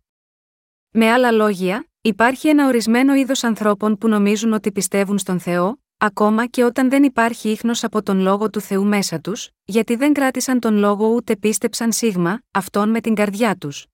Με 0.89 1.11
άλλα 1.11 1.31
λόγια, 1.31 1.87
υπάρχει 2.01 2.47
ένα 2.47 2.67
ορισμένο 2.67 3.13
είδος 3.13 3.43
ανθρώπων 3.43 3.97
που 3.97 4.07
νομίζουν 4.07 4.53
ότι 4.53 4.71
πιστεύουν 4.71 5.17
στον 5.17 5.39
Θεό, 5.39 5.79
ακόμα 5.97 6.45
και 6.45 6.63
όταν 6.63 6.89
δεν 6.89 7.03
υπάρχει 7.03 7.49
ίχνος 7.49 7.83
από 7.83 8.03
τον 8.03 8.19
λόγο 8.19 8.49
του 8.49 8.61
Θεού 8.61 8.85
μέσα 8.85 9.19
τους, 9.19 9.49
γιατί 9.63 9.95
δεν 9.95 10.13
κράτησαν 10.13 10.59
τον 10.59 10.77
λόγο 10.77 11.07
ούτε 11.07 11.35
πίστεψαν 11.35 11.91
σίγμα, 11.91 12.41
αυτόν 12.51 12.89
με 12.89 13.01
την 13.01 13.15
καρδιά 13.15 13.55
τους. 13.55 13.85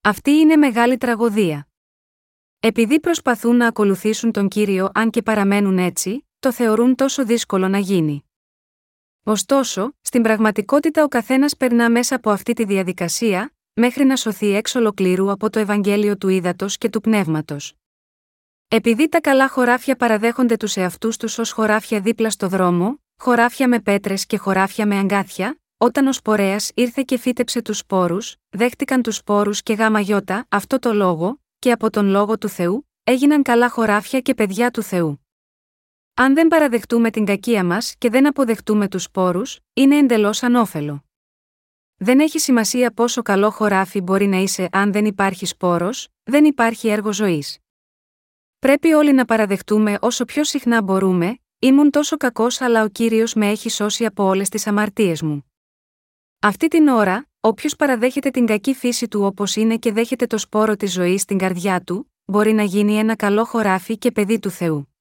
Αυτή 0.00 0.30
είναι 0.30 0.56
μεγάλη 0.56 0.96
τραγωδία. 0.96 1.68
Επειδή 2.60 3.00
προσπαθούν 3.00 3.56
να 3.56 3.66
ακολουθήσουν 3.66 4.32
τον 4.32 4.48
Κύριο 4.48 4.90
αν 4.94 5.10
και 5.10 5.22
παραμένουν 5.22 5.78
έτσι, 5.78 6.25
το 6.46 6.52
θεωρούν 6.52 6.94
τόσο 6.94 7.24
δύσκολο 7.24 7.68
να 7.68 7.78
γίνει. 7.78 8.24
Ωστόσο, 9.24 9.92
στην 10.00 10.22
πραγματικότητα 10.22 11.04
ο 11.04 11.08
καθένας 11.08 11.56
περνά 11.56 11.90
μέσα 11.90 12.14
από 12.14 12.30
αυτή 12.30 12.52
τη 12.52 12.64
διαδικασία, 12.64 13.54
μέχρι 13.74 14.04
να 14.04 14.16
σωθεί 14.16 14.54
εξ 14.54 14.74
ολοκλήρου 14.74 15.30
από 15.30 15.50
το 15.50 15.58
Ευαγγέλιο 15.58 16.16
του 16.16 16.28
Ήδατος 16.28 16.78
και 16.78 16.88
του 16.88 17.00
Πνεύματος. 17.00 17.74
Επειδή 18.68 19.08
τα 19.08 19.20
καλά 19.20 19.48
χωράφια 19.48 19.96
παραδέχονται 19.96 20.56
τους 20.56 20.76
εαυτούς 20.76 21.16
τους 21.16 21.38
ως 21.38 21.50
χωράφια 21.50 22.00
δίπλα 22.00 22.30
στο 22.30 22.48
δρόμο, 22.48 23.00
χωράφια 23.16 23.68
με 23.68 23.80
πέτρες 23.80 24.26
και 24.26 24.38
χωράφια 24.38 24.86
με 24.86 24.98
αγκάθια, 24.98 25.60
όταν 25.76 26.06
ο 26.06 26.12
σπορέας 26.12 26.70
ήρθε 26.74 27.02
και 27.02 27.18
φύτεψε 27.18 27.62
τους 27.62 27.78
σπόρους, 27.78 28.36
δέχτηκαν 28.48 29.02
τους 29.02 29.16
σπόρους 29.16 29.62
και 29.62 29.72
γάμα 29.72 30.00
γιώτα, 30.00 30.46
αυτό 30.48 30.78
το 30.78 30.92
λόγο, 30.92 31.40
και 31.58 31.72
από 31.72 31.90
τον 31.90 32.06
λόγο 32.06 32.38
του 32.38 32.48
Θεού, 32.48 32.88
έγιναν 33.04 33.42
καλά 33.42 33.70
χωράφια 33.70 34.20
και 34.20 34.34
παιδιά 34.34 34.70
του 34.70 34.82
Θεού. 34.82 35.25
Αν 36.18 36.34
δεν 36.34 36.48
παραδεχτούμε 36.48 37.10
την 37.10 37.24
κακία 37.24 37.64
μας 37.64 37.94
και 37.98 38.10
δεν 38.10 38.26
αποδεχτούμε 38.26 38.88
τους 38.88 39.02
σπόρους, 39.02 39.60
είναι 39.72 39.96
εντελώς 39.96 40.42
ανώφελο. 40.42 41.04
Δεν 41.96 42.20
έχει 42.20 42.38
σημασία 42.38 42.90
πόσο 42.90 43.22
καλό 43.22 43.50
χωράφι 43.50 44.00
μπορεί 44.00 44.26
να 44.26 44.36
είσαι 44.36 44.68
αν 44.72 44.92
δεν 44.92 45.04
υπάρχει 45.04 45.46
σπόρος, 45.46 46.08
δεν 46.22 46.44
υπάρχει 46.44 46.88
έργο 46.88 47.12
ζωής. 47.12 47.58
Πρέπει 48.58 48.92
όλοι 48.92 49.12
να 49.12 49.24
παραδεχτούμε 49.24 49.98
όσο 50.00 50.24
πιο 50.24 50.44
συχνά 50.44 50.82
μπορούμε, 50.82 51.38
ήμουν 51.58 51.90
τόσο 51.90 52.16
κακός 52.16 52.60
αλλά 52.60 52.82
ο 52.82 52.88
κύριος 52.88 53.34
με 53.34 53.50
έχει 53.50 53.70
σώσει 53.70 54.04
από 54.04 54.24
όλες 54.24 54.48
τις 54.48 54.66
αμαρτίες 54.66 55.22
μου. 55.22 55.50
Αυτή 56.38 56.68
την 56.68 56.88
ώρα, 56.88 57.28
όποιος 57.40 57.76
παραδέχεται 57.76 58.30
την 58.30 58.46
κακή 58.46 58.74
φύση 58.74 59.08
του 59.08 59.22
όπως 59.22 59.56
είναι 59.56 59.76
και 59.76 59.92
δέχεται 59.92 60.26
το 60.26 60.38
σπόρο 60.38 60.76
της 60.76 60.92
ζωής 60.92 61.22
στην 61.22 61.38
καρδιά 61.38 61.80
του, 61.80 62.12
μπορεί 62.24 62.52
να 62.52 62.62
γίνει 62.62 62.96
ένα 62.96 63.16
καλό 63.16 63.44
χωράφι 63.44 63.98
και 63.98 64.10
παιδί 64.10 64.38
του 64.38 64.50
Θεού. 64.50 64.95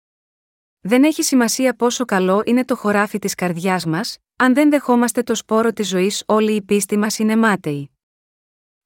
Δεν 0.87 1.03
έχει 1.03 1.23
σημασία 1.23 1.75
πόσο 1.75 2.05
καλό 2.05 2.41
είναι 2.45 2.65
το 2.65 2.75
χωράφι 2.75 3.19
της 3.19 3.35
καρδιάς 3.35 3.85
μας, 3.85 4.17
αν 4.35 4.53
δεν 4.53 4.69
δεχόμαστε 4.69 5.23
το 5.23 5.35
σπόρο 5.35 5.73
της 5.73 5.87
ζωής, 5.87 6.23
όλη 6.25 6.55
η 6.55 6.61
πίστη 6.61 6.97
μας 6.97 7.19
είναι 7.19 7.35
μάταιη. 7.35 7.91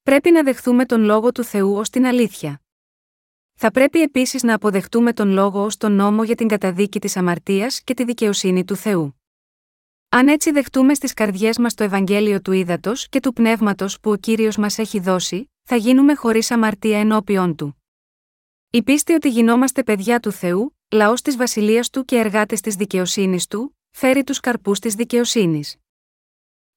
Πρέπει 0.02 0.30
να 0.30 0.42
δεχθούμε 0.42 0.86
τον 0.86 1.02
λόγο 1.02 1.32
του 1.32 1.44
Θεού 1.44 1.76
ως 1.76 1.90
την 1.90 2.06
αλήθεια. 2.06 2.60
Θα 3.54 3.70
πρέπει 3.70 4.00
επίσης 4.00 4.42
να 4.42 4.54
αποδεχτούμε 4.54 5.12
τον 5.12 5.30
λόγο 5.30 5.64
ως 5.64 5.76
τον 5.76 5.92
νόμο 5.92 6.24
για 6.24 6.34
την 6.34 6.48
καταδίκη 6.48 7.00
της 7.00 7.16
αμαρτίας 7.16 7.82
και 7.82 7.94
τη 7.94 8.04
δικαιοσύνη 8.04 8.64
του 8.64 8.76
Θεού. 8.76 9.20
Αν 10.08 10.28
έτσι 10.28 10.50
δεχτούμε 10.50 10.94
στις 10.94 11.14
καρδιές 11.14 11.58
μας 11.58 11.74
το 11.74 11.84
Ευαγγέλιο 11.84 12.40
του 12.40 12.52
ύδατο 12.52 12.92
και 13.08 13.20
του 13.20 13.32
πνεύματος 13.32 14.00
που 14.00 14.10
ο 14.10 14.16
κύριος 14.16 14.56
μας 14.56 14.78
έχει 14.78 15.00
δώσει, 15.00 15.50
θα 15.62 15.76
γίνουμε 15.76 16.14
χωρίς 16.14 16.50
αμαρτία 16.50 16.98
ενώπιον 16.98 17.56
του. 17.56 17.82
Η 18.70 18.82
πίστη 18.82 19.12
ότι 19.12 19.28
γινόμαστε 19.28 19.82
παιδιά 19.82 20.20
του 20.20 20.32
Θεού, 20.32 20.79
λαός 20.92 21.22
της 21.22 21.36
βασιλείας 21.36 21.90
του 21.90 22.04
και 22.04 22.16
εργάτες 22.16 22.60
της 22.60 22.74
δικαιοσύνης 22.74 23.46
του, 23.46 23.78
φέρει 23.90 24.24
τους 24.24 24.40
καρπούς 24.40 24.78
της 24.78 24.94
δικαιοσύνης. 24.94 25.76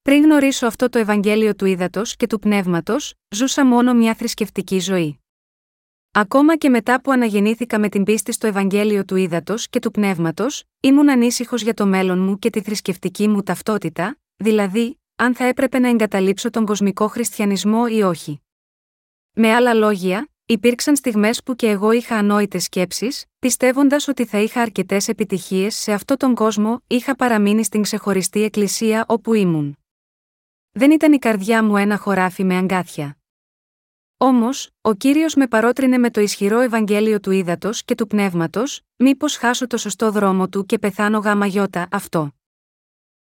Πριν 0.02 0.24
γνωρίσω 0.24 0.68
αυτό 0.68 0.90
το 0.90 1.00
Ευαγγέλιο 1.00 1.56
του 1.56 1.66
ύδατο 1.66 2.02
και 2.18 2.28
του 2.28 2.40
πνεύματος, 2.40 3.14
ζούσα 3.36 3.66
μόνο 3.66 3.94
μια 3.94 4.16
θρησκευτική 4.16 4.80
ζωή. 4.80 5.20
Ακόμα 6.12 6.58
και 6.58 6.70
μετά 6.70 7.02
που 7.02 7.12
αναγεννήθηκα 7.12 7.80
με 7.80 7.90
την 7.90 8.04
πίστη 8.04 8.32
στο 8.32 8.48
Ευαγγέλιο 8.48 9.06
του 9.06 9.16
ύδατο 9.16 9.56
και 9.70 9.80
του 9.80 9.92
πνεύματος, 9.92 10.64
ήμουν 10.80 11.10
ανήσυχος 11.10 11.62
για 11.62 11.74
το 11.74 11.86
μέλλον 11.86 12.20
μου 12.20 12.40
και 12.40 12.50
τη 12.50 12.62
θρησκευτική 12.62 13.28
μου 13.28 13.44
ταυτότητα, 13.44 14.18
δηλαδή, 14.36 15.00
αν 15.16 15.36
θα 15.36 15.44
έπρεπε 15.44 15.80
να 15.80 15.90
εγκαταλείψω 15.90 16.50
τον 16.50 16.66
κοσμικό 16.66 17.08
χριστιανισμό 17.08 17.84
ή 17.90 18.02
όχι. 18.02 18.42
Με 19.34 19.54
άλλα 19.54 19.74
λόγια, 19.74 20.28
υπήρξαν 20.54 20.96
στιγμές 20.96 21.44
που 21.44 21.56
και 21.56 21.70
εγώ 21.70 21.92
είχα 21.92 22.16
ανόητες 22.16 22.64
σκέψεις, 22.64 23.26
πιστεύοντας 23.40 24.08
ότι 24.08 24.26
θα 24.26 24.40
είχα 24.40 24.62
αρκετές 24.62 25.08
επιτυχίες 25.08 25.76
σε 25.76 25.94
αυτόν 25.94 26.18
τον 26.18 26.36
κόσμο, 26.36 26.82
είχα 26.88 27.16
παραμείνει 27.16 27.64
στην 27.64 27.82
ξεχωριστή 27.82 28.44
εκκλησία 28.44 29.06
όπου 29.08 29.34
ήμουν. 29.34 29.78
Δεν 30.72 30.92
ήταν 30.92 31.14
η 31.14 31.18
καρδιά 31.18 31.64
μου 31.64 31.78
ένα 31.78 31.98
χωράφι 31.98 32.44
με 32.44 32.58
αγκάθια. 32.58 33.18
Όμως, 34.18 34.70
ο 34.82 34.94
κύριος 34.94 35.36
με 35.36 35.48
παρότρινε 35.48 35.98
με 35.98 36.10
το 36.10 36.22
ισχυρό 36.22 36.60
Ευαγγέλιο 36.60 37.20
του 37.20 37.32
ύδατο 37.32 37.70
και 37.86 37.96
του 37.96 38.08
πνεύματος, 38.08 38.82
μήπως 38.96 39.38
χάσω 39.38 39.68
το 39.68 39.78
σωστό 39.78 40.12
δρόμο 40.12 40.50
του 40.50 40.66
και 40.66 40.80
πεθάνω 40.80 41.18
γάμα 41.18 41.46
γιώτα 41.46 41.88
αυτό. 41.92 42.32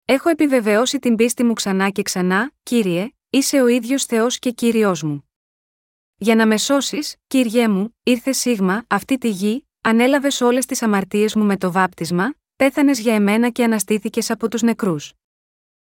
Έχω 0.04 0.28
επιβεβαιώσει 0.28 0.98
την 0.98 1.16
πίστη 1.16 1.44
μου 1.44 1.52
ξανά 1.52 1.90
και 1.90 2.02
ξανά, 2.02 2.52
κύριε, 2.62 3.08
είσαι 3.30 3.60
ο 3.60 3.66
ίδιος 3.66 4.04
Θεός 4.04 4.38
και 4.38 4.50
κύριο 4.50 4.96
μου. 5.02 5.29
Για 6.22 6.34
να 6.34 6.46
με 6.46 6.56
σώσεις, 6.56 7.16
κύριέ 7.26 7.68
μου, 7.68 7.96
ήρθε 8.02 8.32
σίγμα, 8.32 8.84
αυτή 8.88 9.18
τη 9.18 9.28
γη, 9.28 9.66
ανέλαβες 9.80 10.40
όλες 10.40 10.66
τις 10.66 10.82
αμαρτίες 10.82 11.34
μου 11.34 11.44
με 11.44 11.56
το 11.56 11.72
βάπτισμα, 11.72 12.34
πέθανες 12.56 13.00
για 13.00 13.14
εμένα 13.14 13.50
και 13.50 13.64
αναστήθηκες 13.64 14.30
από 14.30 14.48
τους 14.48 14.62
νεκρούς. 14.62 15.12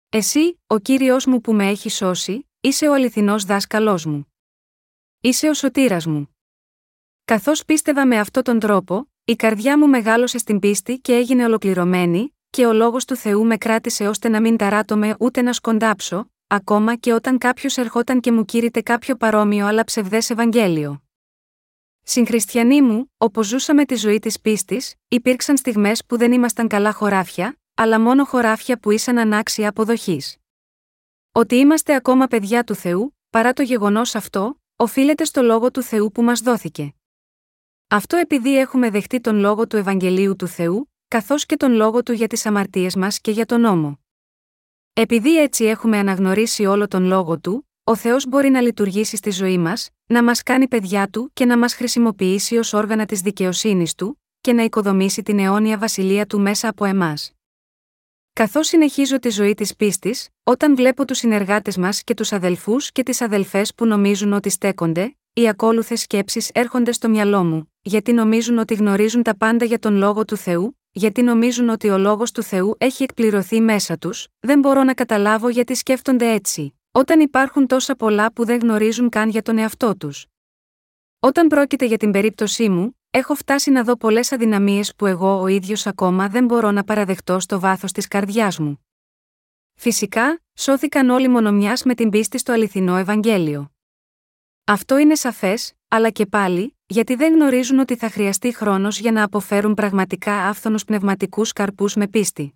Εσύ, 0.09 0.59
ο 0.67 0.79
κύριος 0.79 1.25
μου 1.25 1.41
που 1.41 1.53
με 1.53 1.67
έχει 1.67 1.89
σώσει, 1.89 2.49
είσαι 2.59 2.87
ο 2.87 2.93
αληθινός 2.93 3.43
δάσκαλός 3.43 4.05
μου. 4.05 4.33
Είσαι 5.21 5.49
ο 5.49 5.53
σωτήρας 5.53 6.05
μου. 6.05 6.35
Καθώς 7.25 7.65
πίστευα 7.65 8.05
με 8.05 8.19
αυτόν 8.19 8.43
τον 8.43 8.59
τρόπο, 8.59 9.11
η 9.25 9.35
καρδιά 9.35 9.77
μου 9.77 9.87
μεγάλωσε 9.87 10.37
στην 10.37 10.59
πίστη 10.59 10.97
και 10.97 11.13
έγινε 11.13 11.45
ολοκληρωμένη, 11.45 12.35
και 12.49 12.65
ο 12.65 12.73
λόγος 12.73 13.05
του 13.05 13.15
Θεού 13.15 13.45
με 13.45 13.57
κράτησε 13.57 14.07
ώστε 14.07 14.29
να 14.29 14.41
μην 14.41 14.57
ταράτομαι 14.57 15.15
ούτε 15.19 15.41
να 15.41 15.53
σκοντάψω, 15.53 16.31
ακόμα 16.47 16.95
και 16.95 17.13
όταν 17.13 17.37
κάποιος 17.37 17.77
ερχόταν 17.77 18.19
και 18.19 18.31
μου 18.31 18.45
κήρυτε 18.45 18.81
κάποιο 18.81 19.15
παρόμοιο 19.15 19.65
αλλά 19.65 19.83
ψευδές 19.83 20.29
Ευαγγέλιο. 20.29 21.03
Συγχριστιανοί 22.03 22.81
μου, 22.81 23.11
όπως 23.17 23.47
ζούσαμε 23.47 23.85
τη 23.85 23.95
ζωή 23.95 24.19
της 24.19 24.39
πίστης, 24.39 24.95
υπήρξαν 25.07 25.57
στιγμές 25.57 26.05
που 26.05 26.17
δεν 26.17 26.31
ήμασταν 26.31 26.67
καλά 26.67 26.93
χωράφια, 26.93 27.57
αλλά 27.73 27.99
μόνο 27.99 28.25
χωράφια 28.25 28.79
που 28.79 28.91
ήσαν 28.91 29.17
ανάξια 29.17 29.69
αποδοχής. 29.69 30.37
Ότι 31.31 31.55
είμαστε 31.55 31.95
ακόμα 31.95 32.27
παιδιά 32.27 32.63
του 32.63 32.75
Θεού, 32.75 33.17
παρά 33.29 33.53
το 33.53 33.61
γεγονός 33.61 34.15
αυτό, 34.15 34.61
οφείλεται 34.75 35.23
στο 35.23 35.41
λόγο 35.41 35.71
του 35.71 35.81
Θεού 35.81 36.11
που 36.11 36.23
μας 36.23 36.39
δόθηκε. 36.39 36.93
Αυτό 37.87 38.17
επειδή 38.17 38.57
έχουμε 38.57 38.89
δεχτεί 38.89 39.21
τον 39.21 39.35
λόγο 39.35 39.67
του 39.67 39.77
Ευαγγελίου 39.77 40.35
του 40.35 40.47
Θεού, 40.47 40.91
καθώς 41.07 41.45
και 41.45 41.57
τον 41.57 41.71
λόγο 41.71 42.03
του 42.03 42.11
για 42.11 42.27
τις 42.27 42.45
αμαρτίες 42.45 42.95
μας 42.95 43.19
και 43.21 43.31
για 43.31 43.45
τον 43.45 43.61
νόμο. 43.61 44.02
Επειδή 44.95 45.41
έτσι 45.41 45.65
έχουμε 45.65 45.97
αναγνωρίσει 45.97 46.65
όλο 46.65 46.87
τον 46.87 47.05
λόγο 47.05 47.39
του, 47.39 47.69
ο 47.83 47.95
Θεός 47.95 48.27
μπορεί 48.27 48.49
να 48.49 48.61
λειτουργήσει 48.61 49.15
στη 49.15 49.29
ζωή 49.31 49.57
μας, 49.57 49.89
να 50.05 50.23
μας 50.23 50.43
κάνει 50.43 50.67
παιδιά 50.67 51.07
του 51.07 51.31
και 51.33 51.45
να 51.45 51.57
μας 51.57 51.73
χρησιμοποιήσει 51.73 52.57
ως 52.57 52.73
όργανα 52.73 53.05
της 53.05 53.21
δικαιοσύνης 53.21 53.95
του, 53.95 54.21
και 54.41 54.53
να 54.53 54.63
οικοδομήσει 54.63 55.23
την 55.23 55.39
αιώνια 55.39 55.77
βασιλεία 55.77 56.25
του 56.25 56.39
μέσα 56.39 56.67
από 56.67 56.85
εμάς. 56.85 57.31
Καθώς 58.33 58.67
συνεχίζω 58.67 59.19
τη 59.19 59.29
ζωή 59.29 59.53
της 59.53 59.75
πίστης, 59.75 60.29
όταν 60.43 60.75
βλέπω 60.75 61.05
τους 61.05 61.17
συνεργάτες 61.17 61.77
μας 61.77 62.03
και 62.03 62.13
τους 62.13 62.31
αδελφούς 62.31 62.91
και 62.91 63.03
τις 63.03 63.21
αδελφές 63.21 63.73
που 63.75 63.85
νομίζουν 63.85 64.33
ότι 64.33 64.49
στέκονται, 64.49 65.17
οι 65.33 65.47
ακόλουθες 65.47 66.01
σκέψεις 66.01 66.49
έρχονται 66.53 66.91
στο 66.91 67.09
μυαλό 67.09 67.43
μου, 67.43 67.71
γιατί 67.81 68.13
νομίζουν 68.13 68.57
ότι 68.57 68.73
γνωρίζουν 68.73 69.23
τα 69.23 69.37
πάντα 69.37 69.65
για 69.65 69.79
τον 69.79 69.95
λόγο 69.95 70.25
του 70.25 70.37
Θεού, 70.37 70.77
γιατί 70.95 71.21
νομίζουν 71.21 71.69
ότι 71.69 71.89
ο 71.89 71.97
λόγος 71.97 72.31
του 72.31 72.43
Θεού 72.43 72.75
έχει 72.77 73.03
εκπληρωθεί 73.03 73.61
μέσα 73.61 73.97
τους, 73.97 74.27
δεν 74.39 74.59
μπορώ 74.59 74.83
να 74.83 74.93
καταλάβω 74.93 75.49
γιατί 75.49 75.75
σκέφτονται 75.75 76.31
έτσι, 76.31 76.79
όταν 76.91 77.19
υπάρχουν 77.19 77.67
τόσα 77.67 77.95
πολλά 77.95 78.33
που 78.33 78.45
δεν 78.45 78.59
γνωρίζουν 78.59 79.09
καν 79.09 79.29
για 79.29 79.41
τον 79.41 79.57
εαυτό 79.57 79.97
τους. 79.97 80.25
Όταν 81.19 81.47
πρόκειται 81.47 81.85
για 81.85 81.97
την 81.97 82.11
περίπτωσή 82.11 82.69
μου, 82.69 82.99
έχω 83.09 83.35
φτάσει 83.35 83.71
να 83.71 83.83
δω 83.83 83.97
πολλές 83.97 84.31
αδυναμίες 84.31 84.95
που 84.95 85.05
εγώ 85.05 85.41
ο 85.41 85.47
ίδιος 85.47 85.87
ακόμα 85.87 86.29
δεν 86.29 86.45
μπορώ 86.45 86.71
να 86.71 86.83
παραδεχτώ 86.83 87.39
στο 87.39 87.59
βάθος 87.59 87.91
της 87.91 88.07
καρδιάς 88.07 88.59
μου. 88.59 88.85
Φυσικά, 89.75 90.41
σώθηκαν 90.53 91.09
όλοι 91.09 91.27
μονομιάς 91.27 91.83
με 91.83 91.95
την 91.95 92.09
πίστη 92.09 92.37
στο 92.37 92.51
αληθινό 92.51 92.97
Ευαγγέλιο. 92.97 93.71
Αυτό 94.63 94.97
είναι 94.97 95.15
σαφές, 95.15 95.73
αλλά 95.87 96.09
και 96.09 96.25
πάλι, 96.25 96.77
γιατί 96.93 97.15
δεν 97.15 97.33
γνωρίζουν 97.33 97.79
ότι 97.79 97.95
θα 97.95 98.09
χρειαστεί 98.09 98.55
χρόνος 98.55 98.99
για 98.99 99.11
να 99.11 99.23
αποφέρουν 99.23 99.73
πραγματικά 99.73 100.47
άφθονους 100.47 100.83
πνευματικούς 100.83 101.53
καρπούς 101.53 101.95
με 101.95 102.07
πίστη. 102.07 102.53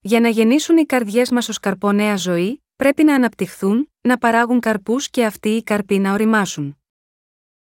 Για 0.00 0.20
να 0.20 0.28
γεννήσουν 0.28 0.76
οι 0.76 0.84
καρδιές 0.84 1.30
μας 1.30 1.48
ως 1.48 1.58
καρπό 1.58 1.92
νέα 1.92 2.16
ζωή, 2.16 2.62
πρέπει 2.76 3.04
να 3.04 3.14
αναπτυχθούν, 3.14 3.92
να 4.00 4.18
παράγουν 4.18 4.60
καρπούς 4.60 5.10
και 5.10 5.24
αυτοί 5.24 5.48
οι 5.48 5.62
καρποί 5.62 5.98
να 5.98 6.12
οριμάσουν. 6.12 6.78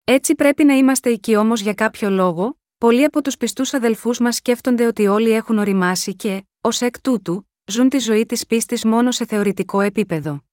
Έτσι 0.03 0.35
πρέπει 0.35 0.63
να 0.63 0.73
είμαστε 0.73 1.09
εκεί 1.09 1.35
όμως 1.35 1.61
για 1.61 1.73
κάποιο 1.73 2.09
λόγο, 2.09 2.59
πολλοί 2.77 3.03
από 3.03 3.21
τους 3.21 3.37
πιστούς 3.37 3.73
αδελφούς 3.73 4.19
μας 4.19 4.35
σκέφτονται 4.35 4.85
ότι 4.85 5.07
όλοι 5.07 5.31
έχουν 5.31 5.57
οριμάσει 5.57 6.15
και, 6.15 6.43
ως 6.61 6.81
εκ 6.81 7.01
τούτου, 7.01 7.49
ζουν 7.65 7.89
τη 7.89 7.97
ζωή 7.97 8.25
της 8.25 8.45
πίστης 8.45 8.85
μόνο 8.85 9.11
σε 9.11 9.25
θεωρητικό 9.25 9.81
επίπεδο. 9.81 10.43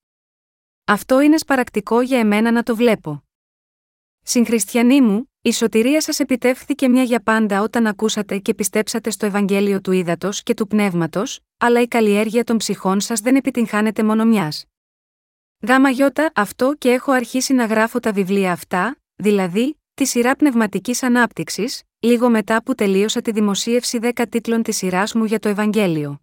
Αυτό 0.84 1.20
είναι 1.20 1.38
σπαρακτικό 1.38 2.00
για 2.00 2.18
εμένα 2.18 2.50
να 2.50 2.62
το 2.62 2.76
βλέπω. 2.76 3.26
Συγχριστιανοί 4.29 5.01
μου, 5.01 5.31
η 5.43 5.53
σωτηρία 5.53 6.01
σας 6.01 6.20
επιτεύχθηκε 6.20 6.89
μια 6.89 7.03
για 7.03 7.20
πάντα 7.20 7.62
όταν 7.62 7.87
ακούσατε 7.87 8.39
και 8.39 8.55
πιστέψατε 8.55 9.11
στο 9.11 9.27
Ευαγγέλιο 9.27 9.81
του 9.81 9.93
Ήδατος 9.93 10.43
και 10.43 10.55
του 10.55 10.66
Πνεύματος, 10.66 11.41
αλλά 11.57 11.81
η 11.81 11.89
καλλιέργεια 11.89 12.45
των 12.45 12.57
ψυχών 12.57 13.01
σας 13.01 13.20
δεν 13.20 13.37
επιτυγχάνεται 13.37 14.03
μόνο 14.03 14.24
μιας. 14.24 14.64
Γάμα 15.68 15.91
γιώτα 15.91 16.31
αυτό 16.35 16.74
και 16.79 16.91
έχω 16.91 17.12
αρχίσει 17.12 17.53
να 17.53 17.64
γράφω 17.64 18.01
τα 18.01 18.12
βιβλία 18.12 18.53
αυτά, 18.53 19.01
δηλαδή, 19.16 19.81
τη 19.95 20.05
σειρά 20.05 20.37
πνευματικής 20.37 21.03
ανάπτυξης, 21.03 21.83
λίγο 21.99 22.31
μετά 22.31 22.62
που 22.62 22.74
τελείωσα 22.74 23.20
τη 23.20 23.31
δημοσίευση 23.31 23.99
10 24.03 24.27
τίτλων 24.29 24.62
της 24.62 24.77
σειράς 24.77 25.14
μου 25.14 25.24
για 25.24 25.39
το 25.39 25.49
Ευαγγέλιο. 25.49 26.20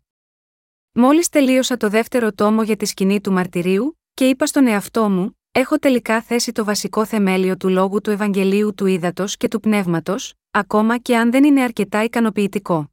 Μόλις 0.92 1.30
τελείωσα 1.30 1.78
το 1.78 1.90
δεύτερο 1.90 2.32
τόμο 2.34 2.64
για 2.64 2.76
τη 2.76 2.86
σκηνή 2.86 3.22
του 3.22 3.32
μαρτυρίου, 3.32 4.00
και 4.14 4.28
είπα 4.28 4.46
στον 4.46 4.68
εαυτό 4.68 5.10
μου, 5.10 5.38
έχω 5.56 5.80
τελικά 5.80 6.22
θέσει 6.22 6.52
το 6.52 6.64
βασικό 6.64 7.06
θεμέλιο 7.06 7.58
του 7.58 7.70
λόγου 7.70 8.02
του 8.02 8.10
Ευαγγελίου 8.10 8.74
του 8.74 8.86
Ήδατος 8.86 9.38
και 9.38 9.48
του 9.48 9.60
Πνεύματος, 9.60 10.34
ακόμα 10.52 10.98
και 10.98 11.18
αν 11.18 11.32
δεν 11.32 11.44
είναι 11.44 11.62
αρκετά 11.62 12.04
ικανοποιητικό. 12.04 12.92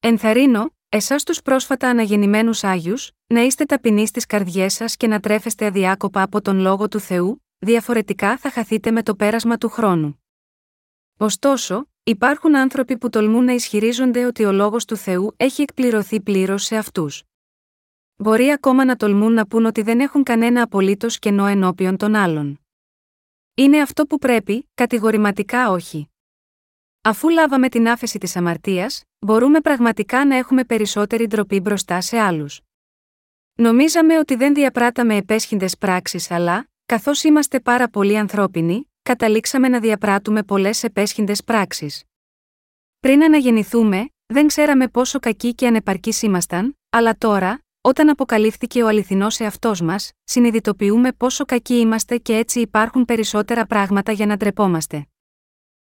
Ενθαρρύνω, 0.00 0.74
εσάς 0.88 1.22
τους 1.22 1.42
πρόσφατα 1.42 1.88
αναγεννημένους 1.88 2.64
Άγιους, 2.64 3.10
να 3.26 3.40
είστε 3.40 3.64
ταπεινοί 3.64 4.06
στις 4.06 4.26
καρδιές 4.26 4.74
σας 4.74 4.96
και 4.96 5.06
να 5.06 5.20
τρέφεστε 5.20 5.66
αδιάκοπα 5.66 6.22
από 6.22 6.40
τον 6.42 6.60
λόγο 6.60 6.88
του 6.88 7.00
Θεού, 7.00 7.44
διαφορετικά 7.58 8.36
θα 8.36 8.50
χαθείτε 8.50 8.90
με 8.90 9.02
το 9.02 9.14
πέρασμα 9.14 9.56
του 9.56 9.68
χρόνου. 9.68 10.24
Ωστόσο, 11.18 11.88
υπάρχουν 12.02 12.56
άνθρωποι 12.56 12.98
που 12.98 13.10
τολμούν 13.10 13.44
να 13.44 13.52
ισχυρίζονται 13.52 14.24
ότι 14.24 14.44
ο 14.44 14.52
λόγος 14.52 14.84
του 14.84 14.96
Θεού 14.96 15.34
έχει 15.36 15.62
εκπληρωθεί 15.62 16.20
πλήρως 16.20 16.64
σε 16.64 16.76
αυτούς. 16.76 17.22
Μπορεί 18.22 18.50
ακόμα 18.50 18.84
να 18.84 18.96
τολμούν 18.96 19.32
να 19.32 19.46
πούν 19.46 19.64
ότι 19.64 19.82
δεν 19.82 20.00
έχουν 20.00 20.22
κανένα 20.22 20.62
απολύτως 20.62 21.18
κενό 21.18 21.46
ενώπιον 21.46 21.96
των 21.96 22.14
άλλων. 22.14 22.60
Είναι 23.54 23.80
αυτό 23.80 24.06
που 24.06 24.18
πρέπει, 24.18 24.68
κατηγορηματικά 24.74 25.70
όχι. 25.70 26.10
Αφού 27.02 27.28
λάβαμε 27.28 27.68
την 27.68 27.88
άφεση 27.88 28.18
της 28.18 28.36
αμαρτίας, 28.36 29.02
μπορούμε 29.18 29.60
πραγματικά 29.60 30.24
να 30.24 30.36
έχουμε 30.36 30.64
περισσότερη 30.64 31.26
ντροπή 31.26 31.60
μπροστά 31.60 32.00
σε 32.00 32.18
άλλους. 32.18 32.60
Νομίζαμε 33.54 34.18
ότι 34.18 34.34
δεν 34.34 34.54
διαπράταμε 34.54 35.16
επέσχυντες 35.16 35.78
πράξεις, 35.78 36.30
αλλά, 36.30 36.68
καθώς 36.86 37.22
είμαστε 37.22 37.60
πάρα 37.60 37.88
πολύ 37.88 38.18
ανθρώπινοι, 38.18 38.90
καταλήξαμε 39.02 39.68
να 39.68 39.80
διαπράττουμε 39.80 40.42
πολλές 40.42 40.82
επέσχυντες 40.82 41.44
πράξεις. 41.44 42.04
Πριν 42.98 43.22
αναγεννηθούμε, 43.22 44.08
δεν 44.26 44.46
ξέραμε 44.46 44.88
πόσο 44.88 45.18
κακοί 45.18 45.54
και 45.54 45.66
ανεπαρκείς 45.66 46.22
ήμασταν, 46.22 46.78
αλλά 46.90 47.14
τώρα, 47.18 47.60
όταν 47.80 48.08
αποκαλύφθηκε 48.08 48.82
ο 48.82 48.86
αληθινός 48.88 49.40
εαυτός 49.40 49.80
μας, 49.80 50.12
συνειδητοποιούμε 50.24 51.12
πόσο 51.12 51.44
κακοί 51.44 51.74
είμαστε 51.74 52.18
και 52.18 52.36
έτσι 52.36 52.60
υπάρχουν 52.60 53.04
περισσότερα 53.04 53.66
πράγματα 53.66 54.12
για 54.12 54.26
να 54.26 54.36
τρεπόμαστε. 54.36 55.06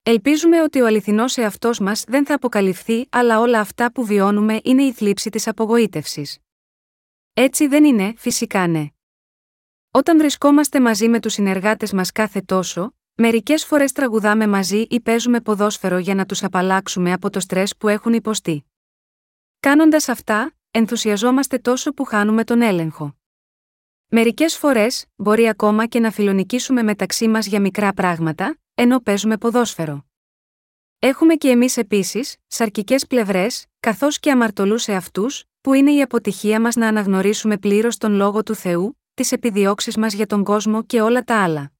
Ελπίζουμε 0.03 0.61
ότι 0.61 0.81
ο 0.81 0.85
αληθινός 0.85 1.37
εαυτός 1.37 1.79
μας 1.79 2.03
δεν 2.07 2.25
θα 2.25 2.33
αποκαλυφθεί, 2.33 3.07
αλλά 3.11 3.39
όλα 3.39 3.59
αυτά 3.59 3.91
που 3.91 4.05
βιώνουμε 4.05 4.59
είναι 4.63 4.83
η 4.83 4.91
θλίψη 4.91 5.29
της 5.29 5.47
απογοήτευσης. 5.47 6.37
Έτσι 7.33 7.67
δεν 7.67 7.83
είναι, 7.83 8.13
φυσικά 8.17 8.67
ναι. 8.67 8.85
Όταν 9.91 10.17
βρισκόμαστε 10.17 10.81
μαζί 10.81 11.07
με 11.07 11.19
τους 11.19 11.33
συνεργάτες 11.33 11.93
μας 11.93 12.11
κάθε 12.11 12.41
τόσο, 12.41 12.95
μερικές 13.15 13.65
φορές 13.65 13.91
τραγουδάμε 13.91 14.47
μαζί 14.47 14.85
ή 14.89 14.99
παίζουμε 14.99 15.41
ποδόσφαιρο 15.41 15.97
για 15.97 16.15
να 16.15 16.25
τους 16.25 16.43
απαλλάξουμε 16.43 17.11
από 17.13 17.29
το 17.29 17.39
στρες 17.39 17.77
που 17.77 17.87
έχουν 17.87 18.13
υποστεί. 18.13 18.65
Κάνοντας 19.59 20.09
αυτά, 20.09 20.55
ενθουσιαζόμαστε 20.71 21.57
τόσο 21.57 21.93
που 21.93 22.03
χάνουμε 22.03 22.43
τον 22.43 22.61
έλεγχο. 22.61 23.15
Μερικές 24.07 24.57
φορές, 24.57 25.05
μπορεί 25.15 25.47
ακόμα 25.47 25.85
και 25.85 25.99
να 25.99 26.11
φιλονικήσουμε 26.11 26.83
μεταξύ 26.83 27.27
μας 27.27 27.45
για 27.45 27.61
μικρά 27.61 27.93
πράγματα, 27.93 28.57
ενώ 28.73 28.99
παίζουμε 28.99 29.37
ποδόσφαιρο. 29.37 30.05
Έχουμε 30.99 31.35
και 31.35 31.49
εμείς 31.49 31.77
επίσης, 31.77 32.35
σαρκικές 32.47 33.07
πλευρές, 33.07 33.65
καθώς 33.79 34.19
και 34.19 34.31
αμαρτωλούς 34.31 34.87
εαυτούς, 34.87 35.43
που 35.61 35.73
είναι 35.73 35.93
η 35.93 36.01
αποτυχία 36.01 36.61
μας 36.61 36.75
να 36.75 36.87
αναγνωρίσουμε 36.87 37.57
πλήρως 37.57 37.97
τον 37.97 38.13
λόγο 38.13 38.43
του 38.43 38.55
Θεού, 38.55 38.99
τις 39.13 39.31
επιδιώξεις 39.31 39.97
μας 39.97 40.13
για 40.13 40.27
τον 40.27 40.43
κόσμο 40.43 40.83
και 40.83 41.01
όλα 41.01 41.23
τα 41.23 41.43
άλλα. 41.43 41.71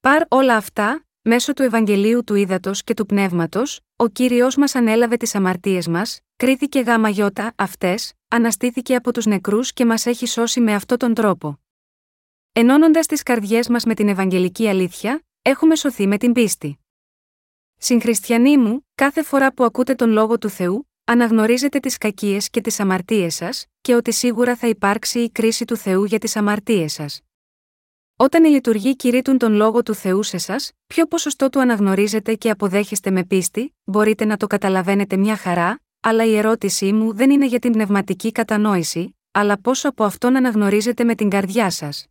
Παρ 0.00 0.22
όλα 0.28 0.56
αυτά, 0.56 1.06
μέσω 1.22 1.52
του 1.52 1.62
Ευαγγελίου 1.62 2.24
του 2.24 2.34
Ήδατος 2.34 2.82
και 2.82 2.94
του 2.94 3.06
Πνεύματος, 3.06 3.80
ο 3.96 4.08
κύριος 4.08 4.56
μας 4.56 4.74
ανέλαβε 4.74 5.16
τις 5.16 5.34
αμαρτίες 5.34 5.88
μας, 5.88 6.20
κρίθηκε 6.36 6.80
γάμα 6.80 7.08
γιώτα 7.08 7.52
αυτές, 7.56 8.12
αναστήθηκε 8.28 8.94
από 8.94 9.12
τους 9.12 9.26
νεκρούς 9.26 9.72
και 9.72 9.84
μας 9.84 10.06
έχει 10.06 10.26
σώσει 10.26 10.60
με 10.60 10.74
αυτόν 10.74 10.98
τον 10.98 11.14
τρόπο. 11.14 11.60
Ενώνοντας 12.52 13.06
τις 13.06 13.22
καρδιές 13.22 13.68
μας 13.68 13.84
με 13.84 13.94
την 13.94 14.08
Ευαγγελική 14.08 14.68
αλήθεια, 14.68 15.22
έχουμε 15.42 15.76
σωθεί 15.76 16.06
με 16.06 16.18
την 16.18 16.32
πίστη. 16.32 16.78
Συγχριστιανοί 17.76 18.58
μου, 18.58 18.86
κάθε 18.94 19.22
φορά 19.22 19.54
που 19.54 19.64
ακούτε 19.64 19.94
τον 19.94 20.10
λόγο 20.10 20.38
του 20.38 20.48
Θεού, 20.48 20.90
αναγνωρίζετε 21.04 21.78
τις 21.78 21.98
κακίες 21.98 22.50
και 22.50 22.60
τις 22.60 22.80
αμαρτίες 22.80 23.34
σας, 23.34 23.66
και 23.80 23.94
ότι 23.94 24.12
σίγουρα 24.12 24.56
θα 24.56 24.68
υπάρξει 24.68 25.18
η 25.18 25.30
κρίση 25.30 25.64
του 25.64 25.76
Θεού 25.76 26.04
για 26.04 26.18
τις 26.18 26.36
αμαρτίες 26.36 26.92
σας. 26.92 27.20
Όταν 28.22 28.44
οι 28.44 28.48
λειτουργοί 28.48 28.96
κηρύττουν 28.96 29.38
τον 29.38 29.52
λόγο 29.52 29.82
του 29.82 29.94
Θεού 29.94 30.22
σε 30.22 30.36
εσά, 30.36 30.56
ποιο 30.86 31.06
ποσοστό 31.06 31.48
του 31.48 31.60
αναγνωρίζετε 31.60 32.34
και 32.34 32.50
αποδέχεστε 32.50 33.10
με 33.10 33.24
πίστη, 33.24 33.74
μπορείτε 33.84 34.24
να 34.24 34.36
το 34.36 34.46
καταλαβαίνετε 34.46 35.16
μια 35.16 35.36
χαρά, 35.36 35.80
αλλά 36.00 36.24
η 36.24 36.36
ερώτησή 36.36 36.92
μου 36.92 37.14
δεν 37.14 37.30
είναι 37.30 37.46
για 37.46 37.58
την 37.58 37.72
πνευματική 37.72 38.32
κατανόηση, 38.32 39.16
αλλά 39.32 39.60
πόσο 39.60 39.88
από 39.88 40.04
αυτόν 40.04 40.36
αναγνωρίζετε 40.36 41.04
με 41.04 41.14
την 41.14 41.28
καρδιά 41.28 41.70
σας. 41.70 42.06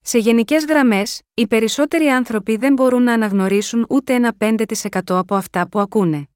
Σε 0.00 0.18
γενικές 0.18 0.64
γραμμές, 0.64 1.22
οι 1.34 1.46
περισσότεροι 1.46 2.06
άνθρωποι 2.06 2.56
δεν 2.56 2.72
μπορούν 2.72 3.02
να 3.02 3.12
αναγνωρίσουν 3.12 3.86
ούτε 3.88 4.14
ένα 4.14 4.34
5% 4.38 4.64
από 5.06 5.34
αυτά 5.34 5.68
που 5.68 5.80
ακούνε. 5.80 6.28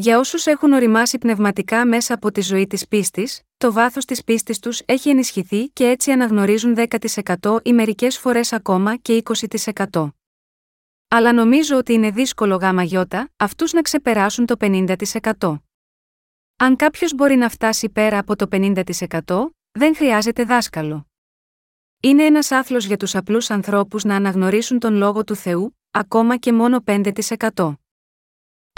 Για 0.00 0.18
όσους 0.18 0.46
έχουν 0.46 0.72
οριμάσει 0.72 1.18
πνευματικά 1.18 1.86
μέσα 1.86 2.14
από 2.14 2.32
τη 2.32 2.40
ζωή 2.40 2.66
της 2.66 2.88
πίστης, 2.88 3.42
το 3.56 3.72
βάθος 3.72 4.04
της 4.04 4.24
πίστης 4.24 4.58
τους 4.58 4.80
έχει 4.84 5.08
ενισχυθεί 5.08 5.68
και 5.68 5.84
έτσι 5.88 6.10
αναγνωρίζουν 6.10 6.74
10% 6.76 7.58
ή 7.62 7.72
μερικές 7.72 8.18
φορές 8.18 8.52
ακόμα 8.52 8.96
και 8.96 9.22
20%. 9.92 10.08
Αλλά 11.08 11.32
νομίζω 11.32 11.76
ότι 11.76 11.92
είναι 11.92 12.10
δύσκολο 12.10 12.56
γάμα 12.56 12.82
γιώτα, 12.82 13.30
αυτούς 13.36 13.72
να 13.72 13.82
ξεπεράσουν 13.82 14.46
το 14.46 14.54
50%. 14.60 15.62
Αν 16.56 16.76
κάποιος 16.76 17.14
μπορεί 17.14 17.36
να 17.36 17.48
φτάσει 17.48 17.88
πέρα 17.88 18.18
από 18.18 18.36
το 18.36 18.48
50%, 18.50 19.50
δεν 19.70 19.96
χρειάζεται 19.96 20.44
δάσκαλο. 20.44 21.06
Είναι 22.02 22.24
ένας 22.24 22.50
άθλος 22.50 22.84
για 22.86 22.96
τους 22.96 23.14
απλούς 23.14 23.50
ανθρώπους 23.50 24.04
να 24.04 24.14
αναγνωρίσουν 24.14 24.78
τον 24.78 24.94
λόγο 24.94 25.24
του 25.24 25.34
Θεού, 25.34 25.78
ακόμα 25.90 26.36
και 26.36 26.52
μόνο 26.52 26.82
5%. 26.86 27.78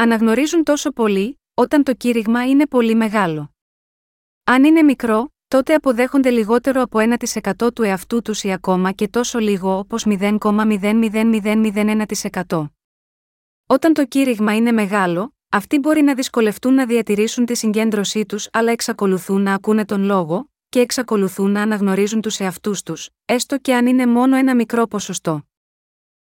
Αναγνωρίζουν 0.02 0.64
τόσο 0.64 0.90
πολύ, 0.90 1.40
όταν 1.54 1.82
το 1.82 1.94
κήρυγμα 1.94 2.48
είναι 2.48 2.66
πολύ 2.66 2.94
μεγάλο. 2.94 3.54
Αν 4.44 4.64
είναι 4.64 4.82
μικρό, 4.82 5.34
τότε 5.48 5.74
αποδέχονται 5.74 6.30
λιγότερο 6.30 6.82
από 6.82 6.98
1% 7.60 7.74
του 7.74 7.82
εαυτού 7.82 8.22
τους 8.22 8.42
ή 8.42 8.52
ακόμα 8.52 8.92
και 8.92 9.08
τόσο 9.08 9.38
λίγο 9.38 9.78
όπως 9.78 10.06
0,00001%. 10.08 12.70
Όταν 13.66 13.92
το 13.92 14.06
κήρυγμα 14.06 14.56
είναι 14.56 14.72
μεγάλο, 14.72 15.34
αυτοί 15.48 15.78
μπορεί 15.78 16.02
να 16.02 16.14
δυσκολευτούν 16.14 16.74
να 16.74 16.86
διατηρήσουν 16.86 17.44
τη 17.44 17.54
συγκέντρωσή 17.54 18.26
τους 18.26 18.48
αλλά 18.52 18.72
εξακολουθούν 18.72 19.42
να 19.42 19.54
ακούνε 19.54 19.84
τον 19.84 20.02
λόγο, 20.02 20.50
και 20.68 20.80
εξακολουθούν 20.80 21.50
να 21.50 21.62
αναγνωρίζουν 21.62 22.20
τους 22.20 22.40
εαυτούς 22.40 22.82
τους, 22.82 23.10
έστω 23.24 23.58
και 23.58 23.74
αν 23.74 23.86
είναι 23.86 24.06
μόνο 24.06 24.36
ένα 24.36 24.54
μικρό 24.54 24.86
ποσοστό. 24.86 25.44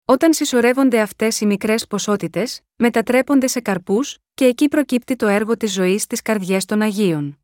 Όταν 0.06 0.34
συσσωρεύονται 0.34 1.02
αυτές 1.02 1.42
οι 1.42 1.46
μικρές 1.46 1.88
ποσότητες, 1.88 2.62
μετατρέπονται 2.76 3.48
σε 3.48 3.60
καρπούς, 3.60 4.18
και 4.34 4.46
εκεί 4.46 4.68
προκύπτει 4.68 5.16
το 5.16 5.28
έργο 5.28 5.58
της 5.58 5.74
ζωής 5.74 6.02
στι 6.02 6.22
καρδιές 6.22 6.66
των 6.66 6.82
Αγίων. 6.82 7.40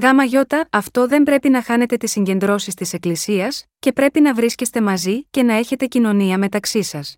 Γάμα 0.00 0.24
γιώτα, 0.24 0.68
αυτό 0.70 1.06
δεν 1.06 1.22
πρέπει 1.22 1.48
να 1.48 1.62
χάνετε 1.62 1.96
τις 1.96 2.10
συγκεντρώσεις 2.10 2.74
της 2.74 2.92
Εκκλησίας, 2.92 3.64
και 3.78 3.92
πρέπει 3.92 4.20
να 4.20 4.34
βρίσκεστε 4.34 4.80
μαζί 4.80 5.24
και 5.30 5.42
να 5.42 5.54
έχετε 5.54 5.86
κοινωνία 5.86 6.38
μεταξύ 6.38 6.82
σας. 6.82 7.16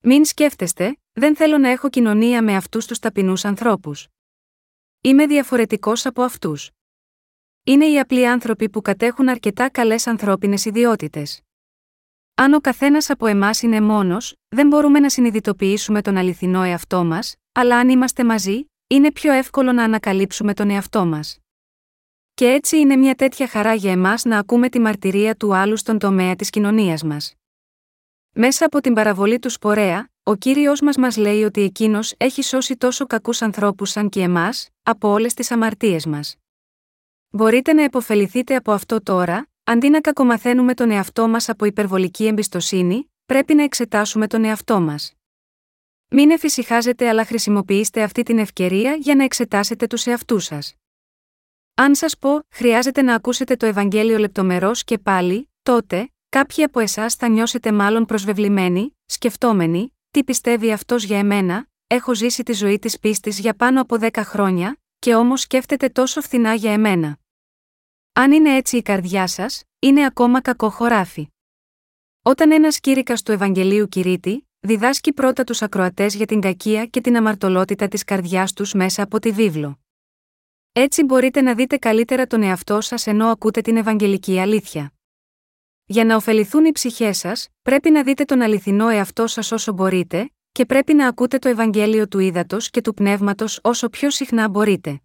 Μην 0.00 0.24
σκέφτεστε, 0.24 0.96
δεν 1.12 1.36
θέλω 1.36 1.58
να 1.58 1.68
έχω 1.68 1.88
κοινωνία 1.88 2.42
με 2.42 2.56
αυτούς 2.56 2.86
τους 2.86 2.98
ταπεινούς 2.98 3.44
ανθρώπους. 3.44 4.08
Είμαι 5.00 5.26
διαφορετικός 5.26 6.06
από 6.06 6.22
αυτούς. 6.22 6.70
Είναι 7.64 7.86
οι 7.86 7.98
απλοί 7.98 8.28
άνθρωποι 8.28 8.68
που 8.70 8.82
κατέχουν 8.82 9.28
αρκετά 9.28 9.70
καλές 9.70 10.06
ανθρώπινες 10.06 10.64
ιδιότητες. 10.64 11.40
Αν 12.34 12.52
ο 12.52 12.60
καθένας 12.60 13.10
από 13.10 13.26
εμάς 13.26 13.62
είναι 13.62 13.80
μόνος, 13.80 14.34
δεν 14.48 14.66
μπορούμε 14.66 15.00
να 15.00 15.10
συνειδητοποιήσουμε 15.10 16.02
τον 16.02 16.16
αληθινό 16.16 16.62
εαυτό 16.62 17.04
μας, 17.04 17.34
αλλά 17.52 17.76
αν 17.76 17.88
είμαστε 17.88 18.24
μαζί, 18.24 18.64
είναι 18.86 19.12
πιο 19.12 19.32
εύκολο 19.32 19.72
να 19.72 19.84
ανακαλύψουμε 19.84 20.54
τον 20.54 20.70
εαυτό 20.70 21.06
μας. 21.06 21.38
Και 22.34 22.46
έτσι 22.46 22.78
είναι 22.78 22.96
μια 22.96 23.14
τέτοια 23.14 23.48
χαρά 23.48 23.74
για 23.74 23.92
εμάς 23.92 24.24
να 24.24 24.38
ακούμε 24.38 24.68
τη 24.68 24.80
μαρτυρία 24.80 25.36
του 25.36 25.54
άλλου 25.54 25.76
στον 25.76 25.98
τομέα 25.98 26.36
της 26.36 26.50
κοινωνίας 26.50 27.02
μας. 27.02 27.34
Μέσα 28.34 28.64
από 28.64 28.80
την 28.80 28.94
παραβολή 28.94 29.38
του 29.38 29.50
Σπορέα, 29.50 30.08
ο 30.22 30.34
κύριος 30.34 30.80
μας 30.80 30.96
μας 30.96 31.16
λέει 31.16 31.42
ότι 31.42 31.62
εκείνος 31.62 32.14
έχει 32.16 32.42
σώσει 32.42 32.76
τόσο 32.76 33.06
κακούς 33.06 33.42
ανθρώπους 33.42 33.90
σαν 33.90 34.08
και 34.08 34.20
εμάς, 34.20 34.68
από 34.82 35.08
όλες 35.08 35.34
τις 35.34 35.50
αμαρτίες 35.50 36.06
μας. 36.06 36.36
Μπορείτε 37.30 37.72
να 37.72 37.82
επωφεληθείτε 37.82 38.56
από 38.56 38.72
αυτό 38.72 39.02
τώρα, 39.02 39.46
αντί 39.64 39.88
να 39.88 40.00
κακομαθαίνουμε 40.00 40.74
τον 40.74 40.90
εαυτό 40.90 41.28
μας 41.28 41.48
από 41.48 41.64
υπερβολική 41.64 42.26
εμπιστοσύνη, 42.26 43.12
πρέπει 43.26 43.54
να 43.54 43.62
εξετάσουμε 43.62 44.26
τον 44.26 44.44
εαυτό 44.44 44.80
μας. 44.80 45.12
Μην 46.08 46.30
εφησυχάζετε 46.30 47.08
αλλά 47.08 47.24
χρησιμοποιήστε 47.24 48.02
αυτή 48.02 48.22
την 48.22 48.38
ευκαιρία 48.38 48.94
για 48.94 49.14
να 49.14 49.24
εξετάσετε 49.24 49.86
τους 49.86 50.06
εαυτούς 50.06 50.44
σας. 50.44 50.74
Αν 51.74 51.94
σας 51.94 52.18
πω, 52.18 52.40
χρειάζεται 52.50 53.02
να 53.02 53.14
ακούσετε 53.14 53.56
το 53.56 53.66
Ευαγγέλιο 53.66 54.18
λεπτομερώς 54.18 54.84
και 54.84 54.98
πάλι, 54.98 55.50
τότε, 55.62 56.12
κάποιοι 56.28 56.64
από 56.64 56.80
εσάς 56.80 57.14
θα 57.14 57.28
νιώσετε 57.28 57.72
μάλλον 57.72 58.04
προσβεβλημένοι, 58.04 58.96
σκεφτόμενοι, 59.06 59.96
τι 60.10 60.24
πιστεύει 60.24 60.72
αυτός 60.72 61.04
για 61.04 61.18
εμένα, 61.18 61.66
έχω 61.86 62.14
ζήσει 62.14 62.42
τη 62.42 62.52
ζωή 62.52 62.78
της 62.78 62.98
πίστης 62.98 63.38
για 63.38 63.54
πάνω 63.54 63.80
από 63.80 63.96
10 64.00 64.10
χρόνια, 64.24 64.76
και 64.98 65.14
όμως 65.14 65.40
σκέφτεται 65.40 65.88
τόσο 65.88 66.20
φθηνά 66.20 66.54
για 66.54 66.72
εμένα. 66.72 67.18
Αν 68.14 68.32
είναι 68.32 68.56
έτσι 68.56 68.76
η 68.76 68.82
καρδιά 68.82 69.26
σας, 69.26 69.62
είναι 69.78 70.04
ακόμα 70.04 70.40
κακό 70.40 70.70
χωράφι. 70.70 71.28
Όταν 72.22 72.52
ένας 72.52 72.80
κήρυκας 72.80 73.22
του 73.22 73.32
Ευαγγελίου 73.32 73.88
κηρύττει, 73.88 74.48
διδάσκει 74.60 75.12
πρώτα 75.12 75.44
τους 75.44 75.62
ακροατές 75.62 76.14
για 76.14 76.26
την 76.26 76.40
κακία 76.40 76.86
και 76.86 77.00
την 77.00 77.16
αμαρτωλότητα 77.16 77.88
της 77.88 78.04
καρδιάς 78.04 78.52
τους 78.52 78.72
μέσα 78.72 79.02
από 79.02 79.18
τη 79.18 79.30
βίβλο. 79.30 79.80
Έτσι 80.72 81.04
μπορείτε 81.04 81.40
να 81.40 81.54
δείτε 81.54 81.76
καλύτερα 81.76 82.26
τον 82.26 82.42
εαυτό 82.42 82.80
σας 82.80 83.06
ενώ 83.06 83.26
ακούτε 83.26 83.60
την 83.60 83.76
Ευαγγελική 83.76 84.38
αλήθεια. 84.38 84.92
Για 85.84 86.04
να 86.04 86.16
ωφεληθούν 86.16 86.64
οι 86.64 86.72
ψυχές 86.72 87.18
σας, 87.18 87.48
πρέπει 87.62 87.90
να 87.90 88.02
δείτε 88.02 88.24
τον 88.24 88.40
αληθινό 88.40 88.88
εαυτό 88.88 89.26
σας 89.26 89.52
όσο 89.52 89.72
μπορείτε, 89.72 90.30
και 90.52 90.66
πρέπει 90.66 90.94
να 90.94 91.08
ακούτε 91.08 91.38
το 91.38 91.48
Ευαγγέλιο 91.48 92.08
του 92.08 92.18
ύδατο 92.18 92.56
και 92.60 92.80
του 92.80 92.94
πνεύματος 92.94 93.60
όσο 93.62 93.88
πιο 93.88 94.10
συχνά 94.10 94.48
μπορείτε. 94.48 95.00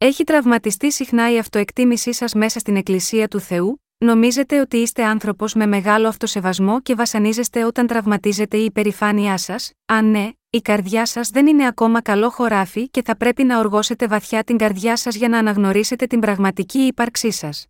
Έχει 0.00 0.24
τραυματιστεί 0.24 0.92
συχνά 0.92 1.32
η 1.32 1.38
αυτοεκτίμησή 1.38 2.12
σας 2.12 2.34
μέσα 2.34 2.58
στην 2.58 2.76
Εκκλησία 2.76 3.28
του 3.28 3.40
Θεού, 3.40 3.82
νομίζετε 3.98 4.60
ότι 4.60 4.76
είστε 4.76 5.04
άνθρωπος 5.04 5.54
με 5.54 5.66
μεγάλο 5.66 6.08
αυτοσεβασμό 6.08 6.80
και 6.80 6.94
βασανίζεστε 6.94 7.64
όταν 7.64 7.86
τραυματίζετε 7.86 8.56
η 8.56 8.64
υπερηφάνειά 8.64 9.36
σας, 9.36 9.72
αν 9.86 10.10
ναι, 10.10 10.30
η 10.50 10.60
καρδιά 10.60 11.06
σας 11.06 11.30
δεν 11.30 11.46
είναι 11.46 11.66
ακόμα 11.66 12.02
καλό 12.02 12.30
χωράφι 12.30 12.88
και 12.88 13.02
θα 13.04 13.16
πρέπει 13.16 13.44
να 13.44 13.58
οργώσετε 13.58 14.06
βαθιά 14.06 14.44
την 14.44 14.56
καρδιά 14.56 14.96
σας 14.96 15.14
για 15.14 15.28
να 15.28 15.38
αναγνωρίσετε 15.38 16.06
την 16.06 16.20
πραγματική 16.20 16.78
ύπαρξή 16.78 17.30
σας. 17.30 17.66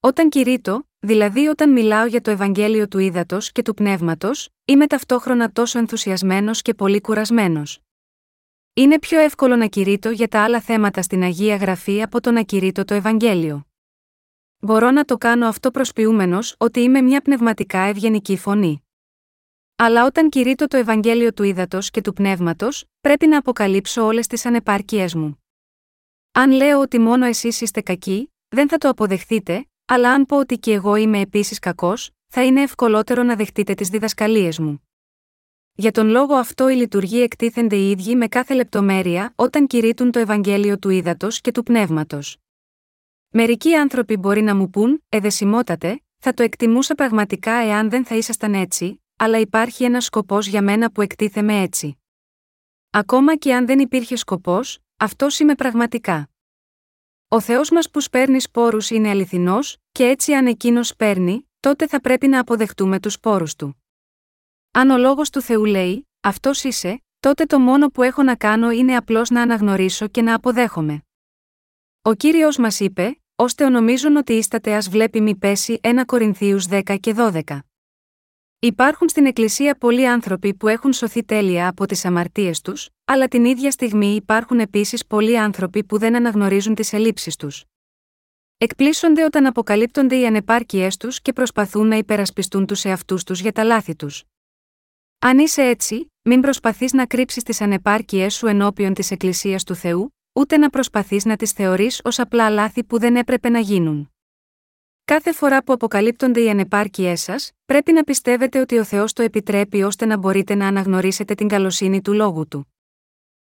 Όταν 0.00 0.28
κηρύττω, 0.28 0.88
δηλαδή 0.98 1.46
όταν 1.46 1.72
μιλάω 1.72 2.06
για 2.06 2.20
το 2.20 2.30
Ευαγγέλιο 2.30 2.88
του 2.88 2.98
ύδατο 2.98 3.38
και 3.52 3.62
του 3.62 3.74
πνεύματος, 3.74 4.48
είμαι 4.64 4.86
ταυτόχρονα 4.86 5.52
τόσο 5.52 5.78
ενθουσιασμένος 5.78 6.62
και 6.62 6.74
πολύ 6.74 7.00
κουρασμένος. 7.00 7.80
Είναι 8.74 8.98
πιο 8.98 9.20
εύκολο 9.20 9.56
να 9.56 9.66
κηρύττω 9.66 10.10
για 10.10 10.28
τα 10.28 10.44
άλλα 10.44 10.60
θέματα 10.60 11.02
στην 11.02 11.22
Αγία 11.22 11.56
Γραφή 11.56 12.02
από 12.02 12.20
το 12.20 12.30
να 12.30 12.42
κηρύττω 12.42 12.84
το 12.84 12.94
Ευαγγέλιο. 12.94 13.66
Μπορώ 14.58 14.90
να 14.90 15.04
το 15.04 15.18
κάνω 15.18 15.46
αυτό 15.46 15.70
προσποιούμενος 15.70 16.54
ότι 16.58 16.80
είμαι 16.80 17.00
μια 17.00 17.20
πνευματικά 17.20 17.78
ευγενική 17.78 18.36
φωνή. 18.36 18.86
Αλλά 19.76 20.06
όταν 20.06 20.28
κηρύττω 20.28 20.66
το 20.66 20.76
Ευαγγέλιο 20.76 21.32
του 21.32 21.42
ύδατο 21.42 21.78
και 21.80 22.00
του 22.00 22.12
πνεύματος, 22.12 22.84
πρέπει 23.00 23.26
να 23.26 23.38
αποκαλύψω 23.38 24.04
όλες 24.04 24.26
τις 24.26 24.46
ανεπάρκειές 24.46 25.14
μου. 25.14 25.42
Αν 26.32 26.50
λέω 26.50 26.80
ότι 26.80 26.98
μόνο 26.98 27.26
εσείς 27.26 27.60
είστε 27.60 27.80
κακοί, 27.80 28.32
δεν 28.48 28.68
θα 28.68 28.78
το 28.78 28.88
αποδεχτείτε, 28.88 29.66
αλλά 29.84 30.12
αν 30.12 30.26
πω 30.26 30.38
ότι 30.38 30.58
και 30.58 30.72
εγώ 30.72 30.96
είμαι 30.96 31.20
επίσης 31.20 31.58
κακός, 31.58 32.10
θα 32.26 32.44
είναι 32.44 32.62
ευκολότερο 32.62 33.22
να 33.22 33.36
δεχτείτε 33.36 33.74
τις 33.74 33.88
διδασκαλίες 33.88 34.58
μου. 34.58 34.82
Για 35.74 35.90
τον 35.90 36.06
λόγο 36.08 36.34
αυτό 36.34 36.68
οι 36.68 36.74
λειτουργοί 36.74 37.20
εκτίθενται 37.22 37.76
οι 37.76 37.90
ίδιοι 37.90 38.16
με 38.16 38.28
κάθε 38.28 38.54
λεπτομέρεια 38.54 39.32
όταν 39.36 39.66
κηρύττουν 39.66 40.10
το 40.10 40.18
Ευαγγέλιο 40.18 40.78
του 40.78 40.90
ύδατο 40.90 41.28
και 41.30 41.52
του 41.52 41.62
πνεύματος. 41.62 42.36
Μερικοί 43.28 43.74
άνθρωποι 43.74 44.16
μπορεί 44.16 44.42
να 44.42 44.54
μου 44.54 44.70
πούν, 44.70 45.04
Εδεσιμότατε, 45.08 46.02
θα 46.18 46.34
το 46.34 46.42
εκτιμούσα 46.42 46.94
πραγματικά 46.94 47.52
εάν 47.52 47.90
δεν 47.90 48.04
θα 48.04 48.14
ήσασταν 48.14 48.54
έτσι, 48.54 49.02
αλλά 49.16 49.38
υπάρχει 49.38 49.84
ένας 49.84 50.04
σκοπός 50.04 50.46
για 50.46 50.62
μένα 50.62 50.92
που 50.92 51.02
εκτίθεμαι 51.02 51.60
έτσι. 51.60 51.98
Ακόμα 52.90 53.36
και 53.36 53.54
αν 53.54 53.66
δεν 53.66 53.78
υπήρχε 53.78 54.16
σκοπός, 54.16 54.78
αυτό 54.96 55.26
είμαι 55.40 55.54
πραγματικά. 55.54 56.30
Ο 57.28 57.40
Θεός 57.40 57.70
μας 57.70 57.90
που 57.90 58.00
σπέρνει 58.00 58.40
σπόρους 58.40 58.90
είναι 58.90 59.08
αληθινός, 59.08 59.76
και 59.92 60.04
έτσι 60.04 60.32
αν 60.32 60.46
εκείνος 60.46 60.88
σπέρνει, 60.88 61.50
τότε 61.60 61.86
θα 61.86 62.00
πρέπει 62.00 62.28
να 62.28 62.40
αποδεχτούμε 62.40 63.00
τους 63.00 63.12
σπόρους 63.12 63.54
του. 63.54 63.81
Αν 64.74 64.90
ο 64.90 64.98
λόγος 64.98 65.30
του 65.30 65.40
Θεού 65.40 65.64
λέει, 65.64 66.06
Αυτός 66.20 66.64
είσαι, 66.64 67.02
τότε 67.20 67.44
το 67.44 67.58
μόνο 67.58 67.88
που 67.88 68.02
έχω 68.02 68.22
να 68.22 68.36
κάνω 68.36 68.70
είναι 68.70 68.96
απλώς 68.96 69.30
να 69.30 69.42
αναγνωρίσω 69.42 70.08
και 70.08 70.22
να 70.22 70.34
αποδέχομαι. 70.34 71.02
Ο 72.02 72.14
κύριος 72.14 72.56
μας 72.56 72.80
είπε, 72.80 73.20
ώστε 73.36 73.68
νομίζουν 73.68 74.16
ότιίσταται 74.16 74.74
ας 74.74 74.88
βλέπει 74.88 75.20
μη 75.20 75.36
πέσει 75.36 75.80
1 75.82 76.02
Κορινθίους 76.06 76.66
10 76.70 76.96
και 77.00 77.14
12. 77.16 77.58
Υπάρχουν 78.58 79.08
στην 79.08 79.26
Εκκλησία 79.26 79.74
πολλοί 79.74 80.08
άνθρωποι 80.08 80.54
που 80.54 80.68
έχουν 80.68 80.92
σωθεί 80.92 81.24
τέλεια 81.24 81.68
από 81.68 81.86
τις 81.86 82.04
αμαρτίες 82.04 82.60
τους, 82.60 82.88
αλλά 83.04 83.28
την 83.28 83.44
ίδια 83.44 83.70
στιγμή 83.70 84.14
υπάρχουν 84.14 84.60
επίσης 84.60 85.06
πολλοί 85.06 85.38
άνθρωποι 85.38 85.84
που 85.84 85.98
δεν 85.98 86.16
αναγνωρίζουν 86.16 86.74
τις 86.74 86.92
ελλείψεις 86.92 87.36
τους. 87.36 87.64
Εκπλήσονται 88.58 89.24
όταν 89.24 89.46
αποκαλύπτονται 89.46 90.16
οι 90.16 90.26
ανεπάρκειές 90.26 90.96
τους 90.96 91.20
και 91.20 91.32
προσπαθούν 91.32 91.86
να 91.86 91.96
υπερασπιστούν 91.96 92.66
τους 92.66 92.84
εαυτούς 92.84 93.24
τους 93.24 93.40
για 93.40 93.52
τα 93.52 93.64
λάθη 93.64 93.96
τους. 93.96 94.24
Αν 95.24 95.38
είσαι 95.38 95.62
έτσι, 95.62 96.12
μην 96.22 96.40
προσπαθείς 96.40 96.92
να 96.92 97.06
κρύψεις 97.06 97.42
τις 97.42 97.60
ανεπάρκειές 97.60 98.34
σου 98.34 98.46
ενώπιον 98.46 98.94
της 98.94 99.10
Εκκλησίας 99.10 99.64
του 99.64 99.74
Θεού, 99.74 100.14
ούτε 100.32 100.56
να 100.56 100.70
προσπαθείς 100.70 101.24
να 101.24 101.36
τις 101.36 101.52
θεωρείς 101.52 102.00
ως 102.04 102.18
απλά 102.18 102.50
λάθη 102.50 102.84
που 102.84 102.98
δεν 102.98 103.16
έπρεπε 103.16 103.48
να 103.48 103.58
γίνουν. 103.58 104.10
Κάθε 105.04 105.32
φορά 105.32 105.64
που 105.64 105.72
αποκαλύπτονται 105.72 106.40
οι 106.40 106.50
ανεπάρκειές 106.50 107.20
σας, 107.20 107.52
πρέπει 107.64 107.92
να 107.92 108.02
πιστεύετε 108.02 108.60
ότι 108.60 108.78
ο 108.78 108.84
Θεός 108.84 109.12
το 109.12 109.22
επιτρέπει 109.22 109.82
ώστε 109.82 110.06
να 110.06 110.16
μπορείτε 110.16 110.54
να 110.54 110.66
αναγνωρίσετε 110.66 111.34
την 111.34 111.48
καλοσύνη 111.48 112.02
του 112.02 112.12
λόγου 112.12 112.48
του. 112.48 112.74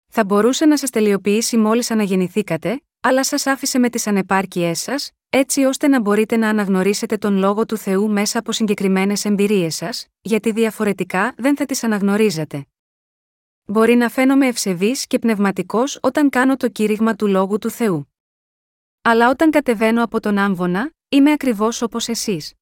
Θα 0.08 0.26
μπορούσε 0.26 0.66
να 0.66 0.78
σας 0.78 0.90
τελειοποιήσει 0.90 1.58
μόλις 1.58 1.92
αναγεννηθήκατε, 1.92 2.82
αλλά 3.00 3.24
σας 3.24 3.46
άφησε 3.46 3.80
με 3.80 3.90
τις 3.90 4.08
ανεπάρκειές 4.08 4.80
σας, 4.80 5.12
έτσι 5.30 5.64
ώστε 5.64 5.88
να 5.88 6.00
μπορείτε 6.00 6.38
να 6.38 6.50
αναγνωρίσετε 6.50 7.18
τον 7.18 7.38
λόγο 7.38 7.66
του 7.66 7.78
Θεού 7.78 8.10
μέσα 8.10 8.40
από 8.40 8.52
συγκεκριμένες 8.52 9.26
εμπειρίες 9.26 9.76
σας, 9.76 10.08
γιατί 10.22 10.52
διαφορετικά 10.52 11.34
δεν 11.38 11.56
θα 11.56 11.66
τις 11.66 11.84
αναγνωρίζετε. 11.84 12.66
Μπορεί 13.66 13.96
να 13.96 14.10
φαίνομαι 14.10 14.48
ευσεβής 14.48 15.08
και 15.08 15.20
πνευματικός 15.20 16.00
όταν 16.02 16.30
κάνω 16.30 16.58
το 16.58 16.70
κήρυγμα 16.70 17.16
του 17.16 17.28
λόγου 17.28 17.58
του 17.58 17.70
Θεού. 17.70 18.14
Αλλά 19.02 19.30
όταν 19.30 19.52
κατεβαίνω 19.52 20.04
από 20.04 20.20
τον 20.20 20.38
άμβονα, 20.38 20.94
είμαι 21.10 21.32
ακριβώς 21.32 21.82
όπως 21.82 22.08
εσείς. 22.08 22.54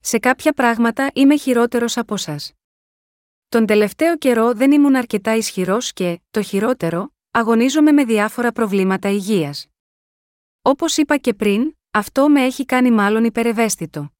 Σε 0.00 0.18
κάποια 0.18 0.52
πράγματα 0.52 1.10
είμαι 1.14 1.36
χειρότερος 1.36 1.96
από 1.96 2.14
εσά. 2.14 2.36
Τον 3.48 3.66
τελευταίο 3.66 4.16
καιρό 4.16 4.52
δεν 4.52 4.72
ήμουν 4.72 4.96
αρκετά 4.96 5.36
ισχυρός 5.36 5.92
και, 5.92 6.20
το 6.30 6.42
χειρότερο, 6.42 7.12
αγωνίζομαι 7.30 7.92
με 7.92 8.04
διάφορα 8.04 8.52
προβλήματα 8.52 9.08
υγείας. 9.08 9.66
Όπως 10.62 10.96
είπα 10.96 11.16
και 11.16 11.34
πριν, 11.34 11.76
αυτό 11.90 12.28
με 12.28 12.44
έχει 12.44 12.64
κάνει 12.64 12.90
μάλλον 12.90 13.24
υπερευαίσθητο. 13.24 14.12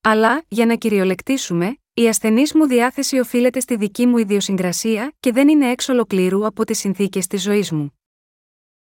Αλλά, 0.00 0.44
για 0.48 0.66
να 0.66 0.76
κυριολεκτήσουμε, 0.76 1.78
η 1.94 2.08
ασθενής 2.08 2.54
μου 2.54 2.66
διάθεση 2.66 3.18
οφείλεται 3.18 3.60
στη 3.60 3.76
δική 3.76 4.06
μου 4.06 4.18
ιδιοσυγκρασία 4.18 5.12
και 5.20 5.32
δεν 5.32 5.48
είναι 5.48 5.70
έξω 5.70 5.92
ολοκλήρου 5.92 6.46
από 6.46 6.64
τις 6.64 6.78
συνθήκες 6.78 7.26
της 7.26 7.42
ζωής 7.42 7.72
μου. 7.72 7.98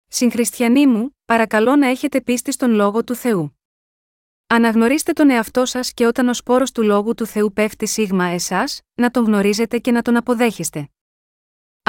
Συγχριστιανοί 0.07 0.87
μου, 0.87 1.17
παρακαλώ 1.25 1.75
να 1.75 1.87
έχετε 1.87 2.21
πίστη 2.21 2.51
στον 2.51 2.71
λόγο 2.71 3.03
του 3.03 3.15
Θεού. 3.15 3.59
Αναγνωρίστε 4.47 5.11
τον 5.11 5.29
εαυτό 5.29 5.65
σας 5.65 5.93
και 5.93 6.05
όταν 6.05 6.27
ο 6.27 6.33
σπόρος 6.33 6.71
του 6.71 6.83
λόγου 6.83 7.13
του 7.13 7.25
Θεού 7.25 7.53
πέφτει 7.53 7.87
σίγμα 7.87 8.25
εσάς, 8.25 8.81
να 8.93 9.11
τον 9.11 9.25
γνωρίζετε 9.25 9.79
και 9.79 9.91
να 9.91 10.01
τον 10.01 10.15
αποδέχεστε. 10.15 10.89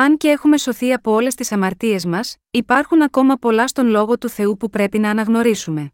Αν 0.02 0.16
και 0.16 0.28
έχουμε 0.28 0.58
σωθεί 0.58 0.92
από 0.92 1.10
όλες 1.12 1.34
τις 1.34 1.52
αμαρτίες 1.52 2.04
μας, 2.04 2.36
υπάρχουν 2.50 3.02
ακόμα 3.02 3.36
πολλά 3.36 3.68
στον 3.68 3.86
λόγο 3.86 4.18
του 4.18 4.28
Θεού 4.28 4.56
που 4.56 4.70
πρέπει 4.70 4.98
να 4.98 5.10
αναγνωρίσουμε. 5.10 5.92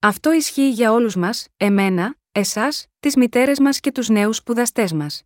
Αυτό 0.00 0.32
ισχύει 0.32 0.70
για 0.70 0.92
όλους 0.92 1.16
μας, 1.16 1.46
εμένα, 1.56 2.16
εσάς, 2.32 2.86
τις 3.00 3.16
μητέρες 3.16 3.58
μας 3.58 3.80
και 3.80 3.92
τους 3.92 4.08
νέους 4.08 4.36
σπουδαστές 4.36 4.92
μας. 4.92 5.22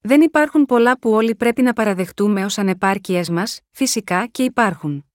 Δεν 0.00 0.20
υπάρχουν 0.20 0.64
πολλά 0.64 0.98
που 0.98 1.10
όλοι 1.10 1.34
πρέπει 1.34 1.62
να 1.62 1.72
παραδεχτούμε 1.72 2.44
ως 2.44 2.58
ανεπάρκειές 2.58 3.28
μας, 3.28 3.60
φυσικά 3.70 4.26
και 4.26 4.44
υπάρχουν. 4.44 5.10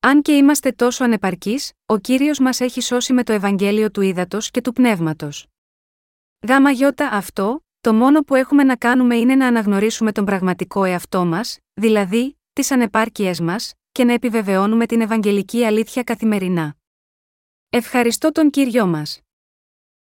Αν 0.00 0.22
και 0.22 0.32
είμαστε 0.32 0.72
τόσο 0.72 1.04
ανεπαρκείς, 1.04 1.72
ο 1.86 1.98
κύριος 1.98 2.38
μας 2.38 2.60
έχει 2.60 2.80
σώσει 2.80 3.12
με 3.12 3.22
το 3.22 3.32
Ευαγγέλιο 3.32 3.90
του 3.90 4.00
ύδατο 4.00 4.38
και 4.40 4.60
του 4.60 4.72
πνεύματος. 4.72 5.46
Γάμα 6.48 6.70
γιώτα 6.70 7.08
αυτό, 7.12 7.64
το 7.80 7.94
μόνο 7.94 8.20
που 8.20 8.34
έχουμε 8.34 8.64
να 8.64 8.76
κάνουμε 8.76 9.16
είναι 9.16 9.34
να 9.34 9.46
αναγνωρίσουμε 9.46 10.12
τον 10.12 10.24
πραγματικό 10.24 10.84
εαυτό 10.84 11.24
μας, 11.24 11.58
δηλαδή, 11.74 12.38
τις 12.52 12.70
ανεπάρκειές 12.70 13.40
μας, 13.40 13.74
και 13.92 14.04
να 14.04 14.12
επιβεβαιώνουμε 14.12 14.86
την 14.86 15.00
Ευαγγελική 15.00 15.64
αλήθεια 15.64 16.02
καθημερινά. 16.02 16.76
Ευχαριστώ 17.70 18.32
τον 18.32 18.50
κύριο 18.50 18.86
μας. 18.86 19.20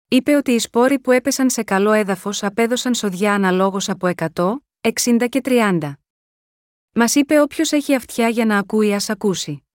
Είπε 0.09 0.35
ότι 0.35 0.53
οι 0.53 0.59
σπόροι 0.59 0.99
που 0.99 1.11
έπεσαν 1.11 1.51
σε 1.51 1.63
καλό 1.63 1.93
έδαφος 1.93 2.43
απέδωσαν 2.43 2.95
σοδιά 2.95 3.35
αναλόγως 3.35 3.89
από 3.89 4.07
100, 4.07 4.57
60 4.81 5.27
και 5.29 5.41
30. 5.45 5.93
Μας 6.93 7.15
είπε 7.15 7.41
όποιος 7.41 7.73
έχει 7.73 7.95
αυτιά 7.95 8.29
για 8.29 8.45
να 8.45 8.59
ακούει, 8.59 8.95
ας 8.95 9.11
ακούσει. 9.11 9.67